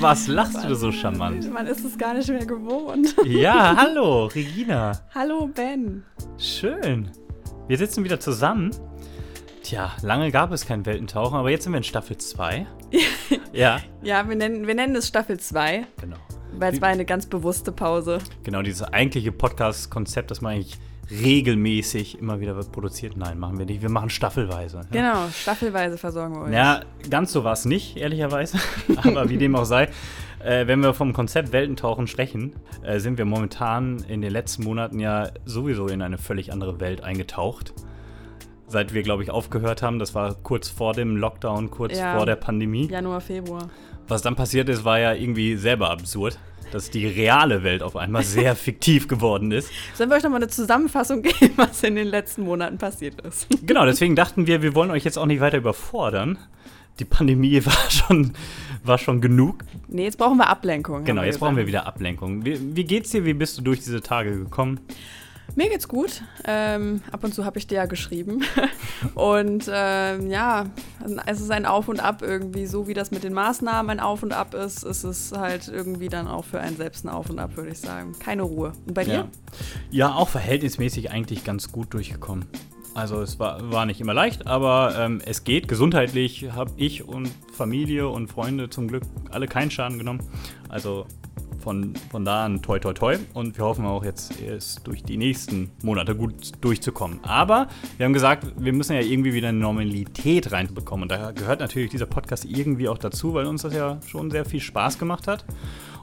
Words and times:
Was 0.00 0.26
lachst 0.26 0.64
du 0.64 0.74
so 0.74 0.92
charmant? 0.92 1.52
Man 1.52 1.66
ist 1.66 1.84
es 1.84 1.96
gar 1.96 2.14
nicht 2.14 2.28
mehr 2.28 2.44
gewohnt. 2.44 3.14
Ja, 3.24 3.74
hallo, 3.76 4.26
Regina. 4.26 5.00
Hallo, 5.14 5.46
Ben. 5.46 6.04
Schön. 6.38 7.10
Wir 7.68 7.78
sitzen 7.78 8.04
wieder 8.04 8.20
zusammen. 8.20 8.70
Tja, 9.62 9.92
lange 10.02 10.30
gab 10.30 10.52
es 10.52 10.66
kein 10.66 10.84
Weltentauchen, 10.84 11.36
aber 11.36 11.50
jetzt 11.50 11.64
sind 11.64 11.72
wir 11.72 11.78
in 11.78 11.84
Staffel 11.84 12.16
2. 12.16 12.66
ja. 13.52 13.80
Ja, 14.02 14.28
wir 14.28 14.36
nennen, 14.36 14.66
wir 14.66 14.74
nennen 14.74 14.96
es 14.96 15.08
Staffel 15.08 15.38
2. 15.38 15.86
Genau. 16.00 16.16
Weil 16.58 16.74
es 16.74 16.80
war 16.80 16.88
eine 16.88 17.04
ganz 17.04 17.26
bewusste 17.26 17.72
Pause. 17.72 18.18
Genau, 18.42 18.62
dieses 18.62 18.82
eigentliche 18.82 19.32
Podcast-Konzept, 19.32 20.30
das 20.30 20.40
man 20.40 20.54
eigentlich 20.54 20.78
regelmäßig 21.20 22.18
immer 22.18 22.40
wieder 22.40 22.56
wird 22.56 22.72
produziert. 22.72 23.16
Nein, 23.16 23.38
machen 23.38 23.58
wir 23.58 23.66
nicht. 23.66 23.82
Wir 23.82 23.90
machen 23.90 24.10
staffelweise. 24.10 24.78
Ja. 24.78 25.12
Genau, 25.12 25.28
staffelweise 25.32 25.98
versorgen 25.98 26.34
wir 26.34 26.42
euch. 26.42 26.52
Ja, 26.52 26.80
ganz 27.10 27.32
so 27.32 27.44
war 27.44 27.52
es 27.52 27.64
nicht, 27.64 27.96
ehrlicherweise. 27.96 28.58
Aber 29.04 29.28
wie 29.28 29.36
dem 29.36 29.54
auch 29.54 29.64
sei, 29.64 29.88
äh, 30.44 30.66
wenn 30.66 30.80
wir 30.80 30.94
vom 30.94 31.12
Konzept 31.12 31.52
Weltentauchen 31.52 32.06
sprechen, 32.06 32.54
äh, 32.82 32.98
sind 32.98 33.18
wir 33.18 33.24
momentan 33.24 34.04
in 34.08 34.22
den 34.22 34.32
letzten 34.32 34.64
Monaten 34.64 34.98
ja 34.98 35.28
sowieso 35.44 35.86
in 35.88 36.02
eine 36.02 36.18
völlig 36.18 36.52
andere 36.52 36.80
Welt 36.80 37.02
eingetaucht. 37.02 37.72
Seit 38.66 38.94
wir, 38.94 39.02
glaube 39.02 39.22
ich, 39.22 39.30
aufgehört 39.30 39.82
haben, 39.82 39.98
das 39.98 40.14
war 40.14 40.34
kurz 40.34 40.70
vor 40.70 40.94
dem 40.94 41.16
Lockdown, 41.16 41.70
kurz 41.70 41.98
Ja. 41.98 42.16
vor 42.16 42.24
der 42.24 42.36
Pandemie. 42.36 42.86
Januar, 42.88 43.20
Februar. 43.20 43.68
Was 44.08 44.22
dann 44.22 44.34
passiert 44.34 44.68
ist, 44.68 44.84
war 44.84 44.98
ja 44.98 45.12
irgendwie 45.12 45.56
selber 45.56 45.90
absurd, 45.90 46.38
dass 46.74 46.90
die 46.90 47.06
reale 47.06 47.62
Welt 47.62 47.82
auf 47.82 47.96
einmal 47.96 48.22
sehr 48.22 48.56
fiktiv 48.56 49.08
geworden 49.08 49.52
ist. 49.52 49.70
Sollen 49.94 50.10
wir 50.10 50.16
euch 50.16 50.22
nochmal 50.22 50.40
eine 50.40 50.48
Zusammenfassung 50.48 51.22
geben, 51.22 51.54
was 51.56 51.82
in 51.82 51.94
den 51.94 52.08
letzten 52.08 52.42
Monaten 52.42 52.78
passiert 52.78 53.20
ist? 53.20 53.46
Genau, 53.64 53.84
deswegen 53.84 54.16
dachten 54.16 54.46
wir, 54.46 54.62
wir 54.62 54.74
wollen 54.74 54.90
euch 54.90 55.04
jetzt 55.04 55.18
auch 55.18 55.26
nicht 55.26 55.40
weiter 55.40 55.58
überfordern. 55.58 56.38
Die 56.98 57.04
Pandemie 57.04 57.64
war 57.64 57.90
schon, 57.90 58.32
war 58.84 58.98
schon 58.98 59.20
genug. 59.20 59.64
Nee, 59.88 60.04
jetzt 60.04 60.18
brauchen 60.18 60.38
wir 60.38 60.48
Ablenkung. 60.48 61.04
Genau, 61.04 61.22
jetzt 61.22 61.40
brauchen 61.40 61.56
wir 61.56 61.66
wieder 61.66 61.86
Ablenkung. 61.86 62.44
Wie, 62.44 62.76
wie 62.76 62.84
geht's 62.84 63.10
dir? 63.10 63.24
Wie 63.24 63.34
bist 63.34 63.58
du 63.58 63.62
durch 63.62 63.80
diese 63.80 64.00
Tage 64.00 64.36
gekommen? 64.36 64.80
Mir 65.54 65.68
geht's 65.68 65.86
gut. 65.86 66.22
Ähm, 66.44 67.02
ab 67.10 67.24
und 67.24 67.34
zu 67.34 67.44
habe 67.44 67.58
ich 67.58 67.66
dir 67.66 67.76
ja 67.76 67.86
geschrieben. 67.86 68.42
und 69.14 69.70
ähm, 69.72 70.30
ja, 70.30 70.66
es 71.26 71.40
ist 71.40 71.50
ein 71.50 71.66
Auf 71.66 71.88
und 71.88 72.00
Ab 72.00 72.22
irgendwie. 72.22 72.66
So 72.66 72.88
wie 72.88 72.94
das 72.94 73.10
mit 73.10 73.22
den 73.22 73.34
Maßnahmen 73.34 73.90
ein 73.90 74.00
Auf 74.00 74.22
und 74.22 74.32
Ab 74.32 74.54
ist, 74.54 74.82
ist 74.82 75.04
es 75.04 75.32
halt 75.32 75.68
irgendwie 75.68 76.08
dann 76.08 76.26
auch 76.26 76.44
für 76.44 76.60
einen 76.60 76.76
selbst 76.76 77.04
ein 77.04 77.10
Auf 77.10 77.28
und 77.28 77.38
Ab, 77.38 77.56
würde 77.56 77.70
ich 77.70 77.80
sagen. 77.80 78.14
Keine 78.18 78.42
Ruhe. 78.42 78.72
Und 78.86 78.94
bei 78.94 79.04
dir? 79.04 79.12
Ja. 79.12 79.28
ja, 79.90 80.14
auch 80.14 80.30
verhältnismäßig 80.30 81.10
eigentlich 81.10 81.44
ganz 81.44 81.70
gut 81.70 81.92
durchgekommen. 81.92 82.46
Also 82.94 83.22
es 83.22 83.38
war, 83.38 83.72
war 83.72 83.86
nicht 83.86 84.00
immer 84.00 84.14
leicht, 84.14 84.46
aber 84.46 84.94
ähm, 84.98 85.22
es 85.24 85.44
geht. 85.44 85.68
Gesundheitlich 85.68 86.52
habe 86.52 86.72
ich 86.76 87.06
und 87.06 87.30
Familie 87.52 88.08
und 88.08 88.28
Freunde 88.28 88.68
zum 88.68 88.88
Glück 88.88 89.02
alle 89.30 89.46
keinen 89.46 89.70
Schaden 89.70 89.98
genommen. 89.98 90.20
Also 90.68 91.06
von, 91.62 91.94
von 92.10 92.24
da 92.24 92.44
an 92.44 92.60
toi 92.62 92.78
toi 92.78 92.92
toi. 92.92 93.16
Und 93.34 93.56
wir 93.56 93.64
hoffen 93.64 93.84
auch 93.86 94.04
jetzt 94.04 94.40
erst 94.40 94.86
durch 94.86 95.02
die 95.02 95.16
nächsten 95.16 95.70
Monate 95.82 96.14
gut 96.14 96.52
durchzukommen. 96.60 97.20
Aber 97.22 97.68
wir 97.96 98.06
haben 98.06 98.12
gesagt, 98.12 98.46
wir 98.58 98.72
müssen 98.72 98.94
ja 98.94 99.00
irgendwie 99.00 99.32
wieder 99.32 99.48
eine 99.48 99.58
Normalität 99.58 100.52
reinbekommen. 100.52 101.04
Und 101.04 101.12
da 101.12 101.30
gehört 101.30 101.60
natürlich 101.60 101.90
dieser 101.90 102.06
Podcast 102.06 102.44
irgendwie 102.44 102.88
auch 102.88 102.98
dazu, 102.98 103.34
weil 103.34 103.46
uns 103.46 103.62
das 103.62 103.74
ja 103.74 104.00
schon 104.06 104.30
sehr 104.30 104.44
viel 104.44 104.60
Spaß 104.60 104.98
gemacht 104.98 105.28
hat. 105.28 105.44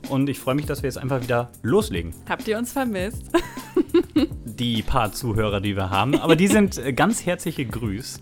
Und 0.08 0.30
ich 0.30 0.40
freue 0.40 0.56
mich, 0.56 0.66
dass 0.66 0.82
wir 0.82 0.88
jetzt 0.88 0.98
einfach 0.98 1.22
wieder 1.22 1.52
loslegen 1.62 2.14
Habt 2.28 2.48
ihr 2.48 2.58
uns 2.58 2.72
vermisst? 2.72 3.32
die 4.46 4.82
paar 4.82 5.12
Zuhörer, 5.12 5.62
die 5.62 5.76
wir 5.76 5.90
haben. 5.90 6.16
Aber 6.16 6.36
die 6.36 6.48
sind 6.48 6.78
äh, 6.78 6.94
ganz 6.94 7.26
herzlich 7.26 7.56
gegrüßt. 7.56 8.22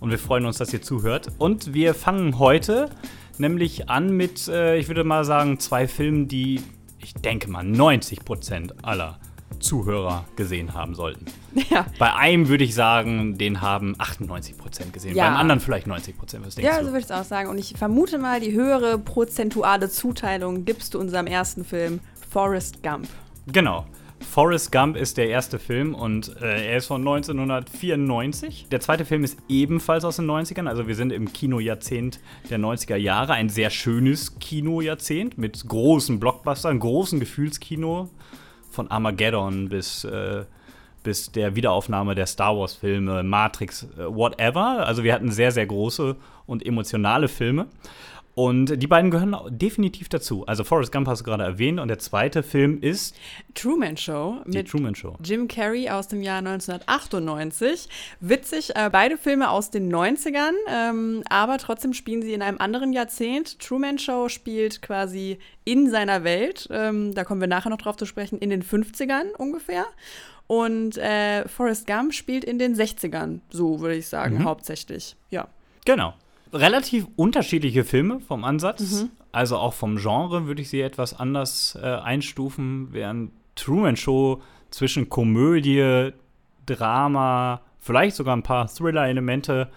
Und 0.00 0.10
wir 0.10 0.18
freuen 0.18 0.46
uns, 0.46 0.58
dass 0.58 0.72
ihr 0.72 0.82
zuhört. 0.82 1.28
Und 1.38 1.74
wir 1.74 1.94
fangen 1.94 2.38
heute 2.38 2.90
nämlich 3.38 3.88
an 3.88 4.16
mit, 4.16 4.48
äh, 4.48 4.76
ich 4.76 4.88
würde 4.88 5.04
mal 5.04 5.24
sagen, 5.24 5.58
zwei 5.58 5.88
Filmen, 5.88 6.28
die 6.28 6.60
ich 7.02 7.14
denke 7.14 7.50
mal 7.50 7.64
90% 7.64 8.72
aller 8.82 9.18
Zuhörer 9.60 10.24
gesehen 10.36 10.74
haben 10.74 10.94
sollten. 10.94 11.26
ja. 11.70 11.86
Bei 11.98 12.14
einem 12.14 12.48
würde 12.48 12.64
ich 12.64 12.74
sagen, 12.74 13.38
den 13.38 13.60
haben 13.60 13.94
98% 13.96 14.90
gesehen. 14.92 15.14
Ja. 15.14 15.28
Beim 15.28 15.36
anderen 15.36 15.60
vielleicht 15.60 15.86
90%. 15.86 16.14
Was 16.18 16.54
denkst 16.54 16.58
Ja, 16.62 16.78
so 16.78 16.86
würde 16.86 16.98
ich 16.98 17.04
es 17.04 17.10
auch 17.10 17.24
sagen. 17.24 17.48
Und 17.48 17.58
ich 17.58 17.74
vermute 17.76 18.18
mal, 18.18 18.40
die 18.40 18.52
höhere 18.52 18.98
prozentuale 18.98 19.88
Zuteilung 19.88 20.64
gibst 20.64 20.94
du 20.94 21.00
unserem 21.00 21.26
ersten 21.26 21.64
Film, 21.64 22.00
Forrest 22.30 22.82
Gump. 22.82 23.08
Genau. 23.46 23.86
Forrest 24.22 24.72
Gump 24.72 24.96
ist 24.96 25.18
der 25.18 25.28
erste 25.28 25.58
Film 25.58 25.94
und 25.94 26.40
äh, 26.40 26.70
er 26.70 26.78
ist 26.78 26.86
von 26.86 27.00
1994. 27.00 28.66
Der 28.70 28.80
zweite 28.80 29.04
Film 29.04 29.24
ist 29.24 29.38
ebenfalls 29.48 30.04
aus 30.04 30.16
den 30.16 30.30
90ern, 30.30 30.66
also 30.68 30.88
wir 30.88 30.94
sind 30.94 31.12
im 31.12 31.32
Kinojahrzehnt 31.32 32.20
der 32.48 32.58
90er 32.58 32.96
Jahre. 32.96 33.34
Ein 33.34 33.48
sehr 33.48 33.70
schönes 33.70 34.38
Kinojahrzehnt 34.38 35.38
mit 35.38 35.68
großen 35.68 36.18
Blockbustern, 36.20 36.78
großen 36.78 37.20
Gefühlskino 37.20 38.08
von 38.70 38.90
Armageddon 38.90 39.68
bis, 39.68 40.04
äh, 40.04 40.44
bis 41.02 41.30
der 41.32 41.54
Wiederaufnahme 41.54 42.14
der 42.14 42.26
Star 42.26 42.56
Wars-Filme, 42.56 43.22
Matrix, 43.22 43.84
äh, 43.98 44.06
whatever. 44.06 44.86
Also 44.86 45.04
wir 45.04 45.12
hatten 45.12 45.30
sehr, 45.30 45.52
sehr 45.52 45.66
große 45.66 46.16
und 46.46 46.64
emotionale 46.64 47.28
Filme. 47.28 47.66
Und 48.34 48.80
die 48.82 48.86
beiden 48.86 49.10
gehören 49.10 49.36
definitiv 49.50 50.08
dazu. 50.08 50.46
Also 50.46 50.64
Forrest 50.64 50.90
Gump 50.90 51.06
hast 51.06 51.20
du 51.20 51.24
gerade 51.24 51.42
erwähnt 51.44 51.78
und 51.78 51.88
der 51.88 51.98
zweite 51.98 52.42
Film 52.42 52.80
ist 52.80 53.14
Truman 53.54 53.98
Show 53.98 54.36
mit 54.46 54.70
Truman 54.70 54.94
Show. 54.94 55.16
Jim 55.22 55.48
Carrey 55.48 55.90
aus 55.90 56.08
dem 56.08 56.22
Jahr 56.22 56.38
1998. 56.38 57.88
Witzig, 58.20 58.74
äh, 58.74 58.88
beide 58.90 59.18
Filme 59.18 59.50
aus 59.50 59.70
den 59.70 59.92
90ern, 59.94 60.52
ähm, 60.68 61.22
aber 61.28 61.58
trotzdem 61.58 61.92
spielen 61.92 62.22
sie 62.22 62.32
in 62.32 62.40
einem 62.42 62.58
anderen 62.58 62.92
Jahrzehnt. 62.94 63.58
Truman 63.58 63.98
Show 63.98 64.28
spielt 64.28 64.80
quasi 64.82 65.38
in 65.64 65.90
seiner 65.90 66.24
Welt, 66.24 66.68
ähm, 66.70 67.14
da 67.14 67.24
kommen 67.24 67.40
wir 67.40 67.48
nachher 67.48 67.70
noch 67.70 67.78
drauf 67.78 67.96
zu 67.96 68.06
sprechen, 68.06 68.38
in 68.38 68.50
den 68.50 68.62
50ern 68.62 69.32
ungefähr. 69.36 69.84
Und 70.46 70.96
äh, 70.98 71.46
Forrest 71.48 71.86
Gump 71.86 72.12
spielt 72.14 72.44
in 72.44 72.58
den 72.58 72.74
60ern, 72.74 73.40
so 73.50 73.80
würde 73.80 73.96
ich 73.96 74.08
sagen, 74.08 74.38
Mhm. 74.38 74.44
hauptsächlich. 74.44 75.16
Ja. 75.30 75.48
Genau. 75.84 76.14
Relativ 76.52 77.06
unterschiedliche 77.16 77.84
Filme 77.84 78.20
vom 78.20 78.44
Ansatz. 78.44 79.06
Also 79.32 79.56
auch 79.56 79.72
vom 79.72 79.96
Genre 79.96 80.46
würde 80.46 80.60
ich 80.60 80.68
sie 80.68 80.82
etwas 80.82 81.18
anders 81.18 81.78
äh, 81.80 81.86
einstufen, 81.86 82.88
während 82.92 83.32
Truman 83.54 83.96
Show 83.96 84.42
zwischen 84.70 85.08
Komödie, 85.08 86.12
Drama, 86.66 87.60
vielleicht 87.78 88.16
sogar 88.16 88.36
ein 88.36 88.42
paar 88.42 88.68
Thriller-Elemente 88.68 89.70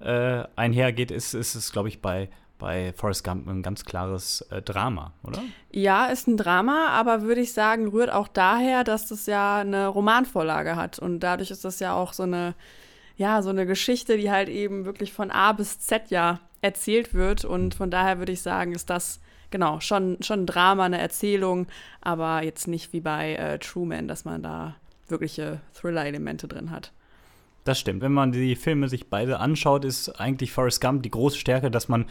äh, 0.00 0.44
einhergeht, 0.56 1.10
ist, 1.10 1.34
ist 1.34 1.54
es, 1.54 1.72
glaube 1.72 1.88
ich, 1.88 2.00
bei, 2.00 2.30
bei 2.58 2.92
Forrest 2.94 3.24
Gump 3.24 3.48
ein 3.48 3.62
ganz 3.62 3.84
klares 3.84 4.42
äh, 4.50 4.62
Drama, 4.62 5.12
oder? 5.22 5.40
Ja, 5.70 6.06
ist 6.06 6.26
ein 6.26 6.36
Drama, 6.36 6.88
aber 6.88 7.22
würde 7.22 7.40
ich 7.40 7.52
sagen, 7.52 7.88
rührt 7.88 8.10
auch 8.10 8.28
daher, 8.28 8.84
dass 8.84 9.08
das 9.08 9.26
ja 9.26 9.58
eine 9.58 9.88
Romanvorlage 9.88 10.76
hat. 10.76 10.98
Und 10.98 11.20
dadurch 11.20 11.50
ist 11.50 11.64
das 11.64 11.80
ja 11.80 11.94
auch 11.94 12.12
so 12.12 12.22
eine, 12.22 12.54
ja, 13.20 13.42
so 13.42 13.50
eine 13.50 13.66
Geschichte, 13.66 14.16
die 14.16 14.30
halt 14.30 14.48
eben 14.48 14.86
wirklich 14.86 15.12
von 15.12 15.30
A 15.30 15.52
bis 15.52 15.78
Z 15.78 16.08
ja 16.08 16.40
erzählt 16.62 17.12
wird. 17.12 17.44
Und 17.44 17.74
von 17.74 17.90
daher 17.90 18.18
würde 18.18 18.32
ich 18.32 18.40
sagen, 18.40 18.72
ist 18.72 18.88
das 18.88 19.20
genau 19.50 19.78
schon, 19.80 20.16
schon 20.22 20.44
ein 20.44 20.46
Drama, 20.46 20.86
eine 20.86 20.98
Erzählung, 20.98 21.66
aber 22.00 22.42
jetzt 22.42 22.66
nicht 22.66 22.94
wie 22.94 23.00
bei 23.00 23.34
äh, 23.34 23.58
Truman, 23.58 24.08
dass 24.08 24.24
man 24.24 24.42
da 24.42 24.74
wirkliche 25.08 25.60
Thriller-Elemente 25.74 26.48
drin 26.48 26.70
hat. 26.70 26.92
Das 27.64 27.78
stimmt. 27.78 28.00
Wenn 28.00 28.12
man 28.12 28.32
die 28.32 28.56
Filme 28.56 28.88
sich 28.88 29.10
beide 29.10 29.38
anschaut, 29.38 29.84
ist 29.84 30.18
eigentlich 30.18 30.50
Forrest 30.50 30.80
Gump 30.80 31.02
die 31.02 31.10
große 31.10 31.36
Stärke, 31.36 31.70
dass 31.70 31.90
man 31.90 32.06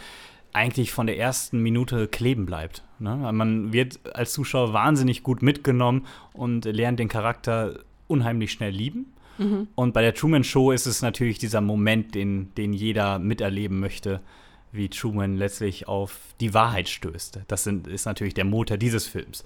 eigentlich 0.53 0.91
von 0.91 1.07
der 1.07 1.17
ersten 1.17 1.59
Minute 1.59 2.07
kleben 2.07 2.45
bleibt. 2.45 2.83
Ne? 2.99 3.15
Man 3.33 3.73
wird 3.73 3.99
als 4.13 4.31
Zuschauer 4.33 4.73
wahnsinnig 4.73 5.23
gut 5.23 5.41
mitgenommen 5.41 6.05
und 6.33 6.65
lernt 6.65 6.99
den 6.99 7.07
Charakter 7.07 7.79
unheimlich 8.07 8.51
schnell 8.51 8.73
lieben. 8.75 9.11
Und 9.75 9.93
bei 9.93 10.01
der 10.01 10.13
Truman 10.13 10.43
Show 10.43 10.71
ist 10.71 10.85
es 10.85 11.01
natürlich 11.01 11.37
dieser 11.37 11.61
Moment, 11.61 12.13
den, 12.15 12.53
den 12.55 12.73
jeder 12.73 13.19
miterleben 13.19 13.79
möchte, 13.79 14.21
wie 14.71 14.89
Truman 14.89 15.37
letztlich 15.37 15.87
auf 15.87 16.19
die 16.39 16.53
Wahrheit 16.53 16.89
stößt. 16.89 17.39
Das 17.47 17.63
sind, 17.63 17.87
ist 17.87 18.05
natürlich 18.05 18.33
der 18.33 18.45
Motor 18.45 18.77
dieses 18.77 19.07
Films. 19.07 19.43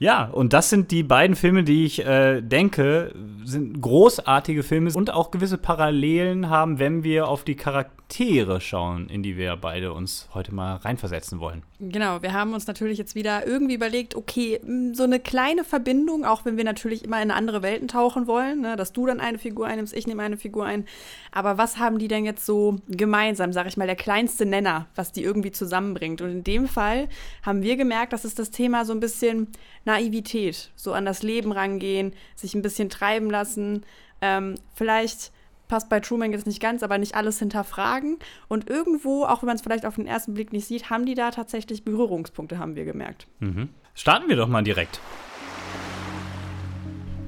Ja, 0.00 0.24
und 0.24 0.54
das 0.54 0.70
sind 0.70 0.92
die 0.92 1.02
beiden 1.02 1.36
Filme, 1.36 1.62
die 1.62 1.84
ich 1.84 2.06
äh, 2.06 2.40
denke, 2.40 3.12
sind 3.44 3.82
großartige 3.82 4.62
Filme 4.62 4.90
und 4.94 5.12
auch 5.12 5.30
gewisse 5.30 5.58
Parallelen 5.58 6.48
haben, 6.48 6.78
wenn 6.78 7.04
wir 7.04 7.28
auf 7.28 7.44
die 7.44 7.54
Charaktere 7.54 8.62
schauen, 8.62 9.10
in 9.10 9.22
die 9.22 9.36
wir 9.36 9.54
beide 9.56 9.92
uns 9.92 10.30
heute 10.32 10.54
mal 10.54 10.76
reinversetzen 10.76 11.38
wollen. 11.38 11.64
Genau, 11.80 12.22
wir 12.22 12.32
haben 12.32 12.54
uns 12.54 12.66
natürlich 12.66 12.96
jetzt 12.96 13.14
wieder 13.14 13.46
irgendwie 13.46 13.74
überlegt, 13.74 14.14
okay, 14.14 14.58
so 14.94 15.02
eine 15.02 15.20
kleine 15.20 15.64
Verbindung, 15.64 16.24
auch 16.24 16.46
wenn 16.46 16.56
wir 16.56 16.64
natürlich 16.64 17.04
immer 17.04 17.20
in 17.22 17.30
andere 17.30 17.62
Welten 17.62 17.86
tauchen 17.86 18.26
wollen, 18.26 18.62
ne, 18.62 18.76
dass 18.76 18.94
du 18.94 19.04
dann 19.04 19.20
eine 19.20 19.38
Figur 19.38 19.66
einnimmst, 19.66 19.94
ich 19.94 20.06
nehme 20.06 20.22
eine 20.22 20.38
Figur 20.38 20.64
ein. 20.64 20.86
Aber 21.30 21.58
was 21.58 21.78
haben 21.78 21.98
die 21.98 22.08
denn 22.08 22.24
jetzt 22.24 22.46
so 22.46 22.76
gemeinsam, 22.88 23.52
sag 23.52 23.66
ich 23.66 23.76
mal, 23.76 23.86
der 23.86 23.96
kleinste 23.96 24.46
Nenner, 24.46 24.88
was 24.94 25.12
die 25.12 25.22
irgendwie 25.22 25.52
zusammenbringt? 25.52 26.22
Und 26.22 26.30
in 26.30 26.44
dem 26.44 26.68
Fall 26.68 27.08
haben 27.42 27.62
wir 27.62 27.76
gemerkt, 27.76 28.14
dass 28.14 28.24
es 28.24 28.34
das 28.34 28.50
Thema 28.50 28.86
so 28.86 28.94
ein 28.94 29.00
bisschen 29.00 29.48
Naivität, 29.84 30.70
so 30.76 30.92
an 30.92 31.04
das 31.04 31.22
Leben 31.22 31.52
rangehen, 31.52 32.12
sich 32.34 32.54
ein 32.54 32.62
bisschen 32.62 32.90
treiben 32.90 33.30
lassen, 33.30 33.84
ähm, 34.20 34.54
vielleicht 34.74 35.32
passt 35.68 35.88
bei 35.88 36.00
Truman 36.00 36.32
jetzt 36.32 36.46
nicht 36.46 36.60
ganz, 36.60 36.82
aber 36.82 36.98
nicht 36.98 37.14
alles 37.14 37.38
hinterfragen. 37.38 38.18
Und 38.48 38.68
irgendwo, 38.68 39.24
auch 39.24 39.42
wenn 39.42 39.46
man 39.46 39.56
es 39.56 39.62
vielleicht 39.62 39.86
auf 39.86 39.94
den 39.94 40.06
ersten 40.06 40.34
Blick 40.34 40.52
nicht 40.52 40.66
sieht, 40.66 40.90
haben 40.90 41.06
die 41.06 41.14
da 41.14 41.30
tatsächlich 41.30 41.84
Berührungspunkte, 41.84 42.58
haben 42.58 42.74
wir 42.74 42.84
gemerkt. 42.84 43.26
Mhm. 43.38 43.68
Starten 43.94 44.28
wir 44.28 44.36
doch 44.36 44.48
mal 44.48 44.62
direkt. 44.62 45.00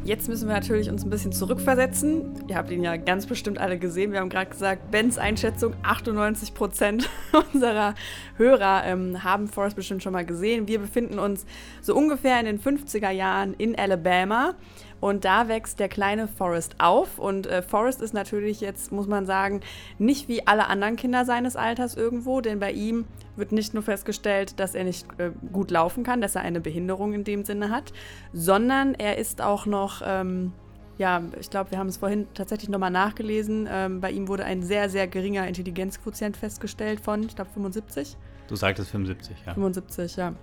Jetzt 0.04 0.28
müssen 0.28 0.48
wir 0.48 0.54
natürlich 0.54 0.90
uns 0.90 1.04
ein 1.04 1.10
bisschen 1.10 1.30
zurückversetzen. 1.30 2.48
Ihr 2.48 2.56
habt 2.56 2.72
ihn 2.72 2.82
ja 2.82 2.96
ganz 2.96 3.26
bestimmt 3.26 3.58
alle 3.58 3.78
gesehen. 3.78 4.10
Wir 4.10 4.18
haben 4.18 4.30
gerade 4.30 4.50
gesagt, 4.50 4.90
Bens 4.90 5.16
Einschätzung, 5.16 5.74
98 5.84 6.54
Prozent 6.54 7.08
unserer 7.52 7.94
Hörer 8.36 8.82
ähm, 8.84 9.22
haben 9.22 9.46
Forrest 9.46 9.76
bestimmt 9.76 10.02
schon 10.02 10.12
mal 10.12 10.26
gesehen. 10.26 10.66
Wir 10.66 10.80
befinden 10.80 11.20
uns 11.20 11.46
so 11.82 11.94
ungefähr 11.94 12.40
in 12.40 12.46
den 12.46 12.58
50er 12.58 13.10
Jahren 13.10 13.54
in 13.54 13.78
Alabama. 13.78 14.56
Und 15.02 15.24
da 15.24 15.48
wächst 15.48 15.80
der 15.80 15.88
kleine 15.88 16.28
Forrest 16.28 16.76
auf. 16.78 17.18
Und 17.18 17.48
äh, 17.48 17.60
Forrest 17.60 18.00
ist 18.00 18.14
natürlich 18.14 18.60
jetzt, 18.60 18.92
muss 18.92 19.08
man 19.08 19.26
sagen, 19.26 19.60
nicht 19.98 20.28
wie 20.28 20.46
alle 20.46 20.68
anderen 20.68 20.94
Kinder 20.94 21.24
seines 21.24 21.56
Alters 21.56 21.96
irgendwo, 21.96 22.40
denn 22.40 22.60
bei 22.60 22.70
ihm 22.70 23.06
wird 23.34 23.50
nicht 23.50 23.74
nur 23.74 23.82
festgestellt, 23.82 24.60
dass 24.60 24.76
er 24.76 24.84
nicht 24.84 25.08
äh, 25.18 25.32
gut 25.52 25.72
laufen 25.72 26.04
kann, 26.04 26.20
dass 26.20 26.36
er 26.36 26.42
eine 26.42 26.60
Behinderung 26.60 27.14
in 27.14 27.24
dem 27.24 27.44
Sinne 27.44 27.70
hat, 27.70 27.92
sondern 28.32 28.94
er 28.94 29.18
ist 29.18 29.42
auch 29.42 29.66
noch, 29.66 30.02
ähm, 30.06 30.52
ja, 30.98 31.20
ich 31.40 31.50
glaube, 31.50 31.72
wir 31.72 31.78
haben 31.78 31.88
es 31.88 31.96
vorhin 31.96 32.28
tatsächlich 32.34 32.68
nochmal 32.68 32.92
nachgelesen. 32.92 33.68
Ähm, 33.68 34.00
bei 34.00 34.12
ihm 34.12 34.28
wurde 34.28 34.44
ein 34.44 34.62
sehr, 34.62 34.88
sehr 34.88 35.08
geringer 35.08 35.48
Intelligenzquotient 35.48 36.36
festgestellt 36.36 37.00
von, 37.00 37.24
ich 37.24 37.34
glaube, 37.34 37.50
75. 37.54 38.16
Du 38.46 38.54
sagtest 38.54 38.92
75, 38.92 39.36
ja. 39.46 39.54
75, 39.54 40.14
ja. 40.14 40.34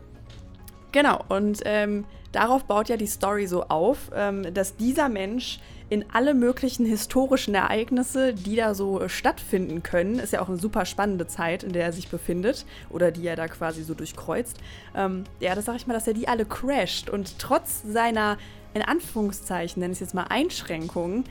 Genau, 0.91 1.23
und 1.29 1.61
ähm, 1.63 2.03
darauf 2.31 2.63
baut 2.65 2.89
ja 2.89 2.97
die 2.97 3.07
Story 3.07 3.47
so 3.47 3.63
auf, 3.63 4.11
ähm, 4.13 4.53
dass 4.53 4.75
dieser 4.75 5.09
Mensch 5.09 5.59
in 5.89 6.05
alle 6.13 6.35
möglichen 6.35 6.85
historischen 6.85 7.55
Ereignisse, 7.55 8.33
die 8.33 8.55
da 8.55 8.75
so 8.75 9.01
äh, 9.01 9.09
stattfinden 9.09 9.81
können, 9.81 10.19
ist 10.19 10.33
ja 10.33 10.41
auch 10.41 10.49
eine 10.49 10.59
super 10.59 10.85
spannende 10.85 11.25
Zeit, 11.25 11.63
in 11.63 11.73
der 11.73 11.83
er 11.83 11.93
sich 11.93 12.09
befindet 12.09 12.65
oder 12.89 13.11
die 13.11 13.25
er 13.25 13.35
da 13.35 13.47
quasi 13.47 13.83
so 13.83 13.95
durchkreuzt. 13.95 14.57
Ähm, 14.95 15.23
ja, 15.39 15.55
das 15.55 15.65
sage 15.65 15.77
ich 15.77 15.87
mal, 15.87 15.95
dass 15.95 16.07
er 16.07 16.13
die 16.13 16.27
alle 16.27 16.45
crasht 16.45 17.09
und 17.09 17.39
trotz 17.39 17.81
seiner, 17.81 18.37
in 18.73 18.83
Anführungszeichen, 18.83 19.79
nenne 19.79 19.93
ich 19.93 19.97
es 19.97 20.01
jetzt 20.01 20.13
mal 20.13 20.27
Einschränkungen, 20.29 21.23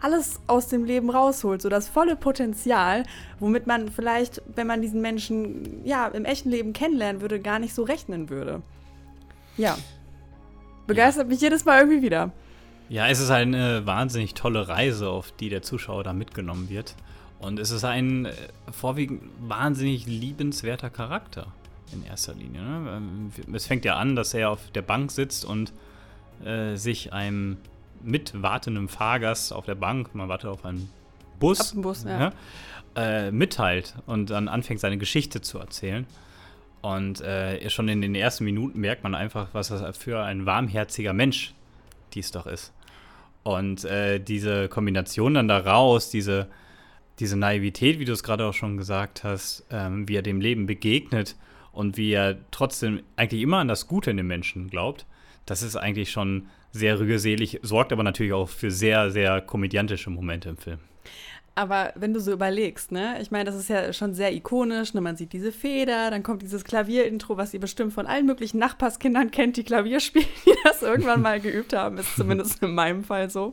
alles 0.00 0.40
aus 0.46 0.68
dem 0.68 0.84
Leben 0.84 1.10
rausholt, 1.10 1.62
so 1.62 1.68
das 1.68 1.88
volle 1.88 2.16
Potenzial, 2.16 3.04
womit 3.38 3.66
man 3.66 3.90
vielleicht, 3.90 4.42
wenn 4.54 4.66
man 4.66 4.82
diesen 4.82 5.00
Menschen 5.00 5.84
ja 5.84 6.08
im 6.08 6.24
echten 6.24 6.50
Leben 6.50 6.72
kennenlernen 6.72 7.22
würde, 7.22 7.40
gar 7.40 7.58
nicht 7.58 7.74
so 7.74 7.82
rechnen 7.82 8.28
würde. 8.28 8.62
Ja. 9.56 9.78
Begeistert 10.86 11.24
ja. 11.24 11.28
mich 11.30 11.40
jedes 11.40 11.64
Mal 11.64 11.80
irgendwie 11.80 12.02
wieder. 12.02 12.32
Ja, 12.88 13.08
es 13.08 13.20
ist 13.20 13.30
eine 13.30 13.86
wahnsinnig 13.86 14.34
tolle 14.34 14.68
Reise, 14.68 15.08
auf 15.08 15.32
die 15.32 15.48
der 15.48 15.62
Zuschauer 15.62 16.04
da 16.04 16.12
mitgenommen 16.12 16.68
wird. 16.68 16.94
Und 17.38 17.58
es 17.58 17.70
ist 17.70 17.84
ein 17.84 18.26
äh, 18.26 18.32
vorwiegend 18.70 19.22
wahnsinnig 19.40 20.06
liebenswerter 20.06 20.90
Charakter 20.90 21.48
in 21.92 22.04
erster 22.04 22.34
Linie. 22.34 22.62
Ne? 22.62 22.90
Ähm, 22.96 23.54
es 23.54 23.66
fängt 23.66 23.84
ja 23.84 23.96
an, 23.96 24.16
dass 24.16 24.34
er 24.34 24.50
auf 24.50 24.70
der 24.70 24.82
Bank 24.82 25.10
sitzt 25.10 25.44
und 25.44 25.72
äh, 26.44 26.76
sich 26.76 27.12
einem 27.12 27.58
mitwartendem 28.02 28.88
Fahrgast 28.88 29.52
auf 29.52 29.64
der 29.64 29.74
Bank, 29.74 30.14
man 30.14 30.28
wartet 30.28 30.50
auf 30.50 30.64
einen 30.64 30.90
Bus, 31.40 31.74
auf 31.74 31.82
Bus 31.82 32.04
ja. 32.04 32.32
äh, 32.96 33.30
mitteilt 33.30 33.94
und 34.06 34.30
dann 34.30 34.48
anfängt, 34.48 34.80
seine 34.80 34.98
Geschichte 34.98 35.40
zu 35.40 35.58
erzählen. 35.58 36.06
Und 36.84 37.22
äh, 37.22 37.70
schon 37.70 37.88
in 37.88 38.02
den 38.02 38.14
ersten 38.14 38.44
Minuten 38.44 38.78
merkt 38.78 39.04
man 39.04 39.14
einfach, 39.14 39.48
was 39.54 39.68
das 39.68 39.96
für 39.96 40.22
ein 40.22 40.44
warmherziger 40.44 41.14
Mensch 41.14 41.54
dies 42.12 42.30
doch 42.30 42.46
ist. 42.46 42.74
Und 43.42 43.86
äh, 43.86 44.20
diese 44.20 44.68
Kombination 44.68 45.32
dann 45.32 45.48
daraus, 45.48 46.10
diese, 46.10 46.46
diese 47.20 47.38
Naivität, 47.38 47.98
wie 48.00 48.04
du 48.04 48.12
es 48.12 48.22
gerade 48.22 48.44
auch 48.44 48.52
schon 48.52 48.76
gesagt 48.76 49.24
hast, 49.24 49.64
ähm, 49.70 50.06
wie 50.08 50.16
er 50.16 50.20
dem 50.20 50.42
Leben 50.42 50.66
begegnet 50.66 51.36
und 51.72 51.96
wie 51.96 52.12
er 52.12 52.36
trotzdem 52.50 53.00
eigentlich 53.16 53.40
immer 53.40 53.60
an 53.60 53.68
das 53.68 53.86
Gute 53.88 54.10
in 54.10 54.18
den 54.18 54.26
Menschen 54.26 54.68
glaubt, 54.68 55.06
das 55.46 55.62
ist 55.62 55.76
eigentlich 55.76 56.10
schon 56.10 56.48
sehr 56.70 57.00
rührselig, 57.00 57.60
sorgt 57.62 57.94
aber 57.94 58.02
natürlich 58.02 58.34
auch 58.34 58.50
für 58.50 58.70
sehr, 58.70 59.10
sehr 59.10 59.40
komödiantische 59.40 60.10
Momente 60.10 60.50
im 60.50 60.58
Film. 60.58 60.80
Aber 61.56 61.92
wenn 61.94 62.12
du 62.12 62.20
so 62.20 62.32
überlegst, 62.32 62.90
ne, 62.90 63.20
ich 63.20 63.30
meine, 63.30 63.44
das 63.44 63.54
ist 63.54 63.68
ja 63.68 63.92
schon 63.92 64.12
sehr 64.12 64.32
ikonisch, 64.32 64.92
ne, 64.92 65.00
man 65.00 65.16
sieht 65.16 65.32
diese 65.32 65.52
Feder, 65.52 66.10
dann 66.10 66.24
kommt 66.24 66.42
dieses 66.42 66.64
Klavierintro, 66.64 67.36
was 67.36 67.54
ihr 67.54 67.60
bestimmt 67.60 67.92
von 67.92 68.06
allen 68.06 68.26
möglichen 68.26 68.58
Nachbarskindern 68.58 69.30
kennt, 69.30 69.56
die 69.56 69.62
Klavier 69.62 70.00
spielen, 70.00 70.26
die 70.46 70.54
das 70.64 70.82
irgendwann 70.82 71.22
mal 71.22 71.40
geübt 71.40 71.72
haben, 71.72 71.98
ist 71.98 72.16
zumindest 72.16 72.60
in 72.62 72.74
meinem 72.74 73.04
Fall 73.04 73.30
so. 73.30 73.52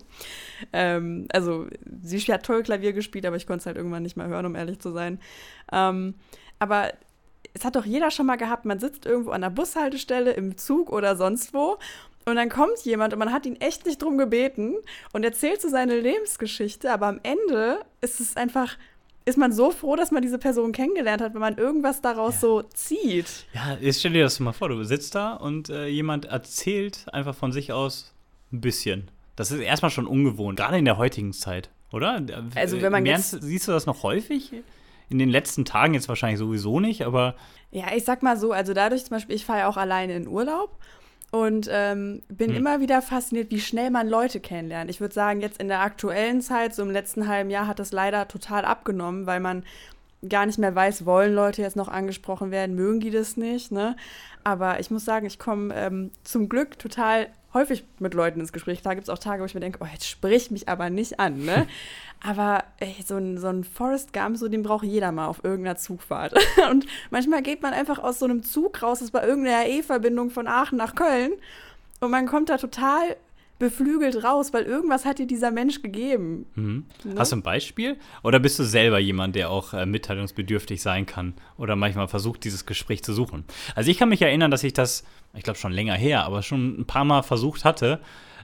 Ähm, 0.74 1.28
also, 1.32 1.68
sie 2.02 2.20
hat 2.20 2.44
toll 2.44 2.64
Klavier 2.64 2.94
gespielt, 2.94 3.26
aber 3.26 3.36
ich 3.36 3.46
konnte 3.46 3.60
es 3.60 3.66
halt 3.68 3.78
irgendwann 3.78 4.04
nicht 4.04 4.18
mehr 4.18 4.28
hören, 4.28 4.48
um 4.48 4.56
ehrlich 4.56 4.80
zu 4.80 4.92
sein. 4.92 5.20
Ähm, 5.72 6.16
aber 6.58 6.92
es 7.54 7.66
hat 7.66 7.76
doch 7.76 7.86
jeder 7.86 8.12
schon 8.12 8.26
mal 8.26 8.38
gehabt, 8.38 8.66
man 8.66 8.80
sitzt 8.80 9.06
irgendwo 9.06 9.32
an 9.32 9.42
der 9.42 9.50
Bushaltestelle, 9.50 10.32
im 10.32 10.58
Zug 10.58 10.90
oder 10.92 11.16
sonst 11.16 11.54
wo 11.54 11.78
und 12.26 12.36
dann 12.36 12.50
kommt 12.50 12.80
jemand 12.84 13.14
und 13.14 13.20
man 13.20 13.32
hat 13.32 13.46
ihn 13.46 13.56
echt 13.56 13.86
nicht 13.86 14.02
drum 14.02 14.18
gebeten 14.18 14.76
und 15.14 15.24
erzählt 15.24 15.62
so 15.62 15.70
seine 15.70 16.00
Lebensgeschichte, 16.00 16.92
aber 16.92 17.08
am 17.08 17.20
Ende 17.24 17.80
ist 18.02 18.20
es 18.20 18.38
einfach, 18.38 18.78
ist 19.26 19.38
man 19.38 19.52
so 19.52 19.72
froh, 19.72 19.96
dass 19.96 20.12
man 20.12 20.22
diese 20.22 20.38
Person 20.38 20.72
kennengelernt 20.72 21.22
hat, 21.22 21.34
wenn 21.34 21.42
man 21.42 21.58
irgendwas 21.58 22.02
daraus 22.02 22.36
ja. 22.36 22.40
so 22.40 22.62
zieht. 22.62 23.46
Ja, 23.54 23.78
jetzt 23.80 24.00
stell 24.00 24.14
dir 24.14 24.24
das 24.24 24.40
mal 24.40 24.54
vor, 24.54 24.70
du 24.70 24.84
sitzt 24.84 25.16
da 25.16 25.34
und 25.34 25.70
äh, 25.70 25.88
jemand 25.88 26.26
erzählt 26.26 27.06
einfach 27.12 27.36
von 27.36 27.52
sich 27.52 27.72
aus 27.72 28.14
ein 28.52 28.62
bisschen. 28.62 29.10
Das 29.36 29.52
ist 29.52 29.60
erstmal 29.60 29.92
schon 29.92 30.08
ungewohnt, 30.08 30.60
gerade 30.60 30.78
in 30.78 30.86
der 30.86 30.98
heutigen 30.98 31.34
Zeit, 31.34 31.70
oder? 31.92 32.22
Also 32.56 32.82
wenn 32.82 32.92
man 32.92 33.06
Ernst, 33.06 33.38
siehst 33.42 33.68
du 33.68 33.72
das 33.72 33.86
noch 33.86 34.04
häufig? 34.04 34.54
In 35.10 35.20
den 35.20 35.30
letzten 35.30 35.66
Tagen 35.66 35.94
jetzt 35.94 36.08
wahrscheinlich 36.08 36.40
sowieso 36.40 36.80
nicht, 36.80 37.04
aber 37.04 37.36
ja, 37.72 37.86
ich 37.96 38.06
sag 38.06 38.22
mal 38.22 38.38
so, 38.38 38.52
also 38.52 38.74
dadurch 38.74 39.06
zum 39.06 39.12
Beispiel, 39.12 39.36
ich 39.36 39.46
fahre 39.46 39.60
ja 39.60 39.68
auch 39.68 39.78
alleine 39.78 40.16
in 40.16 40.28
Urlaub 40.28 40.78
und 41.32 41.70
ähm, 41.72 42.22
bin 42.28 42.52
hm. 42.52 42.58
immer 42.58 42.80
wieder 42.82 43.02
fasziniert, 43.02 43.52
wie 43.52 43.62
schnell 43.62 43.90
man 43.90 44.08
Leute 44.08 44.40
kennenlernt. 44.40 44.90
Ich 44.90 45.00
würde 45.00 45.14
sagen, 45.14 45.42
jetzt 45.42 45.62
in 45.62 45.70
der 45.70 45.80
aktuellen 45.80 46.42
Zeit, 46.42 46.76
so 46.76 46.84
im 46.84 46.92
letzten 46.92 47.28
halben 47.28 47.50
Jahr, 47.50 47.68
hat 47.68 47.80
das 47.80 47.94
leider 47.94 48.28
total 48.28 48.66
abgenommen, 48.66 49.26
weil 49.26 49.40
man 49.40 49.64
gar 50.28 50.46
nicht 50.46 50.60
mehr 50.60 50.76
weiß, 50.76 51.06
wollen 51.06 51.34
Leute 51.34 51.62
jetzt 51.62 51.78
noch 51.78 51.88
angesprochen 51.88 52.52
werden, 52.52 52.76
mögen 52.76 53.00
die 53.00 53.10
das 53.10 53.38
nicht, 53.38 53.72
ne? 53.72 53.96
Aber 54.44 54.80
ich 54.80 54.92
muss 54.92 55.06
sagen, 55.06 55.26
ich 55.26 55.40
komme 55.40 55.74
ähm, 55.76 56.12
zum 56.24 56.50
Glück 56.50 56.78
total 56.78 57.28
häufig 57.54 57.86
mit 58.00 58.14
Leuten 58.14 58.40
ins 58.40 58.54
Gespräch. 58.54 58.82
Da 58.82 58.94
gibt 58.94 59.04
es 59.04 59.10
auch 59.10 59.18
Tage, 59.18 59.42
wo 59.42 59.46
ich 59.46 59.54
mir 59.54 59.62
denke, 59.62 59.80
oh, 59.82 59.88
jetzt 59.92 60.08
sprich 60.08 60.52
mich 60.52 60.70
aber 60.70 60.90
nicht 60.90 61.20
an, 61.20 61.44
ne? 61.46 61.68
aber 62.24 62.64
ey, 62.80 62.96
so 63.06 63.18
ein, 63.18 63.38
so 63.38 63.48
ein 63.48 63.64
Forest 63.64 64.14
Gump, 64.14 64.38
so 64.38 64.48
den 64.48 64.64
braucht 64.64 64.86
jeder 64.86 65.12
mal 65.12 65.28
auf 65.28 65.44
irgendeiner 65.44 65.78
Zugfahrt. 65.78 66.34
Und 66.72 66.86
manchmal 67.10 67.42
geht 67.42 67.62
man 67.62 67.74
einfach 67.74 68.00
aus 68.00 68.20
so 68.20 68.26
einem 68.26 68.44
Zug 68.44 68.82
raus, 68.82 69.00
das 69.00 69.08
ist 69.08 69.12
bei 69.12 69.26
irgendeiner 69.26 69.68
E-Verbindung 69.68 70.30
von 70.30 70.48
Aachen 70.48 70.78
nach 70.78 70.96
Köln. 70.96 71.34
Und 72.00 72.12
man 72.12 72.26
kommt 72.28 72.50
da 72.50 72.58
total 72.58 73.16
beflügelt 73.62 74.24
raus, 74.24 74.54
weil 74.54 74.64
irgendwas 74.64 75.06
hat 75.06 75.20
dir 75.20 75.28
dieser 75.28 75.52
Mensch 75.52 75.84
gegeben. 75.84 76.48
Mhm. 76.56 76.86
Ne? 77.04 77.16
Hast 77.16 77.32
du 77.32 77.38
ein 77.38 77.44
Beispiel? 77.44 77.96
Oder 78.24 78.40
bist 78.40 78.58
du 78.58 78.64
selber 78.64 78.98
jemand, 79.00 79.36
der 79.36 79.52
auch 79.52 79.74
äh, 79.74 79.86
mitteilungsbedürftig 79.86 80.82
sein 80.82 81.06
kann 81.06 81.36
oder 81.58 81.76
manchmal 81.76 82.08
versucht, 82.08 82.44
dieses 82.44 82.66
Gespräch 82.66 83.04
zu 83.04 83.14
suchen? 83.14 83.46
Also 83.76 83.92
ich 83.92 84.00
kann 84.00 84.10
mich 84.10 84.24
erinnern, 84.24 84.50
dass 84.50 84.64
ich 84.64 84.74
das, 84.74 85.04
ich 85.36 85.44
glaube 85.44 85.60
schon 85.60 85.72
länger 85.72 85.94
her, 85.94 86.26
aber 86.26 86.42
schon 86.42 86.82
ein 86.82 86.86
paar 86.86 87.06
Mal 87.06 87.22
versucht 87.22 87.64
hatte, 87.64 88.02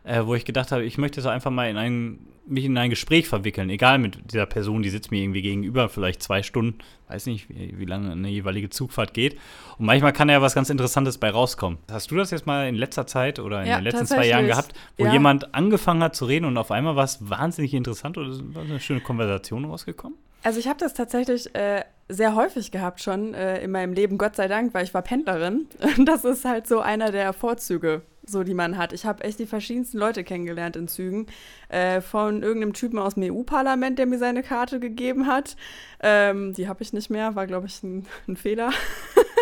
äh, 0.08 0.26
wo 0.26 0.36
ich 0.36 0.46
gedacht 0.46 0.72
habe, 0.72 0.84
ich 0.84 0.98
möchte 0.98 1.22
so 1.22 1.30
einfach 1.30 1.52
mal 1.52 1.70
in 1.70 1.78
ein, 1.78 2.20
mich 2.46 2.66
in 2.66 2.78
ein 2.78 2.90
Gespräch 2.90 3.28
verwickeln, 3.28 3.70
egal 3.70 4.00
mit 4.00 4.32
dieser 4.32 4.46
Person, 4.46 4.82
die 4.82 4.90
sitzt 4.90 5.12
mir 5.12 5.22
irgendwie 5.22 5.42
gegenüber, 5.42 5.90
vielleicht 5.90 6.24
zwei 6.24 6.44
Stunden, 6.44 6.80
weiß 7.10 7.26
nicht, 7.26 7.50
wie, 7.50 7.78
wie 7.78 7.86
lange 7.86 8.12
eine 8.12 8.30
jeweilige 8.30 8.70
Zugfahrt 8.70 9.14
geht. 9.14 9.38
Und 9.78 9.86
manchmal 9.86 10.14
kann 10.14 10.30
ja 10.30 10.42
was 10.42 10.56
ganz 10.56 10.70
Interessantes 10.70 11.18
bei 11.18 11.30
rauskommen. 11.30 11.78
Hast 11.92 12.10
du 12.10 12.16
das 12.16 12.32
jetzt 12.32 12.48
mal 12.48 12.68
in 12.68 12.76
letzter 12.76 13.06
Zeit 13.06 13.40
oder 13.40 13.62
in 13.62 13.68
ja, 13.68 13.78
den 13.80 13.84
letzten 13.84 14.06
zwei 14.06 14.28
Jahren 14.28 14.48
gehabt, 14.48 14.74
wo 14.98 15.06
ja. 15.06 15.12
jemand 15.12 15.54
angefangen 15.54 16.02
hat 16.02 16.16
zu 16.16 16.26
reden 16.26 16.46
und 16.46 16.58
auf 16.58 16.72
einmal 16.72 16.96
war 16.96 17.04
es 17.04 17.30
wahnsinnig 17.30 17.74
interessant 17.74 18.18
oder 18.18 18.30
war 18.56 18.64
eine 18.64 18.80
schöne 18.80 19.02
Konversation 19.02 19.66
rausgekommen? 19.66 20.18
Also 20.44 20.60
ich 20.60 20.68
habe 20.68 20.80
das 20.80 20.94
tatsächlich 20.94 21.54
äh, 21.56 21.84
sehr 22.08 22.36
häufig 22.36 22.72
gehabt 22.72 23.02
schon 23.02 23.34
äh, 23.34 23.62
in 23.62 23.72
meinem 23.72 23.92
Leben, 23.92 24.18
Gott 24.18 24.38
sei 24.38 24.48
Dank, 24.48 24.74
weil 24.74 24.86
ich 24.86 24.94
war 24.94 25.02
Pendlerin. 25.02 25.68
Das 26.06 26.24
ist 26.24 26.46
halt 26.46 26.68
so 26.68 26.80
einer 26.80 27.12
der 27.12 27.34
Vorzüge 27.34 28.04
so 28.30 28.44
die 28.44 28.54
man 28.54 28.78
hat. 28.78 28.94
Ich 28.94 29.06
habe 29.06 29.24
echt 29.24 29.40
die 29.40 29.46
verschiedensten 29.46 29.98
Leute 29.98 30.24
kennengelernt 30.24 30.76
in 30.76 30.88
Zügen. 30.88 31.28
Äh, 31.70 32.02
von 32.02 32.44
irgendeinem 32.44 32.74
Typen 32.74 33.00
aus 33.00 33.16
dem 33.16 33.24
EU-Parlament, 33.24 34.00
der 34.00 34.06
mir 34.06 34.20
seine 34.20 34.44
Karte 34.44 34.80
gegeben 34.80 35.28
hat. 35.28 35.56
Ähm, 36.00 36.54
die 36.54 36.68
habe 36.68 36.84
ich 36.84 36.94
nicht 36.94 37.10
mehr, 37.10 37.36
war, 37.36 37.48
glaube 37.48 37.68
ich, 37.68 37.82
ein, 37.84 38.06
ein, 38.28 38.38
Fehler. 38.38 38.72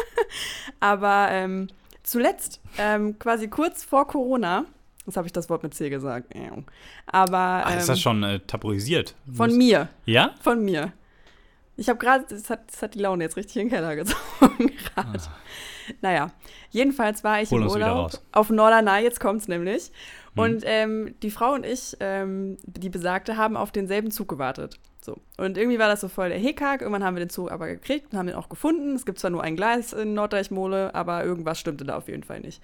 Aber 0.79 1.27
ähm, 1.31 1.67
zuletzt, 2.03 2.61
ähm, 2.77 3.19
quasi 3.19 3.47
kurz 3.47 3.83
vor 3.83 4.07
Corona, 4.07 4.65
Jetzt 5.05 5.17
habe 5.17 5.27
ich 5.27 5.33
das 5.33 5.51
Wort 5.51 5.61
mit 5.61 5.75
C 5.75 5.91
gesagt. 5.91 6.33
Aber. 7.05 7.61
Ach, 7.63 7.77
ist 7.77 7.87
das 7.87 7.99
ähm, 7.99 8.01
schon 8.01 8.23
äh, 8.23 8.39
tabuisiert? 8.39 9.13
Von 9.31 9.55
mir. 9.55 9.89
Ja? 10.05 10.33
Von 10.41 10.65
mir. 10.65 10.93
Ich 11.77 11.89
habe 11.89 11.99
gerade, 11.99 12.25
das 12.29 12.49
hat, 12.49 12.71
das 12.71 12.81
hat 12.81 12.95
die 12.95 12.99
Laune 12.99 13.23
jetzt 13.23 13.35
richtig 13.35 13.57
in 13.57 13.67
den 13.67 13.69
Keller 13.69 13.95
gezogen 13.95 14.71
gerade. 14.95 15.19
Ah. 15.19 15.35
Naja, 16.01 16.31
jedenfalls 16.69 17.23
war 17.23 17.41
ich 17.41 17.51
Hol 17.51 17.61
im 17.61 17.69
Urlaub 17.69 18.11
auf 18.31 18.49
Norderney, 18.49 19.03
jetzt 19.03 19.19
kommt 19.19 19.41
es 19.41 19.47
nämlich. 19.47 19.91
Hm. 20.33 20.43
Und 20.43 20.63
ähm, 20.65 21.15
die 21.21 21.31
Frau 21.31 21.53
und 21.53 21.65
ich, 21.65 21.97
ähm, 21.99 22.57
die 22.65 22.89
Besagte, 22.89 23.37
haben 23.37 23.55
auf 23.57 23.71
denselben 23.71 24.11
Zug 24.11 24.27
gewartet. 24.27 24.79
So. 25.01 25.17
Und 25.37 25.57
irgendwie 25.57 25.77
war 25.77 25.87
das 25.87 26.01
so 26.01 26.07
voll 26.07 26.29
der 26.29 26.39
Hickhack. 26.39 26.81
Irgendwann 26.81 27.03
haben 27.03 27.15
wir 27.15 27.23
den 27.23 27.29
Zug 27.29 27.51
aber 27.51 27.67
gekriegt 27.67 28.11
und 28.11 28.17
haben 28.17 28.27
den 28.27 28.35
auch 28.35 28.49
gefunden. 28.49 28.95
Es 28.95 29.05
gibt 29.05 29.19
zwar 29.19 29.29
nur 29.29 29.43
ein 29.43 29.55
Gleis 29.55 29.93
in 29.93 30.15
Norddeich-Mole, 30.15 30.95
aber 30.95 31.23
irgendwas 31.23 31.59
stimmte 31.59 31.85
da 31.85 31.95
auf 31.97 32.07
jeden 32.07 32.23
Fall 32.23 32.39
nicht. 32.39 32.61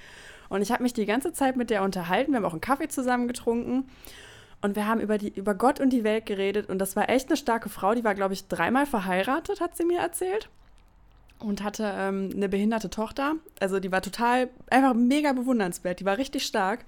Und 0.49 0.61
ich 0.61 0.71
habe 0.71 0.83
mich 0.83 0.93
die 0.93 1.05
ganze 1.05 1.33
Zeit 1.33 1.55
mit 1.55 1.69
der 1.69 1.83
unterhalten. 1.83 2.31
Wir 2.31 2.37
haben 2.37 2.45
auch 2.45 2.53
einen 2.53 2.61
Kaffee 2.61 2.87
zusammen 2.87 3.27
getrunken. 3.27 3.87
Und 4.61 4.75
wir 4.75 4.87
haben 4.87 4.99
über, 4.99 5.17
die, 5.17 5.29
über 5.29 5.55
Gott 5.55 5.79
und 5.79 5.91
die 5.91 6.03
Welt 6.03 6.25
geredet. 6.25 6.69
Und 6.69 6.79
das 6.79 6.95
war 6.95 7.09
echt 7.09 7.29
eine 7.29 7.37
starke 7.37 7.69
Frau. 7.69 7.93
Die 7.93 8.03
war, 8.03 8.15
glaube 8.15 8.33
ich, 8.33 8.47
dreimal 8.47 8.85
verheiratet, 8.85 9.61
hat 9.61 9.77
sie 9.77 9.85
mir 9.85 9.99
erzählt. 9.99 10.49
Und 11.43 11.63
hatte 11.63 11.91
ähm, 11.97 12.29
eine 12.35 12.49
behinderte 12.49 12.89
Tochter. 12.89 13.35
Also 13.59 13.79
die 13.79 13.91
war 13.91 14.01
total, 14.01 14.49
einfach 14.69 14.93
mega 14.93 15.33
bewundernswert. 15.33 15.99
Die 15.99 16.05
war 16.05 16.17
richtig 16.17 16.45
stark. 16.45 16.85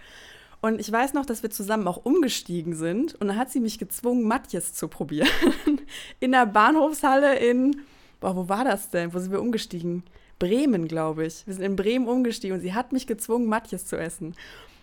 Und 0.62 0.80
ich 0.80 0.90
weiß 0.90 1.14
noch, 1.14 1.26
dass 1.26 1.44
wir 1.44 1.50
zusammen 1.50 1.88
auch 1.88 2.06
umgestiegen 2.06 2.74
sind. 2.74 3.16
Und 3.16 3.28
dann 3.28 3.38
hat 3.38 3.52
sie 3.52 3.60
mich 3.60 3.80
gezwungen, 3.80 4.24
Matjes 4.24 4.74
zu 4.74 4.88
probieren. 4.88 5.28
in 6.20 6.32
der 6.32 6.46
Bahnhofshalle 6.46 7.36
in, 7.38 7.82
boah, 8.22 8.36
wo 8.36 8.48
war 8.48 8.64
das 8.64 8.90
denn? 8.90 9.14
Wo 9.14 9.20
sind 9.20 9.32
wir 9.32 9.42
umgestiegen? 9.42 10.04
Bremen, 10.40 10.88
glaube 10.88 11.26
ich. 11.26 11.46
Wir 11.46 11.54
sind 11.54 11.64
in 11.64 11.76
Bremen 11.76 12.08
umgestiegen 12.08 12.56
und 12.56 12.62
sie 12.62 12.74
hat 12.74 12.94
mich 12.94 13.08
gezwungen, 13.08 13.48
Matjes 13.48 13.86
zu 13.86 13.98
essen. 13.98 14.36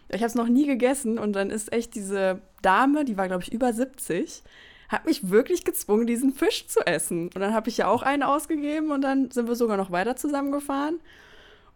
Ich 0.09 0.17
habe 0.17 0.27
es 0.27 0.35
noch 0.35 0.49
nie 0.49 0.67
gegessen 0.67 1.19
und 1.19 1.35
dann 1.35 1.51
ist 1.51 1.73
echt 1.73 1.95
diese 1.95 2.41
Dame, 2.63 3.05
die 3.05 3.17
war, 3.17 3.29
glaube 3.29 3.43
ich, 3.43 3.53
über 3.53 3.73
70, 3.73 4.43
hat 4.91 5.07
mich 5.07 5.31
wirklich 5.31 5.65
gezwungen, 5.65 6.07
diesen 6.07 6.35
Fisch 6.35 6.67
zu 6.67 6.85
essen. 6.85 7.25
Und 7.27 7.39
dann 7.39 7.55
habe 7.55 7.69
ich 7.69 7.77
ja 7.77 7.87
auch 7.87 8.03
einen 8.03 8.25
ausgegeben 8.25 8.91
und 8.91 9.03
dann 9.03 9.31
sind 9.31 9.47
wir 9.47 9.55
sogar 9.55 9.77
noch 9.77 9.93
weiter 9.93 10.17
zusammengefahren. 10.17 10.99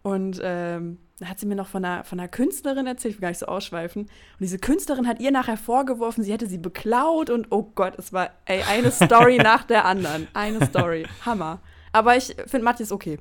Und 0.02 0.40
ähm, 0.42 0.99
da 1.21 1.26
hat 1.26 1.38
sie 1.38 1.47
mir 1.47 1.54
noch 1.54 1.68
von 1.68 1.85
einer, 1.85 2.02
von 2.04 2.18
einer 2.18 2.28
Künstlerin 2.28 2.87
erzählt, 2.87 3.14
ich 3.14 3.18
will 3.18 3.23
gar 3.23 3.28
nicht 3.28 3.38
so 3.38 3.47
ausschweifen. 3.47 4.02
Und 4.02 4.40
diese 4.40 4.59
Künstlerin 4.59 5.06
hat 5.06 5.21
ihr 5.21 5.30
nachher 5.30 5.56
vorgeworfen, 5.56 6.25
sie 6.25 6.33
hätte 6.33 6.49
sie 6.49 6.59
beklaut 6.59 7.30
und 7.30 7.47
oh 7.50 7.71
Gott, 7.75 7.94
es 7.99 8.12
war 8.12 8.30
ey, 8.47 8.62
eine 8.68 8.90
Story 8.90 9.37
nach 9.42 9.62
der 9.62 9.85
anderen. 9.85 10.26
Eine 10.35 10.66
Story. 10.66 11.06
Hammer. 11.25 11.61
Aber 11.92 12.16
ich 12.16 12.35
finde 12.49 12.64
Matthias 12.64 12.90
okay. 12.90 13.18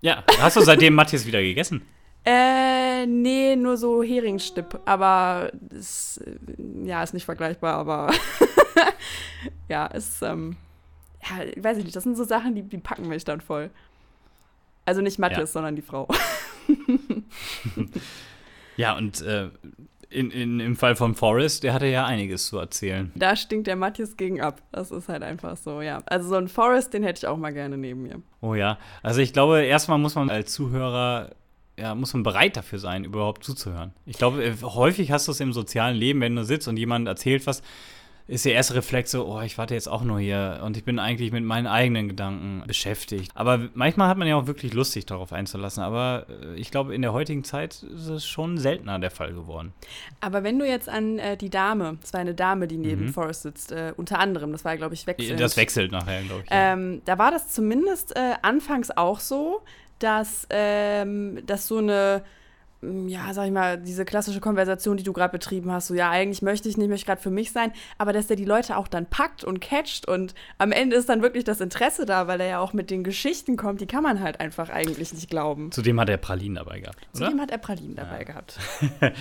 Ja, 0.00 0.22
hast 0.38 0.56
du 0.56 0.60
seitdem 0.60 0.94
Matthias 0.94 1.26
wieder 1.26 1.42
gegessen? 1.42 1.82
Äh, 2.24 3.06
nee, 3.06 3.56
nur 3.56 3.76
so 3.76 4.02
Heringsstipp. 4.02 4.80
Aber 4.84 5.50
ist, 5.70 6.20
ja, 6.84 7.02
ist 7.02 7.12
nicht 7.12 7.24
vergleichbar, 7.24 7.74
aber 7.74 8.12
ja, 9.68 9.86
ist, 9.86 10.22
ähm, 10.22 10.56
ja, 11.22 11.62
weiß 11.62 11.78
ich 11.78 11.84
nicht, 11.84 11.96
das 11.96 12.04
sind 12.04 12.16
so 12.16 12.24
Sachen, 12.24 12.54
die, 12.54 12.62
die 12.62 12.78
packen 12.78 13.08
mich 13.08 13.24
dann 13.24 13.40
voll. 13.40 13.70
Also 14.84 15.00
nicht 15.00 15.18
Matthias, 15.18 15.50
ja. 15.50 15.52
sondern 15.54 15.76
die 15.76 15.82
Frau. 15.82 16.08
ja, 18.76 18.96
und 18.96 19.20
äh, 19.22 19.48
in, 20.08 20.30
in, 20.30 20.60
im 20.60 20.76
Fall 20.76 20.94
von 20.94 21.14
Forrest, 21.14 21.64
der 21.64 21.74
hatte 21.74 21.86
ja 21.86 22.06
einiges 22.06 22.46
zu 22.46 22.58
erzählen. 22.58 23.10
Da 23.16 23.34
stinkt 23.34 23.66
der 23.66 23.76
Matthias 23.76 24.16
gegen 24.16 24.40
ab. 24.40 24.62
Das 24.70 24.90
ist 24.90 25.08
halt 25.08 25.22
einfach 25.22 25.56
so, 25.56 25.82
ja. 25.82 26.02
Also 26.06 26.28
so 26.28 26.36
ein 26.36 26.48
Forrest, 26.48 26.94
den 26.94 27.02
hätte 27.02 27.18
ich 27.18 27.26
auch 27.26 27.36
mal 27.36 27.52
gerne 27.52 27.76
neben 27.76 28.02
mir. 28.02 28.22
Oh 28.40 28.54
ja. 28.54 28.78
Also 29.02 29.20
ich 29.20 29.32
glaube, 29.32 29.62
erstmal 29.62 29.98
muss 29.98 30.14
man 30.14 30.30
als 30.30 30.52
Zuhörer 30.52 31.30
ja, 31.78 31.94
muss 31.94 32.14
man 32.14 32.22
bereit 32.22 32.56
dafür 32.56 32.78
sein, 32.78 33.04
überhaupt 33.04 33.44
zuzuhören. 33.44 33.92
Ich 34.06 34.16
glaube, 34.16 34.54
häufig 34.62 35.12
hast 35.12 35.28
du 35.28 35.32
es 35.32 35.40
im 35.40 35.52
sozialen 35.52 35.96
Leben, 35.96 36.20
wenn 36.20 36.34
du 36.34 36.44
sitzt 36.44 36.68
und 36.68 36.76
jemand 36.76 37.06
erzählt 37.06 37.46
was, 37.46 37.62
ist 38.28 38.44
der 38.44 38.54
erste 38.54 38.74
Reflex 38.74 39.12
so, 39.12 39.24
oh, 39.26 39.40
ich 39.40 39.56
warte 39.56 39.74
jetzt 39.74 39.88
auch 39.88 40.02
nur 40.02 40.18
hier 40.18 40.60
und 40.64 40.76
ich 40.76 40.84
bin 40.84 40.98
eigentlich 40.98 41.30
mit 41.30 41.44
meinen 41.44 41.68
eigenen 41.68 42.08
Gedanken 42.08 42.64
beschäftigt. 42.66 43.30
Aber 43.34 43.68
manchmal 43.74 44.08
hat 44.08 44.18
man 44.18 44.26
ja 44.26 44.34
auch 44.34 44.48
wirklich 44.48 44.74
Lust, 44.74 44.92
sich 44.92 45.06
darauf 45.06 45.32
einzulassen. 45.32 45.82
Aber 45.82 46.26
äh, 46.28 46.56
ich 46.56 46.72
glaube, 46.72 46.92
in 46.94 47.02
der 47.02 47.12
heutigen 47.12 47.44
Zeit 47.44 47.84
ist 47.84 48.08
es 48.08 48.26
schon 48.26 48.58
seltener 48.58 48.98
der 48.98 49.12
Fall 49.12 49.32
geworden. 49.32 49.72
Aber 50.20 50.42
wenn 50.42 50.58
du 50.58 50.66
jetzt 50.66 50.88
an 50.88 51.20
äh, 51.20 51.36
die 51.36 51.50
Dame, 51.50 51.98
es 52.02 52.12
war 52.12 52.20
eine 52.20 52.34
Dame, 52.34 52.66
die 52.66 52.78
neben 52.78 53.06
mhm. 53.06 53.12
Forrest 53.12 53.42
sitzt, 53.42 53.70
äh, 53.70 53.92
unter 53.96 54.18
anderem, 54.18 54.50
das 54.50 54.64
war, 54.64 54.76
glaube 54.76 54.94
ich, 54.94 55.06
wechselnd. 55.06 55.38
Das 55.38 55.56
wechselt 55.56 55.92
nachher, 55.92 56.22
glaube 56.22 56.42
ich. 56.44 56.50
Ja. 56.50 56.72
Ähm, 56.72 57.02
da 57.04 57.18
war 57.18 57.30
das 57.30 57.52
zumindest 57.52 58.16
äh, 58.16 58.34
anfangs 58.42 58.90
auch 58.90 59.20
so, 59.20 59.62
dass, 60.00 60.48
ähm, 60.50 61.46
dass 61.46 61.68
so 61.68 61.78
eine, 61.78 62.22
ja, 63.08 63.32
sag 63.32 63.46
ich 63.46 63.52
mal, 63.52 63.78
diese 63.78 64.04
klassische 64.04 64.40
Konversation, 64.40 64.96
die 64.96 65.02
du 65.02 65.12
gerade 65.12 65.32
betrieben 65.32 65.70
hast, 65.70 65.88
so, 65.88 65.94
ja, 65.94 66.10
eigentlich 66.10 66.42
möchte 66.42 66.68
ich 66.68 66.76
nicht, 66.76 66.88
möchte 66.88 67.06
gerade 67.06 67.20
für 67.20 67.30
mich 67.30 67.52
sein, 67.52 67.72
aber 67.98 68.12
dass 68.12 68.26
der 68.26 68.36
die 68.36 68.44
Leute 68.44 68.76
auch 68.76 68.88
dann 68.88 69.06
packt 69.06 69.44
und 69.44 69.60
catcht 69.60 70.08
und 70.08 70.34
am 70.58 70.72
Ende 70.72 70.96
ist 70.96 71.08
dann 71.08 71.22
wirklich 71.22 71.44
das 71.44 71.60
Interesse 71.60 72.06
da, 72.06 72.26
weil 72.26 72.40
er 72.40 72.46
ja 72.46 72.58
auch 72.60 72.72
mit 72.72 72.90
den 72.90 73.04
Geschichten 73.04 73.56
kommt, 73.56 73.80
die 73.80 73.86
kann 73.86 74.02
man 74.02 74.20
halt 74.20 74.40
einfach 74.40 74.70
eigentlich 74.70 75.12
nicht 75.12 75.30
glauben. 75.30 75.72
Zudem 75.72 76.00
hat 76.00 76.08
er 76.08 76.16
Pralinen 76.16 76.56
dabei 76.56 76.80
gehabt, 76.80 77.06
oder? 77.14 77.26
Zudem 77.26 77.40
hat 77.40 77.50
er 77.50 77.58
Pralinen 77.58 77.96
dabei 77.96 78.18
ja. 78.18 78.24
gehabt. 78.24 78.58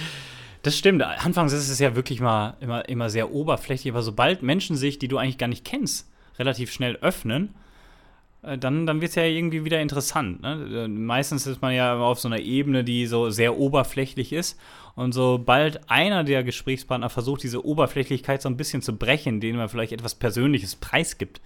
Das 0.65 0.75
stimmt. 0.75 1.03
Anfangs 1.03 1.53
ist 1.53 1.69
es 1.69 1.77
ja 1.77 1.95
wirklich 1.95 2.21
mal 2.21 2.57
immer, 2.59 2.89
immer 2.89 3.11
sehr 3.11 3.31
oberflächlich, 3.31 3.93
aber 3.93 4.01
sobald 4.01 4.41
Menschen 4.41 4.75
sich, 4.75 4.97
die 4.97 5.07
du 5.07 5.19
eigentlich 5.19 5.37
gar 5.37 5.45
nicht 5.45 5.63
kennst, 5.63 6.09
relativ 6.39 6.71
schnell 6.71 6.95
öffnen, 6.95 7.53
dann, 8.57 8.85
dann 8.85 9.01
wird 9.01 9.09
es 9.09 9.15
ja 9.15 9.23
irgendwie 9.23 9.65
wieder 9.65 9.81
interessant. 9.81 10.41
Ne? 10.41 10.85
Äh, 10.85 10.87
meistens 10.87 11.47
ist 11.47 11.61
man 11.61 11.73
ja 11.73 11.97
auf 11.97 12.19
so 12.19 12.27
einer 12.27 12.39
Ebene, 12.39 12.83
die 12.83 13.07
so 13.07 13.29
sehr 13.29 13.57
oberflächlich 13.57 14.33
ist. 14.33 14.59
Und 14.95 15.13
sobald 15.13 15.89
einer 15.89 16.23
der 16.23 16.43
Gesprächspartner 16.43 17.09
versucht, 17.09 17.43
diese 17.43 17.65
Oberflächlichkeit 17.65 18.41
so 18.41 18.49
ein 18.49 18.57
bisschen 18.57 18.81
zu 18.81 18.95
brechen, 18.95 19.35
indem 19.35 19.59
er 19.59 19.69
vielleicht 19.69 19.91
etwas 19.91 20.15
Persönliches 20.15 20.75
preisgibt, 20.75 21.41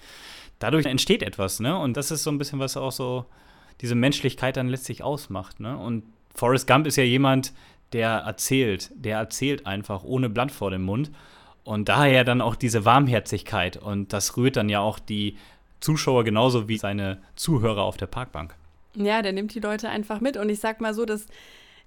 dadurch 0.60 0.86
entsteht 0.86 1.24
etwas. 1.24 1.60
Ne? 1.60 1.78
Und 1.78 1.98
das 1.98 2.12
ist 2.12 2.24
so 2.24 2.32
ein 2.32 2.38
bisschen, 2.38 2.60
was 2.60 2.78
auch 2.78 2.92
so 2.92 3.26
diese 3.82 3.96
Menschlichkeit 3.96 4.58
dann 4.58 4.68
letztlich 4.68 5.04
ausmacht. 5.04 5.60
Ne? 5.60 5.78
Und 5.78 6.04
Forrest 6.36 6.68
Gump 6.68 6.86
ist 6.86 6.98
ja 6.98 7.04
jemand, 7.04 7.54
der 7.94 8.10
erzählt, 8.10 8.92
der 8.94 9.18
erzählt 9.18 9.66
einfach 9.66 10.04
ohne 10.04 10.30
Blatt 10.30 10.52
vor 10.52 10.70
dem 10.70 10.84
Mund. 10.84 11.12
Und 11.64 11.90
daher 11.90 12.24
dann 12.24 12.42
auch 12.42 12.56
diese 12.56 12.86
Warmherzigkeit. 12.86 13.78
Und 13.78 14.14
das 14.14 14.38
rührt 14.38 14.58
dann 14.58 14.70
ja 14.70 14.80
auch 14.80 15.00
die 15.00 15.38
Zuschauer 15.80 16.24
genauso 16.24 16.68
wie 16.68 16.78
seine 16.78 17.22
Zuhörer 17.36 17.84
auf 17.84 17.98
der 17.98 18.08
Parkbank. 18.08 18.56
Ja, 18.96 19.22
der 19.22 19.34
nimmt 19.34 19.54
die 19.54 19.60
Leute 19.60 19.90
einfach 19.90 20.20
mit. 20.20 20.38
Und 20.38 20.50
ich 20.50 20.60
sag 20.60 20.82
mal 20.82 20.94
so, 20.94 21.06
dass 21.06 21.28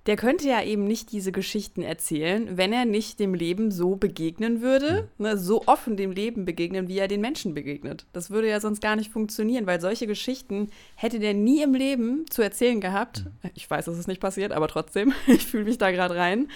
der 0.06 0.16
könnte 0.16 0.48
ja 0.48 0.62
eben 0.62 0.84
nicht 0.84 1.12
diese 1.12 1.30
Geschichten 1.30 1.82
erzählen, 1.82 2.56
wenn 2.56 2.72
er 2.72 2.84
nicht 2.84 3.20
dem 3.20 3.34
Leben 3.34 3.70
so 3.70 3.94
begegnen 3.94 4.60
würde, 4.60 5.08
mhm. 5.18 5.24
ne, 5.24 5.38
so 5.38 5.62
offen 5.66 5.96
dem 5.96 6.10
Leben 6.10 6.44
begegnen, 6.44 6.88
wie 6.88 6.98
er 6.98 7.06
den 7.06 7.20
Menschen 7.20 7.54
begegnet. 7.54 8.06
Das 8.12 8.30
würde 8.30 8.48
ja 8.48 8.58
sonst 8.58 8.80
gar 8.80 8.96
nicht 8.96 9.12
funktionieren, 9.12 9.66
weil 9.66 9.80
solche 9.80 10.08
Geschichten 10.08 10.70
hätte 10.96 11.20
der 11.20 11.34
nie 11.34 11.62
im 11.62 11.74
Leben 11.74 12.24
zu 12.28 12.42
erzählen 12.42 12.80
gehabt. 12.80 13.24
Mhm. 13.24 13.50
Ich 13.54 13.70
weiß, 13.70 13.84
dass 13.84 13.96
es 13.96 14.08
nicht 14.08 14.20
passiert, 14.20 14.50
aber 14.50 14.66
trotzdem, 14.66 15.12
ich 15.28 15.46
fühle 15.46 15.64
mich 15.64 15.78
da 15.78 15.92
gerade 15.92 16.16
rein. 16.16 16.48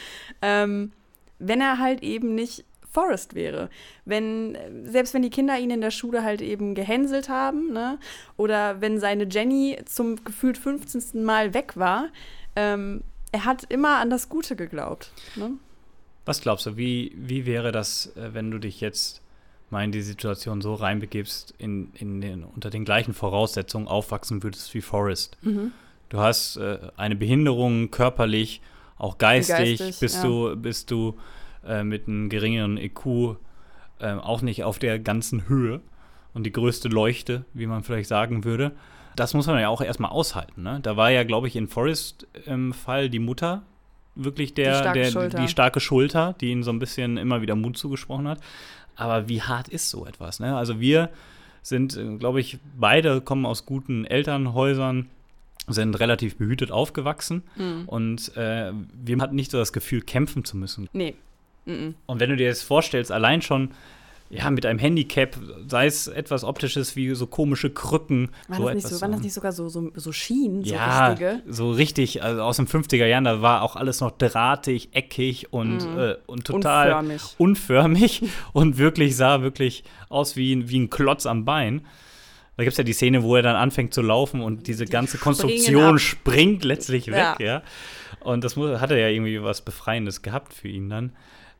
Ähm, 0.42 0.90
wenn 1.38 1.60
er 1.60 1.78
halt 1.78 2.02
eben 2.02 2.34
nicht 2.34 2.64
Forest 2.96 3.34
wäre. 3.34 3.68
Wenn, 4.06 4.56
selbst 4.84 5.12
wenn 5.12 5.20
die 5.20 5.28
Kinder 5.28 5.58
ihn 5.58 5.68
in 5.68 5.82
der 5.82 5.90
Schule 5.90 6.22
halt 6.22 6.40
eben 6.40 6.74
gehänselt 6.74 7.28
haben, 7.28 7.74
ne? 7.74 7.98
Oder 8.38 8.80
wenn 8.80 8.98
seine 8.98 9.28
Jenny 9.28 9.76
zum 9.84 10.24
gefühlt 10.24 10.56
15. 10.56 11.22
Mal 11.22 11.52
weg 11.52 11.76
war, 11.76 12.08
ähm, 12.56 13.02
er 13.32 13.44
hat 13.44 13.64
immer 13.64 13.98
an 13.98 14.08
das 14.08 14.30
Gute 14.30 14.56
geglaubt. 14.56 15.10
Ne? 15.34 15.50
Was 16.24 16.40
glaubst 16.40 16.64
du, 16.64 16.78
wie, 16.78 17.12
wie 17.14 17.44
wäre 17.44 17.70
das, 17.70 18.16
äh, 18.16 18.32
wenn 18.32 18.50
du 18.50 18.58
dich 18.58 18.80
jetzt 18.80 19.20
mal 19.68 19.84
in 19.84 19.92
die 19.92 20.00
Situation 20.00 20.62
so 20.62 20.72
reinbegibst, 20.72 21.52
in, 21.58 21.92
in 21.92 22.22
den, 22.22 22.44
unter 22.44 22.70
den 22.70 22.86
gleichen 22.86 23.12
Voraussetzungen 23.12 23.88
aufwachsen 23.88 24.42
würdest 24.42 24.72
wie 24.72 24.80
Forrest? 24.80 25.36
Mhm. 25.42 25.72
Du 26.08 26.18
hast 26.18 26.56
äh, 26.56 26.78
eine 26.96 27.16
Behinderung 27.16 27.90
körperlich, 27.90 28.62
auch 28.96 29.18
geistig, 29.18 29.80
geistig 29.80 30.00
bist, 30.00 30.16
ja. 30.16 30.22
du, 30.22 30.56
bist 30.56 30.90
du 30.90 31.18
äh, 31.66 31.84
mit 31.84 32.08
einem 32.08 32.28
geringeren 32.28 32.76
EQ 32.78 33.36
äh, 33.98 34.12
auch 34.12 34.42
nicht 34.42 34.64
auf 34.64 34.78
der 34.78 34.98
ganzen 34.98 35.48
Höhe 35.48 35.80
und 36.34 36.44
die 36.44 36.52
größte 36.52 36.88
Leuchte, 36.88 37.44
wie 37.54 37.66
man 37.66 37.82
vielleicht 37.82 38.08
sagen 38.08 38.44
würde. 38.44 38.72
Das 39.16 39.32
muss 39.32 39.46
man 39.46 39.58
ja 39.58 39.68
auch 39.68 39.80
erstmal 39.80 40.10
aushalten. 40.10 40.62
Ne? 40.62 40.80
Da 40.82 40.96
war 40.96 41.10
ja, 41.10 41.24
glaube 41.24 41.48
ich, 41.48 41.56
in 41.56 41.68
Forrest 41.68 42.26
im 42.44 42.74
Fall 42.74 43.08
die 43.08 43.18
Mutter 43.18 43.62
wirklich 44.14 44.54
der, 44.54 44.72
die 44.72 44.78
starke, 44.78 45.00
der, 45.00 45.10
Schulter. 45.10 45.40
die 45.40 45.48
starke 45.48 45.80
Schulter, 45.80 46.34
die 46.40 46.50
ihn 46.50 46.62
so 46.62 46.70
ein 46.70 46.78
bisschen 46.78 47.16
immer 47.16 47.40
wieder 47.40 47.54
Mut 47.54 47.78
zugesprochen 47.78 48.28
hat. 48.28 48.40
Aber 48.96 49.28
wie 49.28 49.42
hart 49.42 49.68
ist 49.68 49.90
so 49.90 50.06
etwas? 50.06 50.40
Ne? 50.40 50.56
Also 50.56 50.80
wir 50.80 51.10
sind, 51.62 51.96
äh, 51.96 52.16
glaube 52.16 52.40
ich, 52.40 52.58
beide 52.78 53.20
kommen 53.20 53.46
aus 53.46 53.66
guten 53.66 54.04
Elternhäusern, 54.04 55.08
sind 55.68 55.98
relativ 55.98 56.36
behütet 56.36 56.70
aufgewachsen 56.70 57.42
mhm. 57.56 57.84
und 57.86 58.36
äh, 58.36 58.72
wir 58.72 59.18
hatten 59.18 59.34
nicht 59.34 59.50
so 59.50 59.58
das 59.58 59.72
Gefühl, 59.72 60.00
kämpfen 60.00 60.44
zu 60.44 60.56
müssen. 60.56 60.88
Nee, 60.92 61.14
und 61.66 62.20
wenn 62.20 62.30
du 62.30 62.36
dir 62.36 62.48
das 62.48 62.62
vorstellst, 62.62 63.10
allein 63.12 63.42
schon 63.42 63.70
ja, 64.28 64.50
mit 64.50 64.66
einem 64.66 64.78
Handicap, 64.78 65.38
sei 65.68 65.86
es 65.86 66.08
etwas 66.08 66.42
Optisches 66.42 66.96
wie 66.96 67.14
so 67.14 67.26
komische 67.26 67.70
Krücken. 67.70 68.30
War, 68.48 68.56
so 68.58 68.64
das, 68.64 68.74
nicht 68.74 68.88
so, 68.88 69.00
waren 69.00 69.12
das 69.12 69.20
nicht 69.20 69.32
sogar 69.32 69.52
so, 69.52 69.68
so, 69.68 69.92
so 69.94 70.12
Schienen, 70.12 70.64
so 70.64 70.74
ja, 70.74 71.08
richtige? 71.08 71.42
so 71.46 71.70
richtig. 71.70 72.22
Also 72.22 72.42
aus 72.42 72.56
den 72.56 72.66
50er 72.66 73.06
Jahren, 73.06 73.24
da 73.24 73.40
war 73.40 73.62
auch 73.62 73.76
alles 73.76 74.00
noch 74.00 74.10
drahtig, 74.10 74.88
eckig 74.92 75.52
und, 75.52 75.88
mhm. 75.88 75.98
äh, 75.98 76.16
und 76.26 76.44
total 76.44 76.90
unförmig, 76.90 77.22
unförmig 77.38 78.22
und 78.52 78.78
wirklich 78.78 79.16
sah 79.16 79.42
wirklich 79.42 79.84
aus 80.08 80.34
wie, 80.34 80.68
wie 80.68 80.80
ein 80.80 80.90
Klotz 80.90 81.26
am 81.26 81.44
Bein. 81.44 81.82
Da 82.56 82.64
gibt 82.64 82.72
es 82.72 82.78
ja 82.78 82.84
die 82.84 82.94
Szene, 82.94 83.22
wo 83.22 83.36
er 83.36 83.42
dann 83.42 83.54
anfängt 83.54 83.92
zu 83.92 84.02
laufen 84.02 84.40
und 84.40 84.66
diese 84.66 84.86
die 84.86 84.90
ganze 84.90 85.18
Konstruktion 85.18 85.98
springt 85.98 86.64
letztlich 86.64 87.06
weg, 87.08 87.36
ja. 87.38 87.62
Und 88.20 88.42
das 88.42 88.56
muss, 88.56 88.80
hat 88.80 88.90
er 88.90 88.98
ja 88.98 89.08
irgendwie 89.08 89.40
was 89.40 89.60
Befreiendes 89.60 90.22
gehabt 90.22 90.52
für 90.52 90.66
ihn 90.66 90.88
dann. 90.88 91.12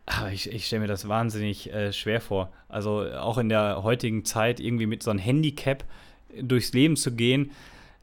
Aber 0.06 0.30
ich, 0.30 0.50
ich 0.50 0.66
stelle 0.66 0.82
mir 0.82 0.88
das 0.88 1.08
wahnsinnig 1.08 1.72
äh, 1.72 1.92
schwer 1.92 2.20
vor. 2.20 2.52
Also 2.68 3.04
auch 3.10 3.38
in 3.38 3.48
der 3.48 3.82
heutigen 3.82 4.24
Zeit 4.24 4.60
irgendwie 4.60 4.86
mit 4.86 5.02
so 5.02 5.10
einem 5.10 5.18
Handicap 5.18 5.84
durchs 6.40 6.72
Leben 6.72 6.96
zu 6.96 7.12
gehen. 7.12 7.50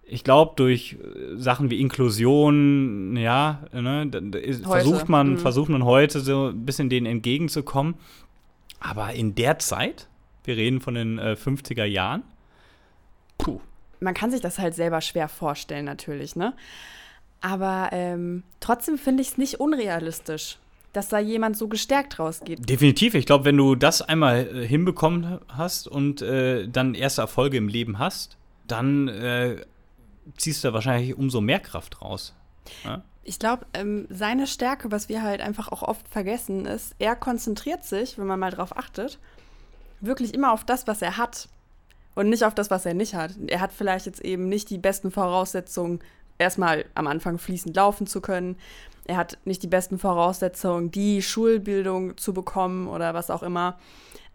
Ich 0.05 0.25
glaube, 0.25 0.53
durch 0.57 0.98
äh, 1.01 1.38
Sachen 1.38 1.69
wie 1.72 1.79
Inklusion, 1.79 3.15
ja, 3.15 3.63
ne, 3.72 4.12
versucht, 4.63 5.07
man, 5.07 5.31
mhm. 5.31 5.38
versucht 5.38 5.69
man 5.69 5.86
heute 5.86 6.19
so 6.19 6.50
ein 6.50 6.65
bisschen 6.65 6.89
denen 6.89 7.05
entgegenzukommen. 7.05 7.95
Aber 8.81 9.13
in 9.13 9.33
der 9.33 9.60
Zeit, 9.60 10.10
wir 10.43 10.57
reden 10.57 10.81
von 10.81 10.95
den 10.95 11.19
äh, 11.19 11.38
50er 11.41 11.86
Jahren, 11.86 12.24
puh. 13.38 13.62
Man 14.01 14.13
kann 14.13 14.31
sich 14.31 14.41
das 14.41 14.60
halt 14.60 14.75
selber 14.75 15.00
schwer 15.00 15.29
vorstellen, 15.29 15.86
natürlich, 15.86 16.36
ne? 16.36 16.53
Aber 17.39 17.89
ähm, 17.93 18.43
trotzdem 18.60 18.98
finde 18.98 19.22
ich 19.22 19.29
es 19.29 19.38
nicht 19.38 19.62
unrealistisch, 19.62 20.57
dass 20.93 21.09
da 21.09 21.19
jemand 21.19 21.57
so 21.57 21.67
gestärkt 21.67 22.19
rausgeht. 22.19 22.69
Definitiv. 22.69 23.15
Ich 23.15 23.25
glaube, 23.25 23.45
wenn 23.45 23.57
du 23.57 23.75
das 23.75 24.01
einmal 24.01 24.47
äh, 24.47 24.67
hinbekommen 24.67 25.39
hast 25.50 25.88
und 25.88 26.21
äh, 26.21 26.67
dann 26.67 26.93
erste 26.93 27.21
Erfolge 27.21 27.57
im 27.57 27.67
Leben 27.67 28.00
hast, 28.00 28.38
dann 28.67 29.07
äh, 29.07 29.57
ziehst 30.38 30.63
du 30.63 30.69
da 30.69 30.73
wahrscheinlich 30.73 31.17
umso 31.17 31.41
mehr 31.41 31.59
Kraft 31.59 32.01
raus. 32.01 32.33
Ja? 32.85 33.03
Ich 33.23 33.39
glaube, 33.39 33.65
ähm, 33.73 34.05
seine 34.09 34.47
Stärke, 34.47 34.91
was 34.91 35.09
wir 35.09 35.23
halt 35.23 35.41
einfach 35.41 35.69
auch 35.69 35.81
oft 35.81 36.07
vergessen, 36.07 36.65
ist, 36.65 36.95
er 37.00 37.15
konzentriert 37.15 37.83
sich, 37.83 38.17
wenn 38.17 38.27
man 38.27 38.39
mal 38.39 38.51
drauf 38.51 38.77
achtet, 38.77 39.17
wirklich 40.01 40.33
immer 40.33 40.51
auf 40.51 40.63
das, 40.63 40.88
was 40.88 41.01
er 41.01 41.17
hat 41.17 41.50
und 42.15 42.29
nicht 42.29 42.43
auf 42.43 42.53
das, 42.53 42.69
was 42.69 42.85
er 42.85 42.93
nicht 42.93 43.15
hat. 43.15 43.31
Er 43.47 43.62
hat 43.62 43.71
vielleicht 43.71 44.05
jetzt 44.05 44.21
eben 44.21 44.47
nicht 44.50 44.69
die 44.69 44.77
besten 44.77 45.09
Voraussetzungen, 45.09 46.00
erstmal 46.38 46.85
am 46.95 47.07
Anfang 47.07 47.38
fließend 47.38 47.75
laufen 47.75 48.07
zu 48.07 48.21
können. 48.21 48.57
Er 49.05 49.17
hat 49.17 49.38
nicht 49.45 49.63
die 49.63 49.67
besten 49.67 50.00
Voraussetzungen, 50.00 50.91
die 50.91 51.22
Schulbildung 51.22 52.17
zu 52.17 52.33
bekommen 52.33 52.88
oder 52.88 53.13
was 53.13 53.29
auch 53.29 53.43
immer. 53.43 53.77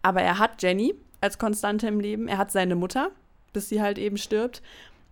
Aber 0.01 0.21
er 0.21 0.39
hat 0.39 0.61
Jenny 0.61 0.95
als 1.21 1.37
Konstante 1.37 1.87
im 1.87 1.99
Leben. 1.99 2.27
Er 2.27 2.37
hat 2.37 2.51
seine 2.51 2.75
Mutter, 2.75 3.11
bis 3.53 3.69
sie 3.69 3.81
halt 3.81 3.97
eben 3.97 4.17
stirbt. 4.17 4.61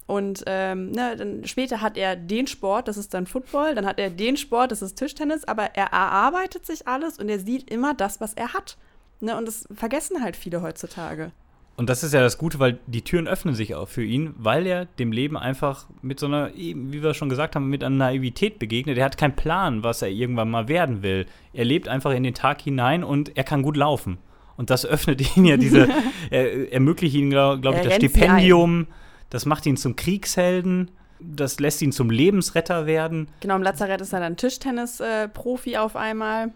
Und 0.05 0.43
ähm, 0.47 0.91
ne, 0.91 1.17
dann 1.17 1.45
später 1.45 1.81
hat 1.81 1.97
er 1.97 2.15
den 2.15 2.47
Sport, 2.47 2.87
das 2.87 2.95
ist 2.95 3.13
dann 3.13 3.27
Football, 3.27 3.75
dann 3.75 3.85
hat 3.85 3.99
er 3.99 4.09
den 4.09 4.37
Sport, 4.37 4.71
das 4.71 4.81
ist 4.81 4.95
Tischtennis, 4.95 5.43
aber 5.43 5.75
er 5.75 5.87
erarbeitet 5.87 6.65
sich 6.65 6.87
alles 6.87 7.19
und 7.19 7.27
er 7.27 7.39
sieht 7.39 7.69
immer 7.69 7.93
das, 7.93 8.21
was 8.21 8.33
er 8.33 8.53
hat. 8.53 8.77
Ne, 9.19 9.35
und 9.35 9.45
das 9.47 9.67
vergessen 9.73 10.23
halt 10.23 10.37
viele 10.37 10.61
heutzutage. 10.61 11.31
Und 11.77 11.89
das 11.89 12.03
ist 12.03 12.11
ja 12.11 12.21
das 12.21 12.39
Gute, 12.39 12.57
weil 12.57 12.79
die 12.87 13.03
Türen 13.03 13.27
öffnen 13.27 13.53
sich 13.53 13.75
auch 13.75 13.87
für 13.87 14.03
ihn, 14.03 14.33
weil 14.35 14.65
er 14.65 14.85
dem 14.85 15.11
Leben 15.11 15.37
einfach 15.37 15.85
mit 16.01 16.19
so 16.19 16.25
einer, 16.25 16.51
wie 16.55 17.03
wir 17.03 17.13
schon 17.13 17.29
gesagt 17.29 17.55
haben, 17.55 17.69
mit 17.69 17.83
einer 17.83 17.95
Naivität 17.95 18.57
begegnet. 18.57 18.97
Er 18.97 19.05
hat 19.05 19.19
keinen 19.19 19.35
Plan, 19.35 19.83
was 19.83 20.01
er 20.01 20.09
irgendwann 20.09 20.49
mal 20.49 20.67
werden 20.67 21.03
will. 21.03 21.27
Er 21.53 21.65
lebt 21.65 21.87
einfach 21.87 22.11
in 22.13 22.23
den 22.23 22.33
Tag 22.33 22.61
hinein 22.61 23.03
und 23.03 23.37
er 23.37 23.43
kann 23.43 23.61
gut 23.61 23.77
laufen. 23.77 24.17
Und 24.57 24.71
das 24.71 24.87
öffnet 24.87 25.37
ihn 25.37 25.45
ja 25.45 25.55
diese, 25.55 25.87
er, 26.31 26.73
ermöglicht 26.73 27.15
ihn, 27.15 27.29
glaube 27.29 27.61
glaub 27.61 27.75
ich, 27.75 27.83
das 27.83 27.95
Stipendium. 27.97 28.87
Das 29.29 29.45
macht 29.45 29.67
ihn 29.67 29.77
zum 29.77 29.95
Kriegshelden. 29.95 30.89
Das 31.19 31.59
lässt 31.59 31.83
ihn 31.83 31.91
zum 31.91 32.09
Lebensretter 32.09 32.87
werden. 32.87 33.27
Genau, 33.39 33.55
im 33.55 33.61
Lazarett 33.61 34.01
ist 34.01 34.13
er 34.13 34.19
dann 34.19 34.35
Tischtennis-Profi 34.35 35.73
äh, 35.73 35.77
auf 35.77 35.95
einmal. 35.95 36.47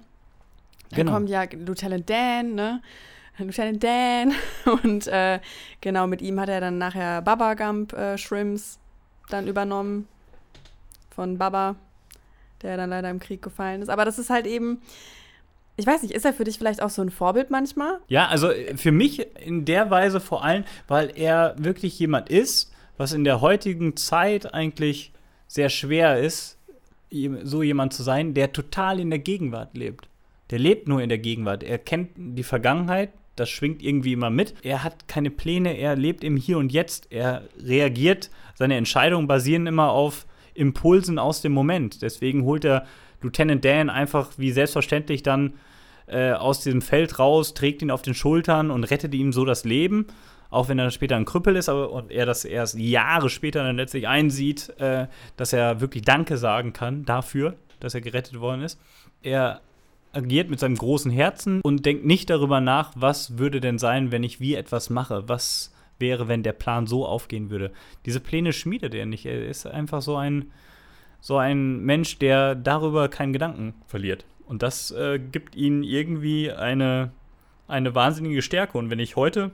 Dann 0.89 0.97
genau. 0.97 1.11
kommt 1.13 1.29
ja 1.29 1.43
Lieutenant 1.43 2.09
Dan, 2.09 2.55
ne? 2.55 2.81
Lieutenant 3.47 3.83
Dan. 3.83 4.33
Und 4.83 5.07
äh, 5.07 5.39
genau, 5.81 6.07
mit 6.07 6.21
ihm 6.21 6.39
hat 6.39 6.49
er 6.49 6.61
dann 6.61 6.77
nachher 6.77 7.21
Baba 7.21 7.53
Gump 7.53 7.93
äh, 7.93 8.17
Shrimps 8.17 8.79
dann 9.29 9.47
übernommen. 9.47 10.07
Von 11.13 11.37
Baba, 11.37 11.75
der 12.61 12.77
dann 12.77 12.89
leider 12.89 13.09
im 13.09 13.19
Krieg 13.19 13.41
gefallen 13.41 13.81
ist. 13.81 13.89
Aber 13.89 14.05
das 14.05 14.19
ist 14.19 14.29
halt 14.29 14.47
eben. 14.47 14.81
Ich 15.77 15.87
weiß 15.87 16.03
nicht, 16.03 16.13
ist 16.13 16.25
er 16.25 16.33
für 16.33 16.43
dich 16.43 16.57
vielleicht 16.57 16.81
auch 16.81 16.89
so 16.89 17.01
ein 17.01 17.09
Vorbild 17.09 17.49
manchmal? 17.49 17.99
Ja, 18.07 18.27
also 18.27 18.51
äh, 18.51 18.77
für 18.77 18.91
mich 18.91 19.25
in 19.39 19.65
der 19.65 19.89
Weise 19.89 20.19
vor 20.19 20.43
allem, 20.43 20.63
weil 20.87 21.11
er 21.15 21.55
wirklich 21.57 21.97
jemand 21.97 22.29
ist, 22.29 22.71
was 22.97 23.13
in 23.13 23.23
der 23.23 23.41
heutigen 23.41 23.95
Zeit 23.97 24.53
eigentlich 24.53 25.11
sehr 25.47 25.69
schwer 25.69 26.19
ist, 26.19 26.57
so 27.43 27.61
jemand 27.61 27.93
zu 27.93 28.03
sein, 28.03 28.33
der 28.33 28.53
total 28.53 28.99
in 28.99 29.09
der 29.09 29.19
Gegenwart 29.19 29.75
lebt. 29.75 30.07
Der 30.49 30.59
lebt 30.59 30.87
nur 30.87 31.01
in 31.01 31.09
der 31.09 31.17
Gegenwart. 31.17 31.63
Er 31.63 31.77
kennt 31.77 32.11
die 32.15 32.43
Vergangenheit, 32.43 33.11
das 33.35 33.49
schwingt 33.49 33.81
irgendwie 33.81 34.13
immer 34.13 34.29
mit. 34.29 34.53
Er 34.61 34.83
hat 34.83 35.07
keine 35.07 35.29
Pläne, 35.31 35.77
er 35.77 35.95
lebt 35.95 36.23
im 36.23 36.37
Hier 36.37 36.57
und 36.57 36.71
Jetzt. 36.71 37.11
Er 37.11 37.43
reagiert, 37.57 38.29
seine 38.55 38.75
Entscheidungen 38.75 39.27
basieren 39.27 39.67
immer 39.67 39.89
auf 39.91 40.25
Impulsen 40.53 41.17
aus 41.17 41.41
dem 41.41 41.53
Moment. 41.53 42.01
Deswegen 42.01 42.43
holt 42.43 42.65
er 42.65 42.85
Lieutenant 43.21 43.63
Dan 43.63 43.89
einfach 43.89 44.31
wie 44.37 44.51
selbstverständlich 44.51 45.23
dann 45.23 45.53
äh, 46.07 46.31
aus 46.33 46.61
diesem 46.61 46.81
Feld 46.81 47.19
raus, 47.19 47.53
trägt 47.53 47.81
ihn 47.81 47.91
auf 47.91 48.01
den 48.01 48.13
Schultern 48.13 48.71
und 48.71 48.83
rettet 48.83 49.13
ihm 49.13 49.31
so 49.31 49.45
das 49.45 49.63
Leben. 49.63 50.07
Auch 50.49 50.67
wenn 50.67 50.77
er 50.77 50.91
später 50.91 51.15
ein 51.15 51.23
Krüppel 51.23 51.55
ist, 51.55 51.69
aber 51.69 51.91
und 51.91 52.11
er 52.11 52.25
das 52.25 52.43
erst 52.43 52.77
Jahre 52.77 53.29
später 53.29 53.63
dann 53.63 53.77
letztlich 53.77 54.07
einsieht, 54.07 54.69
äh, 54.79 55.07
dass 55.37 55.53
er 55.53 55.79
wirklich 55.79 56.03
Danke 56.03 56.37
sagen 56.37 56.73
kann 56.73 57.05
dafür, 57.05 57.55
dass 57.79 57.95
er 57.95 58.01
gerettet 58.01 58.41
worden 58.41 58.61
ist. 58.61 58.77
Er 59.21 59.61
agiert 60.13 60.49
mit 60.49 60.59
seinem 60.59 60.75
großen 60.75 61.11
Herzen 61.11 61.61
und 61.61 61.85
denkt 61.85 62.05
nicht 62.05 62.29
darüber 62.29 62.61
nach, 62.61 62.91
was 62.95 63.37
würde 63.37 63.61
denn 63.61 63.79
sein, 63.79 64.11
wenn 64.11 64.23
ich 64.23 64.39
wie 64.39 64.55
etwas 64.55 64.89
mache, 64.89 65.27
was 65.27 65.73
wäre, 65.99 66.27
wenn 66.27 66.43
der 66.43 66.53
Plan 66.53 66.87
so 66.87 67.05
aufgehen 67.05 67.49
würde. 67.49 67.71
Diese 68.05 68.19
Pläne 68.19 68.53
schmiedet 68.53 68.93
er 68.93 69.05
nicht. 69.05 69.25
Er 69.25 69.45
ist 69.45 69.65
einfach 69.65 70.01
so 70.01 70.17
ein, 70.17 70.51
so 71.19 71.37
ein 71.37 71.81
Mensch, 71.81 72.17
der 72.19 72.55
darüber 72.55 73.07
keinen 73.07 73.33
Gedanken 73.33 73.75
verliert. 73.85 74.25
Und 74.45 74.63
das 74.63 74.91
äh, 74.91 75.19
gibt 75.19 75.55
ihm 75.55 75.83
irgendwie 75.83 76.51
eine, 76.51 77.11
eine 77.67 77.95
wahnsinnige 77.95 78.41
Stärke. 78.41 78.77
Und 78.77 78.89
wenn 78.89 78.99
ich 78.99 79.15
heute 79.15 79.51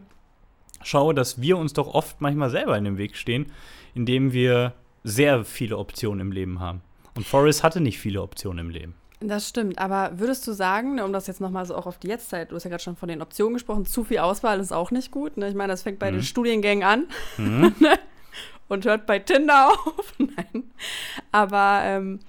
schaue, 0.82 1.13
dass 1.13 1.41
wir 1.41 1.58
uns 1.58 1.74
doch 1.74 1.93
oft 1.93 2.22
manchmal 2.22 2.50
selber 2.50 2.78
in 2.78 2.86
den 2.86 2.98
Weg 2.98 3.15
stehen, 3.15 3.52
indem 3.93 4.32
wir 4.34 4.74
sehr 5.04 5.46
viele 5.46 5.78
Optionen 5.78 6.22
im 6.22 6.32
Leben 6.32 6.60
haben. 6.60 6.82
Und 7.15 7.26
Forrest 7.26 7.63
hatte 7.63 7.82
nicht 7.82 8.00
viele 8.00 8.22
Optionen 8.22 8.65
im 8.65 8.70
Leben. 8.70 8.96
Das 9.19 9.49
stimmt, 9.49 9.80
aber 9.80 10.19
würdest 10.19 10.45
du 10.45 10.51
sagen, 10.51 10.95
ne, 10.95 11.03
um 11.03 11.12
das 11.12 11.25
jetzt 11.25 11.41
nochmal 11.41 11.65
so 11.65 11.75
auch 11.75 11.88
auf 11.88 11.97
die 11.97 12.08
Jetztzeit, 12.08 12.51
du 12.51 12.56
hast 12.56 12.65
ja 12.65 12.69
gerade 12.69 12.84
schon 12.84 12.95
von 12.95 13.10
den 13.10 13.21
Optionen 13.23 13.56
gesprochen, 13.56 13.86
zu 13.86 14.03
viel 14.03 14.19
Auswahl 14.19 14.60
ist 14.60 14.71
auch 14.71 14.91
nicht 14.91 15.12
gut. 15.12 15.38
Ne? 15.38 15.49
Ich 15.49 15.56
meine, 15.56 15.73
das 15.73 15.82
fängt 15.82 15.97
bei 15.97 16.12
mhm. 16.12 16.17
den 16.17 16.23
Studiengängen 16.23 16.84
an 16.84 17.08
mhm. 17.38 17.75
Ne? 17.80 17.97
und 18.67 18.86
hört 18.86 19.08
bei 19.08 19.17
Tinder 19.17 19.69
auf. 19.86 20.13
Nein. 20.19 20.71
Aber 21.32 21.82
ähm, 21.84 22.19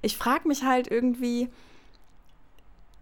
ich 0.00 0.16
frage 0.16 0.48
mich 0.48 0.62
halt 0.64 0.90
irgendwie, 0.90 1.48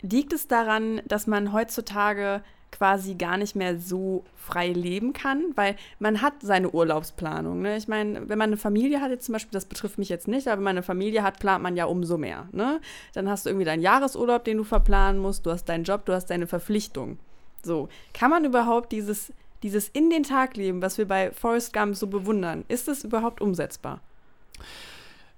liegt 0.01 0.33
es 0.33 0.49
daran, 0.49 1.01
dass 1.07 1.27
man 1.27 1.53
heutzutage 1.53 2.43
quasi 2.71 3.15
gar 3.15 3.37
nicht 3.37 3.57
mehr 3.57 3.79
so 3.79 4.25
frei 4.37 4.69
leben 4.69 5.13
kann, 5.13 5.45
weil 5.55 5.77
man 5.99 6.23
hat 6.23 6.35
seine 6.43 6.71
Urlaubsplanung. 6.71 7.61
Ne? 7.61 7.77
Ich 7.77 7.89
meine, 7.89 8.29
wenn 8.29 8.39
man 8.39 8.51
eine 8.51 8.57
Familie 8.57 9.01
hat, 9.01 9.11
jetzt 9.11 9.27
zum 9.27 9.35
Beispiel, 9.35 9.53
das 9.53 9.67
betrifft 9.67 9.99
mich 9.99 10.09
jetzt 10.09 10.29
nicht, 10.29 10.49
aber 10.49 10.59
wenn 10.59 10.65
man 10.65 10.77
eine 10.77 10.83
Familie 10.83 11.23
hat, 11.23 11.39
plant 11.39 11.63
man 11.63 11.77
ja 11.77 11.87
umso 11.87 12.19
mehr. 12.19 12.49
Ne? 12.53 12.81
Dann 13.15 13.29
hast 13.29 13.45
du 13.45 13.51
irgendwie 13.51 13.65
deinen 13.65 13.83
Jahresurlaub, 13.83 14.45
den 14.45 14.59
du 14.59 14.65
verplanen 14.65 15.21
musst, 15.21 15.45
du 15.47 15.51
hast 15.51 15.67
deinen 15.67 15.85
Job, 15.85 16.05
du 16.07 16.13
hast 16.13 16.27
deine 16.27 16.47
Verpflichtung. 16.47 17.19
So, 17.63 17.89
kann 18.15 18.31
man 18.31 18.45
überhaupt 18.45 18.93
dieses, 18.93 19.33
dieses 19.63 19.89
in 19.89 20.11
den 20.11 20.23
Tag 20.23 20.57
leben, 20.57 20.81
was 20.81 20.99
wir 20.99 21.07
bei 21.07 21.33
Forrest 21.33 21.73
Gump 21.73 21.97
so 21.97 22.07
bewundern, 22.07 22.65
ist 22.69 22.89
das 22.89 23.05
überhaupt 23.05 23.41
umsetzbar? 23.41 24.01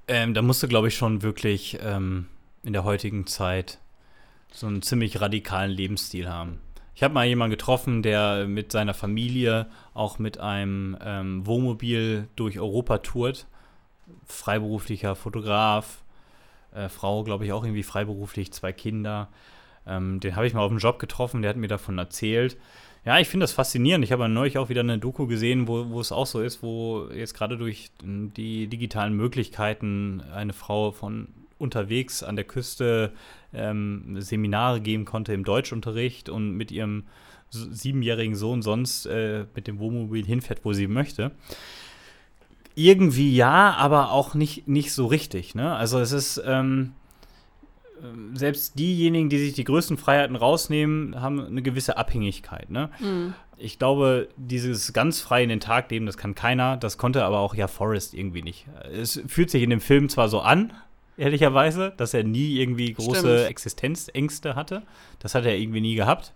Ähm, 0.09 0.35
da 0.35 0.43
musst 0.43 0.63
du, 0.63 0.69
glaube 0.69 0.89
ich, 0.89 0.97
schon 0.97 1.23
wirklich 1.23 1.79
ähm, 1.83 2.27
in 2.63 2.73
der 2.73 2.85
heutigen 2.85 3.27
Zeit 3.27 3.79
so 4.53 4.67
einen 4.67 4.83
ziemlich 4.83 5.21
radikalen 5.21 5.71
Lebensstil 5.71 6.29
haben. 6.29 6.61
Ich 7.01 7.03
habe 7.03 7.15
mal 7.15 7.25
jemanden 7.25 7.53
getroffen, 7.53 8.03
der 8.03 8.47
mit 8.47 8.73
seiner 8.73 8.93
Familie 8.93 9.69
auch 9.95 10.19
mit 10.19 10.39
einem 10.39 10.99
ähm, 11.03 11.47
Wohnmobil 11.47 12.29
durch 12.37 12.61
Europa 12.61 12.99
tourt. 12.99 13.47
Freiberuflicher 14.27 15.17
Fotograf, 15.17 16.05
äh, 16.75 16.91
Frau, 16.91 17.25
glaube 17.25 17.47
ich, 17.47 17.55
auch 17.55 17.65
irgendwie 17.65 17.85
freiberuflich, 17.85 18.53
zwei 18.53 18.75
Kinder. 18.75 19.29
Ähm, 19.87 20.21
den 20.21 20.37
habe 20.37 20.47
ich 20.47 20.53
mal 20.53 20.61
auf 20.61 20.69
dem 20.69 20.77
Job 20.77 20.99
getroffen, 20.99 21.41
der 21.41 21.49
hat 21.49 21.57
mir 21.57 21.69
davon 21.69 21.97
erzählt. 21.97 22.59
Ja, 23.07 23.19
ich 23.19 23.29
finde 23.29 23.45
das 23.45 23.53
faszinierend. 23.53 24.05
Ich 24.05 24.13
habe 24.13 24.29
neulich 24.29 24.59
auch 24.59 24.69
wieder 24.69 24.83
eine 24.83 24.99
Doku 24.99 25.27
gesehen, 25.27 25.69
wo, 25.69 25.99
es 26.01 26.13
auch 26.13 26.27
so 26.27 26.43
ist, 26.43 26.63
wo 26.63 27.09
jetzt 27.15 27.33
gerade 27.33 27.57
durch 27.57 27.93
die 28.03 28.67
digitalen 28.67 29.15
Möglichkeiten 29.15 30.23
eine 30.35 30.53
Frau 30.53 30.91
von 30.91 31.29
unterwegs 31.57 32.23
an 32.23 32.37
der 32.37 32.45
Küste 32.45 33.15
ähm, 33.53 34.21
Seminare 34.21 34.81
geben 34.81 35.05
konnte 35.05 35.33
im 35.33 35.45
Deutschunterricht 35.45 36.29
und 36.29 36.53
mit 36.53 36.71
ihrem 36.71 37.05
siebenjährigen 37.51 38.37
Sohn 38.37 38.63
sonst 38.63 39.07
äh, 39.07 39.47
mit 39.55 39.67
dem 39.67 39.79
Wohnmobil 39.79 40.25
hinfährt, 40.25 40.65
wo 40.65 40.73
sie 40.73 40.87
möchte. 40.87 41.33
Irgendwie 42.77 43.35
ja, 43.35 43.75
aber 43.75 44.13
auch 44.13 44.35
nicht, 44.35 44.69
nicht 44.69 44.93
so 44.93 45.07
richtig. 45.07 45.55
Ne? 45.55 45.75
Also 45.75 45.99
es 45.99 46.13
ist 46.13 46.41
ähm, 46.47 46.93
selbst 48.35 48.79
diejenigen, 48.79 49.29
die 49.29 49.39
sich 49.39 49.53
die 49.53 49.65
größten 49.65 49.99
Freiheiten 49.99 50.37
rausnehmen, 50.37 51.21
haben 51.21 51.41
eine 51.45 51.63
gewisse 51.63 51.97
Abhängigkeit. 51.97 52.71
Ne? 52.71 52.91
Mhm. 53.01 53.35
ich 53.59 53.79
glaube, 53.79 54.29
dieses 54.37 54.93
ganz 54.93 55.21
frei 55.21 55.43
in 55.43 55.49
den 55.49 55.61
Tag 55.61 55.91
leben, 55.91 56.07
das 56.07 56.17
kann 56.17 56.35
keiner. 56.35 56.77
Das 56.77 56.99
konnte 56.99 57.25
aber 57.25 57.41
auch 57.41 57.55
ja 57.55 57.69
Forrest 57.69 58.15
irgendwie 58.15 58.43
nicht. 58.43 58.67
Es 58.93 59.21
fühlt 59.27 59.51
sich 59.51 59.63
in 59.63 59.71
dem 59.71 59.81
Film 59.81 60.09
zwar 60.09 60.29
so 60.29 60.41
an, 60.41 60.73
ehrlicherweise, 61.21 61.93
dass 61.97 62.15
er 62.15 62.25
nie 62.25 62.59
irgendwie 62.59 62.93
große 62.93 63.19
Stimmt. 63.19 63.51
Existenzängste 63.51 64.57
hatte. 64.57 64.83
Das 65.19 65.35
hat 65.35 65.45
er 65.45 65.57
irgendwie 65.57 65.81
nie 65.81 65.95
gehabt. 65.95 66.33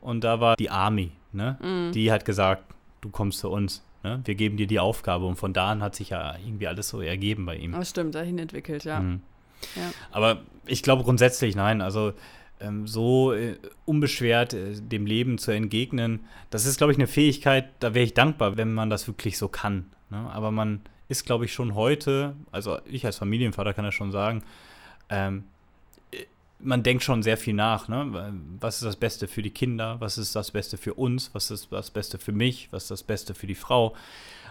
Und 0.00 0.24
da 0.24 0.40
war 0.40 0.56
die 0.56 0.68
Army, 0.68 1.12
ne? 1.32 1.56
Mhm. 1.62 1.92
Die 1.92 2.12
hat 2.12 2.24
gesagt, 2.24 2.64
du 3.00 3.08
kommst 3.08 3.38
zu 3.38 3.50
uns. 3.50 3.82
Ne? 4.02 4.20
Wir 4.24 4.34
geben 4.34 4.56
dir 4.56 4.66
die 4.66 4.80
Aufgabe. 4.80 5.26
Und 5.26 5.36
von 5.36 5.52
da 5.52 5.70
an 5.70 5.82
hat 5.82 5.94
sich 5.94 6.10
ja 6.10 6.36
irgendwie 6.44 6.66
alles 6.66 6.88
so 6.88 7.00
ergeben 7.00 7.46
bei 7.46 7.56
ihm. 7.56 7.72
Das 7.72 7.90
stimmt, 7.90 8.14
dahin 8.14 8.38
entwickelt, 8.38 8.84
ja. 8.84 9.00
Mhm. 9.00 9.22
ja. 9.74 9.90
Aber 10.10 10.42
ich 10.66 10.82
glaube 10.82 11.04
grundsätzlich 11.04 11.56
nein. 11.56 11.80
Also 11.80 12.12
ähm, 12.60 12.86
so 12.86 13.32
äh, 13.32 13.56
unbeschwert 13.84 14.54
äh, 14.54 14.74
dem 14.74 15.06
Leben 15.06 15.38
zu 15.38 15.50
entgegnen, 15.50 16.20
das 16.50 16.66
ist, 16.66 16.78
glaube 16.78 16.92
ich, 16.92 16.98
eine 16.98 17.06
Fähigkeit, 17.06 17.68
da 17.80 17.94
wäre 17.94 18.04
ich 18.04 18.14
dankbar, 18.14 18.56
wenn 18.56 18.72
man 18.72 18.90
das 18.90 19.06
wirklich 19.06 19.38
so 19.38 19.48
kann. 19.48 19.92
Ne? 20.10 20.18
Aber 20.32 20.50
man 20.50 20.80
ist, 21.08 21.24
glaube 21.24 21.44
ich, 21.44 21.52
schon 21.52 21.74
heute, 21.74 22.34
also 22.52 22.78
ich 22.84 23.04
als 23.06 23.18
Familienvater 23.18 23.74
kann 23.74 23.84
das 23.84 23.94
schon 23.94 24.12
sagen, 24.12 24.42
ähm, 25.08 25.44
äh, 26.10 26.24
man 26.58 26.82
denkt 26.82 27.02
schon 27.02 27.22
sehr 27.22 27.36
viel 27.36 27.54
nach. 27.54 27.88
Ne? 27.88 28.32
Was 28.60 28.76
ist 28.76 28.84
das 28.84 28.96
Beste 28.96 29.28
für 29.28 29.42
die 29.42 29.50
Kinder? 29.50 29.96
Was 30.00 30.18
ist 30.18 30.34
das 30.34 30.50
Beste 30.50 30.76
für 30.76 30.94
uns? 30.94 31.30
Was 31.32 31.50
ist 31.50 31.70
das 31.70 31.90
Beste 31.90 32.18
für 32.18 32.32
mich? 32.32 32.68
Was 32.70 32.84
ist 32.84 32.90
das 32.90 33.02
Beste 33.02 33.34
für 33.34 33.46
die 33.46 33.54
Frau? 33.54 33.94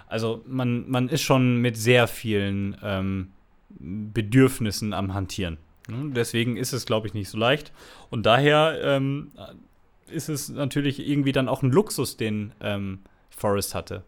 Also 0.08 0.44
man, 0.48 0.90
man 0.90 1.10
ist 1.10 1.24
schon 1.24 1.58
mit 1.58 1.78
sehr 1.78 2.08
vielen 2.08 2.78
ähm, 2.84 3.32
Bedürfnissen 3.70 4.94
am 4.94 5.14
Hantieren. 5.14 5.58
Ne? 5.88 6.12
Deswegen 6.16 6.58
ist 6.58 6.74
es, 6.74 6.86
glaube 6.86 7.08
ich, 7.08 7.14
nicht 7.14 7.30
so 7.30 7.38
leicht. 7.38 7.72
Und 8.10 8.26
daher 8.26 8.80
ähm, 8.84 9.32
ist 10.08 10.30
es 10.30 10.50
natürlich 10.50 11.06
irgendwie 11.06 11.32
dann 11.32 11.50
auch 11.50 11.64
ein 11.64 11.72
Luxus, 11.72 12.18
den 12.18 12.54
ähm, 12.62 13.00
Forrest 13.30 13.76
hatte. 13.76 14.04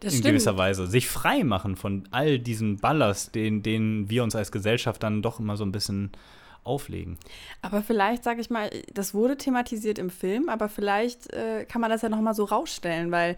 Das 0.00 0.12
in 0.12 0.20
stimmt. 0.20 0.32
gewisser 0.32 0.56
Weise. 0.56 0.86
Sich 0.86 1.08
frei 1.08 1.44
machen 1.44 1.76
von 1.76 2.06
all 2.10 2.38
diesem 2.38 2.78
Ballast, 2.78 3.34
den, 3.34 3.62
den 3.62 4.10
wir 4.10 4.22
uns 4.22 4.34
als 4.34 4.52
Gesellschaft 4.52 5.02
dann 5.02 5.22
doch 5.22 5.40
immer 5.40 5.56
so 5.56 5.64
ein 5.64 5.72
bisschen 5.72 6.10
auflegen. 6.64 7.18
Aber 7.62 7.82
vielleicht, 7.82 8.24
sage 8.24 8.40
ich 8.40 8.50
mal, 8.50 8.70
das 8.92 9.14
wurde 9.14 9.36
thematisiert 9.36 9.98
im 9.98 10.10
Film, 10.10 10.48
aber 10.48 10.68
vielleicht 10.68 11.32
äh, 11.32 11.64
kann 11.66 11.80
man 11.80 11.90
das 11.90 12.02
ja 12.02 12.08
noch 12.08 12.20
mal 12.20 12.34
so 12.34 12.44
rausstellen, 12.44 13.10
weil 13.10 13.36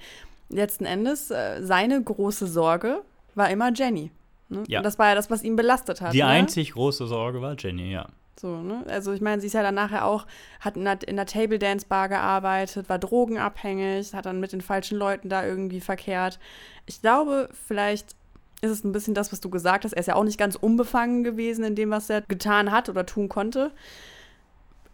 letzten 0.48 0.84
Endes 0.84 1.30
äh, 1.30 1.62
seine 1.62 2.02
große 2.02 2.46
Sorge 2.46 3.02
war 3.34 3.50
immer 3.50 3.72
Jenny. 3.72 4.10
Ne? 4.48 4.64
Ja. 4.68 4.78
Und 4.78 4.84
das 4.84 4.98
war 4.98 5.08
ja 5.08 5.14
das, 5.14 5.30
was 5.30 5.42
ihn 5.42 5.56
belastet 5.56 6.00
hat. 6.00 6.14
Die 6.14 6.18
ne? 6.18 6.26
einzig 6.26 6.72
große 6.72 7.06
Sorge 7.06 7.42
war 7.42 7.56
Jenny, 7.58 7.92
ja. 7.92 8.06
So, 8.38 8.62
ne? 8.62 8.84
Also 8.88 9.12
ich 9.12 9.20
meine, 9.20 9.40
sie 9.40 9.46
ist 9.46 9.54
ja 9.54 9.62
dann 9.62 9.74
nachher 9.74 10.04
auch, 10.04 10.26
hat 10.60 10.76
in 10.76 10.84
der, 10.84 10.98
in 11.08 11.16
der 11.16 11.26
Table 11.26 11.58
Dance 11.58 11.86
Bar 11.88 12.08
gearbeitet, 12.08 12.88
war 12.88 12.98
drogenabhängig, 12.98 14.12
hat 14.12 14.26
dann 14.26 14.40
mit 14.40 14.52
den 14.52 14.60
falschen 14.60 14.98
Leuten 14.98 15.28
da 15.28 15.44
irgendwie 15.44 15.80
verkehrt. 15.80 16.38
Ich 16.84 17.00
glaube, 17.00 17.48
vielleicht 17.66 18.14
ist 18.60 18.70
es 18.70 18.84
ein 18.84 18.92
bisschen 18.92 19.14
das, 19.14 19.32
was 19.32 19.40
du 19.40 19.50
gesagt 19.50 19.84
hast. 19.84 19.92
Er 19.92 20.00
ist 20.00 20.06
ja 20.06 20.14
auch 20.14 20.24
nicht 20.24 20.38
ganz 20.38 20.54
unbefangen 20.54 21.24
gewesen 21.24 21.64
in 21.64 21.74
dem, 21.74 21.90
was 21.90 22.10
er 22.10 22.22
getan 22.22 22.70
hat 22.70 22.88
oder 22.88 23.06
tun 23.06 23.28
konnte. 23.28 23.72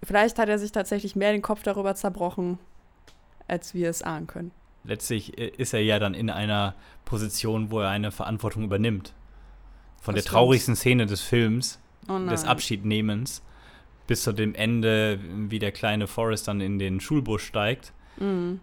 Vielleicht 0.02 0.38
hat 0.38 0.48
er 0.48 0.58
sich 0.58 0.72
tatsächlich 0.72 1.16
mehr 1.16 1.32
den 1.32 1.42
Kopf 1.42 1.62
darüber 1.62 1.94
zerbrochen, 1.94 2.58
als 3.48 3.74
wir 3.74 3.88
es 3.88 4.02
ahnen 4.02 4.26
können. 4.26 4.50
Letztlich 4.84 5.38
äh, 5.38 5.48
ist 5.48 5.74
er 5.74 5.80
ja 5.80 5.98
dann 5.98 6.14
in 6.14 6.30
einer 6.30 6.74
Position, 7.04 7.70
wo 7.70 7.80
er 7.80 7.88
eine 7.88 8.10
Verantwortung 8.10 8.64
übernimmt. 8.64 9.14
Von 10.00 10.16
Das 10.16 10.24
der 10.24 10.32
traurigsten 10.32 10.74
Szene 10.74 11.06
des 11.06 11.20
Films, 11.20 11.78
Oh 12.08 12.18
des. 12.18 12.44
Abschiednehmens, 12.44 13.42
bis 14.06 14.22
zu 14.22 14.32
dem 14.32 14.54
Ende, 14.54 15.18
wie 15.48 15.58
der 15.58 15.72
kleine 15.72 16.06
Forrest 16.06 16.48
dann 16.48 16.60
in 16.60 16.78
den 16.78 17.00
Schulbus 17.00 17.42
steigt. 17.42 17.92
Mhm. 18.18 18.60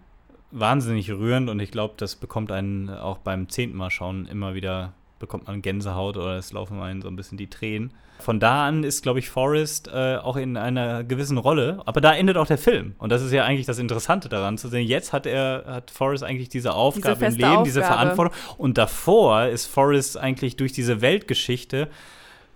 wahnsinnig 0.52 1.10
rührend 1.10 1.50
und 1.50 1.60
ich 1.60 1.70
glaube, 1.70 1.94
das 1.96 2.16
bekommt 2.16 2.52
einen 2.52 2.88
auch 2.90 3.18
beim 3.18 3.48
zehnten 3.48 3.76
Mal 3.76 3.90
schauen 3.90 4.26
immer 4.26 4.54
wieder, 4.54 4.92
bekommt 5.18 5.46
man 5.46 5.62
Gänsehaut 5.62 6.16
oder 6.16 6.36
es 6.38 6.52
laufen 6.52 6.80
einen 6.80 7.02
so 7.02 7.08
ein 7.08 7.16
bisschen 7.16 7.38
die 7.38 7.48
Tränen. 7.48 7.92
Von 8.20 8.38
da 8.38 8.66
an 8.66 8.84
ist, 8.84 9.02
glaube 9.02 9.18
ich, 9.18 9.30
Forrest 9.30 9.88
äh, 9.88 10.16
auch 10.16 10.36
in 10.36 10.56
einer 10.56 11.04
gewissen 11.04 11.38
Rolle, 11.38 11.80
aber 11.86 12.00
da 12.00 12.14
endet 12.14 12.36
auch 12.36 12.46
der 12.46 12.58
Film. 12.58 12.94
Und 12.98 13.10
das 13.10 13.22
ist 13.22 13.32
ja 13.32 13.44
eigentlich 13.44 13.66
das 13.66 13.78
Interessante 13.78 14.28
daran 14.28 14.58
zu 14.58 14.68
sehen. 14.68 14.86
Jetzt 14.86 15.12
hat 15.12 15.26
er, 15.26 15.64
hat 15.66 15.90
Forrest 15.90 16.22
eigentlich 16.22 16.48
diese 16.48 16.74
Aufgabe 16.74 17.14
im 17.14 17.18
feste 17.18 17.40
Leben, 17.40 17.64
diese 17.64 17.80
Aufgabe. 17.80 18.00
Verantwortung. 18.00 18.34
Und 18.58 18.78
davor 18.78 19.46
ist 19.46 19.66
Forrest 19.66 20.18
eigentlich 20.18 20.56
durch 20.56 20.72
diese 20.72 21.00
Weltgeschichte 21.00 21.88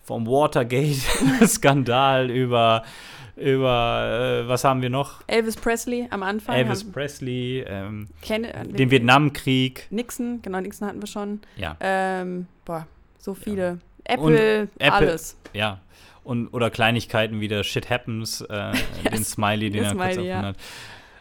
vom 0.05 0.27
Watergate-Skandal 0.27 2.31
über, 2.45 2.83
über 3.37 4.43
äh, 4.45 4.49
was 4.49 4.64
haben 4.64 4.83
wir 4.83 4.90
noch? 4.90 5.23
Elvis 5.27 5.57
Presley 5.57 6.07
am 6.11 6.23
Anfang. 6.23 6.57
Elvis 6.57 6.85
Presley, 6.90 7.64
ähm, 7.67 8.09
Ken- 8.23 8.47
den 8.77 8.90
Vietnamkrieg. 8.90 9.87
Nixon, 9.90 10.40
genau, 10.43 10.61
Nixon 10.61 10.88
hatten 10.88 11.01
wir 11.01 11.07
schon. 11.09 11.40
Ja, 11.57 11.77
Ähm, 11.81 12.47
boah, 12.64 12.87
so 13.19 13.35
viele. 13.35 13.79
Apple, 14.05 14.25
Und 14.25 14.35
Apple- 14.79 14.93
alles. 14.93 15.37
ja. 15.53 15.81
Und, 16.25 16.49
oder 16.49 16.71
Kleinigkeiten 16.71 17.40
wie 17.40 17.49
der 17.49 17.64
Shit 17.64 17.90
Happens, 17.90 18.40
äh, 18.43 18.73
den 19.12 19.25
Smiley, 19.25 19.71
den 19.71 19.85
er 19.85 19.95
kurz 19.95 20.14
Smiley, 20.14 20.29
ja. 20.29 20.35
erfunden 20.37 20.49
hat. 20.49 20.57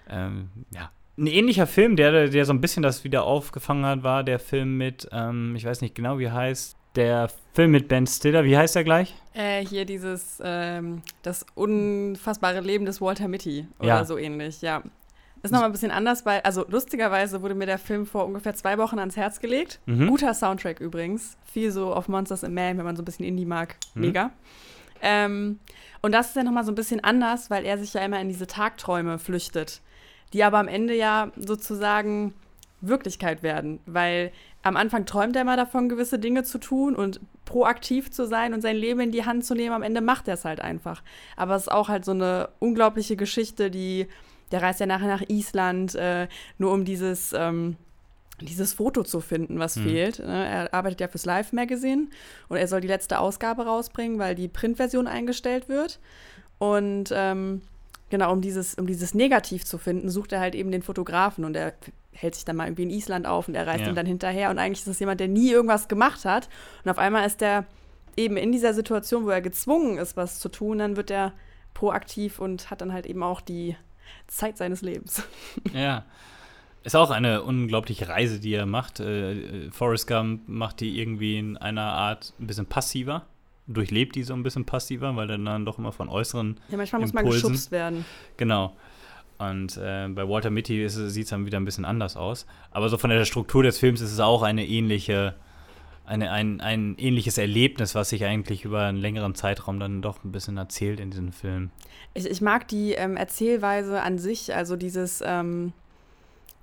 Ähm, 0.10 0.50
ja. 0.74 0.91
Ein 1.17 1.28
ähnlicher 1.28 1.67
Film, 1.67 1.96
der, 1.96 2.30
der 2.30 2.46
so 2.46 2.54
ein 2.54 2.62
bisschen 2.62 2.82
das 2.84 3.04
wieder 3.04 3.24
aufgefangen 3.26 3.86
hat, 3.86 4.04
war 4.04 4.24
der 4.24 4.39
Film 4.39 4.78
mit, 4.78 5.08
ähm, 5.12 5.56
ich 5.56 5.65
weiß 5.65 5.82
nicht 5.82 5.93
genau, 5.93 6.17
wie 6.19 6.32
heißt, 6.32 6.76
der 6.95 7.29
Film 7.53 7.71
mit 7.71 7.88
Ben 7.88 8.06
Stiller, 8.08 8.43
wie 8.43 8.58
heißt 8.58 8.75
der 8.75 8.84
gleich? 8.84 9.13
Äh, 9.34 9.65
hier 9.65 9.86
dieses, 9.86 10.39
ähm, 10.43 11.01
das 11.21 11.45
unfassbare 11.56 12.62
Leben 12.62 12.86
des 12.86 13.01
Walter 13.01 13.27
Mitty 13.27 13.67
oder 13.79 13.88
Ja. 13.88 14.06
so 14.06 14.17
ähnlich, 14.17 14.62
ja. 14.62 14.84
Ist 15.41 15.51
nochmal 15.51 15.67
ein 15.69 15.73
bisschen 15.73 15.91
anders, 15.91 16.25
weil, 16.25 16.39
also 16.41 16.65
lustigerweise 16.69 17.41
wurde 17.41 17.53
mir 17.53 17.65
der 17.65 17.77
Film 17.77 18.06
vor 18.06 18.25
ungefähr 18.25 18.53
zwei 18.56 18.77
Wochen 18.77 18.97
ans 18.97 19.17
Herz 19.17 19.41
gelegt. 19.41 19.79
Mhm. 19.86 20.08
Guter 20.08 20.34
Soundtrack 20.34 20.79
übrigens. 20.79 21.36
Viel 21.43 21.69
so 21.71 21.93
auf 21.93 22.08
Monsters 22.08 22.45
and 22.45 22.56
Man, 22.56 22.77
wenn 22.77 22.86
man 22.86 22.95
so 22.95 23.01
ein 23.01 23.06
bisschen 23.06 23.25
Indie 23.25 23.43
mag. 23.45 23.75
Mhm. 23.93 24.01
Mega. 24.01 24.29
Ähm, 25.01 25.60
und 26.01 26.13
das 26.13 26.29
ist 26.29 26.36
ja 26.38 26.43
nochmal 26.43 26.63
so 26.63 26.71
ein 26.71 26.75
bisschen 26.75 27.03
anders, 27.03 27.49
weil 27.49 27.65
er 27.65 27.77
sich 27.77 27.93
ja 27.93 28.01
immer 28.06 28.21
in 28.21 28.29
diese 28.29 28.47
Tagträume 28.47 29.19
flüchtet, 29.19 29.82
die 30.32 30.45
aber 30.45 30.60
am 30.60 30.69
Ende 30.69 30.95
ja 30.95 31.32
sozusagen 31.36 32.34
Wirklichkeit 32.79 33.43
werden, 33.43 33.79
weil 33.86 34.32
am 34.63 34.78
Anfang 34.78 35.06
träumt 35.06 35.36
er 35.36 35.41
immer 35.43 35.58
davon, 35.58 35.89
gewisse 35.89 36.17
Dinge 36.19 36.43
zu 36.43 36.58
tun 36.58 36.95
und 36.95 37.19
proaktiv 37.45 38.12
zu 38.12 38.26
sein 38.26 38.54
und 38.54 38.62
sein 38.62 38.78
Leben 38.78 39.02
in 39.02 39.12
die 39.12 39.26
Hand 39.26 39.45
zu 39.45 39.54
nehmen. 39.56 39.76
Am 39.76 39.84
Ende 39.84 40.02
macht 40.02 40.28
er 40.28 40.36
es 40.36 40.45
halt 40.45 40.62
einfach. 40.62 41.04
Aber 41.36 41.56
es 41.56 41.63
ist 41.63 41.71
auch 41.71 41.89
halt 41.89 42.06
so 42.06 42.12
eine 42.12 42.49
unglaubliche 42.60 43.15
Geschichte, 43.17 43.69
die, 43.69 44.08
der 44.52 44.62
reist 44.62 44.80
ja 44.80 44.86
nachher 44.86 45.08
nach 45.08 45.23
Island, 45.28 45.95
äh, 45.95 46.28
nur 46.58 46.71
um 46.71 46.86
dieses, 46.86 47.34
ähm, 47.34 47.76
dieses 48.39 48.73
Foto 48.73 49.04
zu 49.04 49.19
finden, 49.19 49.60
was 49.60 49.76
Mhm. 49.76 49.84
fehlt. 49.84 50.19
Ne? 50.19 50.47
Er 50.47 50.73
arbeitet 50.73 51.02
ja 51.02 51.08
fürs 51.10 51.26
Live 51.26 51.52
Magazine 51.54 52.08
und 52.47 52.58
er 52.58 52.67
soll 52.67 52.82
die 52.82 52.88
letzte 52.88 53.19
Ausgabe 53.19 53.65
rausbringen, 53.65 54.17
weil 54.17 54.34
die 54.34 54.47
Printversion 54.47 55.08
eingestellt 55.08 55.67
wird. 55.69 55.99
Und 56.58 57.12
ähm, 57.13 57.62
genau, 58.10 58.32
um 58.32 58.39
dieses, 58.41 58.76
um 58.76 58.88
dieses 58.88 59.13
Negativ 59.13 59.65
zu 59.65 59.78
finden, 59.78 60.10
sucht 60.10 60.32
er 60.32 60.39
halt 60.39 60.56
eben 60.56 60.71
den 60.71 60.82
Fotografen 60.84 61.43
und 61.43 61.56
er 61.56 61.73
hält 62.13 62.36
sich 62.36 62.45
dann 62.45 62.56
mal 62.56 62.65
irgendwie 62.67 62.84
in 62.84 62.89
Island 62.89 63.26
auf 63.28 63.47
und 63.47 63.56
er 63.56 63.67
reist 63.67 63.82
Ja. 63.84 63.89
ihm 63.89 63.95
dann 63.95 64.06
hinterher. 64.06 64.49
Und 64.49 64.60
eigentlich 64.60 64.82
ist 64.82 64.88
es 64.88 64.99
jemand, 64.99 65.19
der 65.19 65.28
nie 65.28 65.52
irgendwas 65.52 65.88
gemacht 65.88 66.26
hat. 66.26 66.49
Und 66.84 66.91
auf 66.91 66.97
einmal 66.97 67.26
ist 67.26 67.41
er 67.41 67.65
eben 68.15 68.38
in 68.38 68.52
dieser 68.52 68.73
Situation, 68.73 69.26
wo 69.26 69.30
er 69.30 69.41
gezwungen 69.41 69.97
ist, 69.97 70.15
was 70.17 70.39
zu 70.39 70.49
tun, 70.49 70.78
dann 70.78 70.95
wird 70.95 71.10
er 71.12 71.34
proaktiv 71.73 72.39
und 72.39 72.69
hat 72.69 72.82
dann 72.82 72.93
halt 72.93 73.06
eben 73.08 73.23
auch 73.23 73.41
die 73.41 73.76
Zeit 74.28 74.58
seines 74.58 74.82
Lebens. 74.82 75.23
Ja. 75.73 76.06
Ist 76.86 76.97
auch 76.97 77.12
eine 77.12 77.43
unglaubliche 77.43 78.10
Reise, 78.10 78.41
die 78.41 78.54
er 78.54 78.65
macht. 78.65 78.99
Äh, 78.99 79.71
Forrest 79.71 80.06
Gump 80.06 80.49
macht 80.49 80.82
die 80.82 80.99
irgendwie 80.99 81.39
in 81.39 81.56
einer 81.56 81.82
Art 81.93 82.34
ein 82.41 82.45
bisschen 82.47 82.65
passiver, 82.65 83.26
durchlebt 83.67 84.15
die 84.15 84.23
so 84.23 84.34
ein 84.34 84.43
bisschen 84.43 84.65
passiver, 84.65 85.15
weil 85.15 85.30
er 85.30 85.38
dann 85.38 85.65
doch 85.65 85.78
immer 85.80 85.93
von 85.93 86.10
äußeren 86.10 86.60
Ja, 86.67 86.76
manchmal 86.76 86.99
muss 87.02 87.13
man 87.13 87.23
Impulsen. 87.23 87.52
geschubst 87.52 87.71
werden. 87.71 88.04
Genau. 88.36 88.76
Und 89.38 89.78
äh, 89.78 90.08
bei 90.10 90.28
Walter 90.28 90.50
Mitty 90.50 90.88
sieht 90.89 91.24
es 91.24 91.30
dann 91.30 91.46
wieder 91.46 91.60
ein 91.60 91.65
bisschen 91.65 91.86
anders 91.86 92.15
aus. 92.15 92.46
Aber 92.72 92.89
so 92.89 92.98
von 92.98 93.10
der 93.10 93.26
Struktur 93.26 93.63
des 93.63 93.78
Films 93.78 94.02
ist 94.02 94.12
es 94.12 94.19
auch 94.19 94.41
eine 94.41 94.65
ähnliche, 94.65 95.36
eine, 96.06 96.32
ein, 96.32 96.62
ein 96.62 96.96
ähnliches 96.98 97.38
Erlebnis, 97.38 97.96
was 97.96 98.10
sich 98.10 98.26
eigentlich 98.26 98.65
über 98.65 98.86
einen 98.86 98.98
längeren 98.98 99.36
Zeitraum 99.36 99.80
dann 99.80 100.02
doch 100.02 100.24
ein 100.24 100.32
bisschen 100.32 100.58
erzählt 100.58 101.00
in 101.00 101.12
diesem 101.12 101.32
Film. 101.32 101.72
Ich, 102.13 102.30
ich 102.30 102.41
mag 102.41 102.67
die 102.67 102.93
ähm, 102.93 103.17
Erzählweise 103.17 104.02
an 104.02 104.17
sich, 104.17 104.54
also 104.54 104.76
dieses, 104.76 105.22
ähm, 105.26 105.74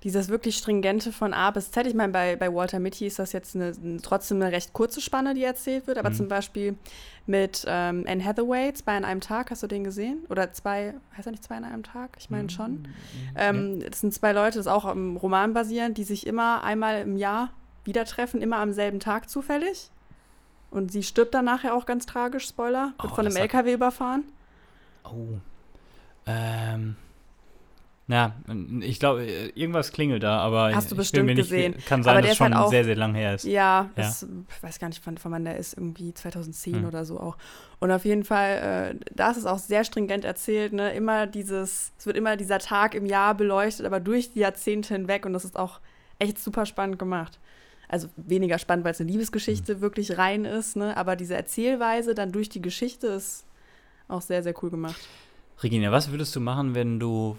dieses 0.03 0.29
wirklich 0.29 0.57
stringente 0.57 1.11
von 1.11 1.33
A 1.33 1.51
bis 1.51 1.69
Z. 1.71 1.85
Ich 1.85 1.93
meine, 1.93 2.11
bei, 2.11 2.35
bei 2.35 2.51
Walter 2.53 2.79
Mitty 2.79 3.05
ist 3.05 3.19
das 3.19 3.33
jetzt 3.33 3.55
eine, 3.55 3.73
trotzdem 4.01 4.41
eine 4.41 4.51
recht 4.51 4.73
kurze 4.73 4.99
Spanne, 4.99 5.33
die 5.35 5.43
erzählt 5.43 5.85
wird, 5.87 5.97
aber 5.99 6.09
Mhm. 6.09 6.15
zum 6.15 6.27
Beispiel 6.27 6.75
mit 7.27 7.63
ähm, 7.67 8.05
Anne 8.07 8.25
Hathaway, 8.25 8.73
zwei 8.73 8.97
an 8.97 9.05
einem 9.05 9.21
Tag, 9.21 9.51
hast 9.51 9.61
du 9.61 9.67
den 9.67 9.83
gesehen? 9.83 10.25
Oder 10.29 10.51
zwei, 10.53 10.95
heißt 11.15 11.27
er 11.27 11.31
nicht 11.31 11.43
zwei 11.43 11.55
an 11.57 11.65
einem 11.65 11.83
Tag? 11.83 12.17
Ich 12.19 12.29
meine 12.31 12.49
schon. 12.49 12.87
Ähm, 13.35 13.79
Das 13.79 13.99
sind 14.01 14.11
zwei 14.13 14.31
Leute, 14.31 14.57
das 14.57 14.65
ist 14.65 14.71
auch 14.71 14.85
am 14.85 15.17
Roman 15.17 15.53
basierend, 15.53 15.97
die 15.99 16.03
sich 16.03 16.25
immer 16.25 16.63
einmal 16.63 17.01
im 17.01 17.15
Jahr 17.17 17.51
wieder 17.83 18.05
treffen, 18.05 18.41
immer 18.41 18.57
am 18.57 18.71
selben 18.73 18.99
Tag 18.99 19.29
zufällig. 19.29 19.91
Und 20.71 20.91
sie 20.91 21.03
stirbt 21.03 21.33
dann 21.35 21.45
nachher 21.45 21.75
auch 21.75 21.85
ganz 21.85 22.05
tragisch, 22.07 22.47
Spoiler, 22.47 22.93
wird 22.99 23.11
Oh, 23.11 23.15
von 23.15 23.25
einem 23.27 23.35
LKW 23.35 23.73
überfahren. 23.73 24.23
Oh. 25.03 25.37
Ähm. 26.25 26.95
Ja, 28.11 28.35
ich 28.81 28.99
glaube, 28.99 29.23
irgendwas 29.55 29.91
klingelt 29.91 30.21
da, 30.23 30.39
aber 30.39 30.75
Hast 30.75 30.91
du 30.91 30.95
ich 30.95 30.99
bestimmt 30.99 31.27
bin 31.27 31.35
mir 31.37 31.41
nicht, 31.41 31.49
gesehen. 31.49 31.75
Kann 31.87 32.03
sein, 32.03 32.11
Aber 32.11 32.21
dass 32.21 32.31
es 32.31 32.35
ist 32.35 32.41
halt 32.41 32.53
schon 32.53 32.61
auch- 32.61 32.69
sehr, 32.69 32.83
sehr 32.83 32.95
lang 32.97 33.15
her 33.15 33.35
ist. 33.35 33.45
Ja, 33.45 33.51
Ja. 33.51 33.89
das, 33.95 34.23
ich 34.23 34.63
weiß 34.63 34.79
gar 34.79 34.89
nicht, 34.89 35.03
von, 35.03 35.17
von 35.17 35.31
wann 35.31 35.45
der 35.45 35.57
ist, 35.57 35.73
irgendwie 35.77 36.13
2010 36.13 36.75
Hm. 36.75 36.85
oder 36.85 37.05
so 37.05 37.19
auch. 37.19 37.37
Und 37.79 37.91
auf 37.91 38.03
jeden 38.03 38.23
Fall, 38.25 38.93
äh, 38.99 39.05
da 39.15 39.31
ist 39.31 39.37
es 39.37 39.45
auch 39.45 39.57
sehr 39.59 39.83
stringent 39.85 40.25
erzählt, 40.25 40.73
ne? 40.73 40.93
Immer 40.93 41.25
dieses, 41.25 41.93
es 41.97 42.05
wird 42.05 42.17
immer 42.17 42.35
dieser 42.37 42.59
Tag 42.59 42.93
im 42.95 43.05
Jahr 43.05 43.33
beleuchtet, 43.33 43.85
aber 43.85 43.99
durch 43.99 44.33
die 44.33 44.39
Jahrzehnte 44.39 44.93
hinweg 44.93 45.25
und 45.25 45.33
das 45.33 45.45
ist 45.45 45.57
auch 45.57 45.79
echt 46.19 46.37
super 46.37 46.65
spannend 46.65 46.99
gemacht. 46.99 47.39
Also 47.87 48.07
weniger 48.17 48.57
spannend, 48.59 48.85
weil 48.85 48.91
es 48.93 49.01
eine 49.01 49.09
Liebesgeschichte 49.11 49.75
Hm. 49.75 49.81
wirklich 49.81 50.17
rein 50.17 50.45
ist, 50.45 50.75
ne? 50.75 50.95
Aber 50.97 51.15
diese 51.15 51.35
Erzählweise 51.35 52.13
dann 52.13 52.31
durch 52.31 52.49
die 52.49 52.61
Geschichte 52.61 53.07
ist 53.07 53.45
auch 54.07 54.21
sehr, 54.21 54.43
sehr 54.43 54.53
cool 54.61 54.69
gemacht. 54.69 54.99
Regina, 55.63 55.91
was 55.91 56.11
würdest 56.11 56.35
du 56.35 56.39
machen, 56.39 56.73
wenn 56.75 56.99
du 56.99 57.37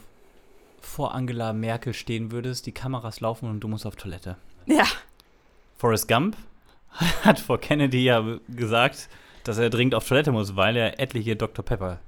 vor 0.83 1.15
Angela 1.15 1.53
Merkel 1.53 1.95
stehen 1.95 2.31
würdest, 2.31 2.67
die 2.67 2.73
Kameras 2.73 3.21
laufen 3.21 3.49
und 3.49 3.61
du 3.61 3.69
musst 3.69 3.87
auf 3.87 3.97
Toilette? 3.97 4.37
Ja, 4.67 4.85
Forrest 5.83 6.07
Gump 6.07 6.37
hat 7.25 7.41
vor 7.41 7.59
Kennedy 7.59 8.05
ja 8.05 8.39
gesagt, 8.49 9.09
dass 9.43 9.59
er 9.59 9.69
dringend 9.69 9.97
auf 9.97 10.07
Toilette 10.07 10.31
muss, 10.31 10.55
weil 10.55 10.77
er 10.77 11.01
etliche 11.01 11.35
Dr. 11.35 11.65
Pepper 11.65 11.99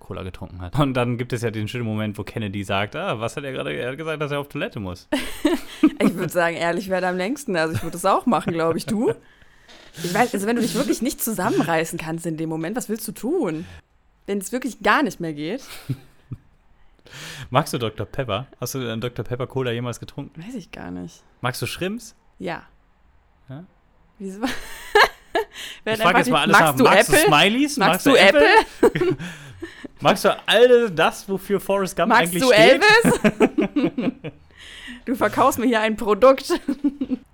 Cola 0.00 0.24
getrunken 0.24 0.60
hat. 0.60 0.76
Und 0.80 0.94
dann 0.94 1.16
gibt 1.16 1.32
es 1.32 1.42
ja 1.42 1.52
den 1.52 1.68
schönen 1.68 1.84
Moment, 1.84 2.18
wo 2.18 2.24
Kennedy 2.24 2.64
sagt, 2.64 2.96
ah, 2.96 3.20
was 3.20 3.36
hat 3.36 3.44
er 3.44 3.52
gerade? 3.52 3.72
Er 3.72 3.90
hat 3.90 3.98
gesagt, 3.98 4.20
dass 4.20 4.32
er 4.32 4.40
auf 4.40 4.48
Toilette 4.48 4.80
muss. 4.80 5.06
ich 5.82 6.14
würde 6.16 6.32
sagen, 6.32 6.56
ehrlich 6.56 6.88
wäre 6.88 7.06
am 7.06 7.16
längsten. 7.16 7.54
Also 7.54 7.74
ich 7.74 7.82
würde 7.84 7.92
das 7.92 8.04
auch 8.04 8.26
machen, 8.26 8.52
glaube 8.52 8.78
ich. 8.78 8.86
Du? 8.86 9.12
Ich 10.02 10.12
weiß, 10.12 10.34
also 10.34 10.48
wenn 10.48 10.56
du 10.56 10.62
dich 10.62 10.74
wirklich 10.74 11.00
nicht 11.00 11.22
zusammenreißen 11.22 11.98
kannst 11.98 12.26
in 12.26 12.36
dem 12.36 12.48
Moment, 12.48 12.76
was 12.76 12.88
willst 12.88 13.06
du 13.06 13.12
tun? 13.12 13.64
Wenn 14.26 14.38
es 14.38 14.50
wirklich 14.50 14.82
gar 14.82 15.04
nicht 15.04 15.20
mehr 15.20 15.34
geht, 15.34 15.62
Magst 17.50 17.72
du 17.72 17.78
Dr. 17.78 18.06
Pepper? 18.06 18.46
Hast 18.60 18.74
du 18.74 18.78
einen 18.78 19.00
Dr. 19.00 19.24
Pepper 19.24 19.46
Cola 19.46 19.70
jemals 19.70 20.00
getrunken? 20.00 20.42
weiß 20.42 20.54
ich 20.54 20.70
gar 20.70 20.90
nicht. 20.90 21.22
Magst 21.40 21.60
du 21.62 21.66
Shrimps? 21.66 22.14
Ja. 22.38 22.62
Ja? 23.48 23.64
Wieso? 24.18 24.40
Ich 25.84 25.98
frage 26.00 26.18
jetzt 26.18 26.30
mal 26.30 26.42
alles 26.42 26.58
magst 26.58 26.72
nach. 26.72 26.76
Du 26.76 26.84
magst 26.84 27.08
Apple? 27.08 27.22
du 27.22 27.28
Smileys? 27.28 27.76
Magst 27.78 28.06
du 28.06 28.14
Apple? 28.14 28.46
Magst 30.00 30.24
du 30.24 30.36
all 30.46 30.90
das, 30.90 31.28
wofür 31.28 31.60
Forrest 31.60 31.96
Gump 31.96 32.08
Magst 32.08 32.32
eigentlich 32.34 32.42
du 32.42 32.52
steht? 32.52 32.82
Elvis? 32.82 34.22
du 35.04 35.14
verkaufst 35.14 35.58
mir 35.58 35.66
hier 35.66 35.80
ein 35.80 35.96
Produkt. 35.96 36.58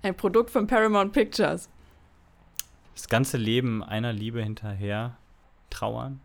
ein 0.01 0.15
Produkt 0.15 0.49
von 0.49 0.67
Paramount 0.67 1.13
Pictures. 1.13 1.69
Das 2.93 3.07
ganze 3.07 3.37
Leben 3.37 3.83
einer 3.83 4.11
Liebe 4.11 4.43
hinterher 4.43 5.17
trauern 5.69 6.19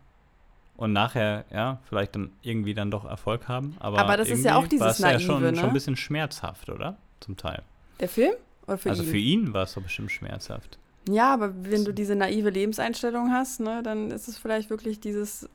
und 0.75 0.93
nachher, 0.93 1.45
ja, 1.51 1.79
vielleicht 1.87 2.15
dann 2.15 2.31
irgendwie 2.41 2.73
dann 2.73 2.91
doch 2.91 3.05
Erfolg 3.05 3.47
haben. 3.47 3.75
Aber, 3.79 3.99
Aber 3.99 4.17
das 4.17 4.29
ist 4.29 4.43
ja 4.43 4.55
auch 4.55 4.67
dieses 4.67 4.93
es 4.93 4.99
ja 4.99 5.19
schon, 5.19 5.41
Naive, 5.41 5.51
ne? 5.53 5.59
schon 5.59 5.69
ein 5.69 5.73
bisschen 5.73 5.95
schmerzhaft, 5.95 6.69
oder? 6.69 6.97
Zum 7.19 7.37
Teil. 7.37 7.61
Der 7.99 8.09
Film? 8.09 8.33
Oder 8.67 8.77
für 8.77 8.89
also 8.89 9.03
ihn? 9.03 9.09
für 9.09 9.17
ihn 9.17 9.53
war 9.53 9.63
es 9.63 9.73
doch 9.73 9.81
bestimmt 9.83 10.11
schmerzhaft. 10.11 10.77
Ja, 11.09 11.33
aber 11.33 11.53
wenn 11.63 11.83
du 11.85 11.93
diese 11.93 12.15
naive 12.15 12.49
Lebenseinstellung 12.49 13.31
hast, 13.31 13.59
ne, 13.59 13.81
dann 13.83 14.09
ist 14.09 14.27
es 14.27 14.37
vielleicht 14.37 14.69
wirklich 14.69 14.99
dieses, 15.01 15.49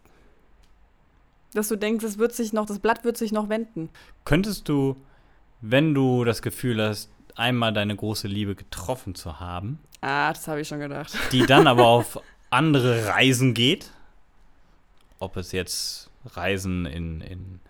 dass 1.54 1.68
du 1.68 1.76
denkst, 1.76 2.04
es 2.04 2.18
wird 2.18 2.35
sich 2.35 2.52
noch, 2.52 2.66
das 2.66 2.78
Blatt 2.78 3.04
wird 3.04 3.16
sich 3.16 3.33
noch 3.33 3.48
wenden. 3.48 3.88
Könntest 4.24 4.68
du, 4.68 4.96
wenn 5.61 5.94
du 5.94 6.24
das 6.24 6.42
Gefühl 6.42 6.83
hast, 6.83 7.11
einmal 7.35 7.72
deine 7.72 7.96
große 7.96 8.28
Liebe 8.28 8.54
getroffen 8.54 9.14
zu 9.14 9.40
haben, 9.40 9.78
Ah, 10.00 10.33
das 10.33 10.46
habe 10.46 10.61
ich 10.61 10.68
schon 10.68 10.78
gedacht. 10.81 11.12
die 11.33 11.44
dann 11.46 11.66
aber 11.66 11.87
auf 11.87 12.20
andere 12.50 13.07
Reisen 13.09 13.54
geht, 13.54 13.90
ob 15.18 15.37
es 15.37 15.52
jetzt 15.52 16.11
Reisen 16.35 16.87
in, 16.87 17.20
in 17.20 17.61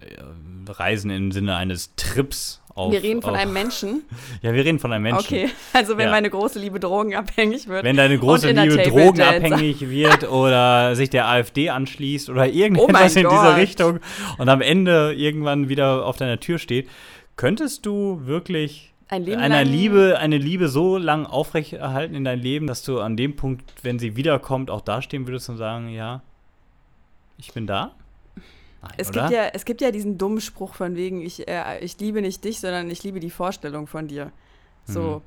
äh, 0.00 0.70
Reisen 0.70 1.10
im 1.10 1.32
Sinne 1.32 1.56
eines 1.56 1.94
Trips 1.96 2.60
auf. 2.74 2.92
wir 2.92 3.02
reden 3.02 3.20
von 3.20 3.32
auf, 3.32 3.38
einem 3.38 3.52
Menschen. 3.52 4.02
Ja, 4.42 4.54
wir 4.54 4.64
reden 4.64 4.78
von 4.78 4.92
einem 4.92 5.02
Menschen. 5.02 5.24
Okay, 5.24 5.50
also 5.72 5.96
wenn 5.98 6.06
Ja. 6.06 6.10
meine 6.12 6.30
große 6.30 6.58
Liebe 6.58 6.80
drogenabhängig 6.80 7.68
wird. 7.68 7.84
Wenn 7.84 7.96
deine 7.96 8.18
große 8.18 8.50
Liebe 8.50 8.78
drogenabhängig 8.82 9.88
wird 9.90 10.24
oder 10.30 10.94
sich 10.96 11.10
der 11.10 11.28
AfD 11.28 11.70
anschließt 11.70 12.30
oder 12.30 12.42
Oh 12.44 12.46
irgendetwas 12.46 13.14
mein 13.14 13.24
in 13.24 13.30
dieser 13.30 13.42
Gott. 13.50 13.56
Richtung 13.56 14.00
und 14.38 14.48
am 14.48 14.60
Ende 14.62 15.12
irgendwann 15.14 15.68
wieder 15.68 16.06
auf 16.06 16.16
deiner 16.16 16.40
Tür 16.40 16.58
steht, 16.58 16.88
könntest 17.36 17.84
du 17.86 18.22
wirklich 18.24 18.92
ein 19.08 19.28
einer 19.34 19.62
Liebe, 19.64 20.18
eine 20.18 20.38
Liebe 20.38 20.68
so 20.68 20.96
lang 20.96 21.26
aufrechterhalten 21.26 22.14
in 22.14 22.24
dein 22.24 22.38
Leben, 22.40 22.66
dass 22.66 22.82
du 22.82 22.98
an 23.00 23.14
dem 23.18 23.36
Punkt, 23.36 23.62
wenn 23.82 23.98
sie 23.98 24.16
wiederkommt, 24.16 24.70
auch 24.70 24.80
dastehen 24.80 25.26
würdest 25.26 25.50
und 25.50 25.58
sagen, 25.58 25.90
ja, 25.90 26.22
ich 27.42 27.52
bin 27.52 27.66
da? 27.66 27.92
Nein, 28.82 28.92
Es 28.96 29.08
oder? 29.10 29.22
gibt, 29.22 29.32
ja, 29.32 29.44
es 29.52 29.64
gibt 29.64 29.80
ja 29.80 29.90
diesen 29.90 30.16
dummen 30.16 30.40
Spruch 30.40 30.74
von 30.74 30.96
wegen, 30.96 31.20
ich, 31.20 31.46
äh, 31.48 31.78
ich 31.80 31.98
liebe 31.98 32.22
nicht 32.22 32.44
dich, 32.44 32.60
sondern 32.60 32.90
ich 32.90 33.02
liebe 33.02 33.20
die 33.20 33.30
Vorstellung 33.30 33.86
von 33.86 34.08
dir. 34.08 34.32
So. 34.84 35.22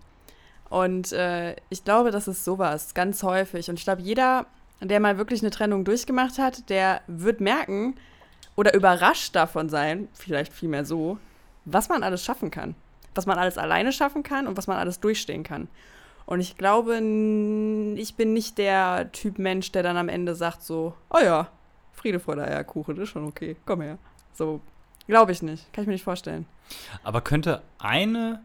Und 0.69 1.11
äh, 1.13 1.55
ich 1.69 1.83
glaube, 1.83 2.11
das 2.11 2.27
ist 2.27 2.43
sowas, 2.43 2.93
ganz 2.93 3.23
häufig. 3.23 3.69
Und 3.69 3.79
ich 3.79 3.85
glaube, 3.85 4.01
jeder, 4.01 4.45
der 4.81 4.99
mal 4.99 5.17
wirklich 5.17 5.41
eine 5.41 5.51
Trennung 5.51 5.85
durchgemacht 5.85 6.37
hat, 6.37 6.69
der 6.69 7.01
wird 7.07 7.39
merken 7.39 7.95
oder 8.55 8.73
überrascht 8.73 9.35
davon 9.35 9.69
sein, 9.69 10.07
vielleicht 10.13 10.51
vielmehr 10.51 10.85
so, 10.85 11.17
was 11.65 11.89
man 11.89 12.03
alles 12.03 12.23
schaffen 12.23 12.51
kann. 12.51 12.75
Was 13.13 13.25
man 13.25 13.37
alles 13.37 13.57
alleine 13.57 13.93
schaffen 13.93 14.23
kann 14.23 14.47
und 14.47 14.57
was 14.57 14.67
man 14.67 14.77
alles 14.77 14.99
durchstehen 14.99 15.43
kann. 15.43 15.69
Und 16.25 16.39
ich 16.39 16.57
glaube, 16.57 16.95
ich 16.95 18.15
bin 18.15 18.33
nicht 18.33 18.57
der 18.57 19.11
Typ 19.11 19.37
Mensch, 19.37 19.71
der 19.71 19.83
dann 19.83 19.95
am 19.95 20.09
Ende 20.09 20.35
sagt 20.35 20.63
so, 20.63 20.95
oh 21.09 21.19
ja, 21.23 21.47
Friede, 21.95 22.19
Freude, 22.19 22.43
Eierkuchen, 22.43 22.97
ist 22.97 23.09
schon 23.09 23.25
okay, 23.25 23.55
komm 23.65 23.81
her. 23.81 23.97
So, 24.33 24.61
glaube 25.07 25.31
ich 25.31 25.41
nicht, 25.41 25.71
kann 25.73 25.83
ich 25.83 25.87
mir 25.87 25.93
nicht 25.93 26.03
vorstellen. 26.03 26.45
Aber 27.03 27.21
könnte 27.21 27.61
eine 27.77 28.41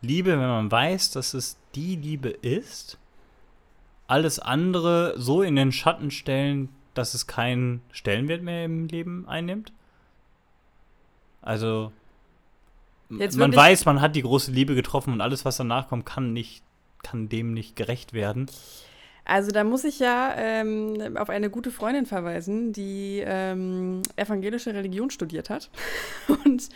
Liebe, 0.00 0.30
wenn 0.30 0.38
man 0.38 0.70
weiß, 0.70 1.10
dass 1.10 1.34
es 1.34 1.56
die 1.74 1.96
Liebe 1.96 2.28
ist, 2.28 2.98
alles 4.06 4.38
andere 4.38 5.14
so 5.16 5.42
in 5.42 5.56
den 5.56 5.72
Schatten 5.72 6.10
stellen, 6.10 6.68
dass 6.94 7.14
es 7.14 7.26
keinen 7.26 7.82
Stellenwert 7.90 8.42
mehr 8.42 8.64
im 8.64 8.86
Leben 8.86 9.26
einnimmt? 9.28 9.72
Also, 11.42 11.92
Jetzt 13.10 13.36
man 13.36 13.54
weiß, 13.54 13.84
man 13.84 14.00
hat 14.00 14.16
die 14.16 14.22
große 14.22 14.50
Liebe 14.50 14.74
getroffen 14.74 15.12
und 15.12 15.20
alles, 15.20 15.44
was 15.44 15.56
danach 15.56 15.88
kommt, 15.88 16.06
kann 16.06 16.32
nicht, 16.32 16.62
kann 17.02 17.28
dem 17.28 17.52
nicht 17.52 17.76
gerecht 17.76 18.12
werden. 18.12 18.46
Also 19.26 19.52
da 19.52 19.64
muss 19.64 19.84
ich 19.84 20.00
ja 20.00 20.34
ähm, 20.36 21.16
auf 21.16 21.30
eine 21.30 21.48
gute 21.48 21.70
Freundin 21.70 22.04
verweisen, 22.04 22.72
die 22.72 23.22
ähm, 23.24 24.02
evangelische 24.16 24.74
Religion 24.74 25.08
studiert 25.08 25.48
hat. 25.48 25.70
Und 26.44 26.68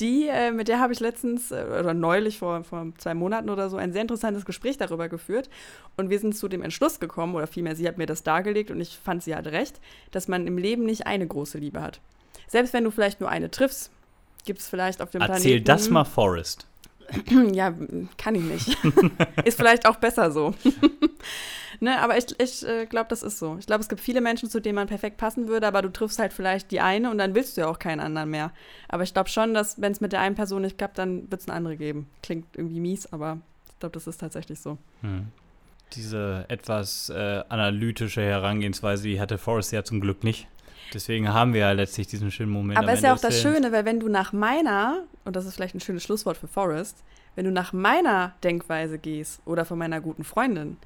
die, 0.00 0.26
äh, 0.26 0.50
mit 0.50 0.66
der 0.66 0.80
habe 0.80 0.92
ich 0.92 0.98
letztens 0.98 1.52
äh, 1.52 1.64
oder 1.64 1.94
neulich 1.94 2.38
vor, 2.38 2.64
vor 2.64 2.88
zwei 2.98 3.14
Monaten 3.14 3.50
oder 3.50 3.70
so 3.70 3.76
ein 3.76 3.92
sehr 3.92 4.02
interessantes 4.02 4.44
Gespräch 4.44 4.78
darüber 4.78 5.08
geführt. 5.08 5.48
Und 5.96 6.10
wir 6.10 6.18
sind 6.18 6.36
zu 6.36 6.48
dem 6.48 6.62
Entschluss 6.62 6.98
gekommen, 6.98 7.36
oder 7.36 7.46
vielmehr, 7.46 7.76
sie 7.76 7.86
hat 7.86 7.98
mir 7.98 8.06
das 8.06 8.24
dargelegt 8.24 8.72
und 8.72 8.80
ich 8.80 8.98
fand, 8.98 9.22
sie 9.22 9.36
hatte 9.36 9.52
recht, 9.52 9.80
dass 10.10 10.26
man 10.26 10.48
im 10.48 10.58
Leben 10.58 10.84
nicht 10.84 11.06
eine 11.06 11.26
große 11.26 11.58
Liebe 11.58 11.80
hat. 11.80 12.00
Selbst 12.48 12.72
wenn 12.72 12.82
du 12.82 12.90
vielleicht 12.90 13.20
nur 13.20 13.30
eine 13.30 13.50
triffst, 13.50 13.92
gibt 14.44 14.58
es 14.58 14.68
vielleicht 14.68 15.00
auf 15.00 15.10
dem 15.10 15.22
Erzähl 15.22 15.62
Planeten. 15.62 15.64
das 15.64 15.88
mal 15.88 16.04
Forrest. 16.04 16.66
Ja, 17.52 17.74
kann 18.16 18.34
ich 18.34 18.42
nicht. 18.42 18.78
ist 19.44 19.56
vielleicht 19.56 19.86
auch 19.86 19.96
besser 19.96 20.30
so. 20.30 20.54
ne, 21.82 22.00
aber 22.00 22.16
ich, 22.16 22.26
ich 22.40 22.66
äh, 22.66 22.86
glaube, 22.86 23.08
das 23.10 23.22
ist 23.22 23.38
so. 23.38 23.56
Ich 23.58 23.66
glaube, 23.66 23.82
es 23.82 23.88
gibt 23.88 24.00
viele 24.00 24.20
Menschen, 24.20 24.48
zu 24.48 24.60
denen 24.60 24.76
man 24.76 24.86
perfekt 24.86 25.18
passen 25.18 25.48
würde, 25.48 25.66
aber 25.66 25.82
du 25.82 25.90
triffst 25.90 26.18
halt 26.18 26.32
vielleicht 26.32 26.70
die 26.70 26.80
eine 26.80 27.10
und 27.10 27.18
dann 27.18 27.34
willst 27.34 27.56
du 27.56 27.62
ja 27.62 27.68
auch 27.68 27.78
keinen 27.78 28.00
anderen 28.00 28.30
mehr. 28.30 28.52
Aber 28.88 29.02
ich 29.02 29.12
glaube 29.12 29.28
schon, 29.28 29.52
dass 29.52 29.80
wenn 29.80 29.92
es 29.92 30.00
mit 30.00 30.12
der 30.12 30.20
einen 30.20 30.34
Person 30.34 30.62
nicht 30.62 30.78
klappt, 30.78 30.98
dann 30.98 31.30
wird 31.30 31.42
es 31.42 31.48
eine 31.48 31.56
andere 31.56 31.76
geben. 31.76 32.08
Klingt 32.22 32.46
irgendwie 32.56 32.80
mies, 32.80 33.12
aber 33.12 33.38
ich 33.68 33.78
glaube, 33.80 33.92
das 33.92 34.06
ist 34.06 34.18
tatsächlich 34.18 34.60
so. 34.60 34.78
Hm. 35.02 35.26
Diese 35.94 36.46
etwas 36.48 37.10
äh, 37.10 37.42
analytische 37.48 38.22
Herangehensweise, 38.22 39.02
die 39.08 39.20
hatte 39.20 39.36
Forrest 39.36 39.72
ja 39.72 39.84
zum 39.84 40.00
Glück 40.00 40.24
nicht. 40.24 40.48
Deswegen 40.94 41.28
haben 41.32 41.52
wir 41.52 41.60
ja 41.60 41.72
letztlich 41.72 42.06
diesen 42.06 42.30
schönen 42.30 42.50
Moment. 42.50 42.78
Aber 42.78 42.88
am 42.88 42.94
ist 42.94 43.02
ja 43.02 43.14
auch 43.14 43.20
das 43.20 43.40
Films. 43.40 43.56
Schöne, 43.56 43.72
weil 43.72 43.84
wenn 43.84 44.00
du 44.00 44.08
nach 44.08 44.32
meiner, 44.32 45.02
und 45.24 45.36
das 45.36 45.46
ist 45.46 45.54
vielleicht 45.54 45.74
ein 45.74 45.80
schönes 45.80 46.02
Schlusswort 46.02 46.36
für 46.36 46.48
Forrest, 46.48 47.02
wenn 47.34 47.44
du 47.44 47.50
nach 47.50 47.72
meiner 47.72 48.34
Denkweise 48.44 48.98
gehst 48.98 49.40
oder 49.46 49.64
von 49.64 49.78
meiner 49.78 50.00
guten 50.00 50.24
Freundin, 50.24 50.76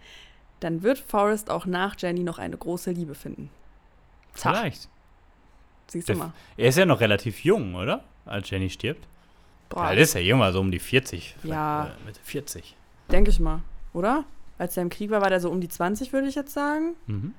dann 0.61 0.83
wird 0.83 0.99
Forrest 0.99 1.51
auch 1.51 1.67
nach 1.67 1.95
Jenny 1.99 2.21
noch 2.23 2.39
eine 2.39 2.57
große 2.57 2.91
Liebe 2.91 3.15
finden. 3.15 3.51
Tja, 4.35 4.53
Vielleicht. 4.53 4.89
siehst 5.89 6.09
du 6.09 6.13
Der- 6.15 6.23
mal. 6.25 6.33
Er 6.57 6.69
ist 6.69 6.79
ja 6.79 6.87
noch 6.87 7.01
relativ 7.01 7.45
jung, 7.45 7.75
oder? 7.75 8.05
Als 8.25 8.49
Jenny 8.51 8.71
stirbt. 8.71 9.07
Boah, 9.69 9.85
Ja, 9.91 9.95
das 9.97 10.09
ist 10.09 10.15
ja 10.15 10.21
jung, 10.21 10.43
also 10.43 10.61
um 10.61 10.71
die 10.71 10.79
40. 10.79 11.35
vielleicht, 11.41 11.55
Ja. 11.55 11.87
äh, 11.87 12.05
Mitte 12.07 12.21
40. 12.23 12.77
denke 13.11 13.31
ich 13.31 13.41
mal, 13.41 13.61
oder? 13.93 14.25
Als 14.59 14.77
er 14.77 14.83
im 14.85 14.89
Krieg 14.91 15.11
war, 15.11 15.21
war 15.21 15.29
der 15.31 15.41
so 15.41 15.51
um 15.51 15.61
die 15.61 15.69
20, 15.69 16.13
würde 16.13 16.29
ich 16.29 16.35
jetzt 16.35 16.53
sagen. 16.55 16.95
Mhm. 17.07 17.35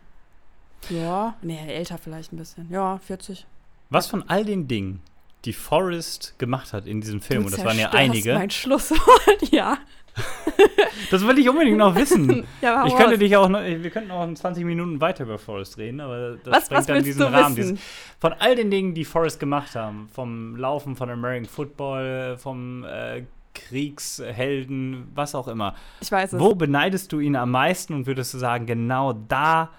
Ja, 0.89 1.35
nee, 1.41 1.57
älter 1.67 1.97
vielleicht 1.97 2.31
ein 2.33 2.37
bisschen. 2.37 2.69
Ja, 2.71 2.99
40. 2.99 3.45
Was 3.89 4.07
von 4.07 4.23
all 4.29 4.45
den 4.45 4.67
Dingen, 4.67 5.01
die 5.45 5.53
Forrest 5.53 6.35
gemacht 6.37 6.73
hat 6.73 6.85
in 6.85 7.01
diesem 7.01 7.21
Film, 7.21 7.41
Du 7.41 7.47
und 7.47 7.57
das 7.57 7.65
waren 7.65 7.79
ja 7.79 7.89
einige, 7.91 8.33
Mein 8.35 8.49
Schlusswort, 8.51 8.99
ja. 9.51 9.77
Das 11.11 11.25
will 11.25 11.37
ich 11.39 11.47
unbedingt 11.47 11.77
noch 11.77 11.95
wissen. 11.95 12.43
Ja, 12.61 12.85
ich 12.85 12.93
könnte 12.95 13.11
raus. 13.13 13.19
dich 13.19 13.37
auch 13.37 13.47
noch, 13.47 13.61
wir 13.63 13.89
könnten 13.89 14.11
auch 14.11 14.23
in 14.25 14.35
20 14.35 14.65
Minuten 14.65 14.99
weiter 14.99 15.23
über 15.23 15.37
Forrest 15.37 15.77
reden, 15.77 16.01
aber 16.01 16.37
das 16.43 16.53
Was- 16.53 16.65
sprengt 16.65 16.79
was 16.79 16.85
dann 16.87 17.03
diesen 17.03 17.21
Rahmen. 17.23 17.55
Dieses, 17.55 17.79
von 18.19 18.33
all 18.33 18.55
den 18.55 18.69
Dingen, 18.71 18.93
die 18.93 19.05
Forrest 19.05 19.39
gemacht 19.39 19.75
haben, 19.75 20.09
vom 20.11 20.55
Laufen, 20.57 20.95
von 20.95 21.09
American 21.09 21.45
Football, 21.45 22.37
vom 22.37 22.83
äh, 22.83 23.23
Kriegshelden, 23.53 25.07
was 25.15 25.35
auch 25.35 25.47
immer. 25.47 25.75
Ich 26.01 26.11
weiß 26.11 26.33
es. 26.33 26.39
Wo 26.39 26.55
beneidest 26.55 27.11
du 27.11 27.19
ihn 27.19 27.35
am 27.35 27.51
meisten 27.51 27.93
und 27.93 28.05
würdest 28.07 28.33
du 28.33 28.37
sagen, 28.37 28.65
genau 28.65 29.13
da 29.13 29.69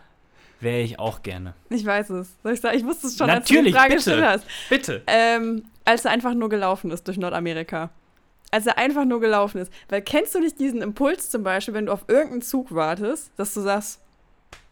wäre 0.61 0.81
ich 0.81 0.99
auch 0.99 1.23
gerne? 1.23 1.55
Ich 1.71 1.85
weiß 1.85 2.11
es. 2.11 2.37
Soll 2.43 2.53
ich 2.53 2.61
sagen? 2.61 2.77
Ich 2.79 2.85
wusste 2.85 3.07
es 3.09 3.17
schon, 3.17 3.27
Natürlich, 3.27 3.47
als 3.49 3.49
du 3.49 3.63
die 3.65 3.73
Frage 3.73 3.89
bitte. 3.95 3.97
gestellt 3.97 4.25
hast. 4.25 4.47
Bitte. 4.69 5.03
Ähm, 5.07 5.65
als 5.85 6.05
er 6.05 6.11
einfach 6.13 6.35
nur 6.35 6.49
gelaufen 6.49 6.91
ist 6.91 7.07
durch 7.07 7.19
Nordamerika. 7.19 7.91
Als 8.51 8.67
er 8.67 8.79
einfach 8.79 9.05
nur 9.05 9.21
gelaufen 9.21 9.59
ist. 9.59 9.73
Weil 9.89 10.03
kennst 10.03 10.35
du 10.35 10.41
nicht 10.41 10.59
diesen 10.59 10.81
Impuls 10.81 11.31
zum 11.31 11.43
Beispiel, 11.43 11.75
wenn 11.75 11.87
du 11.87 11.93
auf 11.93 12.05
irgendeinen 12.09 12.43
Zug 12.43 12.75
wartest, 12.75 13.31
dass 13.37 13.53
du 13.55 13.61
sagst, 13.61 14.01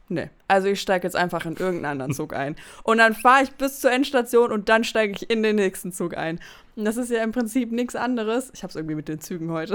nee, 0.08 0.30
also 0.48 0.68
ich 0.68 0.80
steige 0.80 1.06
jetzt 1.06 1.16
einfach 1.16 1.44
in 1.44 1.56
irgendeinen 1.56 1.84
anderen 1.84 2.14
Zug 2.14 2.34
ein. 2.34 2.56
Und 2.84 2.98
dann 2.98 3.14
fahre 3.14 3.44
ich 3.44 3.50
bis 3.52 3.80
zur 3.80 3.92
Endstation 3.92 4.52
und 4.52 4.68
dann 4.68 4.84
steige 4.84 5.12
ich 5.14 5.30
in 5.30 5.42
den 5.42 5.56
nächsten 5.56 5.92
Zug 5.92 6.16
ein. 6.16 6.40
Und 6.76 6.84
das 6.84 6.96
ist 6.96 7.10
ja 7.10 7.22
im 7.22 7.32
Prinzip 7.32 7.72
nichts 7.72 7.96
anderes. 7.96 8.50
Ich 8.54 8.62
habe 8.62 8.70
es 8.70 8.76
irgendwie 8.76 8.94
mit 8.94 9.08
den 9.08 9.20
Zügen 9.20 9.50
heute. 9.50 9.74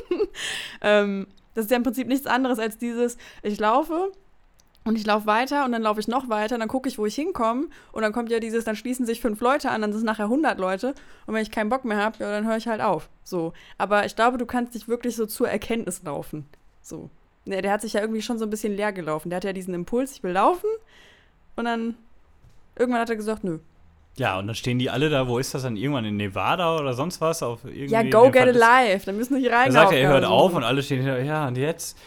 ähm, 0.82 1.26
das 1.54 1.66
ist 1.66 1.70
ja 1.70 1.76
im 1.76 1.82
Prinzip 1.82 2.08
nichts 2.08 2.26
anderes 2.26 2.58
als 2.58 2.76
dieses, 2.78 3.16
ich 3.42 3.58
laufe 3.58 4.12
und 4.86 4.96
ich 4.96 5.04
laufe 5.04 5.26
weiter 5.26 5.66
und 5.66 5.72
dann 5.72 5.82
laufe 5.82 6.00
ich 6.00 6.08
noch 6.08 6.28
weiter 6.30 6.54
und 6.56 6.60
dann 6.60 6.68
gucke 6.68 6.88
ich, 6.88 6.96
wo 6.96 7.04
ich 7.04 7.14
hinkomme 7.14 7.66
und 7.92 8.02
dann 8.02 8.12
kommt 8.12 8.30
ja 8.30 8.40
dieses, 8.40 8.64
dann 8.64 8.76
schließen 8.76 9.04
sich 9.04 9.20
fünf 9.20 9.40
Leute 9.40 9.70
an, 9.70 9.82
dann 9.82 9.92
sind 9.92 9.98
es 9.98 10.04
nachher 10.04 10.24
100 10.24 10.58
Leute 10.58 10.94
und 11.26 11.34
wenn 11.34 11.42
ich 11.42 11.50
keinen 11.50 11.68
Bock 11.68 11.84
mehr 11.84 11.98
habe, 11.98 12.16
ja, 12.20 12.30
dann 12.30 12.46
höre 12.46 12.56
ich 12.56 12.66
halt 12.68 12.80
auf. 12.80 13.10
So. 13.24 13.52
Aber 13.76 14.06
ich 14.06 14.16
glaube, 14.16 14.38
du 14.38 14.46
kannst 14.46 14.74
dich 14.74 14.88
wirklich 14.88 15.14
so 15.16 15.26
zur 15.26 15.48
Erkenntnis 15.50 16.02
laufen. 16.04 16.46
So. 16.80 17.10
Ne, 17.44 17.60
der 17.62 17.70
hat 17.72 17.82
sich 17.82 17.92
ja 17.92 18.00
irgendwie 18.00 18.22
schon 18.22 18.38
so 18.38 18.44
ein 18.46 18.50
bisschen 18.50 18.74
leer 18.74 18.92
gelaufen. 18.92 19.28
Der 19.30 19.36
hat 19.36 19.44
ja 19.44 19.52
diesen 19.52 19.74
Impuls, 19.74 20.12
ich 20.12 20.22
will 20.22 20.32
laufen 20.32 20.68
und 21.56 21.64
dann 21.64 21.94
irgendwann 22.76 23.00
hat 23.02 23.10
er 23.10 23.16
gesagt, 23.16 23.44
nö. 23.44 23.58
Ja, 24.18 24.38
und 24.38 24.46
dann 24.46 24.56
stehen 24.56 24.78
die 24.78 24.88
alle 24.88 25.10
da, 25.10 25.28
wo 25.28 25.38
ist 25.38 25.52
das 25.54 25.62
dann? 25.64 25.76
Irgendwann 25.76 26.06
in 26.06 26.16
Nevada 26.16 26.78
oder 26.78 26.94
sonst 26.94 27.20
was? 27.20 27.42
Auf 27.42 27.64
irgendwie 27.66 27.88
Ja, 27.92 28.02
go 28.02 28.30
get 28.30 28.36
Fall 28.36 28.48
it 28.48 28.54
ist- 28.56 28.60
live. 28.60 29.04
Dann 29.04 29.16
müssen 29.18 29.34
nicht 29.34 29.52
rein. 29.52 29.64
Dann 29.66 29.72
sagt 29.72 29.92
er, 29.92 29.98
er 30.00 30.08
hört 30.08 30.24
auf 30.24 30.54
und 30.54 30.64
alle 30.64 30.82
stehen 30.82 31.02
hinter, 31.02 31.22
ja, 31.22 31.46
und 31.48 31.58
jetzt? 31.58 31.98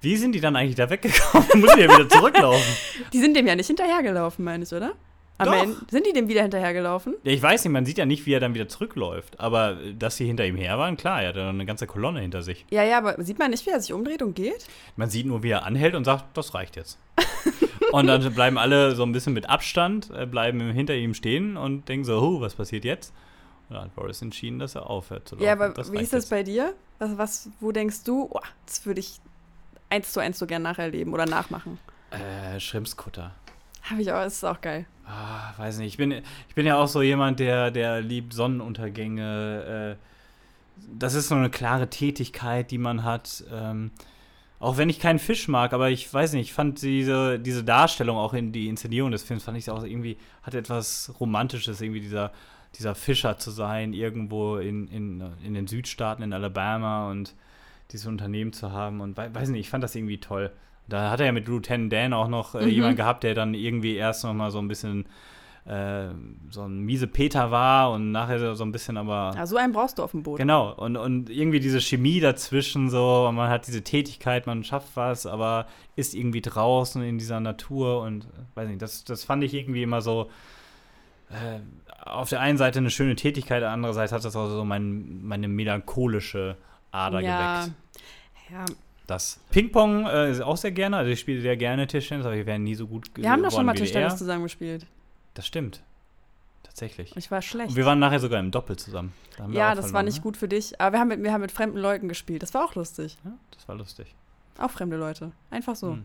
Wie 0.00 0.16
sind 0.16 0.32
die 0.32 0.40
dann 0.40 0.56
eigentlich 0.56 0.76
da 0.76 0.88
weggekommen? 0.88 1.48
Muss 1.60 1.74
ich 1.74 1.84
ja 1.84 1.94
wieder 1.94 2.08
zurücklaufen. 2.08 2.76
Die 3.12 3.18
sind 3.18 3.36
dem 3.36 3.46
ja 3.46 3.54
nicht 3.54 3.66
hinterhergelaufen, 3.66 4.44
meine 4.44 4.64
ich, 4.64 4.72
oder? 4.72 4.92
Am. 5.36 5.52
Ende, 5.52 5.76
sind 5.90 6.06
die 6.06 6.12
dem 6.12 6.28
wieder 6.28 6.42
hinterhergelaufen? 6.42 7.14
Ja, 7.22 7.32
ich 7.32 7.42
weiß 7.42 7.64
nicht, 7.64 7.72
man 7.72 7.86
sieht 7.86 7.96
ja 7.96 8.04
nicht, 8.04 8.26
wie 8.26 8.34
er 8.34 8.40
dann 8.40 8.54
wieder 8.54 8.68
zurückläuft. 8.68 9.40
Aber 9.40 9.80
äh, 9.80 9.94
dass 9.94 10.16
sie 10.16 10.26
hinter 10.26 10.46
ihm 10.46 10.56
her 10.56 10.78
waren, 10.78 10.96
klar, 10.96 11.22
er 11.22 11.28
hat 11.30 11.36
dann 11.36 11.48
eine 11.48 11.64
ganze 11.64 11.86
Kolonne 11.86 12.20
hinter 12.20 12.42
sich. 12.42 12.66
Ja, 12.70 12.82
ja, 12.82 12.98
aber 12.98 13.22
sieht 13.22 13.38
man 13.38 13.50
nicht, 13.50 13.64
wie 13.66 13.70
er 13.70 13.80
sich 13.80 13.92
umdreht 13.92 14.22
und 14.22 14.34
geht? 14.34 14.66
Man 14.96 15.08
sieht 15.08 15.26
nur, 15.26 15.42
wie 15.42 15.50
er 15.50 15.64
anhält 15.64 15.94
und 15.94 16.04
sagt, 16.04 16.36
das 16.36 16.54
reicht 16.54 16.76
jetzt. 16.76 16.98
und 17.92 18.06
dann 18.06 18.34
bleiben 18.34 18.58
alle 18.58 18.94
so 18.94 19.02
ein 19.02 19.12
bisschen 19.12 19.32
mit 19.32 19.48
Abstand, 19.48 20.10
äh, 20.14 20.26
bleiben 20.26 20.60
hinter 20.72 20.94
ihm 20.94 21.14
stehen 21.14 21.56
und 21.56 21.88
denken 21.88 22.04
so, 22.04 22.20
oh, 22.20 22.40
was 22.40 22.54
passiert 22.54 22.84
jetzt? 22.84 23.14
Und 23.68 23.76
dann 23.76 23.84
hat 23.84 23.94
Boris 23.94 24.20
entschieden, 24.20 24.58
dass 24.58 24.74
er 24.74 24.90
aufhört 24.90 25.28
zu 25.28 25.36
laufen. 25.36 25.46
Ja, 25.46 25.52
aber 25.52 25.74
wie 25.90 26.02
ist 26.02 26.12
das 26.12 26.24
jetzt. 26.24 26.30
bei 26.30 26.42
dir? 26.42 26.74
Was, 26.98 27.16
was, 27.16 27.50
wo 27.60 27.72
denkst 27.72 28.04
du, 28.04 28.28
oh, 28.30 28.40
das 28.66 28.84
würde 28.84 29.00
ich 29.00 29.20
eins 29.90 30.12
zu 30.12 30.20
eins 30.20 30.38
so 30.38 30.46
gern 30.46 30.62
nacherleben 30.62 31.12
oder 31.12 31.26
nachmachen? 31.26 31.78
Äh, 32.10 32.58
Schrimpskutter. 32.58 33.32
Habe 33.82 34.02
ich 34.02 34.10
auch, 34.10 34.22
das 34.22 34.34
ist 34.34 34.44
auch 34.44 34.60
geil. 34.60 34.86
Ah, 35.06 35.52
weiß 35.56 35.78
nicht. 35.78 35.88
Ich 35.88 35.96
bin, 35.96 36.12
ich 36.12 36.54
bin 36.54 36.66
ja 36.66 36.76
auch 36.76 36.88
so 36.88 37.02
jemand, 37.02 37.40
der, 37.40 37.70
der 37.70 38.00
liebt 38.00 38.32
Sonnenuntergänge. 38.32 39.96
Äh, 39.98 40.04
das 40.98 41.14
ist 41.14 41.28
so 41.28 41.34
eine 41.34 41.50
klare 41.50 41.90
Tätigkeit, 41.90 42.70
die 42.70 42.78
man 42.78 43.04
hat. 43.04 43.44
Ähm, 43.52 43.90
auch 44.60 44.76
wenn 44.76 44.90
ich 44.90 45.00
keinen 45.00 45.18
Fisch 45.18 45.48
mag, 45.48 45.72
aber 45.72 45.90
ich 45.90 46.12
weiß 46.12 46.34
nicht, 46.34 46.48
ich 46.48 46.52
fand 46.52 46.82
diese, 46.82 47.38
diese 47.38 47.64
Darstellung 47.64 48.18
auch 48.18 48.34
in 48.34 48.52
die 48.52 48.68
Inszenierung 48.68 49.10
des 49.10 49.22
Films, 49.22 49.44
fand 49.44 49.56
ich 49.56 49.70
auch 49.70 49.82
irgendwie, 49.82 50.18
hat 50.42 50.54
etwas 50.54 51.12
Romantisches, 51.18 51.80
irgendwie 51.80 52.00
dieser, 52.00 52.30
dieser 52.78 52.94
Fischer 52.94 53.38
zu 53.38 53.50
sein, 53.50 53.94
irgendwo 53.94 54.58
in, 54.58 54.86
in, 54.88 55.24
in 55.42 55.54
den 55.54 55.66
Südstaaten, 55.66 56.22
in 56.22 56.34
Alabama 56.34 57.10
und 57.10 57.34
dieses 57.92 58.06
Unternehmen 58.06 58.52
zu 58.52 58.72
haben 58.72 59.00
und 59.00 59.16
wei- 59.16 59.32
weiß 59.34 59.48
nicht, 59.50 59.60
ich 59.60 59.70
fand 59.70 59.82
das 59.84 59.94
irgendwie 59.94 60.18
toll. 60.18 60.50
Da 60.88 61.10
hat 61.10 61.20
er 61.20 61.26
ja 61.26 61.32
mit 61.32 61.46
Lieutenant 61.46 61.92
Dan 61.92 62.12
auch 62.12 62.28
noch 62.28 62.54
äh, 62.54 62.64
Mhm. 62.64 62.68
jemanden 62.70 62.96
gehabt, 62.96 63.22
der 63.22 63.34
dann 63.34 63.54
irgendwie 63.54 63.94
erst 63.96 64.24
noch 64.24 64.34
mal 64.34 64.50
so 64.50 64.58
ein 64.58 64.68
bisschen 64.68 65.06
äh, 65.66 66.08
so 66.48 66.62
ein 66.62 66.80
miese 66.80 67.06
Peter 67.06 67.50
war 67.50 67.92
und 67.92 68.12
nachher 68.12 68.54
so 68.56 68.64
ein 68.64 68.72
bisschen 68.72 68.96
aber 68.96 69.32
Ja, 69.36 69.46
so 69.46 69.56
einen 69.58 69.72
brauchst 69.74 69.98
du 69.98 70.02
auf 70.02 70.12
dem 70.12 70.22
Boot. 70.22 70.38
Genau, 70.38 70.72
und, 70.74 70.96
und 70.96 71.28
irgendwie 71.28 71.60
diese 71.60 71.80
Chemie 71.82 72.18
dazwischen, 72.18 72.88
so, 72.88 73.30
man 73.32 73.50
hat 73.50 73.66
diese 73.66 73.82
Tätigkeit, 73.84 74.46
man 74.46 74.64
schafft 74.64 74.88
was, 74.96 75.26
aber 75.26 75.66
ist 75.96 76.14
irgendwie 76.14 76.40
draußen 76.40 77.02
in 77.02 77.18
dieser 77.18 77.40
Natur 77.40 78.00
und 78.02 78.24
äh, 78.24 78.28
weiß 78.56 78.68
nicht, 78.68 78.80
das, 78.82 79.04
das 79.04 79.22
fand 79.24 79.44
ich 79.44 79.52
irgendwie 79.54 79.82
immer 79.82 80.00
so. 80.00 80.30
Äh, 81.28 81.60
auf 82.04 82.30
der 82.30 82.40
einen 82.40 82.56
Seite 82.58 82.78
eine 82.78 82.90
schöne 82.90 83.14
Tätigkeit, 83.14 83.62
andererseits 83.62 84.10
hat 84.12 84.24
das 84.24 84.34
auch 84.34 84.48
so 84.48 84.64
mein, 84.64 85.22
meine 85.22 85.46
melancholische 85.46 86.56
Ader 86.92 87.20
ja. 87.20 87.62
geweckt. 87.62 87.76
Ja, 88.50 88.64
Das 89.06 89.40
Ping-Pong 89.50 90.06
äh, 90.06 90.30
ist 90.30 90.40
auch 90.40 90.56
sehr 90.56 90.72
gerne, 90.72 90.96
also 90.96 91.10
ich 91.10 91.20
spiele 91.20 91.40
sehr 91.40 91.56
gerne 91.56 91.86
Tischtennis, 91.86 92.26
aber 92.26 92.34
wir 92.34 92.46
werden 92.46 92.64
nie 92.64 92.74
so 92.74 92.86
gut 92.86 93.10
wir 93.14 93.30
haben 93.30 93.42
doch 93.42 93.52
schon 93.52 93.66
mal 93.66 93.74
Tischtennis 93.74 94.16
zusammen 94.16 94.44
gespielt. 94.44 94.86
Das 95.34 95.46
stimmt. 95.46 95.82
Tatsächlich. 96.62 97.16
Ich 97.16 97.30
war 97.30 97.42
schlecht. 97.42 97.70
Und 97.70 97.76
wir 97.76 97.84
waren 97.84 97.98
nachher 97.98 98.20
sogar 98.20 98.38
im 98.38 98.50
Doppel 98.50 98.76
zusammen. 98.76 99.12
Da 99.36 99.46
ja, 99.48 99.74
das 99.74 99.92
war 99.92 100.02
nicht 100.02 100.18
ne? 100.18 100.22
gut 100.22 100.36
für 100.36 100.48
dich. 100.48 100.80
Aber 100.80 100.94
wir 100.94 101.00
haben, 101.00 101.08
mit, 101.08 101.22
wir 101.22 101.32
haben 101.32 101.40
mit 101.40 101.52
fremden 101.52 101.78
Leuten 101.78 102.08
gespielt. 102.08 102.42
Das 102.42 102.54
war 102.54 102.64
auch 102.64 102.74
lustig. 102.74 103.16
Ja, 103.24 103.32
das 103.50 103.66
war 103.68 103.74
lustig. 103.74 104.14
Auch 104.56 104.70
fremde 104.70 104.96
Leute. 104.96 105.32
Einfach 105.50 105.74
so. 105.74 105.92
Hm. 105.92 106.04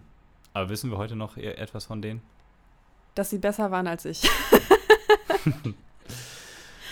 Aber 0.53 0.69
wissen 0.69 0.89
wir 0.89 0.97
heute 0.97 1.15
noch 1.15 1.37
e- 1.37 1.53
etwas 1.53 1.85
von 1.85 2.01
denen? 2.01 2.21
Dass 3.13 3.29
sie 3.29 3.37
besser 3.37 3.69
waren 3.71 3.87
als 3.87 4.05
ich. 4.05 4.21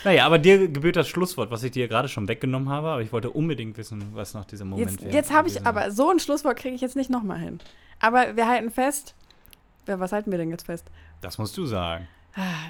Naja, 0.03 0.25
aber 0.25 0.37
dir 0.37 0.67
gebührt 0.67 0.95
das 0.95 1.07
Schlusswort, 1.07 1.49
was 1.51 1.63
ich 1.63 1.71
dir 1.71 1.87
gerade 1.87 2.09
schon 2.09 2.27
weggenommen 2.27 2.69
habe, 2.69 2.89
aber 2.89 3.01
ich 3.01 3.11
wollte 3.11 3.29
unbedingt 3.29 3.77
wissen, 3.77 4.03
was 4.13 4.33
nach 4.33 4.45
diesem 4.45 4.69
Moment 4.69 4.91
Jetzt, 4.91 5.01
wäre. 5.03 5.13
jetzt 5.13 5.31
habe 5.31 5.47
ich 5.47 5.65
aber 5.65 5.91
so 5.91 6.09
ein 6.09 6.19
Schlusswort 6.19 6.57
kriege 6.57 6.75
ich 6.75 6.81
jetzt 6.81 6.95
nicht 6.95 7.09
nochmal 7.09 7.39
hin. 7.39 7.59
Aber 7.99 8.35
wir 8.35 8.47
halten 8.47 8.69
fest. 8.69 9.15
Ja, 9.87 9.99
was 9.99 10.11
halten 10.11 10.31
wir 10.31 10.37
denn 10.37 10.49
jetzt 10.49 10.65
fest? 10.65 10.89
Das 11.21 11.37
musst 11.37 11.57
du 11.57 11.65
sagen. 11.65 12.07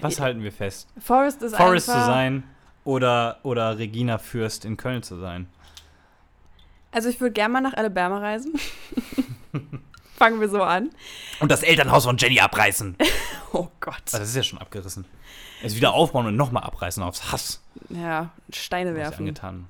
Was 0.02 0.20
halten 0.20 0.44
wir 0.44 0.52
fest? 0.52 0.90
Forrest 1.00 1.42
ist 1.42 1.56
Forrest 1.56 1.86
zu 1.86 1.94
sein 1.94 2.44
oder, 2.84 3.40
oder 3.44 3.78
Regina 3.78 4.18
Fürst 4.18 4.66
in 4.66 4.78
Köln 4.78 5.04
zu 5.04 5.18
sein? 5.18 5.48
Also 6.92 7.10
ich 7.10 7.20
würde 7.22 7.34
gerne 7.34 7.54
mal 7.54 7.62
nach 7.62 7.74
Alabama 7.74 8.20
reisen. 8.20 8.54
Fangen 10.16 10.40
wir 10.40 10.50
so 10.50 10.62
an. 10.62 10.90
Und 11.40 11.52
das 11.52 11.64
Elternhaus 11.64 12.06
von 12.06 12.18
Jenny 12.18 12.40
abreißen. 12.40 12.96
Oh 13.56 13.68
Gott. 13.82 14.02
Ah, 14.14 14.18
das 14.18 14.30
ist 14.30 14.36
ja 14.36 14.42
schon 14.42 14.58
abgerissen. 14.58 15.06
Es 15.62 15.76
wieder 15.76 15.94
aufbauen 15.94 16.26
und 16.26 16.36
nochmal 16.36 16.64
abreißen 16.64 17.04
aufs 17.04 17.32
Hass, 17.32 17.62
Ja, 17.90 18.32
Steine 18.52 18.90
was 18.94 18.98
werfen. 18.98 19.20
angetan 19.20 19.68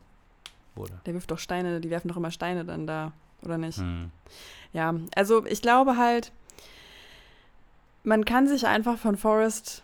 wurde. 0.74 0.94
Der 1.06 1.14
wirft 1.14 1.30
doch 1.32 1.38
Steine, 1.38 1.82
die 1.82 1.90
werfen 1.90 2.08
doch 2.08 2.16
immer 2.16 2.32
Steine 2.32 2.64
dann 2.64 2.88
da, 2.88 3.12
oder 3.42 3.58
nicht? 3.58 3.80
Hm. 3.80 4.10
Ja, 4.72 4.94
also 5.18 5.46
ich 5.48 5.62
glaube 5.62 5.98
halt, 5.98 6.32
man 8.04 8.24
kann 8.24 8.48
sich 8.48 8.66
einfach 8.68 8.98
von 8.98 9.18
Forrest, 9.18 9.84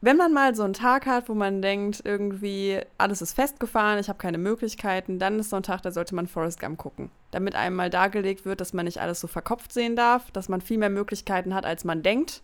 wenn 0.00 0.16
man 0.16 0.32
mal 0.32 0.54
so 0.54 0.62
einen 0.62 0.74
Tag 0.74 1.06
hat, 1.06 1.28
wo 1.28 1.34
man 1.34 1.60
denkt, 1.60 2.02
irgendwie 2.04 2.80
alles 2.98 3.20
ist 3.20 3.34
festgefahren, 3.34 3.98
ich 3.98 4.08
habe 4.08 4.18
keine 4.18 4.38
Möglichkeiten, 4.38 5.18
dann 5.18 5.40
ist 5.40 5.50
so 5.50 5.56
ein 5.56 5.64
Tag, 5.64 5.82
da 5.82 5.90
sollte 5.90 6.14
man 6.14 6.28
Forrest 6.28 6.60
Gump 6.60 6.78
gucken. 6.78 7.10
Damit 7.32 7.56
einem 7.56 7.74
mal 7.74 7.90
dargelegt 7.90 8.44
wird, 8.44 8.60
dass 8.60 8.72
man 8.72 8.84
nicht 8.84 9.00
alles 9.00 9.20
so 9.20 9.26
verkopft 9.26 9.72
sehen 9.72 9.96
darf, 9.96 10.30
dass 10.30 10.48
man 10.48 10.60
viel 10.60 10.78
mehr 10.78 10.90
Möglichkeiten 10.90 11.52
hat, 11.52 11.64
als 11.64 11.84
man 11.84 12.02
denkt 12.02 12.42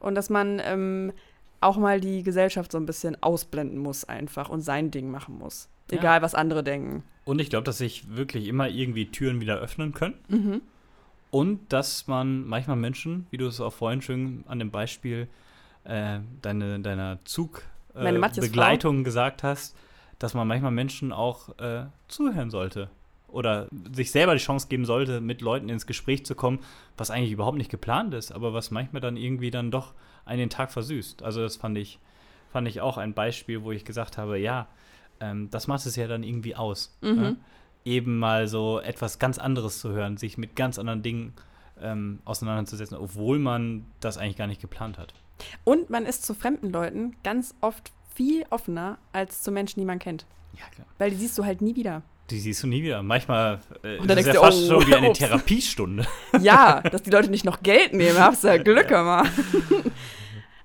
und 0.00 0.14
dass 0.14 0.28
man 0.28 0.60
ähm, 0.62 1.12
auch 1.60 1.78
mal 1.78 2.00
die 2.00 2.22
Gesellschaft 2.22 2.72
so 2.72 2.78
ein 2.78 2.86
bisschen 2.86 3.22
ausblenden 3.22 3.78
muss 3.78 4.04
einfach 4.04 4.50
und 4.50 4.60
sein 4.60 4.90
Ding 4.90 5.10
machen 5.10 5.38
muss. 5.38 5.68
Ja. 5.90 5.98
Egal, 5.98 6.20
was 6.20 6.34
andere 6.34 6.62
denken. 6.62 7.04
Und 7.24 7.40
ich 7.40 7.48
glaube, 7.48 7.64
dass 7.64 7.78
sich 7.78 8.16
wirklich 8.16 8.48
immer 8.48 8.68
irgendwie 8.68 9.10
Türen 9.10 9.40
wieder 9.40 9.56
öffnen 9.58 9.92
können. 9.92 10.14
Mhm. 10.28 10.60
Und 11.30 11.72
dass 11.72 12.06
man 12.06 12.46
manchmal 12.46 12.76
Menschen, 12.76 13.26
wie 13.30 13.36
du 13.36 13.46
es 13.46 13.60
auch 13.60 13.72
vorhin 13.72 14.02
schön 14.02 14.44
an 14.46 14.58
dem 14.58 14.70
Beispiel 14.70 15.28
äh, 15.86 16.20
deine, 16.42 16.80
deiner. 16.80 17.18
Zugbegleitung 17.24 19.04
gesagt 19.04 19.42
hast, 19.42 19.76
dass 20.18 20.34
man 20.34 20.48
manchmal 20.48 20.72
Menschen 20.72 21.12
auch 21.12 21.58
äh, 21.58 21.86
zuhören 22.08 22.50
sollte. 22.50 22.90
Oder 23.28 23.68
sich 23.92 24.10
selber 24.10 24.34
die 24.34 24.40
Chance 24.40 24.68
geben 24.68 24.84
sollte, 24.84 25.20
mit 25.20 25.42
Leuten 25.42 25.68
ins 25.68 25.86
Gespräch 25.86 26.24
zu 26.24 26.34
kommen, 26.34 26.60
was 26.96 27.10
eigentlich 27.10 27.32
überhaupt 27.32 27.58
nicht 27.58 27.70
geplant 27.70 28.14
ist, 28.14 28.32
aber 28.32 28.54
was 28.54 28.70
manchmal 28.70 29.00
dann 29.00 29.16
irgendwie 29.16 29.50
dann 29.50 29.70
doch 29.70 29.94
einen 30.24 30.40
den 30.40 30.50
Tag 30.50 30.72
versüßt. 30.72 31.22
Also 31.22 31.42
das 31.42 31.56
fand 31.56 31.76
ich, 31.76 31.98
fand 32.50 32.66
ich 32.68 32.80
auch 32.80 32.98
ein 32.98 33.14
Beispiel, 33.14 33.62
wo 33.62 33.72
ich 33.72 33.84
gesagt 33.84 34.16
habe, 34.16 34.38
ja, 34.38 34.68
ähm, 35.20 35.50
das 35.50 35.66
macht 35.66 35.84
es 35.86 35.96
ja 35.96 36.06
dann 36.06 36.22
irgendwie 36.22 36.56
aus. 36.56 36.96
Mhm. 37.02 37.14
Ne? 37.14 37.36
Eben 37.84 38.18
mal 38.18 38.48
so 38.48 38.80
etwas 38.80 39.18
ganz 39.18 39.38
anderes 39.38 39.80
zu 39.80 39.90
hören, 39.90 40.16
sich 40.16 40.38
mit 40.38 40.56
ganz 40.56 40.78
anderen 40.78 41.02
Dingen 41.02 41.34
ähm, 41.80 42.20
auseinanderzusetzen, 42.24 42.96
obwohl 42.96 43.38
man 43.38 43.84
das 44.00 44.18
eigentlich 44.18 44.36
gar 44.36 44.46
nicht 44.46 44.60
geplant 44.60 44.98
hat. 44.98 45.14
Und 45.64 45.90
man 45.90 46.06
ist 46.06 46.24
zu 46.24 46.34
fremden 46.34 46.70
Leuten 46.70 47.16
ganz 47.22 47.54
oft 47.60 47.92
viel 48.14 48.44
offener 48.50 48.98
als 49.12 49.42
zu 49.42 49.52
Menschen, 49.52 49.80
die 49.80 49.86
man 49.86 49.98
kennt. 49.98 50.26
Ja, 50.54 50.64
klar. 50.74 50.86
Weil 50.98 51.10
die 51.10 51.16
siehst 51.16 51.36
du 51.38 51.44
halt 51.44 51.60
nie 51.60 51.76
wieder. 51.76 52.02
Die 52.30 52.40
siehst 52.40 52.62
du 52.62 52.66
nie 52.66 52.82
wieder. 52.82 53.02
Manchmal 53.02 53.60
äh, 53.82 53.98
Und 53.98 54.10
dann 54.10 54.18
ist 54.18 54.26
es 54.26 54.34
ja 54.34 54.40
fast 54.40 54.64
oh, 54.64 54.80
schon 54.80 54.86
wie 54.88 54.94
eine 54.94 55.10
ups. 55.10 55.18
Therapiestunde. 55.18 56.06
Ja, 56.40 56.80
dass 56.90 57.02
die 57.02 57.10
Leute 57.10 57.30
nicht 57.30 57.44
noch 57.44 57.62
Geld 57.62 57.92
nehmen, 57.92 58.18
hab's 58.18 58.42
ja 58.42 58.56
Glück 58.56 58.88
gemacht. 58.88 59.32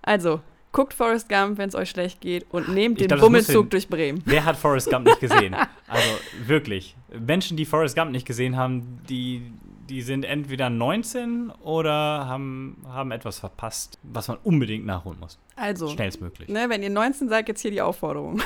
Also, 0.03 0.41
guckt 0.72 0.95
Forrest 0.95 1.30
Gump, 1.30 1.59
wenn 1.59 1.69
es 1.69 1.76
euch 1.76 1.91
schlecht 1.91 2.22
geht 2.22 2.47
und 2.49 2.69
nehmt 2.69 2.99
Ich 2.99 3.07
den 3.07 3.09
glaub, 3.09 3.28
Bummelzug 3.28 3.69
durch 3.69 3.88
Bremen. 3.88 4.24
Wer 4.26 4.45
hat 4.45 4.57
Forrest 4.57 4.89
Gump 4.89 5.05
nicht 5.05 5.19
gesehen? 5.19 5.55
Also 5.88 6.09
wirklich. 6.47 6.95
Menschen, 7.19 7.55
die 7.55 7.65
Forrest 7.65 7.95
Gump 7.95 8.09
nicht 8.09 8.26
gesehen 8.26 8.57
haben, 8.57 8.99
die, 9.07 9.43
die 9.90 10.02
sind 10.02 10.24
entweder 10.26 10.70
19 10.70 11.52
oder 11.64 11.92
haben, 12.28 12.78
haben 12.88 13.12
etwas 13.12 13.40
verpasst, 13.40 13.98
was 14.04 14.28
man 14.28 14.38
unbedingt 14.44 14.86
nachholen 14.86 15.20
muss. 15.20 15.38
Also, 15.56 15.88
Schnellstmöglich. 15.90 16.50
ne, 16.50 16.66
wenn 16.70 16.82
ihr 16.84 16.90
19 16.90 17.30
seid, 17.30 17.48
jetzt 17.48 17.62
hier 17.62 17.72
die 17.72 17.82
Aufforderung. 17.82 18.42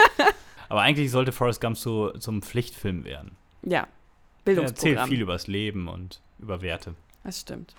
Aber 0.68 0.80
eigentlich 0.82 1.10
sollte 1.10 1.32
Forrest 1.32 1.60
Gump 1.60 1.76
so 1.76 2.10
zum 2.12 2.42
Pflichtfilm 2.42 3.04
werden. 3.04 3.32
Ja, 3.62 3.80
Er 3.80 3.84
erzählt 3.86 4.44
Bildungsprogramm. 4.44 5.08
viel 5.08 5.20
übers 5.22 5.46
Leben 5.46 5.88
und 5.88 6.20
über 6.38 6.60
Werte. 6.62 6.94
Das 7.22 7.40
stimmt. 7.40 7.74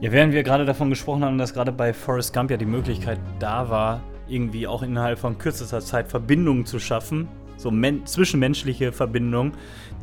Ja, 0.00 0.12
während 0.12 0.32
wir 0.32 0.44
gerade 0.44 0.64
davon 0.64 0.90
gesprochen 0.90 1.24
haben, 1.24 1.38
dass 1.38 1.52
gerade 1.52 1.72
bei 1.72 1.92
Forrest 1.92 2.32
Gump 2.32 2.50
ja 2.52 2.56
die 2.56 2.64
Möglichkeit 2.66 3.18
da 3.40 3.68
war, 3.68 4.00
irgendwie 4.28 4.66
auch 4.68 4.82
innerhalb 4.82 5.18
von 5.18 5.38
kürzester 5.38 5.80
Zeit 5.80 6.08
Verbindungen 6.08 6.66
zu 6.66 6.78
schaffen, 6.78 7.26
so 7.58 7.70
men 7.70 8.06
zwischenmenschliche 8.06 8.92
Verbindungen, 8.92 9.52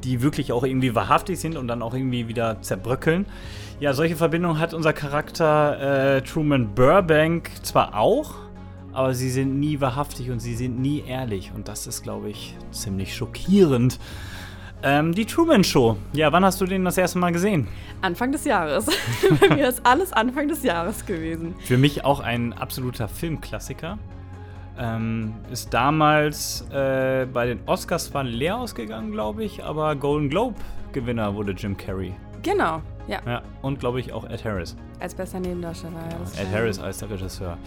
die 0.04 0.22
wirklich 0.22 0.52
auch 0.52 0.64
irgendwie 0.64 0.94
wahrhaftig 0.94 1.40
sind 1.40 1.58
und 1.58 1.68
dann 1.68 1.82
auch 1.82 1.96
irgendwie 1.96 2.28
wieder 2.28 2.62
zerbröckeln. 2.62 3.26
Ja, 3.80 3.94
solche 3.94 4.16
Verbindungen 4.16 4.60
hat 4.60 4.74
unser 4.74 4.94
Charakter 4.94 6.18
äh, 6.18 6.22
Truman 6.22 6.76
Burbank 6.76 7.50
zwar 7.64 7.98
auch, 7.98 8.36
aber 8.94 9.14
sie 9.14 9.30
sind 9.30 9.60
nie 9.60 9.82
wahrhaftig 9.82 10.30
und 10.30 10.40
sie 10.40 10.56
sind 10.56 10.80
nie 10.80 11.04
ehrlich. 11.06 11.52
Und 11.56 11.68
das 11.68 11.88
ist, 11.88 12.04
glaube 12.04 12.30
ich, 12.30 12.56
ziemlich 12.72 13.16
schockierend. 13.16 14.00
Ähm, 14.84 15.14
die 15.14 15.26
Truman 15.26 15.64
Show. 15.64 15.98
Ja, 16.14 16.32
wann 16.32 16.46
hast 16.46 16.62
du 16.62 16.66
den 16.66 16.86
das 16.86 16.98
erste 16.98 17.18
Mal 17.18 17.32
gesehen? 17.32 17.68
Anfang 18.02 18.32
des 18.32 18.46
Jahres. 18.46 18.86
Bei 19.42 19.56
mir 19.56 19.68
ist 19.68 19.86
alles 19.86 20.14
Anfang 20.14 20.48
des 20.48 20.64
Jahres 20.64 21.06
gewesen. 21.06 21.56
Für 21.64 21.78
mich 21.78 22.06
auch 22.06 22.20
ein 22.20 22.54
absoluter 22.54 23.08
Filmklassiker. 23.08 23.98
Ähm, 24.78 25.34
ist 25.52 25.74
damals 25.74 26.66
äh, 26.72 27.26
bei 27.32 27.46
den 27.48 27.60
Oscars 27.66 28.06
zwar 28.08 28.24
leer 28.26 28.58
ausgegangen, 28.58 29.12
glaube 29.12 29.44
ich, 29.46 29.64
aber 29.64 29.96
Golden 29.96 30.30
Globe-Gewinner 30.30 31.34
wurde 31.34 31.54
Jim 31.54 31.78
Carrey. 31.78 32.14
Genau, 32.44 32.82
ja, 33.08 33.20
Ja, 33.26 33.42
und 33.62 33.80
glaube 33.80 34.00
ich 34.02 34.12
auch 34.12 34.30
Ed 34.30 34.44
Harris. 34.44 34.76
als 35.00 35.16
bester 35.16 35.40
Nebendarsteller. 35.40 35.94
Ja, 36.12 36.18
das 36.20 36.38
Ed 36.40 36.48
Harris 36.52 36.80
als 36.80 36.98
der 36.98 37.10
Regisseur. 37.10 37.58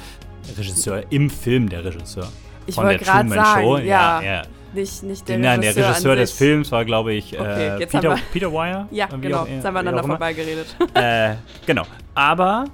Regisseur 0.56 1.02
im 1.10 1.30
Film, 1.30 1.68
der 1.68 1.84
Regisseur. 1.84 2.28
Ich 2.66 2.76
wollte 2.76 2.98
der 2.98 2.98
gerade 2.98 3.28
sagen, 3.30 3.62
Show. 3.62 3.78
ja, 3.78 4.20
ja. 4.20 4.42
Nicht, 4.74 5.02
nicht 5.02 5.26
der 5.28 5.38
Nein, 5.38 5.62
der 5.62 5.70
Regisseur, 5.70 5.86
an 5.86 5.92
Regisseur 5.94 6.16
des. 6.16 6.32
Films 6.32 6.70
war, 6.72 6.84
glaube 6.84 7.14
ich, 7.14 7.32
Okay, 7.40 7.68
äh, 7.82 7.86
Peter, 7.86 8.02
wir- 8.02 8.18
Peter 8.30 8.52
Wire. 8.52 8.86
Ja, 8.90 9.06
genau, 9.06 9.38
auch- 9.38 9.48
jetzt 9.48 9.64
haben 9.64 9.74
wir 9.74 9.80
aneinander 9.80 10.04
vorbeigeredet. 10.04 10.66
äh, 10.94 11.34
genau. 11.66 11.84
Aber 12.14 12.66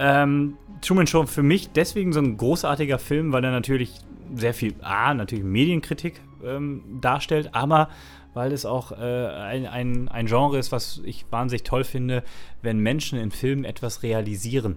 ähm, 0.00 0.56
Truman 0.80 1.06
Show 1.06 1.26
für 1.26 1.42
mich 1.42 1.70
deswegen 1.70 2.12
so 2.12 2.20
ein 2.20 2.36
großartiger 2.36 2.98
Film, 2.98 3.32
weil 3.32 3.44
er 3.44 3.50
natürlich 3.50 4.00
sehr 4.34 4.54
viel, 4.54 4.74
A, 4.82 5.14
natürlich 5.14 5.44
Medienkritik 5.44 6.20
ähm, 6.44 6.98
darstellt, 7.00 7.54
aber 7.54 7.88
weil 8.34 8.52
es 8.52 8.66
auch 8.66 8.92
äh, 8.92 8.94
ein, 8.94 9.66
ein, 9.66 10.08
ein 10.08 10.26
Genre 10.26 10.58
ist, 10.58 10.70
was 10.70 11.00
ich 11.04 11.24
wahnsinnig 11.30 11.64
toll 11.64 11.84
finde, 11.84 12.22
wenn 12.62 12.78
Menschen 12.78 13.18
in 13.18 13.30
Filmen 13.30 13.64
etwas 13.64 14.02
realisieren. 14.02 14.76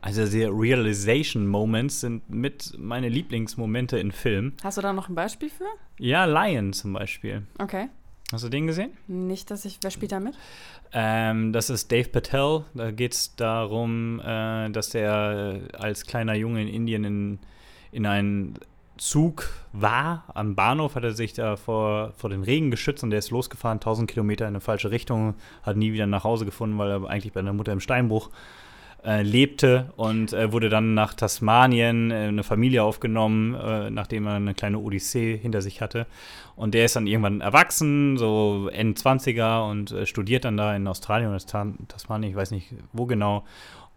Also 0.00 0.26
die 0.26 0.42
Realization 0.44 1.46
Moments 1.46 2.00
sind 2.00 2.28
mit 2.28 2.74
meine 2.76 3.08
Lieblingsmomente 3.08 3.98
in 3.98 4.10
Filmen. 4.10 4.54
Hast 4.64 4.76
du 4.76 4.82
da 4.82 4.92
noch 4.92 5.08
ein 5.08 5.14
Beispiel 5.14 5.48
für? 5.48 5.68
Ja, 5.98 6.24
Lion 6.24 6.72
zum 6.72 6.92
Beispiel. 6.92 7.46
Okay. 7.58 7.88
Hast 8.32 8.44
du 8.44 8.48
den 8.48 8.66
gesehen? 8.66 8.92
Nicht, 9.06 9.50
dass 9.50 9.64
ich. 9.66 9.78
Wer 9.82 9.90
spielt 9.90 10.12
da 10.12 10.20
mit? 10.20 10.34
Ähm, 10.92 11.52
das 11.52 11.68
ist 11.68 11.92
Dave 11.92 12.08
Patel. 12.08 12.64
Da 12.74 12.90
geht 12.90 13.12
es 13.12 13.36
darum, 13.36 14.20
äh, 14.20 14.70
dass 14.70 14.94
er 14.94 15.60
als 15.78 16.06
kleiner 16.06 16.34
Junge 16.34 16.62
in 16.62 16.68
Indien 16.68 17.04
in, 17.04 17.38
in 17.92 18.06
einen 18.06 18.58
Zug 18.96 19.50
war. 19.72 20.24
Am 20.34 20.54
Bahnhof 20.54 20.94
hat 20.94 21.04
er 21.04 21.12
sich 21.12 21.34
da 21.34 21.56
vor, 21.56 22.12
vor 22.16 22.30
den 22.30 22.42
Regen 22.42 22.70
geschützt 22.70 23.02
und 23.02 23.10
der 23.10 23.18
ist 23.18 23.30
losgefahren, 23.30 23.76
1000 23.76 24.10
Kilometer 24.10 24.44
in 24.46 24.54
eine 24.54 24.60
falsche 24.60 24.90
Richtung, 24.90 25.34
hat 25.62 25.76
nie 25.76 25.92
wieder 25.92 26.06
nach 26.06 26.24
Hause 26.24 26.44
gefunden, 26.44 26.78
weil 26.78 26.90
er 26.90 27.08
eigentlich 27.08 27.32
bei 27.32 27.42
der 27.42 27.52
Mutter 27.52 27.72
im 27.72 27.80
Steinbruch 27.80 28.30
äh, 29.04 29.22
lebte 29.22 29.92
und 29.96 30.32
äh, 30.32 30.52
wurde 30.52 30.68
dann 30.68 30.94
nach 30.94 31.14
Tasmanien 31.14 32.10
äh, 32.10 32.14
eine 32.28 32.42
Familie 32.44 32.84
aufgenommen, 32.84 33.54
äh, 33.54 33.90
nachdem 33.90 34.26
er 34.26 34.34
eine 34.34 34.54
kleine 34.54 34.78
Odyssee 34.78 35.36
hinter 35.36 35.60
sich 35.60 35.80
hatte. 35.80 36.06
Und 36.54 36.74
der 36.74 36.84
ist 36.84 36.94
dann 36.94 37.06
irgendwann 37.06 37.40
erwachsen, 37.40 38.16
so 38.16 38.70
N20er 38.72 39.68
und 39.70 39.90
äh, 39.90 40.06
studiert 40.06 40.44
dann 40.44 40.56
da 40.56 40.74
in 40.76 40.86
Australien 40.86 41.30
oder 41.30 41.40
Tas- 41.40 41.74
Tasmanien, 41.88 42.30
ich 42.30 42.36
weiß 42.36 42.52
nicht 42.52 42.74
wo 42.92 43.06
genau. 43.06 43.44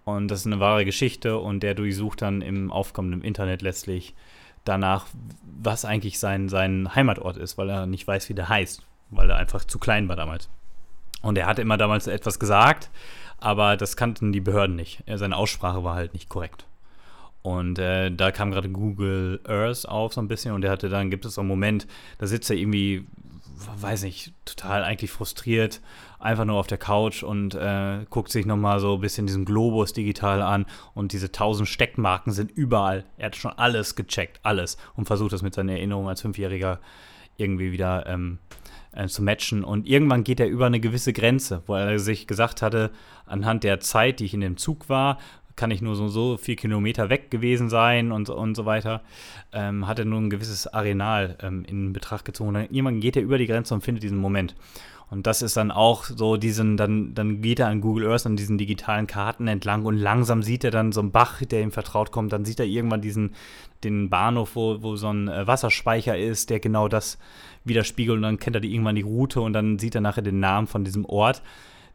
Und 0.05 0.29
das 0.29 0.41
ist 0.41 0.45
eine 0.47 0.59
wahre 0.59 0.85
Geschichte 0.85 1.37
und 1.37 1.61
der 1.63 1.73
durchsucht 1.73 2.21
dann 2.21 2.41
im 2.41 2.71
aufkommenden 2.71 3.21
Internet 3.21 3.61
letztlich 3.61 4.15
danach, 4.63 5.07
was 5.61 5.85
eigentlich 5.85 6.19
sein, 6.19 6.49
sein 6.49 6.95
Heimatort 6.95 7.37
ist, 7.37 7.57
weil 7.57 7.69
er 7.69 7.85
nicht 7.85 8.07
weiß, 8.07 8.29
wie 8.29 8.33
der 8.33 8.49
heißt, 8.49 8.83
weil 9.11 9.29
er 9.29 9.37
einfach 9.37 9.65
zu 9.65 9.77
klein 9.79 10.07
war 10.09 10.15
damals. 10.15 10.49
Und 11.21 11.37
er 11.37 11.47
hatte 11.47 11.61
immer 11.63 11.77
damals 11.77 12.05
etwas 12.07 12.39
gesagt, 12.39 12.91
aber 13.39 13.77
das 13.77 13.97
kannten 13.97 14.31
die 14.31 14.41
Behörden 14.41 14.75
nicht. 14.75 15.03
Seine 15.13 15.37
Aussprache 15.37 15.83
war 15.83 15.95
halt 15.95 16.13
nicht 16.13 16.29
korrekt. 16.29 16.65
Und 17.45 17.77
äh, 17.77 18.09
da 18.09 18.31
kam 18.31 18.49
gerade 18.49 18.69
Google 18.69 19.39
Earth 19.47 19.87
auf 19.87 20.13
so 20.13 20.21
ein 20.21 20.27
bisschen 20.27 20.53
und 20.53 20.65
er 20.65 20.71
hatte 20.71 20.89
dann, 20.89 21.11
gibt 21.11 21.25
es 21.25 21.35
so 21.35 21.41
einen 21.41 21.47
Moment, 21.47 21.85
da 22.17 22.25
sitzt 22.25 22.49
er 22.49 22.57
irgendwie, 22.57 23.05
weiß 23.77 24.01
nicht, 24.01 24.33
total 24.45 24.83
eigentlich 24.83 25.11
frustriert, 25.11 25.79
einfach 26.17 26.45
nur 26.45 26.57
auf 26.57 26.65
der 26.65 26.79
Couch 26.79 27.21
und 27.21 27.53
äh, 27.53 27.99
guckt 28.09 28.31
sich 28.31 28.47
nochmal 28.47 28.79
so 28.79 28.95
ein 28.95 28.99
bisschen 28.99 29.27
diesen 29.27 29.45
Globus 29.45 29.93
digital 29.93 30.41
an 30.41 30.65
und 30.95 31.11
diese 31.11 31.31
tausend 31.31 31.69
Steckmarken 31.69 32.33
sind 32.33 32.49
überall. 32.49 33.05
Er 33.17 33.27
hat 33.27 33.35
schon 33.35 33.51
alles 33.51 33.93
gecheckt, 33.93 34.39
alles 34.41 34.77
und 34.95 35.05
versucht 35.05 35.33
das 35.33 35.43
mit 35.43 35.53
seinen 35.53 35.69
Erinnerungen 35.69 36.09
als 36.09 36.21
Fünfjähriger 36.21 36.79
irgendwie 37.37 37.71
wieder 37.71 38.07
ähm, 38.07 38.39
äh, 38.95 39.07
zu 39.07 39.23
matchen. 39.23 39.63
Und 39.63 39.87
irgendwann 39.87 40.23
geht 40.23 40.39
er 40.39 40.47
über 40.47 40.65
eine 40.65 40.79
gewisse 40.79 41.13
Grenze, 41.13 41.61
wo 41.67 41.75
er 41.75 41.99
sich 41.99 42.27
gesagt 42.27 42.61
hatte, 42.61 42.91
anhand 43.25 43.63
der 43.63 43.79
Zeit, 43.79 44.19
die 44.19 44.25
ich 44.25 44.33
in 44.33 44.41
dem 44.41 44.57
Zug 44.57 44.89
war, 44.89 45.17
kann 45.55 45.71
ich 45.71 45.81
nur 45.81 45.95
so, 45.95 46.07
so 46.07 46.37
viel 46.37 46.55
Kilometer 46.55 47.09
weg 47.09 47.31
gewesen 47.31 47.69
sein 47.69 48.11
und, 48.11 48.29
und 48.29 48.55
so 48.55 48.65
weiter, 48.65 49.01
ähm, 49.53 49.87
hat 49.87 49.99
er 49.99 50.05
nur 50.05 50.19
ein 50.19 50.29
gewisses 50.29 50.67
Arenal 50.67 51.37
ähm, 51.41 51.63
in 51.65 51.93
Betracht 51.93 52.25
gezogen. 52.25 52.53
Dann 52.53 52.63
irgendwann 52.63 52.99
geht 52.99 53.15
er 53.15 53.23
über 53.23 53.37
die 53.37 53.47
Grenze 53.47 53.73
und 53.73 53.81
findet 53.81 54.03
diesen 54.03 54.17
Moment. 54.17 54.55
Und 55.11 55.27
das 55.27 55.41
ist 55.41 55.55
dann 55.55 55.71
auch 55.71 56.03
so 56.05 56.35
diesen, 56.35 56.77
dann, 56.77 57.13
dann 57.13 57.41
geht 57.41 57.59
er 57.59 57.67
an 57.67 57.79
Google 57.79 58.09
Earth 58.09 58.25
an 58.25 58.35
diesen 58.35 58.57
digitalen 58.57 59.05
Karten 59.05 59.47
entlang 59.47 59.85
und 59.85 59.97
langsam 59.97 60.41
sieht 60.41 60.63
er 60.63 60.71
dann 60.71 60.91
so 60.91 60.99
einen 60.99 61.11
Bach, 61.11 61.41
der 61.43 61.61
ihm 61.61 61.71
vertraut 61.71 62.11
kommt. 62.11 62.33
Dann 62.33 62.43
sieht 62.43 62.59
er 62.59 62.65
irgendwann 62.65 63.01
diesen, 63.01 63.35
den 63.83 64.09
Bahnhof, 64.09 64.55
wo, 64.55 64.81
wo 64.81 64.95
so 64.95 65.09
ein 65.09 65.27
äh, 65.27 65.45
Wasserspeicher 65.45 66.17
ist, 66.17 66.49
der 66.49 66.59
genau 66.59 66.87
das 66.87 67.19
widerspiegelt. 67.65 68.17
Und 68.17 68.23
dann 68.23 68.39
kennt 68.39 68.55
er 68.55 68.61
die, 68.61 68.73
irgendwann 68.73 68.95
die 68.95 69.01
Route 69.01 69.41
und 69.41 69.53
dann 69.53 69.79
sieht 69.79 69.95
er 69.95 70.01
nachher 70.01 70.21
den 70.21 70.39
Namen 70.39 70.67
von 70.67 70.83
diesem 70.83 71.05
Ort, 71.05 71.41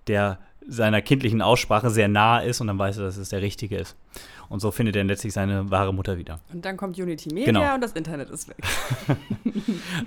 der 0.06 0.38
seiner 0.70 1.02
kindlichen 1.02 1.42
Aussprache 1.42 1.90
sehr 1.90 2.08
nahe 2.08 2.44
ist 2.46 2.60
und 2.60 2.68
dann 2.68 2.78
weiß 2.78 2.98
er, 2.98 3.04
dass 3.04 3.16
es 3.16 3.28
der 3.30 3.42
richtige 3.42 3.76
ist. 3.76 3.96
Und 4.48 4.58
so 4.58 4.72
findet 4.72 4.96
er 4.96 5.04
letztlich 5.04 5.32
seine 5.32 5.70
wahre 5.70 5.94
Mutter 5.94 6.18
wieder. 6.18 6.40
Und 6.52 6.64
dann 6.64 6.76
kommt 6.76 6.98
Unity 6.98 7.28
Media 7.32 7.46
Genau. 7.52 7.74
und 7.74 7.80
das 7.80 7.92
Internet 7.92 8.30
ist 8.30 8.48
weg. 8.48 8.56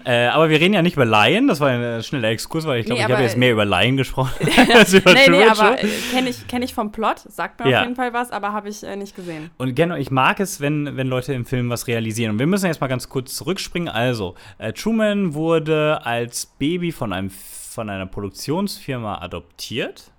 Äh, 0.05 0.27
aber 0.27 0.49
wir 0.49 0.59
reden 0.59 0.73
ja 0.73 0.81
nicht 0.81 0.95
über 0.95 1.05
Laien, 1.05 1.47
das 1.47 1.59
war 1.59 1.69
ein 1.69 2.03
schneller 2.03 2.29
Exkurs, 2.29 2.65
weil 2.65 2.79
ich 2.79 2.85
glaube, 2.85 2.99
Nee, 3.01 3.05
ich 3.07 3.11
habe 3.13 3.23
jetzt 3.23 3.37
mehr 3.37 3.51
über 3.53 3.63
Laien 3.65 3.95
gesprochen 3.97 4.31
als 4.73 4.93
über 4.93 5.13
nee, 5.13 5.29
nee, 5.29 5.43
aber 5.45 5.81
äh, 5.81 5.87
kenne 6.11 6.29
ich, 6.29 6.47
kenn 6.47 6.61
ich 6.61 6.73
vom 6.73 6.91
Plot, 6.91 7.19
sagt 7.19 7.63
mir 7.63 7.69
Ja. 7.69 7.79
auf 7.79 7.83
jeden 7.85 7.95
Fall 7.95 8.13
was, 8.13 8.31
aber 8.31 8.51
habe 8.53 8.69
ich 8.69 8.83
äh, 8.83 8.95
nicht 8.95 9.15
gesehen. 9.15 9.49
Und 9.57 9.75
genau, 9.75 9.95
ich 9.95 10.11
mag 10.11 10.39
es, 10.39 10.59
wenn, 10.61 10.97
wenn 10.97 11.07
Leute 11.07 11.33
im 11.33 11.45
Film 11.45 11.69
was 11.69 11.87
realisieren. 11.87 12.31
Und 12.33 12.39
wir 12.39 12.47
müssen 12.47 12.65
jetzt 12.65 12.81
mal 12.81 12.87
ganz 12.87 13.07
kurz 13.09 13.35
zurückspringen. 13.35 13.87
Also, 13.89 14.35
äh, 14.57 14.73
Truman 14.73 15.33
wurde 15.33 16.05
als 16.05 16.45
Baby 16.45 16.91
von, 16.91 17.13
einem, 17.13 17.31
von 17.73 17.89
einer 17.89 18.05
Produktionsfirma 18.05 19.17
adoptiert 19.21 20.11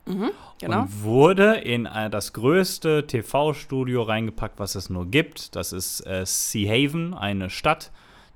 Genau. 0.61 0.83
und 0.83 1.03
wurde 1.03 1.55
in 1.55 1.87
äh, 1.87 2.11
das 2.11 2.33
größte 2.33 3.07
TV-Studio 3.07 4.03
reingepackt, 4.03 4.59
was 4.59 4.75
es 4.75 4.91
nur 4.91 5.07
gibt. 5.07 5.57
Das 5.57 5.73
ist 5.73 6.01
äh, 6.07 6.25
Sea 6.27 6.71
Haven, 6.71 7.15
eine 7.15 7.49
Stadt, 7.51 7.91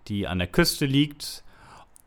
die 0.09 0.27
an 0.27 0.39
der 0.39 0.49
Küste 0.49 0.87
liegt. 0.87 1.43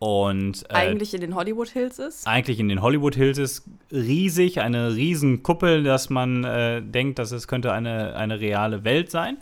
Und 0.02 0.64
äh, 0.72 0.74
Eigentlich 0.74 1.14
in 1.14 1.22
den 1.22 1.36
Hollywood 1.36 1.70
Hills 1.70 1.99
ist. 1.99 2.26
eigentlich 2.26 2.60
in 2.60 2.70
den 2.70 2.82
Hollywood 2.82 3.14
Hills 3.14 3.38
ist 3.38 3.70
riesig, 3.91 4.60
eine 4.60 4.95
riesen 4.95 5.43
Kuppel, 5.43 5.84
dass 5.84 6.10
man 6.10 6.43
äh, 6.43 6.82
denkt, 6.82 7.20
dass 7.20 7.32
es 7.32 7.47
könnte 7.47 7.72
eine, 7.72 8.16
eine 8.16 8.39
reale 8.39 8.84
Welt 8.84 9.12
sein. 9.12 9.38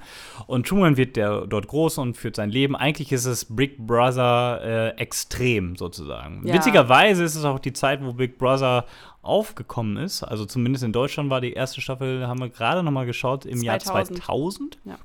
Und 0.48 0.68
Truman 0.68 0.98
wird 0.98 1.16
der 1.16 1.48
dort 1.48 1.68
groß 1.68 2.00
und 2.00 2.18
führt 2.18 2.36
sein 2.36 2.50
Leben. 2.50 2.76
Eigentlich 2.76 3.14
ist 3.14 3.24
es 3.24 3.46
Big 3.46 3.78
Brother 3.78 4.60
äh, 4.62 5.02
extrem 5.02 5.78
sozusagen. 5.78 6.46
Ja. 6.46 6.56
Witzigerweise 6.56 7.24
ist 7.24 7.36
es 7.36 7.46
auch 7.46 7.60
die 7.60 7.72
Zeit, 7.72 8.04
wo 8.04 8.12
Big 8.12 8.38
Brother 8.38 8.86
aufgekommen 9.22 9.96
ist. 9.96 10.24
Also 10.24 10.44
zumindest 10.44 10.84
in 10.84 10.92
Deutschland 10.92 11.30
war 11.30 11.40
die 11.40 11.54
erste 11.54 11.80
Staffel, 11.80 12.28
haben 12.28 12.42
wir 12.42 12.50
gerade 12.50 12.84
noch 12.84 12.92
mal 12.92 13.06
geschaut, 13.06 13.46
im 13.46 13.64
Jahr 13.64 13.80
2000. 13.80 14.18
2000. 14.26 14.78
Ja. 14.84 14.98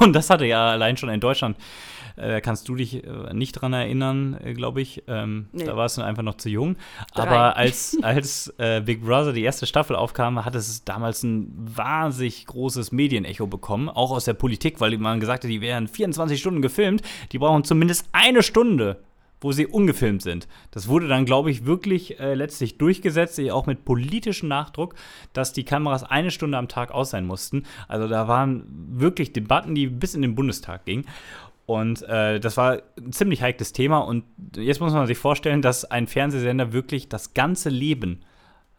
Und 0.00 0.14
das 0.14 0.30
hatte 0.30 0.46
ja 0.46 0.70
allein 0.70 0.96
schon 0.96 1.10
in 1.10 1.20
Deutschland 1.20 1.58
äh, 2.16 2.40
kannst 2.40 2.68
du 2.68 2.74
dich 2.74 3.04
äh, 3.04 3.32
nicht 3.32 3.52
dran 3.52 3.72
erinnern, 3.72 4.36
äh, 4.42 4.54
glaube 4.54 4.80
ich. 4.80 5.04
Ähm, 5.06 5.48
nee. 5.52 5.64
Da 5.64 5.76
warst 5.76 5.98
du 5.98 6.02
einfach 6.02 6.22
noch 6.22 6.36
zu 6.36 6.48
jung. 6.48 6.76
Drei. 7.14 7.22
Aber 7.22 7.56
als, 7.56 7.96
als 8.02 8.52
äh, 8.58 8.80
Big 8.80 9.04
Brother 9.04 9.32
die 9.32 9.42
erste 9.42 9.66
Staffel 9.66 9.96
aufkam, 9.96 10.44
hat 10.44 10.54
es 10.54 10.84
damals 10.84 11.22
ein 11.22 11.52
wahnsinnig 11.56 12.46
großes 12.46 12.92
Medienecho 12.92 13.46
bekommen, 13.46 13.88
auch 13.88 14.10
aus 14.10 14.24
der 14.24 14.34
Politik, 14.34 14.80
weil 14.80 14.96
man 14.98 15.20
gesagt 15.20 15.44
hat, 15.44 15.50
die 15.50 15.60
werden 15.60 15.88
24 15.88 16.40
Stunden 16.40 16.62
gefilmt, 16.62 17.02
die 17.32 17.38
brauchen 17.38 17.64
zumindest 17.64 18.08
eine 18.12 18.42
Stunde 18.42 18.98
wo 19.40 19.52
sie 19.52 19.66
ungefilmt 19.66 20.22
sind. 20.22 20.48
Das 20.70 20.88
wurde 20.88 21.08
dann, 21.08 21.24
glaube 21.24 21.50
ich, 21.50 21.66
wirklich 21.66 22.18
äh, 22.18 22.34
letztlich 22.34 22.78
durchgesetzt, 22.78 23.38
auch 23.50 23.66
mit 23.66 23.84
politischem 23.84 24.48
Nachdruck, 24.48 24.94
dass 25.32 25.52
die 25.52 25.64
Kameras 25.64 26.04
eine 26.04 26.30
Stunde 26.30 26.58
am 26.58 26.68
Tag 26.68 26.90
aus 26.90 27.10
sein 27.10 27.26
mussten. 27.26 27.64
Also 27.86 28.08
da 28.08 28.28
waren 28.28 28.64
wirklich 28.90 29.32
Debatten, 29.32 29.74
die 29.74 29.88
bis 29.88 30.14
in 30.14 30.22
den 30.22 30.34
Bundestag 30.34 30.84
gingen. 30.86 31.06
Und 31.66 32.02
äh, 32.02 32.38
das 32.38 32.56
war 32.56 32.80
ein 32.96 33.12
ziemlich 33.12 33.42
heikles 33.42 33.72
Thema. 33.72 33.98
Und 33.98 34.24
jetzt 34.56 34.80
muss 34.80 34.92
man 34.92 35.06
sich 35.06 35.18
vorstellen, 35.18 35.62
dass 35.62 35.84
ein 35.84 36.06
Fernsehsender 36.06 36.72
wirklich 36.72 37.08
das 37.08 37.34
ganze 37.34 37.68
Leben, 37.70 38.24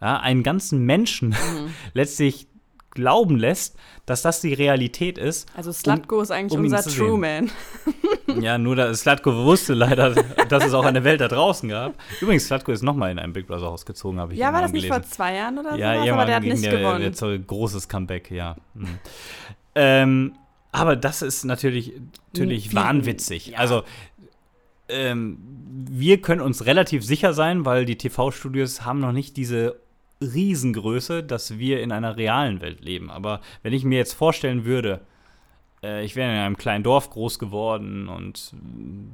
ja, 0.02 0.20
einen 0.20 0.42
ganzen 0.42 0.86
Menschen 0.86 1.30
mhm. 1.30 1.74
letztlich 1.94 2.48
glauben 2.92 3.38
lässt, 3.38 3.78
dass 4.08 4.24
das 4.24 4.42
die 4.42 4.54
Realität 4.54 5.20
ist. 5.20 5.48
Also 5.56 5.72
Slutko 5.72 6.16
um, 6.16 6.24
ist 6.24 6.32
eigentlich 6.32 6.58
um 6.58 6.66
unser 6.66 6.82
Truman. 6.82 7.52
ja, 8.42 8.58
nur 8.58 8.76
da 8.76 8.92
Slutko 8.94 9.36
wusste 9.46 9.76
leider, 9.76 10.16
dass 10.50 10.66
es 10.66 10.74
auch 10.74 10.86
eine 10.86 11.04
Welt 11.04 11.22
da 11.22 11.28
draußen 11.28 11.70
gab. 11.70 11.94
Übrigens, 12.22 12.48
Slutko 12.48 12.72
ist 12.72 12.82
nochmal 12.82 13.12
in 13.12 13.20
einem 13.20 13.34
Big 13.34 13.46
Brother 13.46 13.68
Haus 13.68 13.86
gezogen, 13.86 14.20
habe 14.20 14.34
ich 14.34 14.40
Ja, 14.40 14.52
war 14.52 14.62
das 14.62 14.72
nicht 14.72 14.88
vor 14.88 15.04
zwei 15.04 15.36
Jahren 15.36 15.60
oder 15.60 15.74
so? 15.74 15.78
Ja, 15.78 16.02
was, 16.02 16.10
aber 16.10 16.26
der 16.26 16.36
hat 16.38 16.44
nicht 16.44 16.64
der, 16.64 16.80
gewonnen. 16.80 17.02
Jetzt 17.04 17.20
so 17.20 17.28
ein 17.28 17.46
großes 17.46 17.88
Comeback, 17.88 18.32
ja. 18.32 18.56
Hm. 18.74 18.88
ähm, 19.76 20.34
aber 20.72 20.96
das 20.96 21.22
ist 21.22 21.44
natürlich, 21.44 21.94
natürlich 22.34 22.76
wahnwitzig. 22.76 23.48
Ja. 23.48 23.60
Also, 23.60 23.84
ähm, 24.90 25.38
wir 25.90 26.22
können 26.22 26.42
uns 26.42 26.66
relativ 26.66 27.04
sicher 27.04 27.34
sein, 27.34 27.66
weil 27.66 27.86
die 27.86 27.98
TV-Studios 27.98 28.86
haben 28.86 29.00
noch 29.00 29.12
nicht 29.12 29.38
diese 29.38 29.80
Riesengröße, 30.22 31.24
dass 31.24 31.58
wir 31.58 31.82
in 31.82 31.92
einer 31.92 32.18
realen 32.18 32.62
Welt 32.62 32.84
leben. 32.84 33.12
Aber 33.12 33.42
wenn 33.64 33.74
ich 33.74 33.84
mir 33.84 33.98
jetzt 33.98 34.14
vorstellen 34.14 34.66
würde, 34.66 35.02
äh, 35.84 36.04
ich 36.04 36.16
wäre 36.16 36.32
in 36.32 36.38
einem 36.38 36.58
kleinen 36.58 36.84
Dorf 36.84 37.10
groß 37.10 37.40
geworden 37.40 38.08
und 38.08 38.54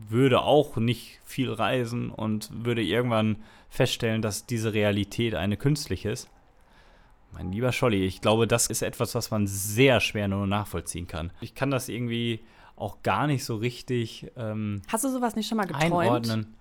würde 0.09 0.41
auch 0.41 0.77
nicht 0.77 1.19
viel 1.25 1.51
reisen 1.51 2.09
und 2.09 2.49
würde 2.53 2.81
irgendwann 2.81 3.37
feststellen, 3.69 4.21
dass 4.21 4.45
diese 4.45 4.73
Realität 4.73 5.35
eine 5.35 5.57
künstliche 5.57 6.11
ist, 6.11 6.29
mein 7.33 7.51
lieber 7.51 7.71
Scholli, 7.71 8.05
ich 8.05 8.21
glaube, 8.21 8.47
das 8.47 8.67
ist 8.67 8.81
etwas, 8.81 9.15
was 9.15 9.31
man 9.31 9.47
sehr 9.47 9.99
schwer 9.99 10.27
nur 10.27 10.47
nachvollziehen 10.47 11.07
kann. 11.07 11.31
Ich 11.41 11.55
kann 11.55 11.71
das 11.71 11.89
irgendwie 11.89 12.43
auch 12.75 13.01
gar 13.03 13.27
nicht 13.27 13.43
so 13.45 13.55
richtig. 13.55 14.31
Ähm, 14.37 14.81
Hast 14.87 15.03
du 15.03 15.09
sowas 15.09 15.35
nicht 15.35 15.47
schon 15.47 15.57
mal 15.57 15.65
geträumt? 15.65 15.93
Einordnen. 15.93 16.55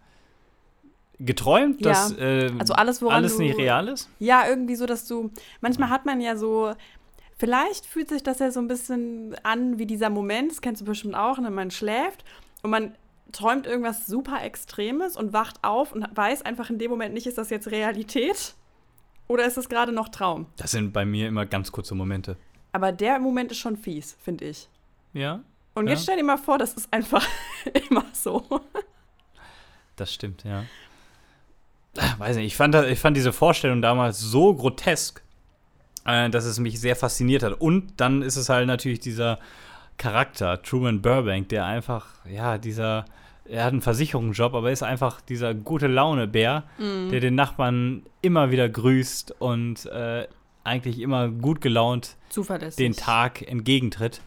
Geträumt, 1.18 1.80
ja. 1.80 1.90
dass 1.90 2.12
äh, 2.18 2.50
also 2.58 2.74
alles, 2.74 3.02
woran 3.02 3.16
alles 3.16 3.36
du, 3.36 3.42
nicht 3.42 3.56
real 3.56 3.88
ist? 3.88 4.08
Ja, 4.18 4.46
irgendwie 4.48 4.74
so, 4.74 4.86
dass 4.86 5.06
du. 5.06 5.30
Manchmal 5.60 5.90
hat 5.90 6.06
man 6.06 6.20
ja 6.20 6.36
so. 6.36 6.74
Vielleicht 7.36 7.86
fühlt 7.86 8.08
sich 8.08 8.22
das 8.22 8.38
ja 8.38 8.50
so 8.50 8.60
ein 8.60 8.68
bisschen 8.68 9.34
an 9.42 9.78
wie 9.78 9.86
dieser 9.86 10.10
Moment, 10.10 10.52
das 10.52 10.60
kennst 10.60 10.80
du 10.80 10.84
bestimmt 10.84 11.16
auch, 11.16 11.38
wenn 11.38 11.44
ne? 11.44 11.50
man 11.50 11.70
schläft 11.70 12.24
und 12.62 12.70
man 12.70 12.94
träumt 13.32 13.66
irgendwas 13.66 14.06
super 14.06 14.44
Extremes 14.44 15.16
und 15.16 15.32
wacht 15.32 15.56
auf 15.62 15.92
und 15.92 16.06
weiß 16.14 16.42
einfach 16.42 16.70
in 16.70 16.78
dem 16.78 16.90
Moment 16.90 17.14
nicht, 17.14 17.26
ist 17.26 17.38
das 17.38 17.50
jetzt 17.50 17.70
Realität 17.70 18.54
oder 19.28 19.46
ist 19.46 19.56
es 19.56 19.68
gerade 19.68 19.92
noch 19.92 20.08
Traum? 20.08 20.46
Das 20.56 20.72
sind 20.72 20.92
bei 20.92 21.04
mir 21.04 21.28
immer 21.28 21.46
ganz 21.46 21.72
kurze 21.72 21.94
Momente. 21.94 22.36
Aber 22.72 22.92
der 22.92 23.18
Moment 23.18 23.52
ist 23.52 23.58
schon 23.58 23.76
fies, 23.76 24.16
finde 24.22 24.46
ich. 24.46 24.68
Ja. 25.12 25.42
Und 25.74 25.86
ja. 25.86 25.92
jetzt 25.92 26.04
stell 26.04 26.16
dir 26.16 26.24
mal 26.24 26.38
vor, 26.38 26.58
das 26.58 26.74
ist 26.74 26.92
einfach 26.92 27.26
immer 27.90 28.04
so. 28.12 28.44
Das 29.96 30.12
stimmt, 30.12 30.44
ja. 30.44 30.64
Weiß 32.18 32.36
nicht, 32.36 32.46
ich 32.46 32.56
fand, 32.56 32.74
ich 32.74 32.98
fand 32.98 33.16
diese 33.16 33.32
Vorstellung 33.32 33.82
damals 33.82 34.18
so 34.18 34.54
grotesk, 34.54 35.22
äh, 36.06 36.30
dass 36.30 36.46
es 36.46 36.58
mich 36.58 36.80
sehr 36.80 36.96
fasziniert 36.96 37.42
hat. 37.42 37.60
Und 37.60 38.00
dann 38.00 38.22
ist 38.22 38.36
es 38.36 38.48
halt 38.48 38.66
natürlich 38.66 39.00
dieser 39.00 39.38
Charakter, 39.98 40.62
Truman 40.62 41.02
Burbank, 41.02 41.50
der 41.50 41.66
einfach, 41.66 42.24
ja, 42.24 42.56
dieser 42.56 43.04
er 43.44 43.64
hat 43.64 43.72
einen 43.72 43.82
Versicherungsjob, 43.82 44.54
aber 44.54 44.70
ist 44.70 44.82
einfach 44.82 45.20
dieser 45.20 45.54
gute 45.54 45.86
Laune-Bär, 45.86 46.64
mm. 46.78 47.10
der 47.10 47.20
den 47.20 47.34
Nachbarn 47.34 48.02
immer 48.20 48.50
wieder 48.50 48.68
grüßt 48.68 49.40
und 49.40 49.86
äh, 49.86 50.26
eigentlich 50.64 51.00
immer 51.00 51.28
gut 51.28 51.60
gelaunt 51.60 52.16
den 52.78 52.94
Tag 52.94 53.42
entgegentritt. 53.42 54.20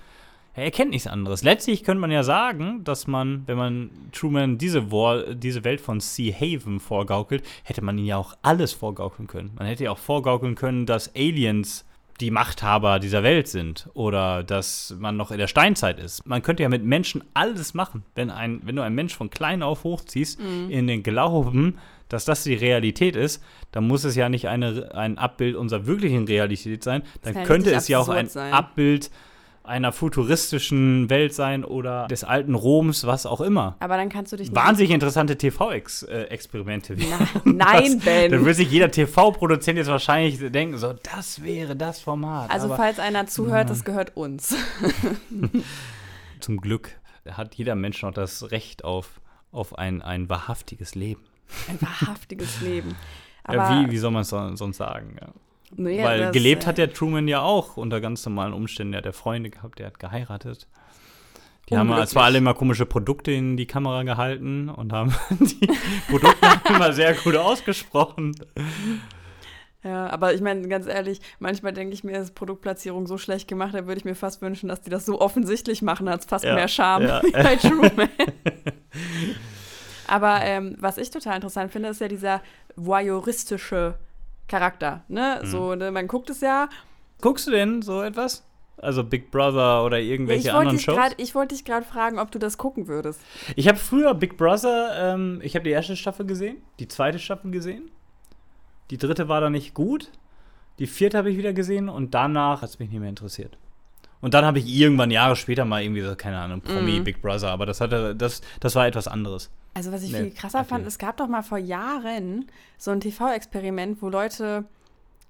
Er 0.54 0.72
kennt 0.72 0.92
nichts 0.92 1.08
anderes. 1.08 1.44
Letztlich 1.44 1.84
könnte 1.84 2.00
man 2.00 2.12
ja 2.12 2.24
sagen, 2.24 2.84
dass 2.86 3.08
man, 3.08 3.44
wenn 3.46 3.58
man 3.58 3.90
Truman 4.14 4.58
diese, 4.58 4.90
War, 4.90 5.34
diese 5.34 5.66
Welt 5.66 5.82
von 5.82 6.00
Sea 6.00 6.34
Haven 6.34 6.80
vorgaukelt, 6.80 7.44
hätte 7.64 7.84
man 7.84 7.98
ihn 7.98 8.06
ja 8.06 8.18
auch 8.18 8.38
alles 8.42 8.72
vorgaukeln 8.72 9.28
können. 9.28 9.52
Man 9.58 9.68
hätte 9.68 9.84
ja 9.84 9.92
auch 9.92 9.98
vorgaukeln 9.98 10.56
können, 10.56 10.86
dass 10.86 11.14
Aliens 11.14 11.86
die 12.22 12.32
Machthaber 12.32 13.00
dieser 13.00 13.24
Welt 13.24 13.48
sind 13.48 13.90
oder 13.94 14.44
dass 14.44 14.96
man 14.98 15.18
noch 15.18 15.32
in 15.32 15.38
der 15.38 15.48
Steinzeit 15.48 16.00
ist. 16.00 16.26
Man 16.26 16.42
könnte 16.42 16.64
ja 16.64 16.70
mit 16.70 16.84
Menschen 16.84 17.24
alles 17.34 17.74
machen. 17.74 18.04
Wenn, 18.16 18.30
ein, 18.30 18.62
wenn 18.64 18.76
du 18.76 18.82
einen 18.82 18.96
Mensch 18.96 19.14
von 19.14 19.30
klein 19.30 19.62
auf 19.62 19.84
hochziehst, 19.84 20.40
mhm. 20.40 20.70
in 20.70 20.88
den 20.88 21.04
Glauben, 21.04 21.78
dass 22.08 22.24
das 22.24 22.44
die 22.44 22.54
Realität 22.54 23.16
ist, 23.16 23.44
dann 23.72 23.88
muss 23.88 24.04
es 24.06 24.16
ja 24.16 24.30
nicht 24.30 24.48
eine, 24.48 24.94
ein 24.96 25.18
Abbild 25.18 25.56
unserer 25.56 25.86
wirklichen 25.88 26.26
Realität 26.26 26.84
sein. 26.84 27.04
Dann 27.24 27.44
könnte 27.44 27.74
es 27.74 27.88
ja 27.88 28.00
auch 28.00 28.10
ein 28.10 28.28
sein. 28.28 28.54
Abbild 28.54 29.12
einer 29.68 29.92
futuristischen 29.92 31.10
Welt 31.10 31.34
sein 31.34 31.64
oder 31.64 32.08
des 32.08 32.24
alten 32.24 32.56
Roms, 32.56 33.06
was 33.06 33.26
auch 33.26 33.42
immer. 33.42 33.76
Aber 33.80 33.98
dann 33.98 34.10
kannst 34.10 34.32
du 34.32 34.38
dich 34.38 34.54
Wahnsinnig 34.56 34.92
interessante 34.92 35.38
TV-Experimente. 35.38 36.96
nein, 37.44 38.00
Ben. 38.00 38.32
Dann 38.32 38.42
würde 38.42 38.54
sich 38.54 38.72
jeder 38.72 38.92
TV-Produzent 38.92 39.78
jetzt 39.78 39.90
wahrscheinlich 39.90 40.40
denken, 40.52 40.78
so, 40.78 40.94
das 40.94 41.44
wäre 41.44 41.76
das 41.76 42.00
Format. 42.00 42.52
Also 42.52 42.68
Aber, 42.68 42.78
falls 42.78 43.00
einer 43.00 43.28
zuhört, 43.28 43.70
das 43.70 43.84
gehört 43.84 44.16
uns. 44.16 44.56
Zum 46.40 46.62
Glück 46.62 46.92
hat 47.30 47.56
jeder 47.56 47.76
Mensch 47.76 48.02
noch 48.04 48.14
das 48.14 48.52
Recht 48.52 48.84
auf, 48.84 49.22
auf 49.52 49.78
ein, 49.78 50.02
ein 50.02 50.30
wahrhaftiges 50.30 50.96
Leben. 50.96 51.24
Ein 51.68 51.82
wahrhaftiges 51.82 52.62
Leben. 52.62 52.96
Ja, 53.52 53.84
wie, 53.88 53.92
wie 53.92 53.98
soll 53.98 54.12
man 54.12 54.22
es 54.22 54.30
sonst 54.30 54.78
sagen? 54.78 55.18
Ja. 55.20 55.28
Naja, 55.78 56.06
Weil 56.06 56.20
das, 56.20 56.32
gelebt 56.32 56.64
äh, 56.64 56.68
hat 56.68 56.78
der 56.78 56.94
Truman 56.94 57.28
ja 57.28 57.42
auch 57.42 57.78
unter 57.78 58.00
ganz 58.00 58.26
normalen 58.26 58.54
Umständen. 58.54 58.94
Er 58.94 58.98
hat 58.98 59.06
ja 59.06 59.12
Freunde 59.12 59.50
gehabt, 59.50 59.80
der 59.80 59.88
hat 59.88 60.00
geheiratet. 60.00 60.68
Die 61.70 61.78
haben 61.78 62.06
zwar 62.06 62.26
alle 62.26 62.38
immer 62.38 62.54
komische 62.54 62.86
Produkte 62.86 63.32
in 63.32 63.58
die 63.58 63.66
Kamera 63.66 64.04
gehalten 64.04 64.70
und 64.70 64.94
haben 64.94 65.16
die 65.30 65.68
Produkte 66.08 66.48
immer 66.70 66.94
sehr 66.94 67.16
gut 67.16 67.36
ausgesprochen. 67.36 68.36
Ja, 69.84 70.10
aber 70.10 70.34
ich 70.34 70.42
meine, 70.42 70.68
ganz 70.68 70.88
ehrlich, 70.88 71.22
manchmal 71.40 71.74
denke 71.74 71.94
ich 71.94 72.04
mir, 72.04 72.20
ist 72.20 72.36
Produktplatzierung 72.36 73.08
so 73.08 73.18
schlecht 73.18 73.48
gemacht, 73.48 73.74
da 73.74 73.88
würde 73.88 73.98
ich 73.98 74.06
mir 74.06 74.16
fast 74.16 74.42
wünschen, 74.42 74.70
dass 74.70 74.82
die 74.82 74.90
das 74.90 75.06
so 75.06 75.20
offensichtlich 75.20 75.82
machen, 75.82 76.10
hat 76.10 76.22
es 76.22 76.26
fast 76.26 76.44
ja, 76.46 76.56
mehr 76.56 76.68
Charme 76.68 77.08
ja. 77.08 77.24
wie 77.24 77.32
bei 77.32 77.56
Truman. 77.56 78.10
aber 80.08 80.42
ähm, 80.42 80.76
was 80.80 80.98
ich 80.98 81.10
total 81.10 81.36
interessant 81.36 81.72
finde, 81.72 81.90
ist 81.90 82.02
ja 82.02 82.08
dieser 82.08 82.42
voyeuristische 82.76 83.96
Charakter. 84.48 85.04
Ne? 85.08 85.42
Mhm. 85.42 85.48
So, 85.48 85.76
ne, 85.76 85.92
man 85.92 86.08
guckt 86.08 86.30
es 86.30 86.42
ja. 86.42 86.70
Guckst 87.22 87.48
du 87.48 87.52
denn 87.52 87.82
so 87.82 88.02
etwas? 88.02 88.44
Also 88.78 89.04
Big 89.04 89.32
Brother 89.32 89.86
oder 89.86 90.00
irgendwelche 90.00 90.50
ja, 90.50 90.58
anderen 90.58 90.80
Shows? 90.80 90.96
Grad, 90.96 91.16
ich 91.18 91.34
wollte 91.34 91.56
dich 91.56 91.64
gerade 91.64 91.86
fragen, 91.86 92.20
ob 92.20 92.32
du 92.32 92.40
das 92.40 92.58
gucken 92.58 92.88
würdest. 92.88 93.22
Ich 93.56 93.68
habe 93.68 93.78
früher 93.78 94.14
Big 94.14 94.38
Brother, 94.38 95.14
ähm, 95.14 95.40
ich 95.44 95.56
habe 95.56 95.64
die 95.64 95.72
erste 95.72 95.96
Staffel 95.96 96.26
gesehen, 96.26 96.58
die 96.80 96.88
zweite 96.88 97.18
Staffel 97.18 97.52
gesehen. 97.52 97.90
Die 98.92 98.98
dritte 98.98 99.30
war 99.30 99.42
dann 99.42 99.54
nicht 99.54 99.74
gut. 99.74 100.12
Die 100.78 100.88
vierte 100.88 101.18
habe 101.18 101.32
ich 101.32 101.38
wieder 101.38 101.54
gesehen 101.54 101.88
und 101.88 102.14
danach 102.14 102.62
hat 102.62 102.70
es 102.70 102.80
mich 102.80 102.90
nicht 102.90 103.00
mehr 103.00 103.10
interessiert. 103.10 103.58
Und 104.20 104.34
dann 104.34 104.44
habe 104.44 104.60
ich 104.60 104.68
irgendwann 104.68 105.10
Jahre 105.10 105.36
später 105.36 105.66
mal 105.66 105.82
irgendwie 105.82 106.02
so, 106.02 106.16
keine 106.16 106.38
Ahnung, 106.40 106.62
Promi, 106.62 107.00
mm. 107.00 107.04
Big 107.04 107.22
Brother, 107.22 107.52
aber 107.52 107.66
das 107.66 107.80
hatte, 107.80 108.16
das, 108.16 108.42
das 108.60 108.76
war 108.76 108.88
etwas 108.88 109.08
anderes. 109.08 109.52
Also 109.76 109.92
was 109.92 110.04
ich 110.04 110.14
nee, 110.14 110.22
viel 110.22 110.32
krasser 110.32 110.60
okay. 110.60 110.70
fand, 110.70 110.88
es 110.88 110.98
gab 110.98 111.18
doch 111.18 111.28
mal 111.28 111.44
vor 111.44 111.58
Jahren 111.58 112.46
so 112.78 112.92
ein 112.92 113.02
TV-Experiment, 113.02 114.02
wo 114.02 114.08
Leute, 114.08 114.64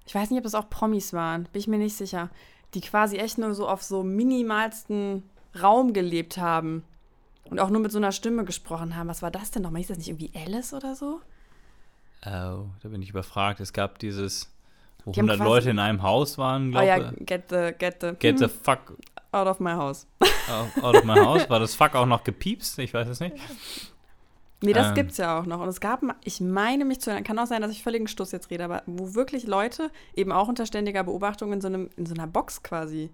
ich 0.06 0.14
weiß 0.14 0.30
nicht, 0.30 0.38
ob 0.38 0.44
das 0.44 0.54
auch 0.54 0.70
Promis 0.70 1.12
waren, 1.12 1.44
bin 1.52 1.60
ich 1.60 1.66
mir 1.66 1.78
nicht 1.78 1.96
sicher, 1.96 2.30
die 2.72 2.80
quasi 2.80 3.16
echt 3.16 3.38
nur 3.38 3.54
so 3.54 3.68
auf 3.68 3.82
so 3.82 4.04
minimalsten 4.04 5.24
Raum 5.60 5.92
gelebt 5.92 6.38
haben 6.38 6.84
und 7.50 7.58
auch 7.58 7.70
nur 7.70 7.80
mit 7.80 7.90
so 7.90 7.98
einer 7.98 8.12
Stimme 8.12 8.44
gesprochen 8.44 8.94
haben. 8.94 9.08
Was 9.08 9.20
war 9.20 9.32
das 9.32 9.50
denn 9.50 9.62
nochmal? 9.62 9.80
Hieß 9.80 9.88
das 9.88 9.98
nicht 9.98 10.08
irgendwie 10.08 10.30
Alice 10.34 10.72
oder 10.72 10.94
so? 10.94 11.20
Oh, 12.24 12.66
da 12.82 12.88
bin 12.88 13.02
ich 13.02 13.10
überfragt. 13.10 13.58
Es 13.58 13.72
gab 13.72 13.98
dieses, 13.98 14.52
wo 15.04 15.10
100 15.10 15.40
Leute 15.40 15.70
in 15.70 15.80
einem 15.80 16.02
Haus 16.02 16.38
waren, 16.38 16.70
glaube 16.70 16.86
ich. 16.86 16.92
Oh 16.92 16.98
ja, 16.98 17.12
get 17.18 17.50
the, 17.50 17.72
get 17.76 17.96
the, 18.00 18.12
get 18.18 18.38
the 18.38 18.44
hm. 18.44 18.50
fuck 18.62 18.96
out 19.32 19.48
of 19.48 19.58
my 19.58 19.72
house. 19.72 20.06
out 20.82 20.94
of 20.94 21.04
my 21.04 21.18
house. 21.18 21.50
War 21.50 21.58
das 21.58 21.74
fuck 21.74 21.96
auch 21.96 22.06
noch 22.06 22.22
gepiepst? 22.22 22.78
Ich 22.78 22.94
weiß 22.94 23.08
es 23.08 23.18
nicht. 23.18 23.34
Nee, 24.62 24.72
das 24.72 24.88
ähm. 24.88 24.94
gibt's 24.94 25.18
ja 25.18 25.38
auch 25.38 25.46
noch. 25.46 25.60
Und 25.60 25.68
es 25.68 25.80
gab, 25.80 26.02
ich 26.24 26.40
meine 26.40 26.84
mich 26.84 27.00
zu 27.00 27.10
erinnern, 27.10 27.24
kann 27.24 27.38
auch 27.38 27.46
sein, 27.46 27.62
dass 27.62 27.70
ich 27.70 27.82
völligen 27.82 28.08
Stuss 28.08 28.32
jetzt 28.32 28.50
rede, 28.50 28.64
aber 28.64 28.82
wo 28.86 29.14
wirklich 29.14 29.46
Leute 29.46 29.90
eben 30.14 30.32
auch 30.32 30.48
unter 30.48 30.66
ständiger 30.66 31.04
Beobachtung 31.04 31.52
in 31.52 31.60
so, 31.60 31.68
einem, 31.68 31.90
in 31.96 32.06
so 32.06 32.14
einer 32.14 32.26
Box 32.26 32.62
quasi 32.62 33.10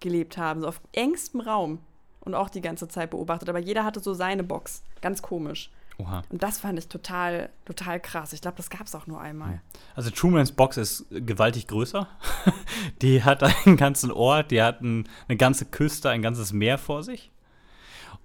gelebt 0.00 0.36
haben, 0.36 0.60
so 0.60 0.68
auf 0.68 0.80
engstem 0.92 1.40
Raum. 1.40 1.78
und 2.20 2.34
auch 2.34 2.50
die 2.50 2.60
ganze 2.60 2.88
Zeit 2.88 3.10
beobachtet. 3.10 3.48
Aber 3.48 3.58
jeder 3.58 3.84
hatte 3.84 4.00
so 4.00 4.12
seine 4.12 4.42
Box. 4.44 4.82
Ganz 5.00 5.22
komisch. 5.22 5.70
Oha. 5.98 6.22
Und 6.28 6.42
das 6.42 6.58
fand 6.58 6.78
ich 6.78 6.88
total, 6.88 7.48
total 7.64 8.00
krass. 8.00 8.32
Ich 8.32 8.42
glaube, 8.42 8.58
das 8.58 8.68
gab 8.68 8.86
es 8.86 8.94
auch 8.94 9.06
nur 9.06 9.20
einmal. 9.20 9.62
Also 9.94 10.10
Trumans 10.10 10.52
Box 10.52 10.76
ist 10.76 11.06
gewaltig 11.10 11.68
größer. 11.68 12.06
die 13.02 13.24
hat 13.24 13.42
einen 13.42 13.76
ganzen 13.78 14.10
Ort, 14.10 14.50
die 14.50 14.60
hat 14.60 14.82
ein, 14.82 15.08
eine 15.28 15.38
ganze 15.38 15.64
Küste, 15.64 16.10
ein 16.10 16.20
ganzes 16.20 16.52
Meer 16.52 16.76
vor 16.76 17.02
sich. 17.02 17.30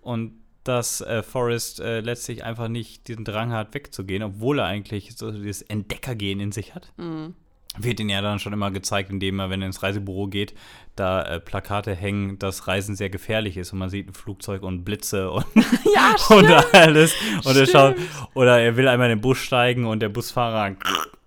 Und 0.02 0.41
dass 0.64 1.02
äh, 1.02 1.24
Forrest 1.24 1.80
äh, 1.80 2.02
letztlich 2.02 2.44
einfach 2.44 2.68
nicht 2.68 3.08
diesen 3.08 3.26
Drang 3.26 3.52
hat, 3.52 3.74
wegzugehen, 3.74 4.24
obwohl 4.24 4.60
er 4.60 4.66
eigentlich 4.66 5.16
so 5.16 5.32
dieses 5.32 5.64
Entdeckergehen 5.64 6.40
in 6.40 6.52
sich 6.52 6.76
hat. 6.76 6.92
Mhm. 6.98 7.36
Wird 7.78 8.02
ihn 8.02 8.10
ja 8.10 8.22
dann 8.22 8.40
schon 8.40 8.52
immer 8.52 8.70
gezeigt, 8.70 9.12
indem 9.12 9.40
er, 9.40 9.50
wenn 9.50 9.62
er 9.62 9.68
ins 9.68 9.82
Reisebüro 9.82 10.28
geht, 10.28 10.54
da 10.98 11.24
äh, 11.24 11.40
Plakate 11.40 11.96
hängen, 11.96 12.38
dass 12.38 12.68
Reisen 12.68 12.98
sehr 12.98 13.10
gefährlich 13.10 13.56
ist 13.56 13.72
und 13.72 13.80
man 13.80 13.90
sieht 13.90 14.10
ein 14.10 14.14
Flugzeug 14.14 14.64
und 14.64 14.84
Blitze 14.84 15.32
und, 15.32 15.46
Ja, 15.96 16.16
und 16.36 16.76
alles. 16.76 17.16
Und 17.46 17.56
er 17.56 17.66
schaut, 17.66 17.96
oder 18.34 18.60
er 18.60 18.76
will 18.76 18.90
einmal 18.90 19.10
in 19.10 19.18
den 19.18 19.22
Bus 19.22 19.38
steigen 19.38 19.86
und 19.86 20.02
der 20.02 20.10
Busfahrer 20.10 20.76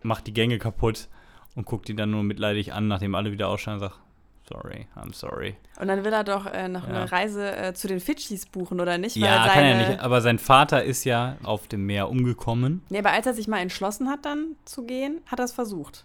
macht 0.03 0.27
die 0.27 0.35
Gänge 0.35 0.59
kaputt 0.59 1.09
und 1.55 1.65
guckt 1.65 1.89
ihn 1.89 1.97
dann 1.97 2.11
nur 2.11 2.23
mitleidig 2.23 2.75
an, 2.75 2.89
nachdem 2.89 3.15
alle 3.15 3.33
wieder 3.33 3.49
aussteigen 3.49 3.81
und 3.81 3.89
sagt, 3.89 4.04
sorry, 4.49 4.87
I'm 4.97 5.13
sorry. 5.15 5.57
Und 5.81 5.89
dann 5.89 6.05
will 6.05 6.13
er 6.13 6.25
doch 6.25 6.47
äh, 6.47 6.69
noch 6.69 6.87
Ja. 6.89 6.95
eine 6.95 7.13
Reise 7.13 7.57
äh, 7.57 7.75
zu 7.75 7.89
den 7.89 8.01
Fidschis 8.01 8.47
buchen, 8.47 8.81
oder 8.81 8.99
nicht? 8.99 9.17
Ja, 9.17 9.43
Weil 9.45 9.51
kann 9.51 9.65
er 9.65 9.77
seine- 9.77 9.89
nicht. 9.91 10.01
Aber 10.01 10.21
sein 10.21 10.39
Vater 10.39 10.85
ist 10.85 11.05
ja 11.05 11.37
auf 11.43 11.67
dem 11.69 11.87
Meer 11.87 12.09
umgekommen. 12.11 12.83
Nee, 12.91 12.99
aber 12.99 13.13
als 13.13 13.27
er 13.27 13.35
sich 13.35 13.49
mal 13.49 13.59
entschlossen 13.61 14.09
hat, 14.09 14.25
dann 14.25 14.57
zu 14.65 14.85
gehen, 14.85 15.21
hat 15.27 15.39
er 15.39 15.45
es 15.47 15.53
versucht. 15.53 16.05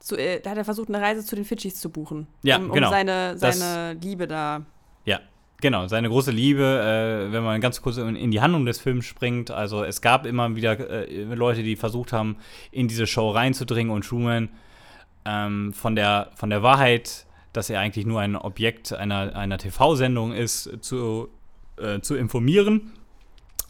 Zu, 0.00 0.16
äh, 0.16 0.40
da 0.40 0.50
hat 0.50 0.58
er 0.58 0.64
versucht, 0.64 0.88
eine 0.88 1.00
Reise 1.00 1.24
zu 1.24 1.36
den 1.36 1.44
Fidschis 1.44 1.76
zu 1.76 1.90
buchen. 1.90 2.26
Ja, 2.42 2.56
um, 2.56 2.66
um 2.66 2.72
genau. 2.72 2.90
seine, 2.90 3.36
Das- 3.38 3.58
seine 3.58 3.98
Liebe 4.00 4.26
da. 4.26 4.62
Ja, 5.04 5.20
genau. 5.60 5.86
Seine 5.88 6.08
große 6.08 6.30
Liebe, 6.32 6.62
äh, 7.28 7.32
wenn 7.32 7.42
man 7.44 7.60
ganz 7.60 7.82
kurz 7.82 7.96
in 7.98 8.16
in 8.16 8.30
die 8.30 8.40
Handlung 8.40 8.64
des 8.66 8.80
Films 8.80 9.04
springt. 9.04 9.50
Also 9.50 9.84
es 9.84 10.00
gab 10.00 10.26
immer 10.26 10.54
wieder 10.56 10.78
äh, 11.08 11.22
Leute, 11.34 11.62
die 11.62 11.76
versucht 11.76 12.12
haben, 12.12 12.36
in 12.70 12.88
diese 12.88 13.06
Show 13.06 13.30
reinzudringen 13.30 13.92
und 13.92 14.04
Truman 14.04 14.48
ähm, 15.24 15.72
von, 15.72 15.94
der, 15.94 16.30
von 16.34 16.50
der 16.50 16.62
Wahrheit, 16.64 17.26
dass 17.52 17.70
er 17.70 17.80
eigentlich 17.80 18.06
nur 18.06 18.20
ein 18.20 18.36
Objekt 18.36 18.92
einer, 18.92 19.36
einer 19.36 19.58
TV-Sendung 19.58 20.32
ist, 20.32 20.70
zu, 20.80 21.28
äh, 21.76 22.00
zu 22.00 22.14
informieren. 22.14 22.92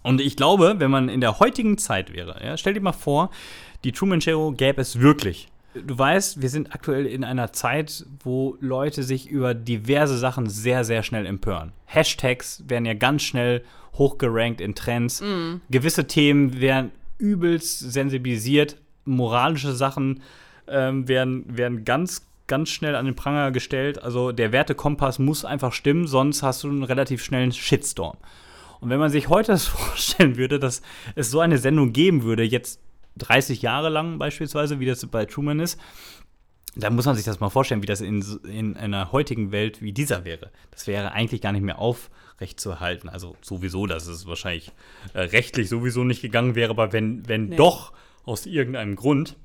Und 0.02 0.20
ich 0.20 0.36
glaube, 0.36 0.76
wenn 0.78 0.90
man 0.90 1.08
in 1.08 1.20
der 1.20 1.38
heutigen 1.38 1.78
Zeit 1.78 2.12
wäre, 2.12 2.40
ja, 2.44 2.56
stell 2.56 2.74
dir 2.74 2.80
mal 2.80 2.92
vor, 2.92 3.30
die 3.84 3.92
Truman 3.92 4.20
Show 4.20 4.52
gäbe 4.52 4.80
es 4.80 5.00
wirklich. 5.00 5.48
Du 5.74 5.98
weißt, 5.98 6.42
wir 6.42 6.50
sind 6.50 6.74
aktuell 6.74 7.06
in 7.06 7.24
einer 7.24 7.52
Zeit, 7.52 8.04
wo 8.22 8.56
Leute 8.60 9.02
sich 9.02 9.28
über 9.28 9.54
diverse 9.54 10.18
Sachen 10.18 10.48
sehr, 10.48 10.84
sehr 10.84 11.02
schnell 11.02 11.24
empören. 11.24 11.72
Hashtags 11.86 12.62
werden 12.66 12.84
ja 12.84 12.94
ganz 12.94 13.22
schnell 13.22 13.64
hochgerankt 13.94 14.60
in 14.60 14.74
Trends. 14.74 15.22
Gewisse 15.70 16.06
Themen 16.06 16.60
werden 16.60 16.92
übelst 17.18 17.78
sensibilisiert. 17.78 18.76
Moralische 19.04 19.72
Sachen 19.72 20.20
ähm, 20.68 21.08
werden, 21.08 21.44
werden 21.56 21.84
ganz, 21.84 22.26
ganz 22.52 22.68
schnell 22.68 22.96
an 22.96 23.06
den 23.06 23.16
Pranger 23.16 23.50
gestellt. 23.50 24.02
Also 24.02 24.30
der 24.30 24.52
Wertekompass 24.52 25.18
muss 25.18 25.46
einfach 25.46 25.72
stimmen, 25.72 26.06
sonst 26.06 26.42
hast 26.42 26.62
du 26.64 26.68
einen 26.68 26.82
relativ 26.82 27.24
schnellen 27.24 27.50
Shitstorm. 27.50 28.18
Und 28.80 28.90
wenn 28.90 28.98
man 28.98 29.08
sich 29.10 29.30
heute 29.30 29.52
das 29.52 29.66
vorstellen 29.68 30.36
würde, 30.36 30.58
dass 30.58 30.82
es 31.14 31.30
so 31.30 31.40
eine 31.40 31.56
Sendung 31.56 31.94
geben 31.94 32.24
würde, 32.24 32.42
jetzt 32.42 32.78
30 33.16 33.62
Jahre 33.62 33.88
lang 33.88 34.18
beispielsweise, 34.18 34.80
wie 34.80 34.84
das 34.84 35.06
bei 35.06 35.24
Truman 35.24 35.60
ist, 35.60 35.80
dann 36.76 36.94
muss 36.94 37.06
man 37.06 37.16
sich 37.16 37.24
das 37.24 37.40
mal 37.40 37.48
vorstellen, 37.48 37.80
wie 37.80 37.86
das 37.86 38.02
in, 38.02 38.20
in 38.44 38.76
einer 38.76 39.12
heutigen 39.12 39.50
Welt 39.50 39.80
wie 39.80 39.92
dieser 39.92 40.26
wäre. 40.26 40.50
Das 40.72 40.86
wäre 40.86 41.12
eigentlich 41.12 41.40
gar 41.40 41.52
nicht 41.52 41.62
mehr 41.64 41.78
aufrecht 41.78 42.60
zu 42.60 42.68
erhalten. 42.68 43.08
Also 43.08 43.34
sowieso, 43.40 43.86
dass 43.86 44.06
es 44.06 44.26
wahrscheinlich 44.26 44.72
äh, 45.14 45.20
rechtlich 45.20 45.70
sowieso 45.70 46.04
nicht 46.04 46.20
gegangen 46.20 46.54
wäre, 46.54 46.68
aber 46.68 46.92
wenn, 46.92 47.26
wenn 47.26 47.46
Nee. 47.48 47.56
doch 47.56 47.94
aus 48.26 48.44
irgendeinem 48.44 48.94
Grund, 48.94 49.36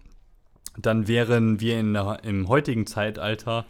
dann 0.78 1.08
wären 1.08 1.60
wir 1.60 1.80
in 1.80 1.94
der, 1.94 2.20
im 2.24 2.48
heutigen 2.48 2.86
Zeitalter 2.88 3.66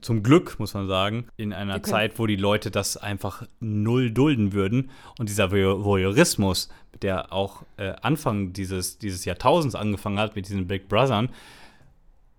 zum 0.00 0.22
Glück, 0.22 0.58
muss 0.58 0.74
man 0.74 0.86
sagen, 0.88 1.26
in 1.36 1.52
einer 1.52 1.82
Zeit, 1.82 2.18
wo 2.18 2.26
die 2.26 2.36
Leute 2.36 2.70
das 2.70 2.96
einfach 2.96 3.42
null 3.60 4.10
dulden 4.10 4.52
würden 4.52 4.90
und 5.18 5.28
dieser 5.28 5.46
Voy- 5.50 5.82
Voyeurismus, 5.84 6.68
der 7.02 7.32
auch 7.32 7.62
äh, 7.76 7.94
Anfang 8.02 8.52
dieses, 8.52 8.98
dieses 8.98 9.24
Jahrtausends 9.24 9.74
angefangen 9.74 10.18
hat 10.18 10.36
mit 10.36 10.48
diesen 10.48 10.66
Big 10.66 10.88
Brothern, 10.88 11.30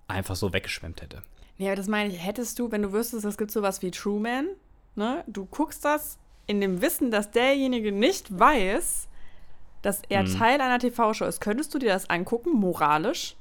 einfach 0.07 0.36
so 0.36 0.53
weggeschwemmt 0.53 1.01
hätte. 1.01 1.22
Nee, 1.57 1.68
aber 1.68 1.76
das 1.76 1.88
meine 1.88 2.13
ich, 2.13 2.24
hättest 2.24 2.59
du, 2.59 2.72
wenn 2.72 2.84
du 2.84 2.93
wüsstest, 2.93 3.26
es 3.26 3.38
gibt 3.38 3.51
sowas 3.51 3.82
wie 3.82 3.91
Truman, 3.91 4.47
ne? 4.95 5.24
Du 5.28 5.45
guckst 5.45 5.84
das 5.84 6.18
in 6.45 6.61
dem 6.61 6.82
Wissen, 6.82 7.11
dass 7.11 7.32
derjenige 7.32 7.91
nicht 7.91 8.38
weiß, 8.39 9.07
dass 9.82 10.01
er 10.09 10.24
Mhm. 10.24 10.38
Teil 10.38 10.61
einer 10.61 10.80
TV-Show 10.80 11.26
ist. 11.26 11.41
Könntest 11.41 11.74
du 11.74 11.80
dir 11.80 11.89
das 11.89 12.09
angucken, 12.09 12.51
moralisch? 12.53 13.36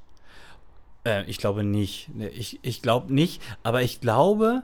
Äh, 1.07 1.23
ich 1.23 1.37
glaube 1.37 1.63
nicht. 1.63 2.09
Ich, 2.35 2.59
ich 2.61 2.81
glaube 2.81 3.13
nicht, 3.13 3.41
aber 3.63 3.81
ich 3.81 4.01
glaube, 4.01 4.63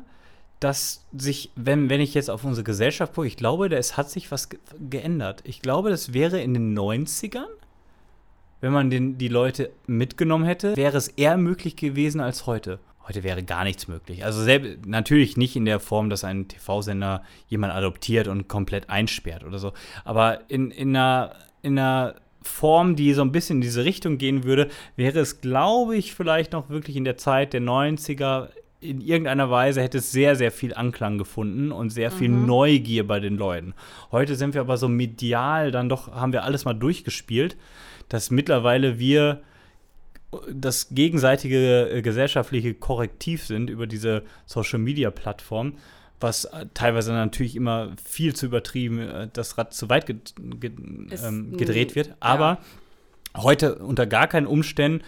dass 0.60 1.06
sich, 1.14 1.52
wenn, 1.56 1.90
wenn 1.90 2.02
ich 2.02 2.14
jetzt 2.14 2.30
auf 2.30 2.44
unsere 2.44 2.64
Gesellschaft 2.64 3.14
gucke, 3.16 3.28
ich 3.28 3.38
glaube, 3.38 3.68
es 3.74 3.98
hat 3.98 4.10
sich 4.10 4.32
was 4.32 4.50
ge 4.50 4.60
geändert. 4.90 5.42
Ich 5.46 5.62
glaube, 5.62 5.90
das 5.90 6.14
wäre 6.14 6.42
in 6.42 6.54
den 6.54 6.78
90ern, 6.78 7.48
wenn 8.62 8.72
man 8.72 8.90
den, 8.90 9.18
die 9.18 9.28
Leute 9.28 9.72
mitgenommen 9.88 10.46
hätte, 10.46 10.78
wäre 10.78 10.98
es 10.98 11.10
eher 11.10 11.38
möglich 11.38 11.76
gewesen 11.76 12.22
als 12.22 12.46
heute. 12.46 12.80
Heute 13.06 13.24
wäre 13.24 13.44
gar 13.44 13.66
nichts 13.66 13.90
möglich. 13.90 14.24
Also 14.24 14.42
selb, 14.42 14.86
natürlich 14.86 15.36
nicht 15.36 15.58
in 15.58 15.66
der 15.66 15.82
Form, 15.82 16.10
dass 16.10 16.24
ein 16.24 16.48
TV-Sender 16.48 17.24
jemand 17.50 17.74
adoptiert 17.74 18.30
und 18.30 18.48
komplett 18.48 18.90
einsperrt 18.90 19.44
oder 19.44 19.60
so. 19.60 19.74
Aber 20.06 20.50
in, 20.50 20.72
in, 20.72 20.96
einer, 20.96 21.36
in 21.62 21.78
einer 21.78 22.16
Form, 22.44 22.96
die 22.96 23.14
so 23.14 23.22
ein 23.22 23.32
bisschen 23.32 23.58
in 23.58 23.62
diese 23.62 23.86
Richtung 23.86 24.18
gehen 24.18 24.44
würde, 24.44 24.70
wäre 24.96 25.20
es, 25.20 25.42
glaube 25.42 25.96
ich, 25.96 26.14
vielleicht 26.14 26.54
noch 26.54 26.70
wirklich 26.70 26.96
in 26.96 27.06
der 27.06 27.18
Zeit 27.18 27.54
der 27.54 27.62
90er 27.62 28.50
in 28.84 29.02
irgendeiner 29.02 29.50
Weise 29.50 29.82
hätte 29.82 30.00
es 30.00 30.12
sehr, 30.12 30.36
sehr 30.36 30.52
viel 30.52 30.74
Anklang 30.74 31.18
gefunden 31.18 31.72
und 31.72 31.90
sehr 31.90 32.12
viel 32.12 32.30
Neugier 32.30 33.08
bei 33.08 33.22
den 33.22 33.38
Leuten. 33.38 33.74
Heute 34.12 34.36
sind 34.36 34.54
wir 34.54 34.62
aber 34.62 34.78
so 34.78 34.90
medial, 34.90 35.72
dann 35.72 35.88
doch 35.88 36.12
haben 36.12 36.34
wir 36.34 36.44
alles 36.44 36.66
mal 36.66 36.74
durchgespielt, 36.74 37.56
dass 38.10 38.30
mittlerweile 38.30 39.00
wir 39.00 39.42
das 40.52 40.90
gegenseitige 40.90 41.90
äh, 41.90 42.02
gesellschaftliche 42.02 42.74
Korrektiv 42.74 43.46
sind 43.46 43.70
über 43.70 43.88
diese 43.88 44.24
Social 44.46 44.80
Media 44.80 45.12
Plattform, 45.12 45.74
was 46.24 46.46
äh, 46.46 46.66
teilweise 46.74 47.14
natürlich 47.14 47.56
immer 47.56 47.92
viel 48.04 48.36
zu 48.36 48.48
übertrieben, 48.48 49.00
äh, 49.00 49.28
das 49.32 49.58
Rad 49.58 49.74
zu 49.74 49.90
weit 49.90 50.06
ge 50.06 50.18
ge 50.60 50.72
Ist, 51.10 51.24
ähm, 51.24 51.56
gedreht 51.58 51.96
wird. 51.96 52.16
Aber 52.20 52.60
heute 53.38 53.76
unter 53.76 54.08
gar 54.08 54.28
keinen 54.28 54.48
Umständen, 54.48 55.04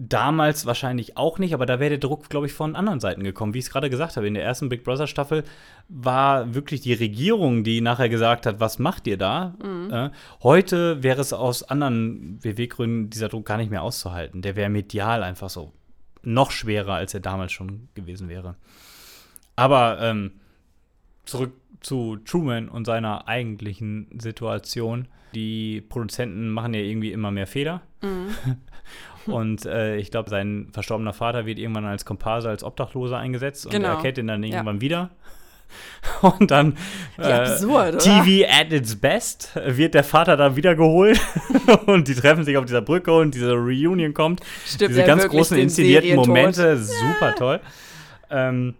damals 0.00 0.64
wahrscheinlich 0.64 1.16
auch 1.16 1.38
nicht, 1.38 1.54
aber 1.54 1.66
da 1.66 1.80
wäre 1.80 1.90
der 1.90 1.98
Druck, 1.98 2.28
glaube 2.28 2.46
ich, 2.46 2.52
von 2.52 2.76
anderen 2.76 3.00
Seiten 3.00 3.24
gekommen. 3.24 3.52
Wie 3.52 3.58
ich 3.58 3.64
es 3.64 3.70
gerade 3.70 3.90
gesagt 3.90 4.16
habe, 4.16 4.28
in 4.28 4.34
der 4.34 4.44
ersten 4.44 4.68
Big 4.68 4.84
Brother 4.84 5.08
Staffel 5.08 5.42
war 5.88 6.54
wirklich 6.54 6.80
die 6.80 6.92
Regierung, 6.94 7.64
die 7.64 7.80
nachher 7.80 8.08
gesagt 8.08 8.46
hat, 8.46 8.60
was 8.60 8.78
macht 8.78 9.06
ihr 9.08 9.16
da? 9.16 9.54
Äh, 9.90 10.10
heute 10.42 11.02
wäre 11.02 11.20
es 11.20 11.32
aus 11.32 11.64
anderen 11.64 12.38
Beweggründen 12.38 13.10
dieser 13.10 13.28
Druck 13.28 13.46
gar 13.46 13.56
nicht 13.56 13.70
mehr 13.70 13.82
auszuhalten. 13.82 14.40
Der 14.40 14.54
wäre 14.54 14.70
medial 14.70 15.24
einfach 15.24 15.50
so 15.50 15.72
noch 16.22 16.52
schwerer, 16.52 16.94
als 16.94 17.14
er 17.14 17.20
damals 17.20 17.52
schon 17.52 17.88
gewesen 17.94 18.28
wäre. 18.28 18.54
Aber 19.58 19.98
ähm, 20.00 20.32
zurück 21.24 21.52
zu 21.80 22.16
Truman 22.24 22.68
und 22.68 22.84
seiner 22.86 23.28
eigentlichen 23.28 24.08
Situation. 24.18 25.08
Die 25.34 25.80
Produzenten 25.82 26.48
machen 26.48 26.74
ja 26.74 26.80
irgendwie 26.80 27.12
immer 27.12 27.30
mehr 27.30 27.46
Fehler. 27.46 27.82
und 29.26 29.66
äh, 29.66 29.96
ich 29.96 30.10
glaube, 30.10 30.30
sein 30.30 30.68
verstorbener 30.72 31.12
Vater 31.12 31.44
wird 31.44 31.58
irgendwann 31.58 31.84
als 31.84 32.04
Komparse, 32.04 32.48
als 32.48 32.64
Obdachloser 32.64 33.18
eingesetzt 33.18 33.66
und 33.66 33.72
Genau. 33.72 33.88
er 33.88 33.94
erkennt 33.96 34.18
ihn 34.18 34.26
dann 34.26 34.42
Ja. 34.42 34.50
irgendwann 34.56 34.80
wieder. 34.80 35.10
Und 36.22 36.50
dann 36.50 36.78
Wie 37.18 37.24
absurd, 37.24 37.96
oder? 37.96 37.98
TV 37.98 38.48
at 38.50 38.72
its 38.72 38.96
best 38.96 39.52
wird 39.66 39.92
der 39.92 40.02
Vater 40.02 40.34
dann 40.38 40.56
wiedergeholt 40.56 41.20
und 41.86 42.08
die 42.08 42.14
treffen 42.14 42.42
sich 42.44 42.56
auf 42.56 42.64
dieser 42.64 42.80
Brücke 42.80 43.12
und 43.12 43.34
diese 43.34 43.52
Reunion 43.52 44.14
kommt. 44.14 44.40
Stimmt, 44.64 44.92
Diese 44.92 45.04
ganz 45.04 45.28
großen 45.28 45.58
inszenierten. 45.58 46.16
Momente, 46.16 46.78
super 46.78 47.34
toll. 47.36 47.60
Ähm, 48.30 48.76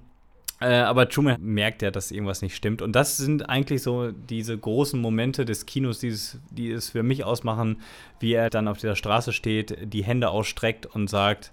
äh, 0.61 0.75
aber 0.79 1.09
Truman 1.09 1.41
merkt 1.41 1.83
ja, 1.83 1.91
dass 1.91 2.11
irgendwas 2.11 2.43
nicht 2.43 2.57
stimmt. 2.57 2.83
Und 2.83 2.93
das 2.93 3.17
sind 3.17 3.49
eigentlich 3.49 3.83
so 3.83 4.11
diese 4.11 4.57
großen 4.57 5.01
Momente 5.01 5.45
des 5.45 5.67
Kinos, 5.67 6.01
die 6.01 6.09
es, 6.09 6.39
die 6.51 6.71
es 6.71 6.91
für 6.91 7.03
mich 7.03 7.25
ausmachen, 7.25 7.81
wie 8.21 8.35
er 8.35 8.51
dann 8.51 8.69
auf 8.69 8.79
dieser 8.79 8.97
Straße 8.97 9.33
steht, 9.33 9.77
die 9.93 10.05
Hände 10.05 10.31
ausstreckt 10.31 10.87
und 10.87 11.09
sagt, 11.09 11.53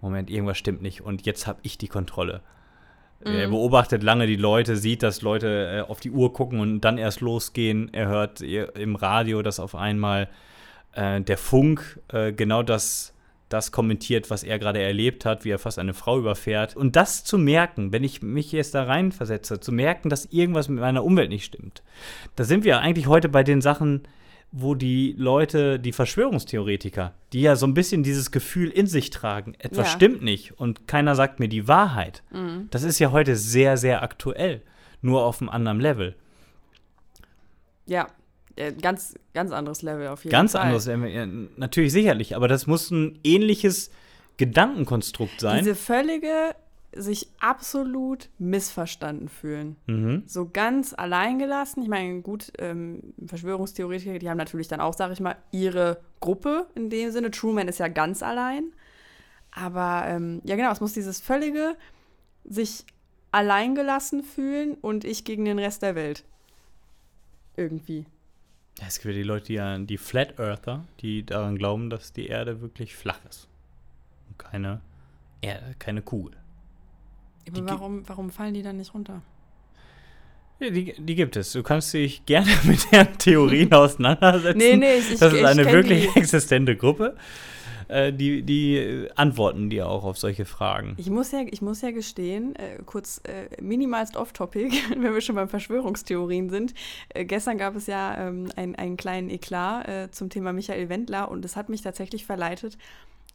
Moment, 0.00 0.30
irgendwas 0.30 0.58
stimmt 0.58 0.82
nicht 0.82 1.02
und 1.02 1.26
jetzt 1.26 1.46
habe 1.46 1.60
ich 1.62 1.78
die 1.78 1.88
Kontrolle. 1.88 2.42
Er 3.24 3.48
beobachtet 3.48 4.02
lange 4.02 4.26
die 4.26 4.36
Leute, 4.36 4.76
sieht, 4.76 5.04
dass 5.04 5.22
Leute 5.22 5.84
äh, 5.86 5.90
auf 5.90 6.00
die 6.00 6.10
Uhr 6.10 6.32
gucken 6.32 6.58
und 6.58 6.80
dann 6.80 6.98
erst 6.98 7.20
losgehen. 7.20 7.88
Er 7.92 8.08
hört 8.08 8.40
im 8.40 8.96
Radio, 8.96 9.42
dass 9.42 9.60
auf 9.60 9.76
einmal 9.76 10.28
äh, 10.92 11.20
der 11.20 11.38
Funk 11.38 12.00
äh, 12.08 12.32
genau 12.32 12.64
das, 12.64 13.14
das 13.52 13.72
kommentiert, 13.72 14.30
was 14.30 14.42
er 14.42 14.58
gerade 14.58 14.80
erlebt 14.80 15.24
hat, 15.24 15.44
wie 15.44 15.50
er 15.50 15.58
fast 15.58 15.78
eine 15.78 15.94
Frau 15.94 16.18
überfährt. 16.18 16.76
Und 16.76 16.96
das 16.96 17.24
zu 17.24 17.38
merken, 17.38 17.92
wenn 17.92 18.04
ich 18.04 18.22
mich 18.22 18.52
jetzt 18.52 18.74
da 18.74 18.84
reinversetze, 18.84 19.60
zu 19.60 19.72
merken, 19.72 20.08
dass 20.08 20.26
irgendwas 20.26 20.68
mit 20.68 20.80
meiner 20.80 21.04
Umwelt 21.04 21.28
nicht 21.30 21.44
stimmt. 21.44 21.82
Da 22.36 22.44
sind 22.44 22.64
wir 22.64 22.80
eigentlich 22.80 23.06
heute 23.06 23.28
bei 23.28 23.42
den 23.42 23.60
Sachen, 23.60 24.02
wo 24.50 24.74
die 24.74 25.14
Leute, 25.16 25.78
die 25.80 25.92
Verschwörungstheoretiker, 25.92 27.14
die 27.32 27.40
ja 27.40 27.56
so 27.56 27.66
ein 27.66 27.72
bisschen 27.74 28.02
dieses 28.02 28.30
Gefühl 28.30 28.68
in 28.68 28.86
sich 28.86 29.08
tragen, 29.10 29.54
etwas 29.58 29.86
Ja. 29.88 29.92
stimmt 29.96 30.22
nicht 30.22 30.60
und 30.60 30.86
keiner 30.86 31.14
sagt 31.14 31.40
mir 31.40 31.48
die 31.48 31.68
Wahrheit. 31.68 32.22
Mhm. 32.30 32.68
Das 32.70 32.82
ist 32.82 32.98
ja 32.98 33.12
heute 33.12 33.36
sehr, 33.36 33.78
sehr 33.78 34.02
aktuell, 34.02 34.60
nur 35.00 35.24
auf 35.24 35.40
einem 35.40 35.48
anderen 35.48 35.80
Level. 35.80 36.14
Ja, 37.86 38.08
ganz, 38.80 39.14
ganz 39.34 39.52
anderes 39.52 39.82
Level 39.82 40.08
auf 40.08 40.24
jeden 40.24 40.32
Ganz 40.32 40.52
Fall. 40.52 40.62
anderes, 40.62 40.86
Level, 40.86 41.10
ja, 41.10 41.26
natürlich 41.56 41.92
sicherlich, 41.92 42.36
aber 42.36 42.48
das 42.48 42.66
muss 42.66 42.90
ein 42.90 43.18
ähnliches 43.24 43.90
Gedankenkonstrukt 44.36 45.40
sein. 45.40 45.58
Diese 45.58 45.74
völlige, 45.74 46.54
sich 46.94 47.28
absolut 47.40 48.28
missverstanden 48.38 49.28
fühlen. 49.28 49.76
mhm. 49.86 50.24
So 50.26 50.48
ganz 50.52 50.92
alleingelassen. 50.92 51.82
Ich 51.82 51.88
meine, 51.88 52.20
gut, 52.20 52.52
ähm, 52.58 53.14
Verschwörungstheoretiker, 53.24 54.18
die 54.18 54.28
haben 54.28 54.36
natürlich 54.36 54.68
dann 54.68 54.80
auch, 54.80 54.94
sag 54.94 55.10
ich 55.12 55.20
mal, 55.20 55.36
ihre 55.52 56.00
Gruppe 56.20 56.66
in 56.74 56.90
dem 56.90 57.10
Sinne. 57.10 57.30
Truman 57.30 57.68
ist 57.68 57.78
ja 57.78 57.88
ganz 57.88 58.22
allein. 58.22 58.72
Aber 59.54 60.20
ja, 60.44 60.56
genau, 60.56 60.72
es 60.72 60.80
muss 60.80 60.94
dieses 60.94 61.20
völlige 61.20 61.76
sich 62.44 62.84
alleingelassen 63.32 64.22
fühlen 64.22 64.74
und 64.80 65.04
ich 65.04 65.24
gegen 65.24 65.44
den 65.44 65.58
Rest 65.58 65.82
der 65.82 65.94
Welt. 65.94 66.24
Irgendwie. 67.56 68.06
Ja, 68.80 68.86
es 68.88 68.94
gibt 69.00 69.14
ja 69.14 69.20
die 69.20 69.26
Leute, 69.26 69.46
die, 69.46 69.54
ja- 69.54 69.78
die 69.78 69.98
Flat 69.98 70.38
Earther, 70.38 70.84
die 71.00 71.24
daran 71.24 71.56
glauben, 71.56 71.90
dass 71.90 72.12
die 72.12 72.26
Erde 72.26 72.60
wirklich 72.60 72.96
flach 72.96 73.20
ist. 73.28 73.48
Und 74.28 74.38
keine, 74.38 74.80
Erde, 75.40 75.74
keine 75.78 76.02
Kugel. 76.02 76.32
Aber 77.48 77.60
Die- 77.60 77.66
warum, 77.66 78.08
warum 78.08 78.30
fallen 78.30 78.54
die 78.54 78.62
dann 78.62 78.76
nicht 78.78 78.94
runter? 78.94 79.22
Ja, 80.60 80.70
die, 80.70 80.94
die 80.96 81.14
gibt 81.16 81.36
es. 81.36 81.52
Du 81.52 81.62
kannst 81.62 81.92
dich 81.92 82.24
gerne 82.24 82.50
mit 82.64 82.90
deren 82.92 83.18
Theorien 83.18 83.72
auseinandersetzen. 83.74 84.58
Nee, 84.58 84.76
nee, 84.76 84.94
ich, 84.94 85.12
ich 85.12 85.18
das 85.20 85.32
ist 85.32 85.40
ich 85.40 85.46
eine 85.46 85.64
wirklich 85.66 86.08
Die. 86.12 86.18
existente 86.20 86.76
Gruppe. 86.76 87.16
Äh, 87.92 88.12
die, 88.12 88.42
die 88.42 89.08
antworten 89.16 89.68
dir 89.70 89.88
auch 89.88 90.04
auf 90.04 90.18
solche 90.18 90.44
Fragen. 90.44 90.94
Ich 90.96 91.10
muss 91.10 91.30
ja, 91.32 91.40
ich 91.50 91.60
muss 91.62 91.82
ja 91.82 91.90
gestehen, 91.90 92.56
äh, 92.56 92.78
kurz 92.86 93.20
äh, 93.24 93.60
minimalst 93.62 94.16
off-topic, 94.16 94.72
wenn 94.90 95.02
wir 95.14 95.20
schon 95.20 95.34
beim 95.36 95.48
Verschwörungstheorien 95.48 96.48
sind. 96.50 96.74
Äh, 97.10 97.24
gestern 97.24 97.58
gab 97.58 97.76
es 97.76 97.86
ja 97.86 98.16
ähm, 98.28 98.48
ein- 98.56 98.74
einen 98.76 98.96
kleinen 98.96 99.28
Eklat 99.30 99.86
äh, 99.88 100.10
zum 100.10 100.30
Thema 100.30 100.52
Michael 100.52 100.88
Wendler 100.88 101.30
und 101.30 101.44
es 101.44 101.54
hat 101.56 101.68
mich 101.68 101.82
tatsächlich 101.82 102.24
verleitet, 102.26 102.78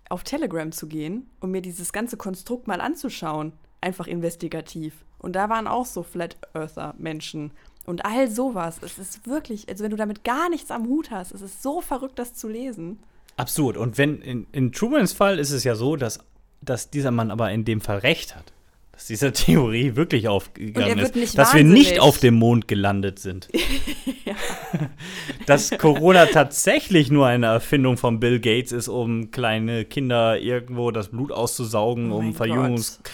auf 0.09 0.23
Telegram 0.23 0.71
zu 0.71 0.87
gehen 0.87 1.29
und 1.39 1.51
mir 1.51 1.61
dieses 1.61 1.91
ganze 1.93 2.17
Konstrukt 2.17 2.67
mal 2.67 2.81
anzuschauen. 2.81 3.51
Einfach 3.81 4.07
investigativ. 4.07 5.05
Und 5.19 5.35
da 5.35 5.49
waren 5.49 5.67
auch 5.67 5.85
so 5.85 6.01
Flat 6.01 6.35
Earther-Menschen. 6.53 7.51
Und 7.85 8.05
all 8.05 8.27
sowas. 8.29 8.79
Es 8.81 8.97
ist 8.97 9.27
wirklich, 9.27 9.69
also 9.69 9.83
wenn 9.83 9.91
du 9.91 9.97
damit 9.97 10.23
gar 10.23 10.49
nichts 10.49 10.71
am 10.71 10.87
Hut 10.87 11.11
hast, 11.11 11.31
es 11.31 11.41
ist 11.41 11.61
so 11.61 11.79
verrückt, 11.81 12.19
das 12.19 12.33
zu 12.33 12.47
lesen. 12.49 12.99
Absurd. 13.37 13.77
Und 13.77 13.97
wenn 13.97 14.21
in, 14.21 14.47
in 14.51 14.71
Trumans 14.71 15.13
Fall 15.13 15.39
ist 15.39 15.51
es 15.51 15.63
ja 15.63 15.75
so, 15.75 15.95
dass, 15.95 16.19
dass 16.61 16.89
dieser 16.89 17.11
Mann 17.11 17.31
aber 17.31 17.51
in 17.51 17.63
dem 17.65 17.79
Fall 17.81 17.99
recht 17.99 18.35
hat. 18.35 18.51
Dass 18.91 19.05
diese 19.05 19.31
Theorie 19.33 19.95
wirklich 19.95 20.27
aufgegangen 20.27 20.97
ist. 20.99 21.15
dass 21.37 21.53
wir 21.53 21.61
wahnsinnig. 21.61 21.89
nicht 21.91 21.99
auf 21.99 22.17
dem 22.17 22.33
Mond 22.35 22.67
gelandet 22.67 23.19
sind. 23.19 23.47
dass 25.45 25.69
Corona 25.77 26.25
tatsächlich 26.25 27.11
nur 27.11 27.27
eine 27.27 27.45
Erfindung 27.47 27.97
von 27.97 28.19
Bill 28.19 28.39
Gates 28.39 28.71
ist, 28.71 28.87
um 28.87 29.31
kleine 29.31 29.85
Kinder 29.85 30.39
irgendwo 30.39 30.91
das 30.91 31.09
Blut 31.09 31.31
auszusaugen, 31.31 32.11
Oh 32.11 32.17
um 32.17 32.33
Verjüngungs. 32.33 32.99
Gott. 33.03 33.11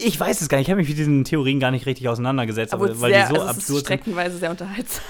Ich 0.00 0.18
weiß 0.20 0.40
es 0.40 0.48
gar 0.48 0.58
nicht. 0.58 0.68
Ich 0.68 0.70
habe 0.70 0.80
mich 0.80 0.88
mit 0.88 0.98
diesen 0.98 1.24
Theorien 1.24 1.58
gar 1.58 1.72
nicht 1.72 1.86
richtig 1.86 2.08
auseinandergesetzt, 2.08 2.72
Aber 2.72 3.00
weil 3.00 3.10
sehr, 3.10 3.26
die 3.26 3.34
so 3.34 3.40
also 3.40 3.48
absurd 3.48 3.66
sind. 3.66 3.80
streckenweise 3.80 4.38
sehr 4.38 4.50
unterhaltsam, 4.52 5.02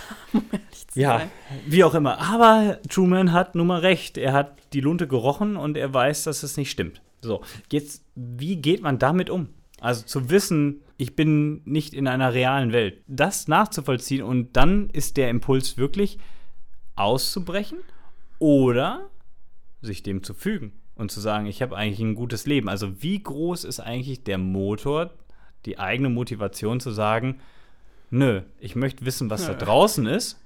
zu 0.89 1.01
Ja, 1.01 1.18
sein. 1.18 1.30
wie 1.66 1.84
auch 1.84 1.95
immer. 1.95 2.18
Aber 2.18 2.78
Truman 2.89 3.32
hat 3.32 3.55
nun 3.55 3.66
mal 3.68 3.80
recht. 3.80 4.18
Er 4.18 4.32
hat 4.32 4.57
die 4.72 4.80
Lunte 4.80 5.07
gerochen 5.09 5.57
und 5.57 5.76
er 5.76 5.93
weiß, 5.93 6.24
dass 6.24 6.43
es 6.43 6.57
nicht 6.57 6.70
stimmt. 6.70 7.01
So, 7.20 7.43
jetzt, 7.72 8.05
wie 8.14 8.57
geht 8.57 8.82
man 8.82 8.99
damit 8.99 9.30
um? 9.30 9.49
Also 9.80 10.05
zu 10.05 10.30
wissen, 10.30 10.80
ich 10.97 11.14
bin 11.14 11.62
nicht 11.64 11.95
in 11.95 12.09
einer 12.09 12.34
realen 12.34 12.72
Welt. 12.72 13.03
Das 13.07 13.49
nachzuvollziehen 13.49 14.22
und 14.22 14.57
dann 14.57 14.91
ist 14.91 15.16
der 15.16 15.30
Impuls 15.30 15.76
wirklich 15.78 16.18
auszubrechen 16.97 17.78
oder 18.39 19.09
sich 19.80 20.03
dem 20.03 20.22
zu 20.22 20.34
fügen 20.34 20.72
und 20.97 21.12
zu 21.12 21.20
sagen, 21.20 21.47
ich 21.47 21.62
habe 21.62 21.76
eigentlich 21.76 22.01
ein 22.01 22.14
gutes 22.16 22.47
Leben. 22.47 22.68
Also 22.68 23.03
wie 23.03 23.22
groß 23.22 23.64
ist 23.64 23.78
eigentlich 23.80 24.24
der 24.24 24.39
Motor, 24.39 25.11
die 25.64 25.78
eigene 25.78 26.09
Motivation 26.09 26.80
zu 26.80 26.91
sagen, 26.91 27.41
nö, 28.11 28.43
ich 28.59 28.74
möchte 28.74 29.05
wissen, 29.05 29.30
was 29.30 29.47
da 29.47 29.53
Nö. 29.53 29.59
draußen 29.59 30.07
ist 30.07 30.41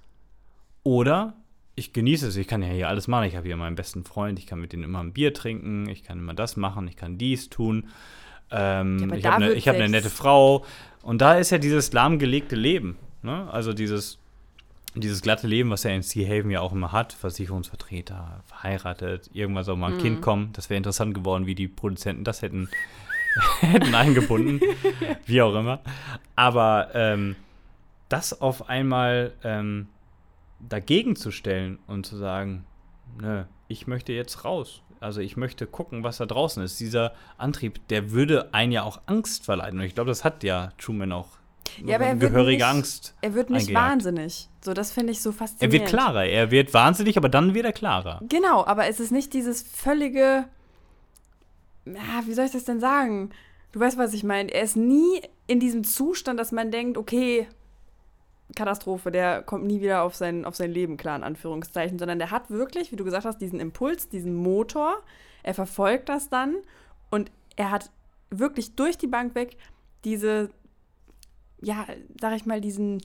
oder 0.84 1.34
ich 1.74 1.92
genieße 1.92 2.28
es, 2.28 2.36
ich 2.36 2.46
kann 2.46 2.62
ja 2.62 2.68
hier 2.68 2.88
alles 2.88 3.08
machen. 3.08 3.24
Ich 3.24 3.36
habe 3.36 3.46
hier 3.46 3.56
meinen 3.56 3.76
besten 3.76 4.04
Freund, 4.04 4.38
ich 4.38 4.46
kann 4.46 4.60
mit 4.60 4.72
denen 4.72 4.82
immer 4.84 5.00
ein 5.02 5.12
Bier 5.12 5.32
trinken, 5.32 5.88
ich 5.88 6.02
kann 6.04 6.18
immer 6.18 6.34
das 6.34 6.56
machen, 6.56 6.86
ich 6.88 6.96
kann 6.96 7.16
dies 7.18 7.48
tun. 7.48 7.88
Ähm, 8.50 9.08
Ja, 9.10 9.16
ich 9.16 9.26
habe 9.26 9.36
eine 9.36 9.54
hab 9.54 9.54
ne 9.54 9.62
selbst- 9.78 9.90
nette 9.90 10.10
Frau. 10.10 10.64
Und 11.02 11.20
da 11.22 11.34
ist 11.34 11.50
ja 11.50 11.58
dieses 11.58 11.92
lahmgelegte 11.92 12.56
Leben. 12.56 12.98
Ne? 13.22 13.48
Also 13.50 13.72
dieses, 13.72 14.18
dieses 14.94 15.22
glatte 15.22 15.46
Leben, 15.46 15.70
was 15.70 15.84
er 15.86 15.94
in 15.94 16.02
Sea 16.02 16.28
Haven 16.28 16.50
ja 16.50 16.60
auch 16.60 16.72
immer 16.72 16.92
hat. 16.92 17.14
Versicherungsvertreter, 17.14 18.42
verheiratet, 18.44 19.30
irgendwann 19.32 19.64
soll 19.64 19.76
mal 19.76 19.92
ein 19.92 19.98
Kind 19.98 20.20
kommen. 20.20 20.50
Das 20.52 20.68
wäre 20.68 20.76
interessant 20.76 21.14
geworden, 21.14 21.46
wie 21.46 21.54
die 21.54 21.68
Produzenten 21.68 22.24
das 22.24 22.42
hätten, 22.42 22.68
hätten 23.60 23.94
eingebunden. 23.94 24.60
wie 25.26 25.40
auch 25.40 25.54
immer. 25.54 25.80
Aber 26.36 26.90
ähm, 26.92 27.36
das 28.10 28.38
auf 28.42 28.68
einmal 28.68 29.32
ähm, 29.42 29.88
dagegen 30.68 31.16
zu 31.16 31.30
stellen 31.30 31.78
und 31.86 32.06
zu 32.06 32.16
sagen, 32.16 32.64
nö, 33.20 33.44
ich 33.68 33.86
möchte 33.86 34.12
jetzt 34.12 34.44
raus. 34.44 34.82
Also 35.00 35.20
ich 35.20 35.36
möchte 35.36 35.66
gucken, 35.66 36.04
was 36.04 36.18
da 36.18 36.26
draußen 36.26 36.62
ist. 36.62 36.78
Dieser 36.78 37.12
Antrieb, 37.36 37.86
der 37.88 38.12
würde 38.12 38.54
einen 38.54 38.70
ja 38.72 38.84
auch 38.84 39.00
Angst 39.06 39.44
verleiten. 39.44 39.80
Und 39.80 39.84
ich 39.84 39.94
glaube, 39.94 40.08
das 40.10 40.22
hat 40.24 40.44
ja 40.44 40.70
Truman 40.78 41.10
auch 41.10 41.28
Ja, 41.84 41.96
aber 41.96 42.06
er 42.06 42.20
wird 42.20 42.30
gehörige 42.32 42.58
nicht- 42.62 42.64
Angst. 42.64 43.14
Er 43.20 43.34
wird 43.34 43.50
nicht 43.50 43.68
eingejagt. 43.68 43.90
wahnsinnig. 43.90 44.48
So, 44.64 44.72
das 44.74 44.92
finde 44.92 45.10
ich 45.12 45.20
so 45.20 45.30
Er 45.30 45.32
faszinierend. 45.34 45.72
wird 45.72 45.88
klarer. 45.88 46.24
Er 46.26 46.50
wird 46.52 46.72
wahnsinnig, 46.72 47.16
aber 47.16 47.28
dann 47.28 47.52
wird 47.54 47.66
er 47.66 47.72
klarer. 47.72 48.20
Genau, 48.28 48.64
aber 48.64 48.86
es 48.86 49.00
ist 49.00 49.10
nicht 49.10 49.32
dieses 49.32 49.62
völlige. 49.62 50.44
Ja, 51.84 52.22
wie 52.26 52.34
soll 52.34 52.44
ich 52.44 52.52
das 52.52 52.64
denn 52.64 52.78
sagen? 52.80 53.30
Du 53.72 53.80
weißt, 53.80 53.98
was 53.98 54.12
ich 54.14 54.22
meine. 54.22 54.52
Er 54.52 54.62
ist 54.62 54.76
nie 54.76 55.20
in 55.48 55.58
diesem 55.58 55.82
Zustand, 55.82 56.38
dass 56.38 56.52
man 56.52 56.70
denkt, 56.70 56.96
okay, 56.96 57.48
Katastrophe, 58.54 59.10
der 59.10 59.42
kommt 59.42 59.64
nie 59.64 59.80
wieder 59.80 60.02
auf 60.02 60.14
sein, 60.14 60.44
auf 60.44 60.56
sein 60.56 60.70
Leben 60.70 60.96
klar, 60.96 61.16
in 61.16 61.24
Anführungszeichen, 61.24 61.98
sondern 61.98 62.18
der 62.18 62.30
hat 62.30 62.50
wirklich, 62.50 62.92
wie 62.92 62.96
du 62.96 63.04
gesagt 63.04 63.24
hast, 63.24 63.38
diesen 63.38 63.60
Impuls, 63.60 64.08
diesen 64.08 64.34
Motor. 64.34 64.96
Er 65.42 65.54
verfolgt 65.54 66.08
das 66.08 66.28
dann 66.28 66.56
und 67.10 67.30
er 67.56 67.70
hat 67.70 67.90
wirklich 68.30 68.74
durch 68.74 68.98
die 68.98 69.06
Bank 69.06 69.34
weg 69.34 69.56
diese, 70.04 70.50
ja, 71.60 71.86
sag 72.20 72.34
ich 72.34 72.46
mal, 72.46 72.60
diesen 72.60 73.02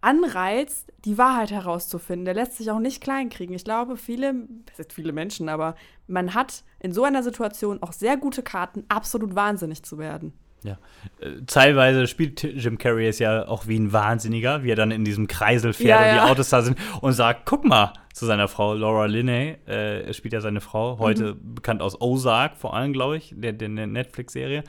Anreiz, 0.00 0.86
die 1.04 1.18
Wahrheit 1.18 1.50
herauszufinden. 1.50 2.24
Der 2.24 2.34
lässt 2.34 2.56
sich 2.56 2.70
auch 2.70 2.78
nicht 2.78 3.02
kleinkriegen. 3.02 3.54
Ich 3.54 3.64
glaube, 3.64 3.96
viele, 3.96 4.34
das 4.66 4.78
sind 4.78 4.92
viele 4.92 5.12
Menschen, 5.12 5.48
aber 5.48 5.76
man 6.06 6.34
hat 6.34 6.64
in 6.78 6.92
so 6.92 7.04
einer 7.04 7.22
Situation 7.22 7.82
auch 7.82 7.92
sehr 7.92 8.16
gute 8.16 8.42
Karten, 8.42 8.84
absolut 8.88 9.34
wahnsinnig 9.34 9.82
zu 9.82 9.98
werden. 9.98 10.32
Ja. 10.62 10.78
Äh, 11.20 11.42
Teilweise 11.46 12.06
spielt 12.06 12.42
Jim 12.42 12.78
Carrey 12.78 13.06
es 13.08 13.18
ja 13.18 13.48
auch 13.48 13.66
wie 13.66 13.78
ein 13.78 13.92
Wahnsinniger, 13.92 14.62
wie 14.62 14.70
er 14.70 14.76
dann 14.76 14.90
in 14.90 15.04
diesem 15.04 15.26
Kreisel 15.26 15.72
fährt 15.72 15.88
Ja, 15.88 15.98
und 15.98 16.16
ja. 16.16 16.24
die 16.24 16.30
Autos 16.32 16.48
da 16.50 16.62
sind 16.62 16.78
und 17.00 17.12
sagt, 17.12 17.46
guck 17.46 17.64
mal, 17.64 17.92
zu 18.12 18.26
seiner 18.26 18.48
Frau 18.48 18.74
Laura 18.74 19.06
Linney, 19.06 19.56
äh, 19.66 20.02
er 20.02 20.12
spielt 20.12 20.34
ja 20.34 20.40
seine 20.40 20.60
Frau, 20.60 20.98
heute 20.98 21.34
Mhm. 21.34 21.54
bekannt 21.54 21.80
aus 21.82 22.00
Ozark 22.00 22.56
vor 22.56 22.74
allem, 22.74 22.92
glaube 22.92 23.16
ich, 23.16 23.32
der, 23.36 23.52
der, 23.52 23.68
Netflix-Serie. 23.68 24.64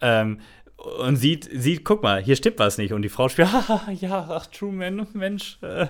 Ähm, 0.00 0.40
und 0.98 1.16
sieht, 1.16 1.48
sieht, 1.50 1.84
guck 1.84 2.02
mal, 2.02 2.22
hier 2.22 2.36
stimmt 2.36 2.58
was 2.58 2.76
nicht. 2.76 2.92
Und 2.92 3.02
die 3.02 3.08
Frau 3.08 3.28
spielt, 3.28 3.48
ja, 4.00 4.26
ach, 4.28 4.46
Truman, 4.46 5.06
Mensch, 5.14 5.56
äh, 5.62 5.86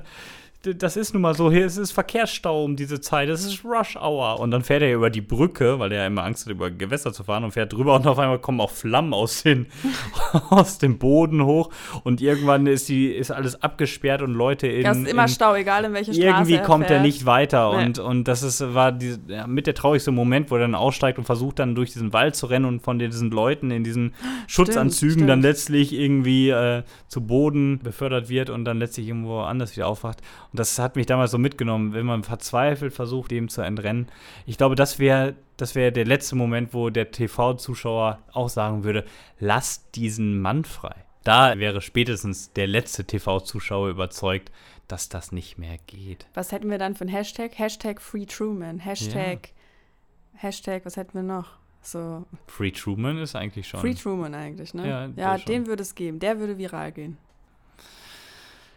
das 0.73 0.97
ist 0.97 1.13
nun 1.13 1.23
mal 1.23 1.35
so, 1.35 1.51
hier 1.51 1.67
ist 1.67 1.77
es 1.77 1.91
Verkehrsstau 1.91 2.65
um 2.65 2.77
diese 2.77 3.01
Zeit, 3.01 3.29
es 3.29 3.45
ist 3.45 3.65
Rush 3.65 3.97
Hour. 3.97 4.41
Und 4.41 4.51
dann 4.51 4.63
fährt 4.63 4.83
er 4.83 4.95
über 4.95 5.11
die 5.11 5.21
Brücke, 5.21 5.79
weil 5.79 5.93
er 5.93 6.03
ja 6.03 6.07
immer 6.07 6.25
Angst 6.25 6.47
hat, 6.47 6.53
über 6.53 6.71
Gewässer 6.71 7.13
zu 7.13 7.25
fahren 7.25 7.45
und 7.45 7.53
fährt 7.53 7.73
drüber 7.73 7.95
und 7.95 8.07
auf 8.07 8.19
einmal 8.19 8.39
kommen 8.39 8.61
auch 8.61 8.71
Flammen 8.71 9.13
aus, 9.13 9.43
den, 9.43 9.67
aus 10.51 10.79
dem 10.79 10.99
Boden 10.99 11.45
hoch 11.45 11.71
und 12.05 12.21
irgendwann 12.21 12.67
ist, 12.67 12.89
die, 12.89 13.09
ist 13.09 13.31
alles 13.31 13.63
abgesperrt 13.63 14.23
und 14.23 14.33
Leute 14.33 14.67
in. 14.67 14.85
Das 14.85 14.97
ist 14.97 15.09
immer 15.09 15.23
in, 15.23 15.29
Stau, 15.29 15.55
egal 15.55 15.85
in 15.85 15.93
welche 15.93 16.15
Straße 16.15 16.27
irgendwie 16.27 16.59
kommt 16.59 16.85
er 16.85 16.89
fährt. 16.89 17.03
nicht 17.03 17.27
weiter 17.27 17.65
Nee. 17.77 17.85
und, 17.87 17.99
und 17.99 18.25
das 18.25 18.43
ist, 18.43 18.75
war 18.75 18.93
die, 18.93 19.17
ja, 19.29 19.47
mit 19.47 19.67
der 19.67 19.75
traurigste 19.75 20.11
Moment, 20.11 20.51
wo 20.51 20.57
er 20.57 20.63
dann 20.63 20.75
aussteigt 20.75 21.19
und 21.19 21.25
versucht 21.25 21.59
dann 21.59 21.75
durch 21.75 21.93
diesen 21.93 22.13
Wald 22.13 22.37
zu 22.37 22.47
rennen 22.47 22.65
und 22.65 22.81
von 22.81 22.99
diesen 22.99 23.31
Leuten 23.31 23.71
in 23.71 23.85
diesen 23.85 24.15
Schutzanzügen 24.47 25.15
stimmt. 25.15 25.31
dann 25.31 25.43
letztlich 25.43 25.93
irgendwie 25.93 26.51
äh, 26.51 26.83
zu 27.09 27.21
Boden 27.23 27.79
befördert 27.83 28.29
wird 28.29 28.51
und 28.51 28.65
dann 28.65 28.79
letztlich 28.79 29.09
irgendwo 29.09 29.41
anders 29.41 29.77
wieder 29.77 29.87
aufwacht 29.87 30.21
Und 30.55 30.61
das 30.61 30.79
hat 30.79 30.95
mich 30.95 31.07
damals 31.07 31.33
so 31.33 31.39
mitgenommen, 31.39 31.95
wenn 31.95 32.07
man 32.07 32.23
verzweifelt 32.23 32.95
versucht, 32.95 33.33
dem 33.33 33.49
zu 33.49 33.61
entrennen. 33.61 34.07
Ich 34.47 34.57
glaube, 34.57 34.77
das 34.77 35.01
wäre 35.01 35.35
das 35.57 35.75
wär 35.75 35.91
der 35.91 36.05
letzte 36.05 36.37
Moment, 36.37 36.73
wo 36.73 36.91
der 36.91 37.11
TV-Zuschauer 37.11 38.21
auch 38.33 38.49
sagen 38.49 38.85
würde, 38.85 39.05
lass 39.41 39.91
diesen 39.91 40.41
Mann 40.41 40.65
frei. 40.65 40.95
Da 41.25 41.59
wäre 41.59 41.81
spätestens 41.81 42.53
der 42.53 42.69
letzte 42.69 43.05
TV-Zuschauer 43.05 43.89
überzeugt, 43.89 44.53
dass 44.87 45.09
das 45.09 45.33
nicht 45.33 45.59
mehr 45.59 45.77
geht. 45.89 46.29
Was 46.35 46.53
hätten 46.53 46.71
wir 46.71 46.79
dann 46.79 46.95
für 46.95 47.05
ein 47.05 47.09
Hashtag? 47.09 47.59
Hashtag 47.59 48.01
Free 48.01 48.27
Truman. 48.27 48.79
Hashtag, 48.79 49.49
ja. 49.49 50.41
Hashtag, 50.41 50.85
was 50.85 50.97
hätten 50.97 51.15
wir 51.15 51.25
noch? 51.25 51.49
So. 51.83 52.27
Free 52.47 52.71
Truman 52.71 53.19
ist 53.19 53.35
eigentlich 53.35 53.67
schon. 53.67 53.81
Free 53.81 53.95
Truman 53.95 54.37
eigentlich, 54.37 54.73
ne? 54.73 54.89
Ja, 54.89 55.09
ja 55.17 55.37
den 55.37 55.67
würde 55.67 55.83
es 55.83 55.97
geben. 55.97 56.21
Der 56.21 56.39
würde 56.39 56.59
viral 56.59 56.93
gehen. 56.93 57.17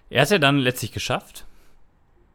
Er 0.10 0.22
hat 0.22 0.26
es 0.26 0.32
ja 0.32 0.40
dann 0.40 0.58
letztlich 0.58 0.92
geschafft. 0.92 1.46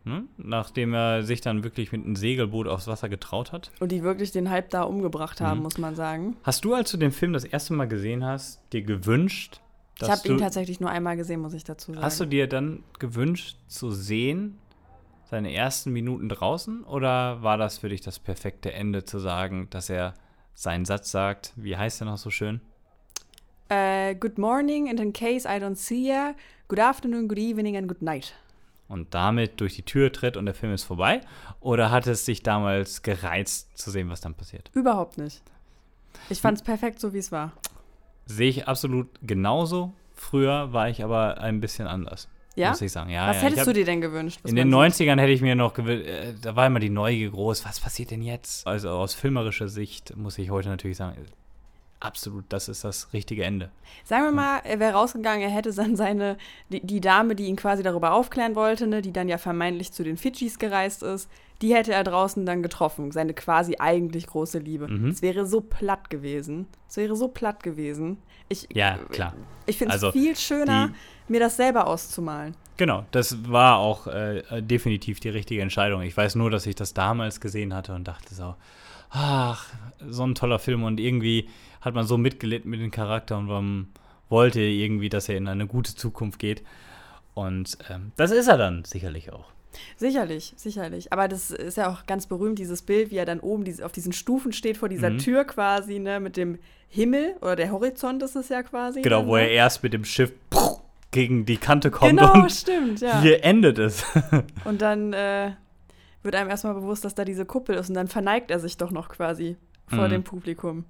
Ne? 0.04 0.24
Nachdem 0.36 0.94
er 0.94 1.22
sich 1.22 1.40
dann 1.40 1.62
wirklich 1.62 1.92
mit 1.92 2.04
einem 2.04 2.16
Segelboot 2.16 2.66
aufs 2.66 2.88
Wasser 2.88 3.08
getraut 3.08 3.52
hat. 3.52 3.70
Und 3.78 3.92
die 3.92 4.02
wirklich 4.02 4.32
den 4.32 4.50
Hype 4.50 4.70
da 4.70 4.82
umgebracht 4.82 5.40
haben, 5.40 5.58
mhm. 5.58 5.62
muss 5.62 5.78
man 5.78 5.94
sagen. 5.94 6.36
Hast 6.42 6.64
du, 6.64 6.74
als 6.74 6.90
du 6.90 6.96
den 6.96 7.12
Film 7.12 7.32
das 7.32 7.44
erste 7.44 7.72
Mal 7.74 7.86
gesehen 7.86 8.24
hast, 8.24 8.60
dir 8.72 8.82
gewünscht, 8.82 9.60
dass 9.98 10.08
Ich 10.08 10.14
habe 10.14 10.28
ihn 10.28 10.38
tatsächlich 10.38 10.80
nur 10.80 10.90
einmal 10.90 11.16
gesehen, 11.16 11.40
muss 11.40 11.54
ich 11.54 11.62
dazu 11.62 11.92
sagen. 11.92 12.04
Hast 12.04 12.18
du 12.18 12.24
dir 12.24 12.48
dann 12.48 12.82
gewünscht 12.98 13.58
zu 13.68 13.92
sehen, 13.92 14.58
seine 15.30 15.54
ersten 15.54 15.92
Minuten 15.92 16.28
draußen? 16.28 16.82
Oder 16.82 17.42
war 17.42 17.56
das 17.56 17.78
für 17.78 17.88
dich 17.88 18.00
das 18.00 18.18
perfekte 18.18 18.72
Ende, 18.72 19.04
zu 19.04 19.20
sagen, 19.20 19.68
dass 19.70 19.88
er 19.88 20.14
seinen 20.54 20.84
Satz 20.84 21.12
sagt? 21.12 21.52
Wie 21.54 21.76
heißt 21.76 22.02
er 22.02 22.06
noch 22.06 22.18
so 22.18 22.30
schön? 22.30 22.60
Uh, 23.70 24.14
good 24.18 24.36
morning, 24.36 24.90
and 24.90 25.00
in 25.00 25.12
case 25.12 25.48
I 25.48 25.58
don't 25.58 25.76
see 25.76 26.12
you, 26.12 26.34
good 26.68 26.80
afternoon, 26.80 27.28
good 27.28 27.38
evening 27.38 27.76
and 27.76 27.88
good 27.88 28.02
night 28.02 28.34
und 28.92 29.14
damit 29.14 29.60
durch 29.60 29.74
die 29.74 29.82
Tür 29.82 30.12
tritt 30.12 30.36
und 30.36 30.44
der 30.44 30.54
Film 30.54 30.72
ist 30.72 30.84
vorbei? 30.84 31.22
Oder 31.60 31.90
hat 31.90 32.06
es 32.06 32.24
sich 32.24 32.42
damals 32.42 33.02
gereizt 33.02 33.76
zu 33.76 33.90
sehen, 33.90 34.10
was 34.10 34.20
dann 34.20 34.34
passiert? 34.34 34.70
Überhaupt 34.74 35.18
nicht. 35.18 35.42
Ich 36.28 36.40
fand 36.40 36.58
es 36.58 36.64
perfekt, 36.64 37.00
so 37.00 37.14
wie 37.14 37.18
es 37.18 37.32
war. 37.32 37.52
Sehe 38.26 38.50
ich 38.50 38.68
absolut 38.68 39.08
genauso. 39.22 39.92
Früher 40.14 40.72
war 40.72 40.88
ich 40.88 41.02
aber 41.02 41.38
ein 41.38 41.60
bisschen 41.60 41.86
anders. 41.86 42.28
Ja? 42.54 42.70
Muss 42.70 42.82
ich 42.82 42.92
sagen. 42.92 43.10
Ja, 43.10 43.28
was 43.28 43.36
ja. 43.36 43.42
hättest 43.44 43.60
hab, 43.60 43.66
du 43.66 43.72
dir 43.72 43.86
denn 43.86 44.02
gewünscht? 44.02 44.40
In 44.44 44.56
den 44.56 44.72
90ern 44.72 45.18
hätte 45.18 45.32
ich 45.32 45.40
mir 45.40 45.54
noch 45.54 45.72
gewünscht, 45.72 46.06
äh, 46.06 46.34
da 46.40 46.54
war 46.54 46.66
immer 46.66 46.80
die 46.80 46.90
Neugier 46.90 47.30
groß, 47.30 47.64
was 47.64 47.80
passiert 47.80 48.10
denn 48.10 48.20
jetzt? 48.20 48.66
Also 48.66 48.90
aus 48.90 49.14
filmerischer 49.14 49.68
Sicht 49.68 50.14
muss 50.16 50.36
ich 50.36 50.50
heute 50.50 50.68
natürlich 50.68 50.98
sagen, 50.98 51.16
absolut, 52.04 52.44
das 52.48 52.68
ist 52.68 52.84
das 52.84 53.12
richtige 53.12 53.44
Ende. 53.44 53.70
Sagen 54.04 54.24
wir 54.24 54.32
mal, 54.32 54.60
er 54.64 54.80
wäre 54.80 54.94
rausgegangen, 54.94 55.42
er 55.42 55.54
hätte 55.54 55.72
dann 55.72 55.96
seine, 55.96 56.36
die, 56.68 56.84
die, 56.84 57.00
Dame, 57.00 57.34
die 57.34 57.46
ihn 57.46 57.56
quasi 57.56 57.82
darüber 57.82 58.12
aufklären 58.12 58.54
wollte, 58.54 58.86
ne, 58.86 59.02
die 59.02 59.12
dann 59.12 59.28
ja 59.28 59.38
vermeintlich 59.38 59.92
zu 59.92 60.02
den 60.04 60.16
Fidschis 60.16 60.58
gereist 60.58 61.02
ist, 61.02 61.28
die 61.62 61.74
hätte 61.74 61.92
er 61.92 62.02
draußen 62.02 62.44
dann 62.44 62.62
getroffen, 62.62 63.12
seine 63.12 63.34
quasi 63.34 63.76
eigentlich 63.78 64.26
große 64.26 64.58
Liebe. 64.58 64.86
Es 64.86 64.90
mhm. 64.90 65.22
wäre 65.22 65.46
so 65.46 65.60
platt 65.60 66.10
gewesen. 66.10 66.66
Es 66.88 66.96
wäre 66.96 67.14
so 67.14 67.28
platt 67.28 67.62
gewesen. 67.62 68.18
Ich, 68.48 68.66
ja, 68.74 68.98
klar. 69.10 69.34
Ich 69.66 69.78
finde 69.78 69.94
es 69.94 70.02
also, 70.02 70.12
viel 70.12 70.36
schöner, 70.36 70.92
mir 71.28 71.38
das 71.38 71.56
selber 71.56 71.86
auszumalen. 71.86 72.56
Genau, 72.76 73.06
das 73.12 73.48
war 73.48 73.78
auch 73.78 74.08
äh, 74.08 74.42
definitiv 74.60 75.20
die 75.20 75.28
richtige 75.28 75.62
Entscheidung. 75.62 76.02
Ich 76.02 76.16
weiß 76.16 76.34
nur, 76.34 76.50
dass 76.50 76.66
ich 76.66 76.74
das 76.74 76.94
damals 76.94 77.40
gesehen 77.40 77.74
hatte 77.74 77.94
und 77.94 78.08
dachte 78.08 78.34
so, 78.34 78.56
ach, 79.10 79.66
so 80.08 80.24
ein 80.26 80.34
toller 80.34 80.58
Film 80.58 80.82
und 80.82 80.98
irgendwie 80.98 81.48
hat 81.82 81.94
man 81.94 82.06
so 82.06 82.16
mitgelitten 82.16 82.70
mit 82.70 82.80
dem 82.80 82.90
Charakter 82.90 83.36
und 83.36 83.46
man 83.46 83.88
wollte 84.30 84.60
irgendwie, 84.60 85.10
dass 85.10 85.28
er 85.28 85.36
in 85.36 85.46
eine 85.46 85.66
gute 85.66 85.94
Zukunft 85.94 86.38
geht. 86.38 86.62
Und 87.34 87.76
ähm, 87.90 88.12
das 88.16 88.30
ist 88.30 88.48
er 88.48 88.56
dann 88.56 88.84
sicherlich 88.84 89.32
auch. 89.32 89.52
Sicherlich, 89.96 90.54
sicherlich. 90.56 91.12
Aber 91.12 91.28
das 91.28 91.50
ist 91.50 91.76
ja 91.76 91.90
auch 91.90 92.06
ganz 92.06 92.26
berühmt, 92.26 92.58
dieses 92.58 92.82
Bild, 92.82 93.10
wie 93.10 93.16
er 93.16 93.24
dann 93.24 93.40
oben 93.40 93.64
auf 93.82 93.92
diesen 93.92 94.12
Stufen 94.12 94.52
steht, 94.52 94.76
vor 94.76 94.88
dieser 94.88 95.10
mhm. 95.10 95.18
Tür 95.18 95.44
quasi, 95.44 95.98
ne, 95.98 96.20
mit 96.20 96.36
dem 96.36 96.58
Himmel 96.88 97.36
oder 97.40 97.56
der 97.56 97.72
Horizont 97.72 98.22
ist 98.22 98.36
es 98.36 98.48
ja 98.48 98.62
quasi. 98.62 99.02
Genau, 99.02 99.20
dann, 99.20 99.28
wo 99.28 99.36
ne? 99.36 99.42
er 99.42 99.50
erst 99.50 99.82
mit 99.82 99.92
dem 99.92 100.04
Schiff 100.04 100.32
gegen 101.10 101.46
die 101.46 101.56
Kante 101.56 101.90
kommt 101.90 102.10
genau, 102.10 102.34
und 102.34 102.52
stimmt, 102.52 103.00
ja. 103.00 103.20
hier 103.20 103.44
endet 103.44 103.78
es. 103.78 104.04
und 104.64 104.82
dann 104.82 105.12
äh, 105.12 105.52
wird 106.22 106.34
einem 106.34 106.50
erstmal 106.50 106.74
bewusst, 106.74 107.04
dass 107.04 107.14
da 107.14 107.24
diese 107.24 107.46
Kuppel 107.46 107.76
ist 107.76 107.88
und 107.88 107.94
dann 107.94 108.08
verneigt 108.08 108.50
er 108.50 108.58
sich 108.58 108.76
doch 108.76 108.90
noch 108.90 109.08
quasi 109.08 109.56
vor 109.86 110.06
mhm. 110.06 110.10
dem 110.10 110.24
Publikum. 110.24 110.84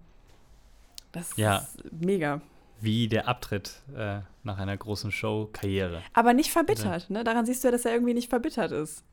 Das 1.12 1.36
ja. 1.36 1.58
ist 1.58 1.84
mega. 1.92 2.40
Wie 2.80 3.08
der 3.08 3.28
Abtritt 3.28 3.82
äh, 3.96 4.20
nach 4.42 4.58
einer 4.58 4.76
großen 4.76 5.12
Show-Karriere. 5.12 6.02
Aber 6.14 6.34
nicht 6.34 6.50
verbittert, 6.50 6.86
also. 6.86 7.12
ne? 7.12 7.22
Daran 7.22 7.46
siehst 7.46 7.62
du 7.62 7.68
ja, 7.68 7.72
dass 7.72 7.84
er 7.84 7.92
irgendwie 7.92 8.14
nicht 8.14 8.28
verbittert 8.28 8.72
ist. 8.72 9.04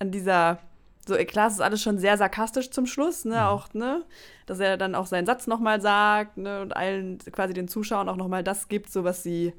An 0.00 0.10
dieser, 0.10 0.58
so 1.06 1.14
klar, 1.16 1.46
es 1.46 1.54
ist 1.54 1.60
alles 1.60 1.82
schon 1.82 1.98
sehr 1.98 2.16
sarkastisch 2.16 2.70
zum 2.70 2.86
Schluss, 2.86 3.24
ne? 3.24 3.36
Mhm. 3.36 3.40
Auch, 3.42 3.72
ne? 3.74 4.04
Dass 4.46 4.58
er 4.58 4.76
dann 4.76 4.94
auch 4.94 5.06
seinen 5.06 5.26
Satz 5.26 5.46
nochmal 5.46 5.80
sagt, 5.80 6.36
ne? 6.36 6.62
Und 6.62 6.74
allen, 6.74 7.18
quasi 7.18 7.52
den 7.54 7.68
Zuschauern 7.68 8.08
auch 8.08 8.16
nochmal 8.16 8.42
das 8.42 8.68
gibt, 8.68 8.90
so 8.90 9.04
was 9.04 9.22
sie 9.22 9.52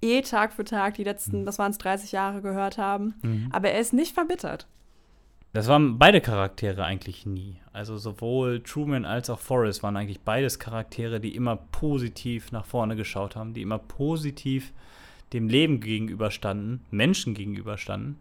eh 0.00 0.22
Tag 0.22 0.52
für 0.52 0.64
Tag 0.64 0.94
die 0.94 1.04
letzten, 1.04 1.40
mhm. 1.40 1.46
das 1.46 1.58
waren 1.58 1.72
es 1.72 1.78
30 1.78 2.12
Jahre 2.12 2.42
gehört 2.42 2.78
haben. 2.78 3.14
Mhm. 3.22 3.48
Aber 3.50 3.70
er 3.70 3.80
ist 3.80 3.92
nicht 3.92 4.14
verbittert. 4.14 4.68
Das 5.52 5.66
waren 5.66 5.98
beide 5.98 6.20
Charaktere 6.20 6.84
eigentlich 6.84 7.24
nie. 7.24 7.56
Also 7.72 7.96
sowohl 7.96 8.62
Truman 8.62 9.04
als 9.04 9.30
auch 9.30 9.38
Forrest 9.38 9.82
waren 9.82 9.96
eigentlich 9.96 10.20
beides 10.20 10.58
Charaktere, 10.58 11.20
die 11.20 11.34
immer 11.34 11.56
positiv 11.56 12.52
nach 12.52 12.66
vorne 12.66 12.96
geschaut 12.96 13.34
haben, 13.34 13.54
die 13.54 13.62
immer 13.62 13.78
positiv 13.78 14.72
dem 15.32 15.48
Leben 15.48 15.80
gegenüberstanden, 15.80 16.84
Menschen 16.90 17.34
gegenüberstanden. 17.34 18.18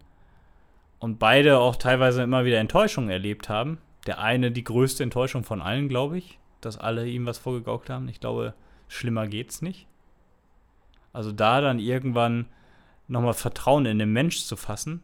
Und 0.99 1.19
beide 1.19 1.59
auch 1.59 1.75
teilweise 1.75 2.23
immer 2.23 2.45
wieder 2.45 2.59
Enttäuschungen 2.59 3.09
erlebt 3.09 3.49
haben. 3.49 3.77
Der 4.07 4.19
eine 4.19 4.51
die 4.51 4.63
größte 4.63 5.03
Enttäuschung 5.03 5.43
von 5.43 5.61
allen, 5.61 5.89
glaube 5.89 6.17
ich, 6.17 6.39
dass 6.61 6.77
alle 6.77 7.07
ihm 7.07 7.25
was 7.25 7.37
vorgegaukelt 7.37 7.89
haben. 7.89 8.07
Ich 8.07 8.19
glaube, 8.19 8.53
schlimmer 8.87 9.27
geht's 9.27 9.61
nicht. 9.61 9.85
Also 11.13 11.31
da 11.31 11.61
dann 11.61 11.79
irgendwann 11.79 12.47
nochmal 13.07 13.33
Vertrauen 13.33 13.85
in 13.85 13.99
den 13.99 14.11
Mensch 14.11 14.43
zu 14.43 14.55
fassen, 14.55 15.01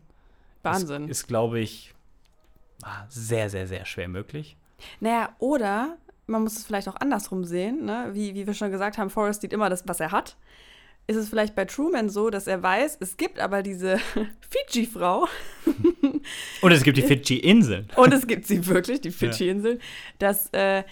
Wahnsinn. 0.61 1.03
ist, 1.03 1.21
ist 1.21 1.27
glaube 1.27 1.59
ich, 1.59 1.93
war 2.83 3.05
sehr, 3.09 3.49
sehr, 3.49 3.67
sehr 3.67 3.85
schwer 3.85 4.07
möglich. 4.07 4.57
Naja, 4.99 5.29
oder 5.39 5.97
man 6.27 6.43
muss 6.43 6.57
es 6.57 6.65
vielleicht 6.65 6.87
auch 6.87 6.95
andersrum 6.95 7.43
sehen, 7.43 7.85
ne? 7.85 8.09
wie, 8.13 8.33
wie 8.35 8.47
wir 8.47 8.53
schon 8.53 8.71
gesagt 8.71 8.97
haben, 8.97 9.09
Forrest 9.09 9.41
sieht 9.41 9.53
immer 9.53 9.69
das, 9.69 9.87
was 9.87 9.99
er 9.99 10.11
hat. 10.11 10.37
Ist 11.05 11.17
es 11.17 11.27
vielleicht 11.27 11.53
bei 11.53 11.65
Truman 11.65 12.09
so, 12.09 12.29
dass 12.29 12.47
er 12.47 12.63
weiß, 12.63 12.97
es 13.01 13.17
gibt 13.17 13.39
aber 13.39 13.61
diese 13.61 13.99
Fidschi-Frau. 14.49 15.27
Und 16.61 16.71
es 16.71 16.83
gibt 16.83 16.97
die 16.97 17.01
Fidschi-Inseln. 17.01 17.89
Und 17.95 18.13
es 18.13 18.25
gibt 18.25 18.47
sie 18.47 18.65
wirklich, 18.67 19.01
die 19.01 19.11
Fidschi-Inseln, 19.11 19.79
ja. 19.79 19.83
dass 20.19 20.47
äh, 20.53 20.83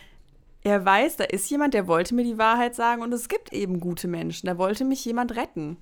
er 0.63 0.85
weiß, 0.85 1.17
da 1.17 1.23
ist 1.23 1.49
jemand, 1.49 1.73
der 1.73 1.87
wollte 1.87 2.13
mir 2.13 2.23
die 2.23 2.37
Wahrheit 2.37 2.75
sagen 2.75 3.01
und 3.01 3.13
es 3.13 3.29
gibt 3.29 3.53
eben 3.53 3.79
gute 3.79 4.07
Menschen. 4.07 4.47
Da 4.47 4.57
wollte 4.57 4.83
mich 4.83 5.03
jemand 5.05 5.35
retten. 5.35 5.77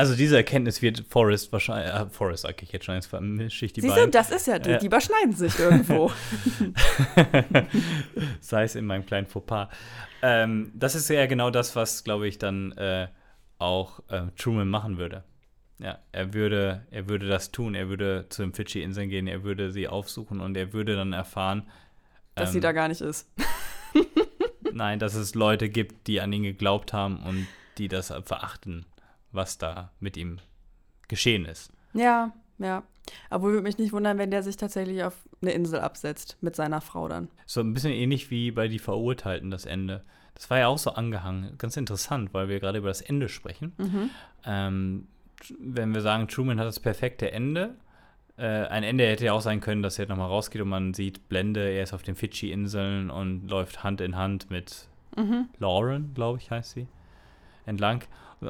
Also 0.00 0.16
diese 0.16 0.34
Erkenntnis 0.34 0.80
wird 0.80 1.04
Forrest 1.10 1.52
wahrscheinlich, 1.52 1.92
äh, 1.92 2.08
Forrest 2.08 2.44
sag 2.44 2.62
ich 2.62 2.72
jetzt 2.72 2.86
schon, 2.86 2.94
jetzt 2.94 3.08
vermische 3.08 3.66
ich 3.66 3.74
die 3.74 3.82
Siehst 3.82 3.94
beiden. 3.94 4.10
das 4.10 4.30
ist 4.30 4.46
ja, 4.46 4.58
die, 4.58 4.78
die 4.78 4.86
überschneiden 4.86 5.34
sich 5.34 5.58
irgendwo. 5.58 6.10
Sei 8.40 8.62
es 8.62 8.76
in 8.76 8.86
meinem 8.86 9.04
kleinen 9.04 9.26
Fauxpas. 9.26 9.68
Ähm, 10.22 10.72
das 10.74 10.94
ist 10.94 11.10
ja 11.10 11.26
genau 11.26 11.50
das, 11.50 11.76
was, 11.76 12.02
glaube 12.02 12.28
ich, 12.28 12.38
dann 12.38 12.72
äh, 12.78 13.08
auch 13.58 14.00
äh, 14.08 14.22
Truman 14.38 14.68
machen 14.68 14.96
würde. 14.96 15.22
Ja, 15.80 15.98
er 16.12 16.32
würde, 16.32 16.86
er 16.90 17.06
würde 17.10 17.28
das 17.28 17.52
tun. 17.52 17.74
Er 17.74 17.90
würde 17.90 18.24
zu 18.30 18.40
den 18.40 18.54
Fidschi-Inseln 18.54 19.10
gehen, 19.10 19.26
er 19.26 19.44
würde 19.44 19.70
sie 19.70 19.86
aufsuchen 19.86 20.40
und 20.40 20.56
er 20.56 20.72
würde 20.72 20.96
dann 20.96 21.12
erfahren, 21.12 21.68
dass 22.36 22.48
ähm, 22.48 22.52
sie 22.54 22.60
da 22.60 22.72
gar 22.72 22.88
nicht 22.88 23.02
ist. 23.02 23.30
nein, 24.72 24.98
dass 24.98 25.12
es 25.12 25.34
Leute 25.34 25.68
gibt, 25.68 26.06
die 26.06 26.22
an 26.22 26.32
ihn 26.32 26.44
geglaubt 26.44 26.94
haben 26.94 27.22
und 27.22 27.46
die 27.76 27.88
das 27.88 28.14
verachten 28.24 28.86
was 29.32 29.58
da 29.58 29.90
mit 30.00 30.16
ihm 30.16 30.38
geschehen 31.08 31.44
ist. 31.44 31.72
Ja, 31.92 32.32
ja. 32.58 32.82
Aber 33.28 33.44
würde 33.44 33.62
mich 33.62 33.78
nicht 33.78 33.92
wundern, 33.92 34.18
wenn 34.18 34.30
der 34.30 34.42
sich 34.42 34.56
tatsächlich 34.56 35.02
auf 35.02 35.14
eine 35.42 35.52
Insel 35.52 35.80
absetzt 35.80 36.36
mit 36.40 36.54
seiner 36.54 36.80
Frau 36.80 37.08
dann. 37.08 37.28
So 37.46 37.60
ein 37.60 37.74
bisschen 37.74 37.92
ähnlich 37.92 38.30
wie 38.30 38.50
bei 38.50 38.68
Die 38.68 38.78
Verurteilten, 38.78 39.50
das 39.50 39.66
Ende. 39.66 40.04
Das 40.34 40.48
war 40.50 40.58
ja 40.58 40.68
auch 40.68 40.78
so 40.78 40.90
angehangen. 40.90 41.56
Ganz 41.58 41.76
interessant, 41.76 42.32
weil 42.32 42.48
wir 42.48 42.60
gerade 42.60 42.78
über 42.78 42.88
das 42.88 43.00
Ende 43.00 43.28
sprechen. 43.28 43.72
Mhm. 43.78 44.10
Ähm, 44.44 45.08
wenn 45.58 45.92
wir 45.94 46.02
sagen, 46.02 46.28
Truman 46.28 46.60
hat 46.60 46.66
das 46.66 46.80
perfekte 46.80 47.32
Ende, 47.32 47.74
äh, 48.40 48.66
ein 48.68 48.84
Ende 48.84 49.06
hätte 49.06 49.26
ja 49.26 49.34
auch 49.34 49.42
sein 49.42 49.60
können, 49.60 49.82
dass 49.82 49.98
er 49.98 50.08
nochmal 50.08 50.28
rausgeht 50.28 50.62
und 50.62 50.68
man 50.68 50.94
sieht 50.94 51.28
Blende, 51.28 51.68
er 51.68 51.82
ist 51.82 51.92
auf 51.92 52.02
den 52.02 52.14
Fidschi-Inseln 52.14 53.10
und 53.10 53.48
läuft 53.48 53.84
Hand 53.84 54.00
in 54.00 54.16
Hand 54.16 54.50
mit 54.50 54.88
mhm. 55.14 55.48
Lauren, 55.58 56.14
glaube 56.14 56.38
ich, 56.38 56.50
heißt 56.50 56.72
sie, 56.72 56.88
entlang. 57.66 58.02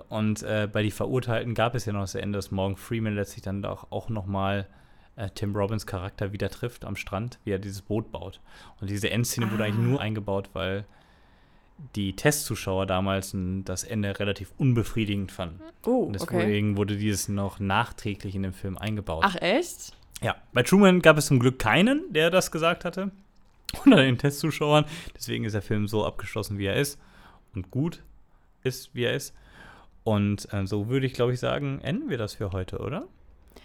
Und 0.08 0.42
äh, 0.42 0.68
bei 0.72 0.82
die 0.82 0.90
Verurteilten 0.90 1.54
gab 1.54 1.74
es 1.74 1.84
ja 1.84 1.92
noch 1.92 2.02
das 2.02 2.14
Ende, 2.14 2.38
dass 2.38 2.50
Morgan 2.50 2.76
Freeman 2.76 3.14
letztlich 3.14 3.42
dann 3.42 3.64
auch, 3.64 3.90
auch 3.90 4.08
nochmal 4.08 4.68
äh, 5.16 5.28
Tim 5.34 5.54
Robbins 5.54 5.86
Charakter 5.86 6.32
wieder 6.32 6.48
trifft 6.48 6.84
am 6.84 6.96
Strand, 6.96 7.38
wie 7.44 7.50
er 7.50 7.58
dieses 7.58 7.82
Boot 7.82 8.12
baut. 8.12 8.40
Und 8.80 8.88
diese 8.88 9.10
Endszene 9.10 9.46
ah. 9.46 9.52
wurde 9.52 9.64
eigentlich 9.64 9.86
nur 9.86 10.00
eingebaut, 10.00 10.50
weil 10.52 10.84
die 11.94 12.14
Testzuschauer 12.14 12.86
damals 12.86 13.34
das 13.64 13.84
Ende 13.84 14.18
relativ 14.18 14.52
unbefriedigend 14.58 15.32
fanden. 15.32 15.60
Oh, 15.84 16.04
Und 16.04 16.20
okay. 16.20 16.38
deswegen 16.38 16.76
wurde 16.76 16.96
dieses 16.96 17.28
noch 17.28 17.58
nachträglich 17.58 18.34
in 18.34 18.42
den 18.42 18.52
Film 18.52 18.76
eingebaut. 18.76 19.24
Ach, 19.26 19.36
echt? 19.36 19.96
Ja, 20.22 20.36
bei 20.52 20.62
Truman 20.62 21.00
gab 21.00 21.16
es 21.16 21.26
zum 21.26 21.38
Glück 21.38 21.58
keinen, 21.58 22.12
der 22.12 22.30
das 22.30 22.50
gesagt 22.50 22.84
hatte. 22.84 23.10
Unter 23.84 23.96
den 23.96 24.18
Testzuschauern. 24.18 24.84
Deswegen 25.16 25.44
ist 25.44 25.52
der 25.52 25.62
Film 25.62 25.88
so 25.88 26.04
abgeschlossen, 26.04 26.58
wie 26.58 26.66
er 26.66 26.76
ist. 26.76 26.98
Und 27.54 27.70
gut 27.70 28.02
ist, 28.62 28.94
wie 28.94 29.04
er 29.04 29.14
ist. 29.14 29.34
Und 30.04 30.52
äh, 30.52 30.66
so 30.66 30.88
würde 30.88 31.06
ich, 31.06 31.12
glaube 31.12 31.32
ich, 31.32 31.40
sagen, 31.40 31.80
enden 31.82 32.08
wir 32.08 32.18
das 32.18 32.34
für 32.34 32.52
heute, 32.52 32.78
oder? 32.78 33.06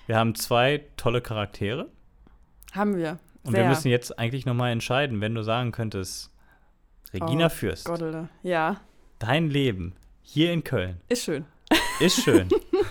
Wir 0.08 0.18
haben 0.18 0.36
zwei 0.36 0.84
tolle 0.98 1.22
Charaktere. 1.22 1.88
Haben 2.74 2.96
wir. 2.98 3.20
Und 3.44 3.52
Sehr. 3.52 3.62
wir 3.64 3.70
müssen 3.70 3.88
jetzt 3.90 4.18
eigentlich 4.20 4.46
nochmal 4.46 4.72
entscheiden, 4.72 5.22
wenn 5.22 5.36
du 5.36 5.44
sagen 5.44 5.72
könntest, 5.72 6.32
Regina 7.14 7.46
Oh, 7.46 7.50
Fürst, 7.50 7.86
Gottele. 7.86 8.28
Ja, 8.44 8.82
dein 9.20 9.50
Leben 9.50 9.94
hier 10.22 10.52
in 10.52 10.64
Köln 10.64 11.00
ist 11.08 11.24
schön. 11.24 11.46
ist 12.00 12.22
schön. 12.22 12.50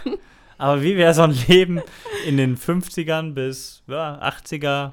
Aber 0.59 0.83
wie 0.83 0.97
wäre 0.97 1.13
so 1.13 1.23
ein 1.23 1.33
Leben 1.49 1.83
in 2.27 2.37
den 2.37 2.57
50ern 2.57 3.35
bis 3.35 3.83
ja, 3.89 4.21
80er 4.23 4.93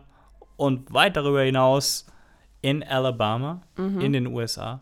und 0.58 0.92
weit 0.92 1.16
darüber 1.16 1.44
hinaus 1.44 2.08
in 2.62 2.84
Alabama, 2.84 3.62
Mhm. 3.78 4.02
in 4.02 4.14
den 4.14 4.28
USA, 4.28 4.82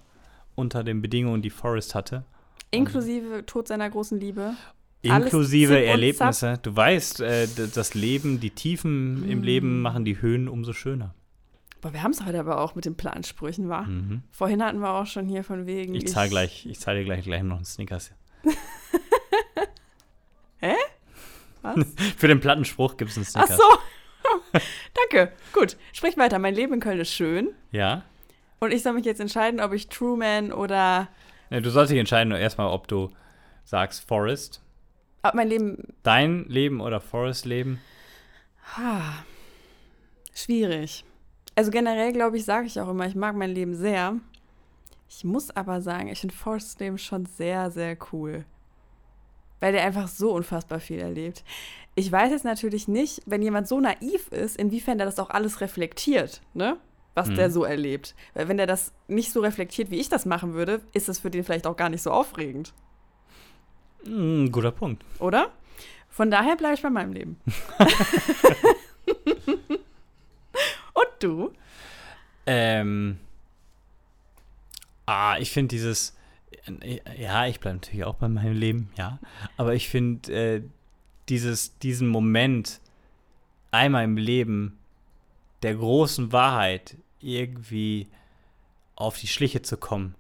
unter 0.55 0.83
den 0.83 1.01
Bedingungen, 1.01 1.41
die 1.41 1.49
Forrest 1.49 1.93
hatte? 1.93 2.23
Inklusive 2.71 3.45
Tod 3.45 3.67
seiner 3.67 3.89
großen 3.89 4.19
Liebe. 4.19 4.55
Inklusive 5.01 5.83
Erlebnisse. 5.83 6.59
Du 6.61 6.75
weißt, 6.75 7.21
äh, 7.21 7.47
das 7.73 7.93
Leben, 7.93 8.39
die 8.39 8.49
Tiefen 8.51 9.21
Mhm. 9.21 9.29
im 9.31 9.43
Leben 9.43 9.81
machen 9.81 10.03
die 10.05 10.21
Höhen 10.21 10.47
umso 10.49 10.73
schöner. 10.73 11.13
Boah, 11.81 11.93
wir 11.93 12.03
haben 12.03 12.11
es 12.11 12.25
heute 12.25 12.39
aber 12.39 12.59
auch 12.59 12.75
mit 12.75 12.83
den 12.85 12.95
Plansprüchen, 12.95 13.69
war. 13.69 13.83
Mhm. 13.83 14.23
Vorhin 14.31 14.61
hatten 14.63 14.79
wir 14.79 14.89
auch 14.89 15.05
schon 15.05 15.25
hier 15.27 15.45
von 15.45 15.65
wegen. 15.65 15.95
Ich 15.95 16.07
zahle 16.09 16.29
gleich, 16.29 16.65
ich 16.65 16.79
zahle 16.79 16.99
dir 16.99 17.05
gleich, 17.05 17.23
gleich 17.23 17.41
noch 17.43 17.55
einen 17.55 17.65
Snickers. 17.65 18.11
Was? 21.61 21.75
Für 22.17 22.27
den 22.27 22.39
Plattenspruch 22.39 22.97
gibt 22.97 23.11
es 23.11 23.17
einen 23.17 23.25
Ach 23.35 23.45
Snickers. 23.47 23.57
so. 23.57 24.59
Danke. 25.11 25.33
Gut. 25.53 25.77
Sprich 25.93 26.17
weiter. 26.17 26.39
Mein 26.39 26.55
Leben 26.55 26.73
in 26.73 26.79
Köln 26.79 26.99
ist 26.99 27.11
schön. 27.13 27.49
Ja? 27.71 28.03
Und 28.59 28.71
ich 28.73 28.83
soll 28.83 28.93
mich 28.93 29.05
jetzt 29.05 29.19
entscheiden, 29.21 29.59
ob 29.59 29.73
ich 29.73 29.87
Truman 29.87 30.51
oder 30.51 31.07
ja? 31.49 31.59
Du 31.59 31.69
sollst 31.69 31.91
dich 31.91 31.99
entscheiden, 31.99 32.31
erstmal, 32.31 32.67
ob 32.67 32.87
du 32.87 33.09
sagst 33.63 34.07
Forrest, 34.07 34.61
ob 35.23 35.33
mein 35.33 35.49
Leben. 35.49 35.93
dein 36.03 36.45
Leben 36.45 36.81
oder 36.81 37.01
Forrest 37.01 37.45
Leben. 37.45 37.79
Ha, 38.77 39.23
schwierig. 40.33 41.03
Also 41.55 41.71
generell, 41.71 42.13
glaube 42.13 42.37
ich, 42.37 42.45
sage 42.45 42.67
ich 42.67 42.79
auch 42.79 42.89
immer, 42.89 43.05
ich 43.05 43.15
mag 43.15 43.35
mein 43.35 43.51
Leben 43.51 43.75
sehr. 43.75 44.15
Ich 45.09 45.23
muss 45.23 45.49
aber 45.49 45.81
sagen, 45.81 46.07
ich 46.07 46.19
finde 46.19 46.35
Forrests 46.35 46.79
Leben 46.79 46.97
schon 46.97 47.25
sehr, 47.25 47.71
sehr 47.71 47.97
cool. 48.11 48.45
Weil 49.59 49.73
der 49.73 49.83
einfach 49.83 50.07
so 50.07 50.31
unfassbar 50.31 50.79
viel 50.79 50.99
erlebt. 50.99 51.43
Ich 51.95 52.11
weiß 52.11 52.31
jetzt 52.31 52.45
natürlich 52.45 52.87
nicht, 52.87 53.21
wenn 53.25 53.41
jemand 53.41 53.67
so 53.67 53.79
naiv 53.79 54.29
ist, 54.29 54.55
inwiefern 54.55 54.97
der 54.97 55.05
das 55.05 55.19
auch 55.19 55.31
alles 55.31 55.59
reflektiert, 55.59 56.41
ne? 56.53 56.77
Was 57.19 57.27
Mhm. 57.29 57.35
der 57.35 57.51
so 57.51 57.63
erlebt. 57.65 58.15
Weil 58.33 58.47
wenn 58.47 58.57
der 58.57 58.67
das 58.67 58.93
nicht 59.07 59.31
so 59.31 59.41
reflektiert, 59.41 59.91
wie 59.91 59.99
ich 59.99 60.07
das 60.09 60.25
machen 60.25 60.53
würde, 60.53 60.81
ist 60.93 61.09
es 61.09 61.19
für 61.19 61.29
den 61.29 61.43
vielleicht 61.43 61.67
auch 61.67 61.75
gar 61.75 61.89
nicht 61.89 62.01
so 62.01 62.11
aufregend. 62.11 62.73
Mm, 64.05 64.47
guter 64.51 64.71
Punkt. 64.71 65.03
Oder? 65.19 65.51
Von 66.09 66.31
daher 66.31 66.55
bleibe 66.55 66.75
ich 66.75 66.81
bei 66.81 66.89
meinem 66.89 67.11
Leben. 67.13 67.39
Und 70.93 71.07
du? 71.19 71.51
Ähm. 72.45 73.19
Ah, 75.05 75.37
ich 75.39 75.51
finde 75.51 75.69
dieses. 75.75 76.15
Ja, 77.17 77.47
ich 77.47 77.59
bleibe 77.59 77.77
natürlich 77.77 78.05
auch 78.05 78.15
bei 78.15 78.27
meinem 78.27 78.53
Leben, 78.55 78.91
ja. 78.97 79.19
Aber 79.57 79.73
ich 79.73 79.89
finde 79.89 80.31
äh, 80.31 80.61
dieses, 81.29 81.77
diesen 81.79 82.07
Moment 82.07 82.79
einmal 83.71 84.03
im 84.03 84.17
Leben 84.17 84.77
der 85.63 85.75
großen 85.75 86.31
Wahrheit 86.31 86.95
irgendwie 87.21 88.07
auf 88.95 89.17
die 89.17 89.27
Schliche 89.27 89.61
zu 89.61 89.77
kommen. 89.77 90.15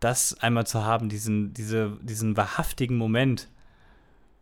Das 0.00 0.38
einmal 0.40 0.66
zu 0.66 0.84
haben, 0.84 1.08
diesen, 1.08 1.54
diese, 1.54 1.98
diesen 2.02 2.36
wahrhaftigen 2.36 2.96
Moment 2.96 3.48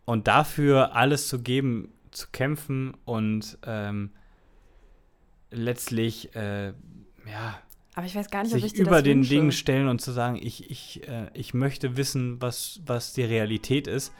und 0.04 0.26
dafür 0.28 0.94
alles 0.94 1.28
zu 1.28 1.40
geben, 1.40 1.92
zu 2.10 2.28
kämpfen 2.30 2.94
und 3.04 3.58
ähm, 3.64 4.10
letztlich 5.50 6.34
äh, 6.34 6.72
ja, 7.26 7.58
Aber 7.94 8.06
ich 8.06 8.14
weiß 8.14 8.30
gar 8.30 8.42
nicht, 8.42 8.52
ob 8.52 8.58
ich 8.58 8.64
sich 8.64 8.72
dir 8.74 8.82
über 8.82 8.96
das 8.96 9.04
den. 9.04 9.22
Dingen 9.22 9.52
stellen 9.52 9.88
und 9.88 10.00
zu 10.00 10.12
sagen, 10.12 10.36
ich, 10.36 10.70
ich, 10.70 11.06
äh, 11.08 11.30
ich 11.32 11.54
möchte 11.54 11.96
wissen, 11.96 12.40
was, 12.40 12.80
was 12.86 13.12
die 13.12 13.22
Realität 13.22 13.86
ist, 13.86 14.12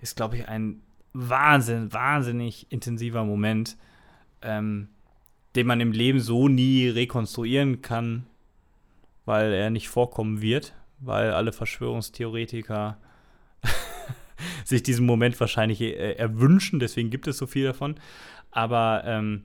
ist, 0.00 0.16
glaube 0.16 0.36
ich, 0.36 0.48
ein 0.48 0.82
wahnsinn, 1.12 1.92
wahnsinnig 1.92 2.66
intensiver 2.70 3.24
Moment, 3.24 3.76
ähm, 4.42 4.88
den 5.56 5.66
man 5.66 5.80
im 5.80 5.92
Leben 5.92 6.20
so 6.20 6.48
nie 6.48 6.88
rekonstruieren 6.88 7.82
kann, 7.82 8.26
weil 9.24 9.52
er 9.52 9.70
nicht 9.70 9.88
vorkommen 9.88 10.40
wird, 10.40 10.74
weil 10.98 11.32
alle 11.32 11.52
Verschwörungstheoretiker 11.52 12.98
sich 14.64 14.82
diesen 14.82 15.06
Moment 15.06 15.38
wahrscheinlich 15.40 15.80
äh, 15.80 16.12
erwünschen, 16.12 16.78
deswegen 16.78 17.10
gibt 17.10 17.26
es 17.26 17.38
so 17.38 17.46
viel 17.46 17.64
davon. 17.64 17.96
Aber 18.50 19.02
ähm, 19.04 19.42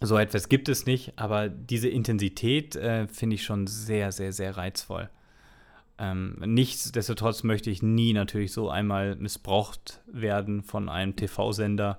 so 0.00 0.18
etwas 0.18 0.48
gibt 0.48 0.68
es 0.68 0.86
nicht, 0.86 1.12
aber 1.16 1.48
diese 1.48 1.88
Intensität 1.88 2.76
äh, 2.76 3.06
finde 3.06 3.34
ich 3.34 3.44
schon 3.44 3.66
sehr, 3.66 4.12
sehr, 4.12 4.32
sehr 4.32 4.56
reizvoll. 4.56 5.08
Ähm, 5.98 6.36
nichtsdestotrotz 6.44 7.42
möchte 7.42 7.70
ich 7.70 7.82
nie 7.82 8.12
natürlich 8.12 8.52
so 8.52 8.70
einmal 8.70 9.16
missbraucht 9.16 10.00
werden 10.06 10.62
von 10.62 10.88
einem 10.88 11.14
TV-Sender 11.14 11.98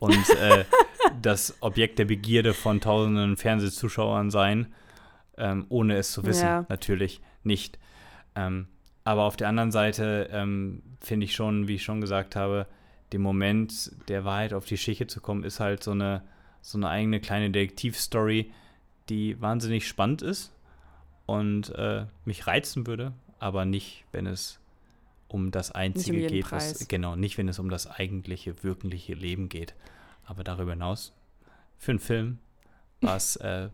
und 0.00 0.28
äh, 0.30 0.64
das 1.22 1.56
Objekt 1.60 1.98
der 1.98 2.06
Begierde 2.06 2.52
von 2.52 2.80
tausenden 2.80 3.36
Fernsehzuschauern 3.36 4.30
sein, 4.30 4.66
ähm, 5.38 5.66
ohne 5.68 5.96
es 5.96 6.10
zu 6.10 6.24
wissen. 6.24 6.46
Ja. 6.46 6.66
Natürlich 6.68 7.20
nicht. 7.44 7.78
Ähm, 8.34 8.66
aber 9.04 9.24
auf 9.24 9.36
der 9.36 9.48
anderen 9.48 9.70
Seite 9.70 10.28
ähm, 10.32 10.82
finde 11.00 11.24
ich 11.24 11.34
schon, 11.34 11.68
wie 11.68 11.76
ich 11.76 11.84
schon 11.84 12.00
gesagt 12.00 12.36
habe, 12.36 12.66
den 13.12 13.22
Moment 13.22 13.92
der 14.08 14.24
Wahrheit 14.24 14.52
auf 14.52 14.66
die 14.66 14.76
Schiche 14.76 15.06
zu 15.06 15.20
kommen, 15.20 15.44
ist 15.44 15.60
halt 15.60 15.82
so 15.82 15.92
eine, 15.92 16.22
so 16.60 16.78
eine 16.78 16.88
eigene 16.88 17.20
kleine 17.20 17.50
Detektivstory, 17.50 18.52
die 19.08 19.40
wahnsinnig 19.40 19.88
spannend 19.88 20.22
ist 20.22 20.52
und 21.26 21.74
äh, 21.74 22.06
mich 22.24 22.46
reizen 22.46 22.86
würde, 22.86 23.12
aber 23.38 23.64
nicht, 23.64 24.04
wenn 24.12 24.26
es 24.26 24.59
um 25.32 25.50
das 25.50 25.70
Einzige 25.70 26.18
jeden 26.18 26.28
geht, 26.32 26.52
was, 26.52 26.88
genau, 26.88 27.16
nicht, 27.16 27.38
wenn 27.38 27.48
es 27.48 27.58
um 27.58 27.70
das 27.70 27.86
eigentliche, 27.86 28.62
wirkliche 28.62 29.14
Leben 29.14 29.48
geht. 29.48 29.74
Aber 30.24 30.44
darüber 30.44 30.72
hinaus, 30.72 31.12
für 31.78 31.92
einen 31.92 31.98
Film 32.00 32.38
war 33.00 33.16
es 33.16 33.36
äh, 33.36 33.68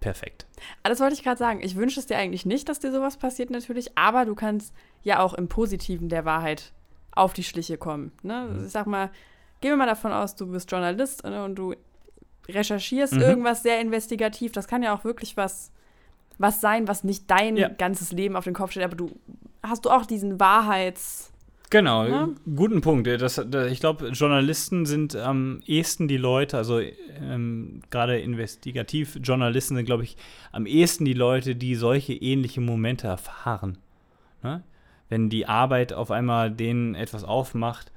perfekt. 0.00 0.46
Ah, 0.82 0.88
Das 0.88 1.00
wollte 1.00 1.14
ich 1.14 1.22
gerade 1.22 1.38
sagen. 1.38 1.60
Ich 1.62 1.76
wünsche 1.76 1.98
es 2.00 2.06
dir 2.06 2.16
eigentlich 2.16 2.46
nicht, 2.46 2.68
dass 2.68 2.78
dir 2.80 2.92
sowas 2.92 3.16
passiert, 3.16 3.50
natürlich, 3.50 3.96
aber 3.98 4.24
du 4.24 4.34
kannst 4.34 4.72
ja 5.02 5.20
auch 5.20 5.34
im 5.34 5.48
Positiven 5.48 6.08
der 6.08 6.24
Wahrheit 6.24 6.72
auf 7.12 7.32
die 7.32 7.44
Schliche 7.44 7.76
kommen. 7.78 8.12
Ne? 8.22 8.48
Mhm. 8.52 8.66
Ich 8.66 8.72
sag 8.72 8.86
mal, 8.86 9.10
gehen 9.60 9.70
wir 9.72 9.76
mal 9.76 9.86
davon 9.86 10.12
aus, 10.12 10.36
du 10.36 10.46
bist 10.46 10.70
Journalist 10.70 11.24
ne, 11.24 11.44
und 11.44 11.54
du 11.56 11.74
recherchierst 12.48 13.14
Mhm. 13.14 13.20
irgendwas 13.20 13.62
sehr 13.62 13.80
investigativ. 13.80 14.52
Das 14.52 14.68
kann 14.68 14.82
ja 14.82 14.94
auch 14.94 15.04
wirklich 15.04 15.36
was, 15.36 15.70
was 16.38 16.60
sein, 16.60 16.86
was 16.88 17.04
nicht 17.04 17.30
dein 17.30 17.56
Ja. 17.56 17.68
ganzes 17.68 18.12
Leben 18.12 18.36
auf 18.36 18.44
den 18.44 18.54
Kopf 18.54 18.72
steht, 18.72 18.82
aber 18.84 18.96
du 18.96 19.10
hast 19.64 19.84
du 19.84 19.90
auch 19.90 20.06
diesen 20.06 20.38
Wahrheits. 20.40 21.30
Genau, 21.70 22.04
Ja. 22.06 22.28
guten 22.54 22.82
Punkt. 22.82 23.06
Das, 23.08 23.42
das, 23.48 23.72
ich 23.72 23.80
glaube, 23.80 24.08
Journalisten 24.10 24.86
sind 24.86 25.16
am 25.16 25.60
ehesten 25.66 26.06
die 26.06 26.18
Leute, 26.18 26.56
also 26.56 26.78
ähm, 26.78 27.80
gerade 27.90 28.20
Investigativjournalisten 28.20 29.76
sind, 29.76 29.86
glaube 29.86 30.04
ich, 30.04 30.16
am 30.52 30.66
ehesten 30.66 31.04
die 31.04 31.14
Leute, 31.14 31.56
die 31.56 31.74
solche 31.74 32.12
ähnliche 32.12 32.60
Momente 32.60 33.06
erfahren. 33.08 33.78
Ne? 34.42 34.62
Wenn 35.08 35.30
die 35.30 35.46
Arbeit 35.46 35.92
auf 35.92 36.10
einmal 36.10 36.50
denen 36.50 36.94
etwas 36.94 37.24
aufmacht, 37.24 37.90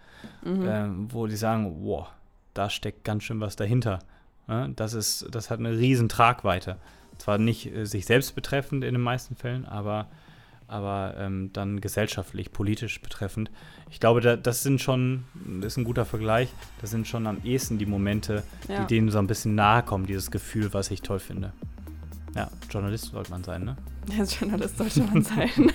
Mhm. 0.43 0.65
ähm, 0.67 1.07
wo 1.11 1.27
die 1.27 1.35
sagen, 1.35 1.77
wow, 1.81 2.07
da 2.55 2.71
steckt 2.71 3.03
ganz 3.03 3.23
schön 3.23 3.39
was 3.39 3.55
dahinter. 3.55 3.99
Ne? 4.47 4.71
Das, 4.75 4.93
ist, 4.93 5.27
das 5.29 5.51
hat 5.51 5.59
eine 5.59 5.77
riesen 5.77 6.09
Tragweite. 6.09 6.77
Zwar 7.19 7.37
nicht 7.37 7.71
äh, 7.73 7.85
sich 7.85 8.05
selbst 8.07 8.33
betreffend 8.33 8.83
in 8.83 8.95
den 8.95 9.01
meisten 9.03 9.35
Fällen, 9.35 9.65
aber, 9.65 10.07
aber 10.67 11.15
ähm, 11.17 11.51
dann 11.53 11.79
gesellschaftlich, 11.81 12.51
politisch 12.51 13.01
betreffend. 13.01 13.49
Ich 13.89 13.99
glaube, 13.99 14.21
da, 14.21 14.35
das 14.35 14.63
sind 14.63 14.81
schon, 14.81 15.23
das 15.61 15.73
ist 15.73 15.77
ein 15.77 15.83
guter 15.83 16.05
Vergleich, 16.05 16.49
das 16.81 16.89
sind 16.89 17.07
schon 17.07 17.25
am 17.27 17.37
ehesten 17.43 17.77
die 17.77 17.85
Momente, 17.85 18.43
Ja. 18.67 18.81
die 18.81 18.95
denen 18.95 19.09
so 19.09 19.17
ein 19.19 19.27
bisschen 19.27 19.55
nahe 19.55 19.83
kommen, 19.83 20.05
dieses 20.05 20.29
Gefühl, 20.31 20.73
was 20.73 20.91
ich 20.91 21.01
toll 21.01 21.19
finde. 21.19 21.53
Ja, 22.35 22.49
Journalist 22.69 23.05
sollte 23.05 23.31
man 23.31 23.43
sein, 23.43 23.63
ne? 23.63 23.77
Der 24.17 24.25
Journalist 24.25 24.77
sollte 24.77 25.01
man 25.01 25.23
sein. 25.23 25.49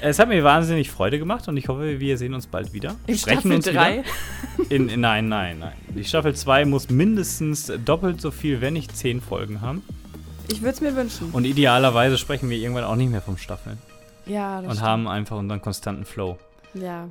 Es 0.00 0.18
hat 0.18 0.28
mir 0.28 0.44
wahnsinnig 0.44 0.90
Freude 0.90 1.18
gemacht 1.18 1.48
und 1.48 1.56
ich 1.56 1.68
hoffe, 1.68 1.98
wir 1.98 2.18
sehen 2.18 2.34
uns 2.34 2.46
bald 2.46 2.72
wieder. 2.74 2.96
In 3.06 3.16
Sprechen 3.16 3.40
Staffel 3.40 3.52
uns 3.56 3.64
3. 3.66 3.92
Wieder. 3.98 4.70
In, 4.70 4.88
in, 4.90 5.00
nein, 5.00 5.28
nein, 5.28 5.58
nein. 5.60 5.72
Die 5.94 6.04
Staffel 6.04 6.34
2 6.34 6.66
muss 6.66 6.90
mindestens 6.90 7.72
doppelt 7.84 8.20
so 8.20 8.30
viel, 8.30 8.60
wenn 8.60 8.74
nicht 8.74 8.94
zehn 8.96 9.20
Folgen 9.22 9.60
haben. 9.62 9.82
Ich 10.48 10.60
würde 10.60 10.72
es 10.74 10.80
mir 10.80 10.94
wünschen. 10.94 11.30
Und 11.32 11.44
idealerweise 11.44 12.18
sprechen 12.18 12.50
wir 12.50 12.56
irgendwann 12.58 12.84
auch 12.84 12.96
nicht 12.96 13.10
mehr 13.10 13.22
vom 13.22 13.36
Staffeln. 13.36 13.78
ja, 14.26 14.60
das 14.60 14.70
und 14.70 14.76
stimmt. 14.76 14.88
haben 14.88 15.08
einfach 15.08 15.36
unseren 15.36 15.60
konstanten 15.62 16.04
Flow. 16.04 16.38
Ja. 16.74 17.08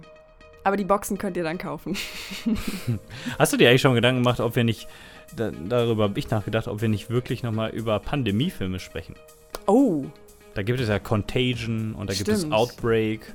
Aber 0.63 0.77
die 0.77 0.85
Boxen 0.85 1.17
könnt 1.17 1.35
ihr 1.35 1.43
dann 1.43 1.57
kaufen. 1.57 1.97
Hast 3.39 3.51
du 3.51 3.57
dir 3.57 3.69
eigentlich 3.69 3.81
schon 3.81 3.95
Gedanken 3.95 4.23
gemacht, 4.23 4.39
ob 4.39 4.55
wir 4.55 4.63
nicht, 4.63 4.87
da, 5.35 5.51
darüber 5.51 6.03
habe 6.03 6.17
ich 6.19 6.29
nachgedacht, 6.29 6.67
ob 6.67 6.81
wir 6.81 6.87
nicht 6.89 7.09
wirklich 7.09 7.43
nochmal 7.43 7.71
über 7.71 7.99
Pandemiefilme 7.99 8.79
sprechen? 8.79 9.15
Oh. 9.65 10.05
Da 10.53 10.61
gibt 10.63 10.79
es 10.79 10.87
ja 10.87 10.99
Contagion 10.99 11.95
und 11.95 12.09
da 12.09 12.13
gibt 12.13 12.29
es 12.29 12.39
Stimmt. 12.39 12.53
Outbreak. 12.53 13.33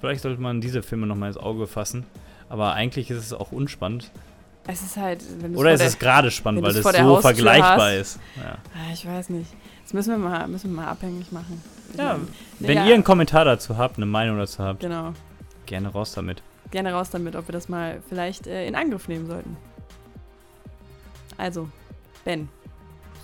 Vielleicht 0.00 0.22
sollte 0.22 0.40
man 0.40 0.60
diese 0.60 0.82
Filme 0.82 1.06
nochmal 1.06 1.28
ins 1.28 1.36
Auge 1.36 1.66
fassen. 1.66 2.04
Aber 2.48 2.72
eigentlich 2.72 3.10
ist 3.10 3.18
es 3.18 3.32
auch 3.32 3.52
unspannend. 3.52 4.10
Es 4.66 4.82
ist 4.82 4.96
halt. 4.96 5.22
Oder 5.54 5.72
ist 5.72 5.80
es 5.82 5.98
gerade 5.98 6.30
spannend, 6.30 6.62
weil 6.62 6.72
der 6.74 6.82
so 6.82 6.88
Haustür 6.92 7.20
vergleichbar 7.22 7.90
hast. 7.90 7.94
ist? 8.16 8.20
Ja, 8.36 8.58
Ah, 8.74 8.92
ich 8.92 9.06
weiß 9.06 9.30
nicht. 9.30 9.50
Das 9.84 9.92
müssen 9.94 10.10
wir 10.10 10.18
mal, 10.18 10.46
müssen 10.48 10.70
wir 10.70 10.82
mal 10.82 10.88
abhängig 10.88 11.32
machen. 11.32 11.60
Ich 11.92 11.98
ja 11.98 12.12
mein, 12.18 12.28
wenn 12.60 12.76
ja, 12.76 12.86
ihr 12.86 12.94
einen 12.94 13.02
Kommentar 13.04 13.44
dazu 13.44 13.76
habt, 13.76 13.96
eine 13.96 14.06
Meinung 14.06 14.38
dazu 14.38 14.62
habt, 14.62 14.80
Genau. 14.80 15.12
gerne 15.66 15.88
raus 15.88 16.12
damit. 16.12 16.42
Gerne 16.70 16.92
raus 16.92 17.10
damit, 17.10 17.34
ob 17.34 17.48
wir 17.48 17.52
das 17.52 17.68
mal 17.68 18.00
vielleicht 18.08 18.46
äh, 18.46 18.66
in 18.68 18.76
Angriff 18.76 19.08
nehmen 19.08 19.26
sollten. 19.26 19.56
Also, 21.36 21.68
Ben. 22.24 22.48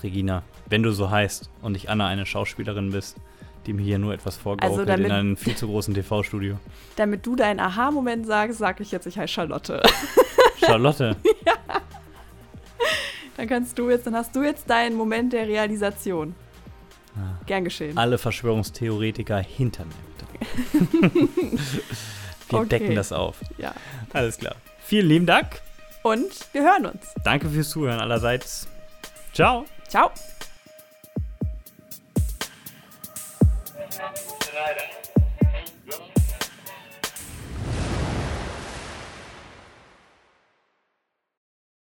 Regina, 0.03 0.43
wenn 0.69 0.83
du 0.83 0.91
so 0.93 1.11
heißt 1.11 1.49
und 1.63 1.73
nicht 1.73 1.89
Anna 1.89 2.07
eine 2.09 2.27
Schauspielerin 2.27 2.91
bist, 2.91 3.17
die 3.67 3.73
mir 3.73 3.83
hier 3.83 3.99
nur 3.99 4.15
etwas 4.15 4.37
vorgaukelt 4.37 4.71
Also 4.73 4.85
damit- 4.85 5.07
in 5.07 5.13
einem 5.13 5.37
viel 5.37 5.55
zu 5.55 5.67
großen 5.67 5.95
TV-Studio. 5.95 6.59
Damit 6.97 7.25
du 7.27 7.37
deinen 7.37 7.61
Aha-Moment 7.61 8.27
sagst, 8.27 8.59
sag 8.59 8.81
ich 8.81 8.91
jetzt, 8.91 9.07
ich 9.07 9.19
heiße 9.19 9.33
Charlotte. 9.33 9.83
Charlotte, 10.67 11.17
Dann 13.37 13.49
kannst 13.49 13.79
du 13.79 13.91
jetzt, 13.91 14.07
dann 14.07 14.15
hast 14.17 14.35
du 14.35 14.43
jetzt 14.43 14.69
deinen 14.71 14.97
Moment 14.97 15.33
der 15.35 15.47
Realisation. 15.47 16.35
Ah. 17.17 17.39
Gern 17.47 17.65
geschehen. 17.65 17.97
alle 17.99 18.17
Verschwörungstheoretiker 18.19 19.39
hinter 19.39 19.85
mir. 19.85 21.11
Wir 22.49 22.61
Okay. 22.61 22.69
decken 22.69 22.95
das 22.95 23.13
auf. 23.13 23.37
Ja. 23.59 23.75
Alles 24.13 24.39
klar. 24.39 24.55
Vielen 24.81 25.09
lieben 25.09 25.27
Dank. 25.27 25.61
Und 26.03 26.31
wir 26.53 26.63
hören 26.63 26.87
uns. 26.87 27.13
Danke 27.25 27.49
fürs 27.49 27.71
Zuhören 27.71 27.99
allerseits. 27.99 28.69
Ciao. 29.33 29.65
Ciao. 29.89 30.11